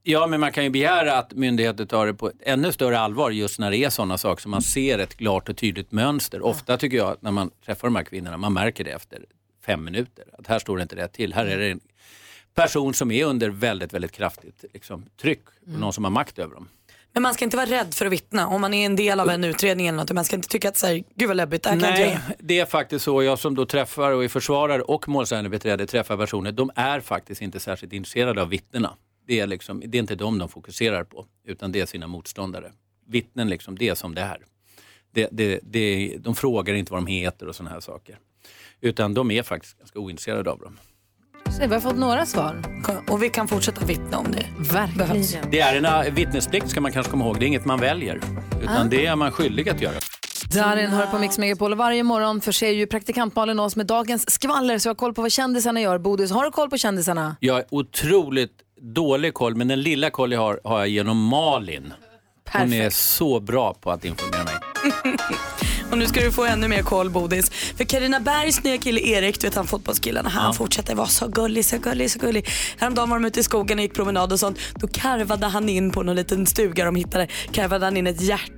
Ja, 0.10 0.28
men 0.28 0.40
man 0.40 0.52
kan 0.52 0.64
ju 0.64 0.70
begära 0.70 1.18
att 1.18 1.34
myndigheter 1.34 1.86
tar 1.86 2.06
det 2.06 2.14
på 2.14 2.32
ännu 2.40 2.72
större 2.72 3.00
allvar 3.00 3.32
just 3.32 3.60
när 3.60 3.72
det 3.72 3.78
är 3.78 3.90
sådana 3.90 4.18
saker 4.18 4.42
som 4.42 4.52
man 4.52 4.62
ser 4.62 5.00
ett 5.00 5.18
klart 5.18 5.50
och 5.50 5.58
tydligt 5.58 5.92
mönster. 5.92 6.42
Ofta 6.42 6.78
tycker 6.78 6.98
jag 6.98 7.12
att 7.12 7.22
när 7.22 7.32
man 7.32 7.52
träffar 7.66 7.88
de 7.88 7.96
här 7.96 8.04
kvinnorna, 8.04 8.38
man 8.38 8.54
märker 8.54 8.84
det 8.84 8.92
efter 8.92 9.26
fem 9.66 9.84
minuter. 9.84 10.26
Att 10.38 10.48
här 10.48 10.60
står 10.60 10.78
det 10.78 10.84
inte 10.84 10.96
rätt 10.96 11.14
till. 11.14 11.34
Här 11.34 11.46
är 11.46 11.58
det 11.58 11.72
en 11.72 11.80
person 12.56 12.94
som 12.94 13.12
är 13.12 13.26
under 13.26 13.50
väldigt, 13.50 13.94
väldigt 13.94 14.12
kraftigt 14.12 14.66
liksom, 14.74 15.06
tryck. 15.22 15.44
Mm. 15.68 15.80
Någon 15.80 15.94
som 15.94 16.04
har 16.04 16.12
makt 16.12 16.40
över 16.40 16.56
dem. 16.56 16.70
Men 17.14 17.24
man 17.24 17.34
ska 17.34 17.46
inte 17.46 17.58
vara 17.58 17.70
rädd 17.70 17.94
för 17.94 18.06
att 18.06 18.12
vittna 18.12 18.48
om 18.48 18.62
man 18.62 18.74
är 18.74 18.86
en 18.86 18.96
del 18.96 19.20
av 19.20 19.30
en 19.30 19.44
utredning 19.44 19.88
eller 19.88 19.98
något. 19.98 20.12
Man 20.12 20.26
ska 20.26 20.36
inte 20.36 20.50
tycka 20.50 20.70
att 20.70 20.78
så 20.78 20.88
här, 20.88 21.04
gud 21.16 21.28
vad 21.28 21.38
läbbigt, 21.38 21.64
det 21.64 21.70
här 21.70 21.80
kan 21.80 21.90
jag 21.90 21.98
Nej, 21.98 22.20
det 22.40 22.60
är 22.60 22.66
faktiskt 22.66 23.06
så. 23.06 23.24
Jag 23.24 23.40
som 23.40 23.56
då 23.56 23.66
träffar 23.66 24.12
och 24.12 24.24
är 24.24 24.28
försvarare 24.28 24.82
och 24.82 25.08
målsägandebiträde 25.08 25.88
träffar 25.88 26.18
personer, 26.18 26.52
de 26.52 26.72
är 26.76 27.00
faktiskt 27.00 27.42
inte 27.42 27.60
särskilt 27.60 27.94
intresserade 27.94 28.42
av 28.42 28.50
vittnena. 28.50 28.94
Det 29.28 29.40
är, 29.40 29.48
liksom, 29.48 29.82
det 29.86 29.98
är 29.98 30.00
inte 30.00 30.16
dem 30.16 30.38
de 30.38 30.50
fokuserar 30.50 31.04
på, 31.04 31.26
utan 31.46 31.72
det 31.72 31.80
är 31.82 31.86
sina 31.86 32.08
motståndare. 32.08 32.72
Vittnen, 33.08 33.50
liksom, 33.50 33.78
det 33.78 33.90
är 33.90 33.96
som 33.96 34.16
det 34.16 34.22
är. 34.22 34.38
Det, 35.12 35.28
det, 35.32 35.60
det, 35.64 36.18
de 36.20 36.36
frågar 36.36 36.74
inte 36.74 36.92
vad 36.92 37.02
de 37.02 37.08
heter 37.08 37.48
och 37.48 37.56
sådana 37.56 37.72
här 37.74 37.80
saker. 37.80 38.20
Utan 38.82 39.14
de 39.14 39.32
är 39.32 39.44
faktiskt 39.44 39.78
ganska 39.78 40.00
ointresserade 40.00 40.52
av 40.52 40.60
dem. 40.60 40.78
Så 41.46 41.68
vi 41.68 41.74
har 41.74 41.80
fått 41.82 41.98
några 41.98 42.26
svar. 42.26 42.62
Och 43.08 43.24
vi 43.24 43.30
kan 43.30 43.48
fortsätta 43.48 43.86
vittna 43.86 44.18
om 44.18 44.32
det 44.32 44.46
Verkligen. 44.74 45.52
Det 45.52 45.60
är 45.60 45.76
en 45.76 45.86
eh, 45.86 46.14
vittnesplikt 46.14 46.70
ska 46.70 46.82
man 46.82 46.92
kanske 46.92 47.12
komma 47.12 47.26
ihåg, 47.26 47.40
det 47.40 47.46
är 47.46 47.48
inget 47.48 47.66
man 47.66 47.80
väljer. 47.80 48.22
Utan 48.62 48.78
Ah. 48.78 48.90
det 48.90 49.06
är 49.06 49.16
man 49.16 49.32
skyldig 49.32 49.70
att 49.70 49.82
göra. 49.82 49.96
Darin 50.54 50.90
hör 50.90 51.06
på 51.06 51.20
Mix 51.20 51.38
Megapol 51.38 51.72
och 51.72 51.78
varje 51.78 52.04
morgon 52.04 52.42
förser 52.42 52.72
ju 52.72 52.88
praktikant 52.88 53.36
Malin 53.36 53.60
oss 53.60 53.76
med 53.76 53.86
dagens 53.86 54.32
skvaller 54.32 54.80
så 54.80 54.88
jag 54.88 54.94
har 54.94 54.96
koll 54.96 55.14
på 55.14 55.22
vad 55.22 55.32
kändisarna 55.32 55.82
gör. 55.82 55.98
Bodis, 55.98 56.32
har 56.32 56.46
du 56.46 56.52
koll 56.52 56.70
på 56.70 56.78
kändisarna? 56.78 57.36
Jag 57.40 57.54
har 57.54 57.66
otroligt 57.70 58.52
dålig 58.82 59.34
koll, 59.34 59.56
men 59.56 59.68
den 59.68 59.82
lilla 59.82 60.10
koll 60.10 60.32
jag 60.32 60.40
har, 60.40 60.60
har 60.64 60.80
jag 60.80 60.88
genom 60.90 61.24
Malin. 61.24 61.94
Hon 62.54 62.74
är 62.74 62.90
så 62.90 63.40
bra 63.40 63.74
på 63.74 63.92
att 63.92 64.06
informera 64.06 64.44
mig. 64.44 64.54
Och 65.92 65.98
nu 65.98 66.06
ska 66.08 66.20
du 66.22 66.32
få 66.32 66.46
ännu 66.46 66.68
mer 66.68 66.82
koll 66.82 67.10
Bodis. 67.10 67.50
För 67.50 67.84
Karina 67.84 68.20
Bergs 68.20 68.64
nya 68.64 68.78
kille 68.78 69.02
Erik, 69.02 69.40
du 69.42 69.48
vet 69.48 69.56
han 69.56 69.68
fotbollskillen, 69.68 70.26
han 70.26 70.46
Ja. 70.46 70.54
fortsätter 70.54 70.96
vara 70.96 71.08
så 71.08 71.28
gullig, 71.28 71.66
så 71.66 71.78
gullig, 71.78 72.12
så 72.12 72.20
gullig. 72.20 72.48
Häromdagen 72.78 73.10
var 73.10 73.20
de 73.20 73.26
ute 73.28 73.40
i 73.40 73.44
skogen 73.44 73.78
och 73.78 73.84
gick 73.84 73.94
promenad 73.94 74.32
och 74.34 74.40
sånt. 74.40 74.60
Då 74.76 74.88
karvade 74.88 75.46
han 75.48 75.70
in 75.70 75.92
på 75.92 76.04
någon 76.04 76.16
liten 76.16 76.46
stuga 76.46 76.86
de 76.86 76.96
hittade, 76.96 77.28
karvade 77.52 77.86
han 77.86 77.98
in 77.98 78.08
ett 78.08 78.22
hjärta 78.22 78.54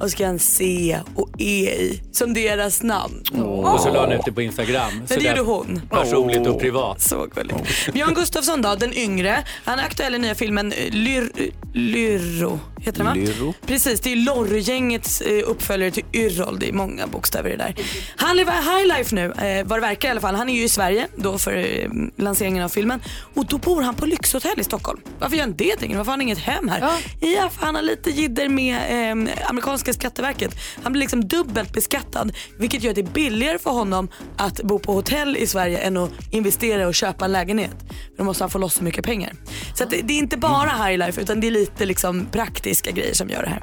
och 0.00 0.10
ska 0.10 0.26
han 0.26 0.38
C 0.38 0.98
och 1.14 1.28
E 1.38 1.70
i 1.70 2.00
som 2.12 2.34
deras 2.34 2.82
namn. 2.82 3.22
Och 3.44 3.80
så 3.80 3.92
la 3.92 4.00
han 4.00 4.12
ut 4.12 4.20
det 4.24 4.32
på 4.32 4.42
Instagram. 4.42 4.92
Men 4.98 5.08
Så 5.08 5.14
det 5.14 5.24
gjorde 5.28 5.40
hon. 5.40 5.80
Personligt 5.90 6.46
och 6.46 6.60
privat. 6.60 7.00
Så 7.00 7.26
gulligt. 7.34 7.92
Björn 7.92 8.14
Gustafsson 8.14 8.62
då, 8.62 8.74
den 8.74 8.94
yngre. 8.94 9.44
Han 9.64 9.78
är 9.78 9.82
aktuell 9.82 10.14
i 10.14 10.18
nya 10.18 10.34
filmen 10.34 10.72
eh, 10.72 10.90
Lyr, 10.90 11.30
Lyrro. 11.72 12.60
Heter 12.80 12.98
den 12.98 13.06
va? 13.06 13.14
Lyrro. 13.14 13.54
Precis, 13.66 14.00
det 14.00 14.12
är 14.12 14.16
Lorry-gängets 14.16 15.20
eh, 15.20 15.42
uppföljare 15.50 15.90
till 15.90 16.04
Yrrol. 16.12 16.58
Det 16.58 16.68
är 16.68 16.72
många 16.72 17.06
bokstäver 17.06 17.50
i 17.50 17.56
det 17.56 17.62
där. 17.64 17.74
Han 18.16 18.36
lever 18.36 18.52
high 18.52 18.96
life 18.98 19.14
nu, 19.14 19.24
eh, 19.24 19.66
vad 19.66 19.78
det 19.78 19.80
verkar 19.80 20.08
i 20.08 20.10
alla 20.10 20.20
fall. 20.20 20.34
Han 20.34 20.48
är 20.48 20.54
ju 20.54 20.64
i 20.64 20.68
Sverige 20.68 21.06
då 21.16 21.38
för 21.38 21.88
lanseringen 22.22 22.64
av 22.64 22.68
filmen. 22.68 23.00
Och 23.34 23.46
då 23.46 23.58
bor 23.58 23.82
han 23.82 23.94
på 23.94 24.06
lyxhotell 24.06 24.60
i 24.60 24.64
Stockholm. 24.64 25.00
Varför 25.18 25.36
gör 25.36 25.44
han 25.44 25.54
det? 25.56 25.76
Varför 25.80 25.96
har 25.96 26.04
han 26.04 26.20
inget 26.20 26.38
hem 26.38 26.68
här? 26.68 26.80
Ja, 27.20 27.50
för 27.58 27.66
han 27.66 27.74
har 27.74 27.82
lite 27.82 28.10
jidder 28.10 28.48
med 28.48 28.76
eh, 29.10 29.30
amerikanska 29.44 29.92
skatteverket. 29.92 30.56
Han 30.82 30.92
blir 30.92 31.00
liksom 31.00 31.28
dubbelt 31.28 31.72
beskattad 31.72 32.32
vilket 32.58 32.82
gör 32.82 32.94
det 32.94 33.02
billigare 33.02 33.58
för 33.58 33.70
honom 33.70 34.08
att 34.36 34.62
bo 34.62 34.78
på 34.78 34.92
hotell 34.92 35.36
i 35.36 35.46
Sverige 35.46 35.78
än 35.78 35.96
att 35.96 36.10
investera 36.30 36.86
och 36.86 36.94
köpa 36.94 37.24
en 37.24 37.32
lägenhet. 37.32 37.76
För 37.88 38.18
då 38.18 38.24
måste 38.24 38.44
han 38.44 38.50
få 38.50 38.58
loss 38.58 38.74
så 38.74 38.84
mycket 38.84 39.04
pengar. 39.04 39.32
Så 39.74 39.84
att 39.84 39.90
det, 39.90 40.00
det 40.02 40.14
är 40.14 40.18
inte 40.18 40.36
bara 40.36 40.70
high 40.70 40.98
life 40.98 41.20
utan 41.20 41.40
det 41.40 41.46
är 41.46 41.50
lite 41.50 41.86
liksom 41.86 42.26
praktiska 42.32 42.90
grejer 42.90 43.14
som 43.14 43.28
gör 43.28 43.42
det 43.42 43.48
här. 43.48 43.62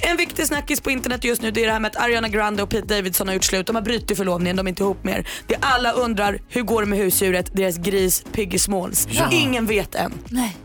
En 0.00 0.16
viktig 0.16 0.46
snackis 0.46 0.80
på 0.80 0.90
internet 0.90 1.24
just 1.24 1.42
nu 1.42 1.50
det 1.50 1.62
är 1.62 1.66
det 1.66 1.72
här 1.72 1.80
med 1.80 1.88
att 1.88 1.96
Ariana 2.04 2.28
Grande 2.28 2.62
och 2.62 2.70
Pete 2.70 2.94
Davidson 2.94 3.26
har 3.28 3.34
gjort 3.34 3.44
slut. 3.44 3.66
De 3.66 3.76
har 3.76 3.82
brutit 3.82 4.16
förlovningen, 4.16 4.56
de 4.56 4.66
är 4.66 4.68
inte 4.68 4.82
ihop 4.82 5.04
mer. 5.04 5.28
Det 5.46 5.56
alla 5.60 5.92
undrar, 5.92 6.38
hur 6.48 6.62
går 6.62 6.82
det 6.82 6.88
med 6.88 6.98
husdjuret, 6.98 7.56
deras 7.56 7.78
gris 7.78 8.24
Piggy 8.32 8.58
Smalls? 8.58 9.08
Ja. 9.10 9.28
Ingen 9.32 9.66
vet 9.66 9.94
än. 9.94 10.12
Nej. 10.28 10.56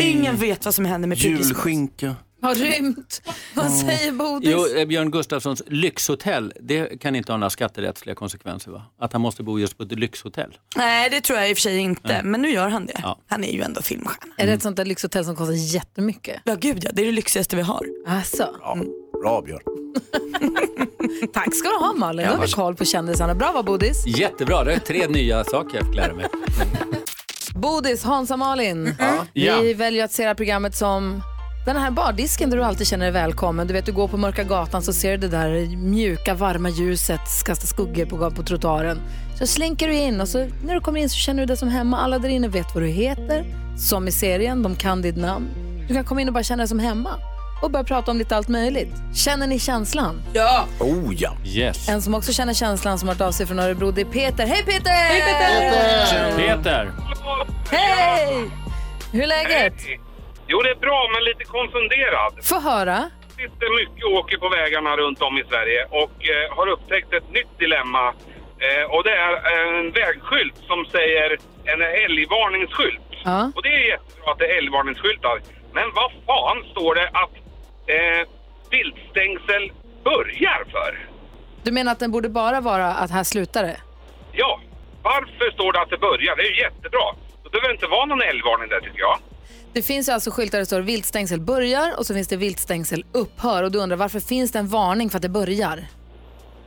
Ingen 0.00 0.36
vet 0.36 0.64
vad 0.64 0.74
som 0.74 0.84
händer 0.84 1.08
med 1.08 1.18
Piggy 1.18 1.36
Smalls. 1.36 1.48
Julskinka. 1.48 2.14
Har 2.44 2.54
rymt. 2.54 3.22
Vad 3.54 3.72
säger 3.72 4.12
Bodis? 4.12 4.50
Jo, 4.52 4.66
eh, 4.80 4.86
Björn 4.86 5.10
Gustafssons 5.10 5.62
lyxhotell, 5.66 6.52
det 6.60 7.00
kan 7.00 7.16
inte 7.16 7.32
ha 7.32 7.36
några 7.36 7.50
skatterättsliga 7.50 8.14
konsekvenser 8.14 8.70
va? 8.70 8.82
Att 9.00 9.12
han 9.12 9.22
måste 9.22 9.42
bo 9.42 9.58
just 9.58 9.78
på 9.78 9.82
ett 9.82 9.92
lyxhotell. 9.92 10.58
Nej 10.76 11.10
det 11.10 11.20
tror 11.20 11.38
jag 11.38 11.50
i 11.50 11.52
och 11.52 11.56
för 11.56 11.62
sig 11.62 11.78
inte, 11.78 12.00
Nej. 12.08 12.20
men 12.24 12.42
nu 12.42 12.50
gör 12.50 12.68
han 12.68 12.86
det. 12.86 13.00
Ja. 13.02 13.18
Han 13.28 13.44
är 13.44 13.52
ju 13.52 13.62
ändå 13.62 13.82
filmstjärna. 13.82 14.34
Är 14.38 14.46
det 14.46 14.52
ett 14.52 14.62
sånt 14.62 14.76
där 14.76 14.84
lyxhotell 14.84 15.24
som 15.24 15.36
kostar 15.36 15.74
jättemycket? 15.74 16.40
Ja 16.44 16.54
gud 16.54 16.84
ja, 16.84 16.90
det 16.92 17.02
är 17.02 17.06
det 17.06 17.12
lyxigaste 17.12 17.56
vi 17.56 17.62
har. 17.62 17.86
Alltså. 18.06 18.48
Ja, 18.60 18.78
bra 19.22 19.42
Björn. 19.42 19.60
Tack 21.34 21.54
ska 21.54 21.68
du 21.68 21.76
ha 21.76 21.92
Malin, 21.92 22.26
Ja, 22.26 22.32
har 22.36 22.46
vi 22.46 22.52
koll 22.52 22.74
på 22.76 22.84
kändisarna. 22.84 23.34
Bra 23.34 23.52
va 23.52 23.62
Bodis? 23.62 24.06
Jättebra, 24.06 24.64
det 24.64 24.72
är 24.74 24.78
tre 24.78 25.08
nya 25.08 25.44
saker 25.44 25.76
jag 25.76 25.86
fick 25.86 25.96
lära 25.96 26.14
mig. 26.14 26.26
Bodis, 27.54 28.04
Hansa 28.04 28.36
Malin. 28.36 28.94
Ja. 29.32 29.60
Vi 29.60 29.74
väljer 29.74 30.04
att 30.04 30.12
se 30.12 30.22
det 30.22 30.28
här 30.28 30.34
programmet 30.34 30.76
som 30.76 31.22
den 31.72 31.76
här 31.76 31.90
bardisken 31.90 32.50
där 32.50 32.56
du 32.56 32.64
alltid 32.64 32.86
känner 32.86 33.04
dig 33.04 33.12
välkommen. 33.12 33.66
Du 33.66 33.72
vet, 33.72 33.86
du 33.86 33.92
går 33.92 34.08
på 34.08 34.16
mörka 34.16 34.44
gatan 34.44 34.82
så 34.82 34.92
ser 34.92 35.10
du 35.10 35.16
det 35.16 35.28
där 35.36 35.76
mjuka, 35.76 36.34
varma 36.34 36.68
ljuset 36.68 37.20
kasta 37.46 37.66
skuggor 37.66 38.04
på, 38.06 38.30
på 38.30 38.42
trottoaren. 38.42 39.00
Så 39.38 39.46
slinker 39.46 39.88
du 39.88 39.94
in 39.94 40.20
och 40.20 40.28
så 40.28 40.46
när 40.64 40.74
du 40.74 40.80
kommer 40.80 41.00
in 41.00 41.08
så 41.10 41.16
känner 41.16 41.40
du 41.42 41.46
dig 41.46 41.56
som 41.56 41.68
hemma. 41.68 41.98
Alla 42.00 42.18
där 42.18 42.28
inne 42.28 42.48
vet 42.48 42.74
vad 42.74 42.82
du 42.82 42.88
heter, 42.88 43.44
som 43.78 44.08
i 44.08 44.12
serien, 44.12 44.62
de 44.62 44.76
kan 44.76 45.02
ditt 45.02 45.16
namn. 45.16 45.48
Du 45.88 45.94
kan 45.94 46.04
komma 46.04 46.20
in 46.20 46.28
och 46.28 46.34
bara 46.34 46.42
känna 46.44 46.60
dig 46.60 46.68
som 46.68 46.78
hemma. 46.78 47.10
och 47.62 47.70
börja 47.70 47.84
prata 47.84 48.10
om 48.10 48.18
lite 48.18 48.36
allt 48.36 48.48
möjligt. 48.48 48.94
Känner 49.14 49.46
ni 49.46 49.58
känslan? 49.58 50.22
Ja! 50.32 50.64
Oh 50.80 51.14
ja. 51.16 51.36
Yes. 51.44 51.88
En 51.88 52.02
som 52.02 52.14
också 52.14 52.32
känner 52.32 52.54
känslan 52.54 52.98
som 52.98 53.08
har 53.08 53.14
hört 53.14 53.22
av 53.22 53.32
sig 53.32 53.46
från 53.46 53.58
Örebro, 53.58 53.90
det 53.90 54.00
är 54.00 54.04
Peter. 54.04 54.46
Hej 54.46 54.64
Peter! 54.64 54.90
Hej 54.90 55.22
Peter! 55.22 56.36
Peter! 56.36 56.92
Hej! 57.70 58.50
Hur 59.12 59.22
är 59.22 59.26
läget? 59.26 59.74
Jo, 60.46 60.62
det 60.62 60.70
är 60.70 60.74
bra, 60.74 61.10
men 61.14 61.24
lite 61.24 61.44
konfunderad. 61.44 62.32
Få 62.42 62.60
höra. 62.60 63.10
Sitter 63.36 63.68
mycket 63.80 64.04
åker 64.04 64.38
på 64.38 64.48
vägarna 64.48 64.96
runt 64.96 65.22
om 65.22 65.38
i 65.38 65.44
Sverige 65.50 65.84
och 65.90 66.16
eh, 66.32 66.56
har 66.56 66.66
upptäckt 66.66 67.12
ett 67.12 67.30
nytt 67.30 67.58
dilemma. 67.58 68.14
Eh, 68.66 68.84
och 68.94 69.04
det 69.04 69.10
är 69.26 69.32
en 69.78 69.90
vägskylt 69.90 70.56
som 70.66 70.84
säger 70.84 71.38
en 71.64 71.82
älgvarningsskylt. 71.82 73.00
Ja. 73.24 73.50
Och 73.54 73.62
det 73.62 73.68
är 73.68 73.88
jättebra 73.88 74.32
att 74.32 74.38
det 74.38 74.46
är 74.46 74.58
älgvarningsskyltar. 74.58 75.40
Men 75.72 75.84
vad 75.94 76.10
fan 76.26 76.64
står 76.72 76.94
det 76.94 77.08
att 77.08 77.34
eh, 77.94 78.28
viltstängsel 78.70 79.72
börjar 80.04 80.64
för? 80.70 80.98
Du 81.62 81.72
menar 81.72 81.92
att 81.92 81.98
den 81.98 82.10
borde 82.10 82.28
bara 82.28 82.60
vara 82.60 82.86
att 82.86 83.10
här 83.10 83.24
slutar 83.24 83.62
det? 83.62 83.76
Ja, 84.32 84.60
varför 85.02 85.50
står 85.50 85.72
det 85.72 85.80
att 85.80 85.90
det 85.90 85.98
börjar? 85.98 86.36
Det 86.36 86.42
är 86.42 86.50
ju 86.50 86.60
jättebra. 86.60 87.06
Det 87.44 87.50
behöver 87.50 87.74
inte 87.74 87.86
vara 87.86 88.04
någon 88.04 88.22
älgvarning 88.22 88.68
där 88.68 88.80
tycker 88.80 89.00
jag. 89.00 89.18
Det 89.74 89.82
finns 89.82 90.08
ju 90.08 90.12
alltså 90.12 90.30
skyltar 90.30 90.58
där 90.58 90.60
det 90.62 90.66
står 90.66 90.80
viltstängsel 90.80 91.40
börjar 91.40 91.98
och 91.98 92.06
så 92.06 92.14
finns 92.14 92.28
det 92.28 92.36
viltstängsel 92.36 93.04
upphör 93.12 93.62
och 93.62 93.72
du 93.72 93.78
undrar 93.78 93.96
varför 93.96 94.20
finns 94.20 94.50
det 94.52 94.58
en 94.58 94.68
varning 94.68 95.10
för 95.10 95.18
att 95.18 95.22
det 95.22 95.28
börjar? 95.28 95.86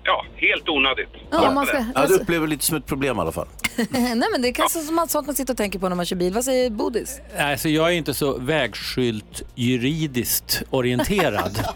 Ja, 0.03 0.25
helt 0.35 0.69
onödigt. 0.69 1.07
Ja, 1.31 1.51
man 1.51 1.65
ska- 1.65 1.85
Ja, 1.95 2.05
du 2.07 2.13
upplever 2.15 2.47
lite 2.47 2.65
som 2.65 2.77
ett 2.77 2.85
problem 2.85 3.17
i 3.17 3.19
alla 3.21 3.31
fall. 3.31 3.47
Nej 3.89 4.15
men 4.31 4.41
det 4.41 4.47
är 4.47 4.53
kanske 4.53 4.79
som 4.79 4.99
att 4.99 5.11
sånt 5.11 5.25
man 5.27 5.35
sitter 5.35 5.53
och 5.53 5.57
tänker 5.57 5.79
på 5.79 5.89
när 5.89 5.95
man 5.95 6.05
kör 6.05 6.15
bil. 6.15 6.33
Vad 6.33 6.43
säger 6.45 6.69
Bodis? 6.69 7.21
Alltså 7.39 7.69
jag 7.69 7.87
är 7.87 7.91
inte 7.93 8.13
så 8.13 8.37
vägskylt 8.37 9.43
juridiskt 9.55 10.63
orienterad. 10.69 11.59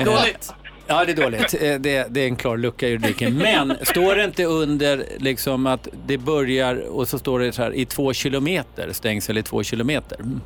Eh, 0.00 0.04
Dåligt. 0.04 0.52
Ja, 0.86 1.04
det 1.04 1.12
är 1.12 1.16
dåligt. 1.16 1.54
Eh, 1.54 1.74
Det, 1.74 2.06
det 2.10 2.20
är 2.20 2.26
en 2.26 2.36
klar 2.36 2.56
lucka 2.56 2.86
i 2.86 2.90
juridiken. 2.90 3.38
Men 3.38 3.76
står 3.82 4.14
det 4.16 4.24
inte 4.24 4.44
under 4.44 5.04
liksom 5.18 5.66
att 5.66 5.88
det 6.06 6.18
börjar 6.18 6.76
och 6.88 7.08
så 7.08 7.18
står 7.18 7.38
det 7.40 7.52
så 7.52 7.62
här 7.62 7.74
i 7.74 7.84
två 7.86 8.12
kilometer, 8.12 8.92
stängsel 8.92 9.38
i 9.38 9.42
två 9.42 9.62
kilometer? 9.62 10.20
Mm. 10.20 10.40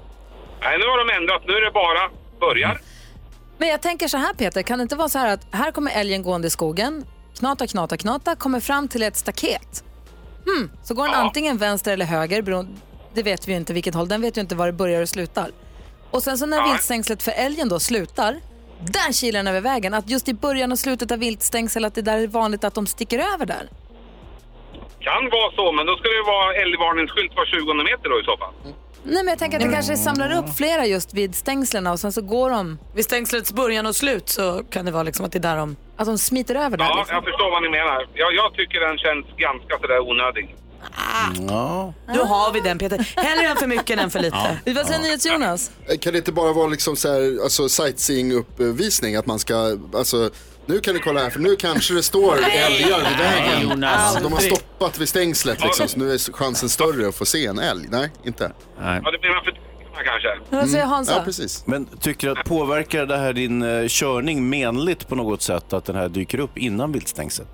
Nej, 0.65 0.79
nu 0.79 0.85
har 0.85 0.99
de 1.05 1.15
ändrat. 1.17 1.43
Nu 1.47 1.53
är 1.55 1.65
det 1.65 1.71
bara 1.71 2.11
börjar. 2.41 2.81
Men 3.59 3.69
jag 3.69 3.83
tänker 3.83 4.09
så 4.09 4.17
här 4.17 4.35
Peter, 4.35 4.63
kan 4.63 4.79
det 4.79 4.83
inte 4.83 4.97
vara 4.97 5.09
så 5.09 5.19
här 5.19 5.35
att 5.35 5.47
här 5.51 5.73
kommer 5.73 5.93
älgen 6.01 6.23
gående 6.23 6.47
i 6.47 6.51
skogen, 6.51 7.05
knata, 7.39 7.67
knata, 7.67 7.97
knata, 7.97 8.37
kommer 8.37 8.61
fram 8.61 8.89
till 8.89 9.03
ett 9.03 9.17
staket. 9.17 9.85
Hmm, 10.47 10.71
så 10.83 10.95
går 10.95 11.05
den 11.05 11.15
antingen 11.15 11.59
vänster 11.59 11.93
eller 11.93 12.05
höger, 12.05 12.43
beroende, 12.43 12.73
det 13.15 13.23
vet 13.23 13.49
vi 13.49 13.53
ju 13.53 13.59
inte 13.59 13.73
vilket 13.73 13.95
håll, 13.95 14.09
den 14.09 14.23
vet 14.23 14.37
ju 14.37 14.41
inte 14.41 14.55
var 14.55 14.67
det 14.67 14.73
börjar 14.73 15.03
och 15.03 15.09
slutar. 15.09 15.51
Och 16.11 16.23
sen 16.23 16.39
så 16.39 16.47
när 16.47 16.69
viltstängslet 16.69 17.23
för 17.23 17.33
älgen 17.33 17.69
då 17.69 17.81
slutar, 17.81 18.41
där 18.81 19.13
kilar 19.13 19.39
den 19.39 19.47
över 19.47 19.61
vägen. 19.61 19.95
Att 19.95 20.11
just 20.11 20.29
i 20.29 20.35
början 20.35 20.73
och 20.73 20.79
slutet 20.79 21.11
av 21.11 21.19
viltstängsel, 21.19 21.85
att 21.85 21.95
det 21.95 22.03
där 22.03 22.19
är 22.19 22.27
vanligt 22.27 22.65
att 22.65 22.75
de 22.75 22.87
sticker 22.87 23.19
över 23.35 23.47
där. 23.47 23.69
Kan 25.01 25.31
vara 25.31 25.53
så, 25.57 25.73
men 25.73 25.87
då 25.87 25.97
ska 25.97 26.09
det 26.09 26.23
vara 26.27 26.55
älgvarningsskylt 26.55 27.33
var 27.37 27.47
20 27.47 27.75
meter 27.75 28.09
då 28.11 28.21
i 28.21 28.25
så 28.25 28.37
fall. 28.37 28.55
Nej 29.05 29.15
men 29.25 29.29
jag 29.29 29.39
tänker 29.39 29.59
att 29.59 29.65
det 29.67 29.73
kanske 29.73 29.97
samlar 29.97 30.37
upp 30.39 30.57
flera 30.57 30.87
just 30.87 31.15
vid 31.15 31.35
stängslen 31.35 31.87
och 31.87 32.01
sen 32.01 32.13
så 32.13 32.23
går 32.23 32.51
de... 32.51 32.79
Vid 32.95 33.05
stängslets 33.05 33.53
början 33.53 33.87
och 33.87 33.97
slut 33.97 34.29
så 34.29 34.63
kan 34.71 34.85
det 34.87 34.93
vara 34.93 35.03
liksom 35.03 35.25
att 35.27 35.33
det 35.33 35.39
är 35.39 35.41
där 35.51 35.57
de... 35.57 35.77
Att 35.97 36.07
de 36.07 36.19
smiter 36.19 36.55
över 36.55 36.77
där 36.77 36.85
Ja, 36.85 36.97
liksom. 36.99 37.15
jag 37.15 37.25
förstår 37.25 37.51
vad 37.51 37.63
ni 37.63 37.69
menar. 37.69 38.07
Jag, 38.15 38.35
jag 38.35 38.55
tycker 38.55 38.81
den 38.81 38.99
känns 38.99 39.27
ganska 39.37 39.79
sådär 39.81 40.01
onödig. 40.01 40.55
Ja. 41.49 41.93
Nu 42.09 42.19
har 42.19 42.53
vi 42.53 42.61
den 42.61 42.79
Peter. 42.79 43.13
Hellre 43.17 43.47
en 43.47 43.57
för 43.57 43.67
mycket 43.67 43.99
än 44.01 44.11
för 44.11 44.21
lite. 44.21 44.59
Vad 44.75 44.87
säger 44.87 45.01
NyhetsJonas? 45.03 45.71
Eh, 45.89 45.99
Kan 45.99 46.13
det 46.13 46.19
inte 46.19 46.33
bara 46.33 46.53
vara 46.53 46.67
liksom 46.69 46.97
så 46.97 47.09
här, 47.13 47.39
alltså 47.43 47.69
sightseeing-uppvisning? 47.69 49.19
Att 49.19 49.27
man 49.27 49.39
ska, 49.39 49.79
alltså, 49.95 50.31
nu 50.67 50.81
kan 50.81 50.95
ni 50.95 51.01
kolla 51.01 51.21
här 51.21 51.31
för 51.31 51.41
nu 51.41 51.57
kanske 51.57 51.95
det 51.95 52.03
står 52.03 52.37
älgar 52.37 52.99
vid 53.09 53.19
vägen. 53.19 53.71
Jonas. 53.71 54.15
Ja, 54.15 54.21
de 54.23 54.33
har 54.33 54.41
stoppat 54.41 54.99
vid 54.99 55.09
stängslet 55.09 55.63
liksom, 55.65 55.89
så 55.89 55.99
nu 55.99 56.13
är 56.13 56.33
chansen 56.33 56.69
större 56.69 57.09
att 57.09 57.15
få 57.15 57.25
se 57.25 57.47
en 57.47 57.59
älg. 57.59 57.87
Nej, 57.91 58.11
inte. 58.25 58.53
Nej. 58.81 59.01
Ja, 59.05 59.11
det 59.11 59.19
menar 59.29 59.45
för 59.45 59.51
t- 59.51 59.59
kanske. 60.05 60.57
Vad 60.57 60.69
säger 60.71 60.85
Hansa? 60.85 61.13
Ja, 61.17 61.23
precis. 61.25 61.67
Men 61.67 61.87
tycker 61.87 62.27
du 62.35 62.41
att 62.41 62.47
påverkar 62.47 63.07
det 63.07 63.17
här 63.17 63.33
din 63.33 63.63
eh, 63.63 63.89
körning 63.89 64.49
menligt 64.51 65.09
på 65.09 65.15
något 65.15 65.43
sätt 65.43 65.73
att 65.73 65.85
den 65.85 65.97
här 65.97 66.09
dyker 66.09 66.39
upp 66.41 66.59
innan 66.59 66.93
viltstängsel? 66.93 67.47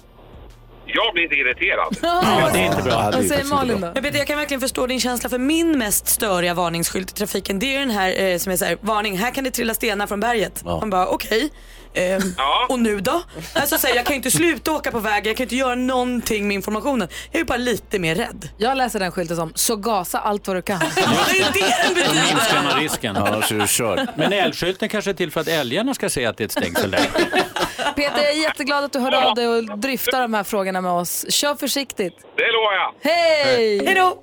Jag 0.94 1.14
blir 1.14 1.22
inte 1.24 1.34
irriterad. 1.34 1.96
Ja, 2.02 2.50
det 2.52 2.58
är 2.58 2.64
inte 2.66 2.82
bra. 2.82 3.10
Vad 3.14 3.24
säger 3.24 3.44
Malin 3.44 3.80
då? 3.80 3.92
Jag, 3.94 4.02
vet, 4.02 4.18
jag 4.18 4.26
kan 4.26 4.36
verkligen 4.38 4.60
förstå 4.60 4.86
din 4.86 5.00
känsla 5.00 5.28
för 5.28 5.38
min 5.38 5.78
mest 5.78 6.08
störiga 6.08 6.54
varningsskylt 6.54 7.10
i 7.10 7.14
trafiken 7.14 7.58
det 7.58 7.76
är 7.76 7.80
den 7.80 7.90
här 7.90 8.22
eh, 8.22 8.38
som 8.38 8.52
är 8.52 8.56
så 8.56 8.64
här, 8.64 8.78
varning, 8.80 9.18
här 9.18 9.30
kan 9.30 9.44
det 9.44 9.50
trilla 9.50 9.74
stenar 9.74 10.06
från 10.06 10.20
berget. 10.20 10.62
Ja. 10.64 10.80
Man 10.80 10.90
bara 10.90 11.06
okej. 11.06 11.50
Ehm, 11.98 12.34
Och 12.68 12.78
nu 12.78 13.00
då? 13.00 13.22
Alltså, 13.54 13.78
så 13.78 13.86
här, 13.86 13.94
jag 13.94 14.04
kan 14.06 14.12
ju 14.12 14.16
inte 14.16 14.30
sluta 14.30 14.72
åka 14.72 14.90
på 14.90 14.98
vägen, 14.98 15.24
jag 15.26 15.36
kan 15.36 15.44
ju 15.44 15.46
inte 15.46 15.56
göra 15.56 15.74
någonting 15.74 16.48
med 16.48 16.54
informationen. 16.54 17.08
Jag 17.32 17.40
är 17.40 17.44
bara 17.44 17.58
lite 17.58 17.98
mer 17.98 18.14
rädd. 18.14 18.48
Jag 18.58 18.76
läser 18.76 19.00
den 19.00 19.12
skylten 19.12 19.36
som 19.36 19.52
så 19.54 19.76
gasa 19.76 20.18
allt 20.18 20.46
vad 20.46 20.56
du 20.56 20.62
kan. 20.62 20.78
Det 20.78 20.84
är 21.00 21.34
ju 21.34 21.42
det 21.52 21.76
den 21.84 21.94
betyder. 21.94 22.62
man 22.62 22.80
risken. 22.80 23.16
Ja, 23.16 23.26
är 23.28 23.60
du 23.60 23.66
körd. 23.68 24.08
Men 24.16 24.32
älgskylten 24.32 24.88
kanske 24.88 25.10
är 25.10 25.14
till 25.14 25.30
för 25.30 25.40
att 25.40 25.48
älgarna 25.48 25.94
ska 25.94 26.08
se 26.10 26.26
att 26.26 26.36
det 26.36 26.42
är 26.42 26.46
ett 26.46 26.52
stängsel 26.52 26.90
där. 26.90 27.00
Peter, 27.96 28.18
jag 28.22 28.30
är 28.32 28.42
jätteglad 28.42 28.84
att 28.84 28.92
du 28.92 28.98
hörde 28.98 29.24
av 29.24 29.34
dig 29.34 29.48
och 29.48 29.78
dryftar 29.78 30.20
de 30.22 30.34
här 30.34 30.44
frågorna 30.44 30.80
med 30.80 30.92
oss. 30.92 31.26
Kör 31.32 31.54
försiktigt. 31.54 32.14
Det 32.36 32.52
lovar 32.52 32.72
jag. 32.72 32.94
Hej! 33.10 33.86
Hej 33.86 33.94
då! 33.94 34.22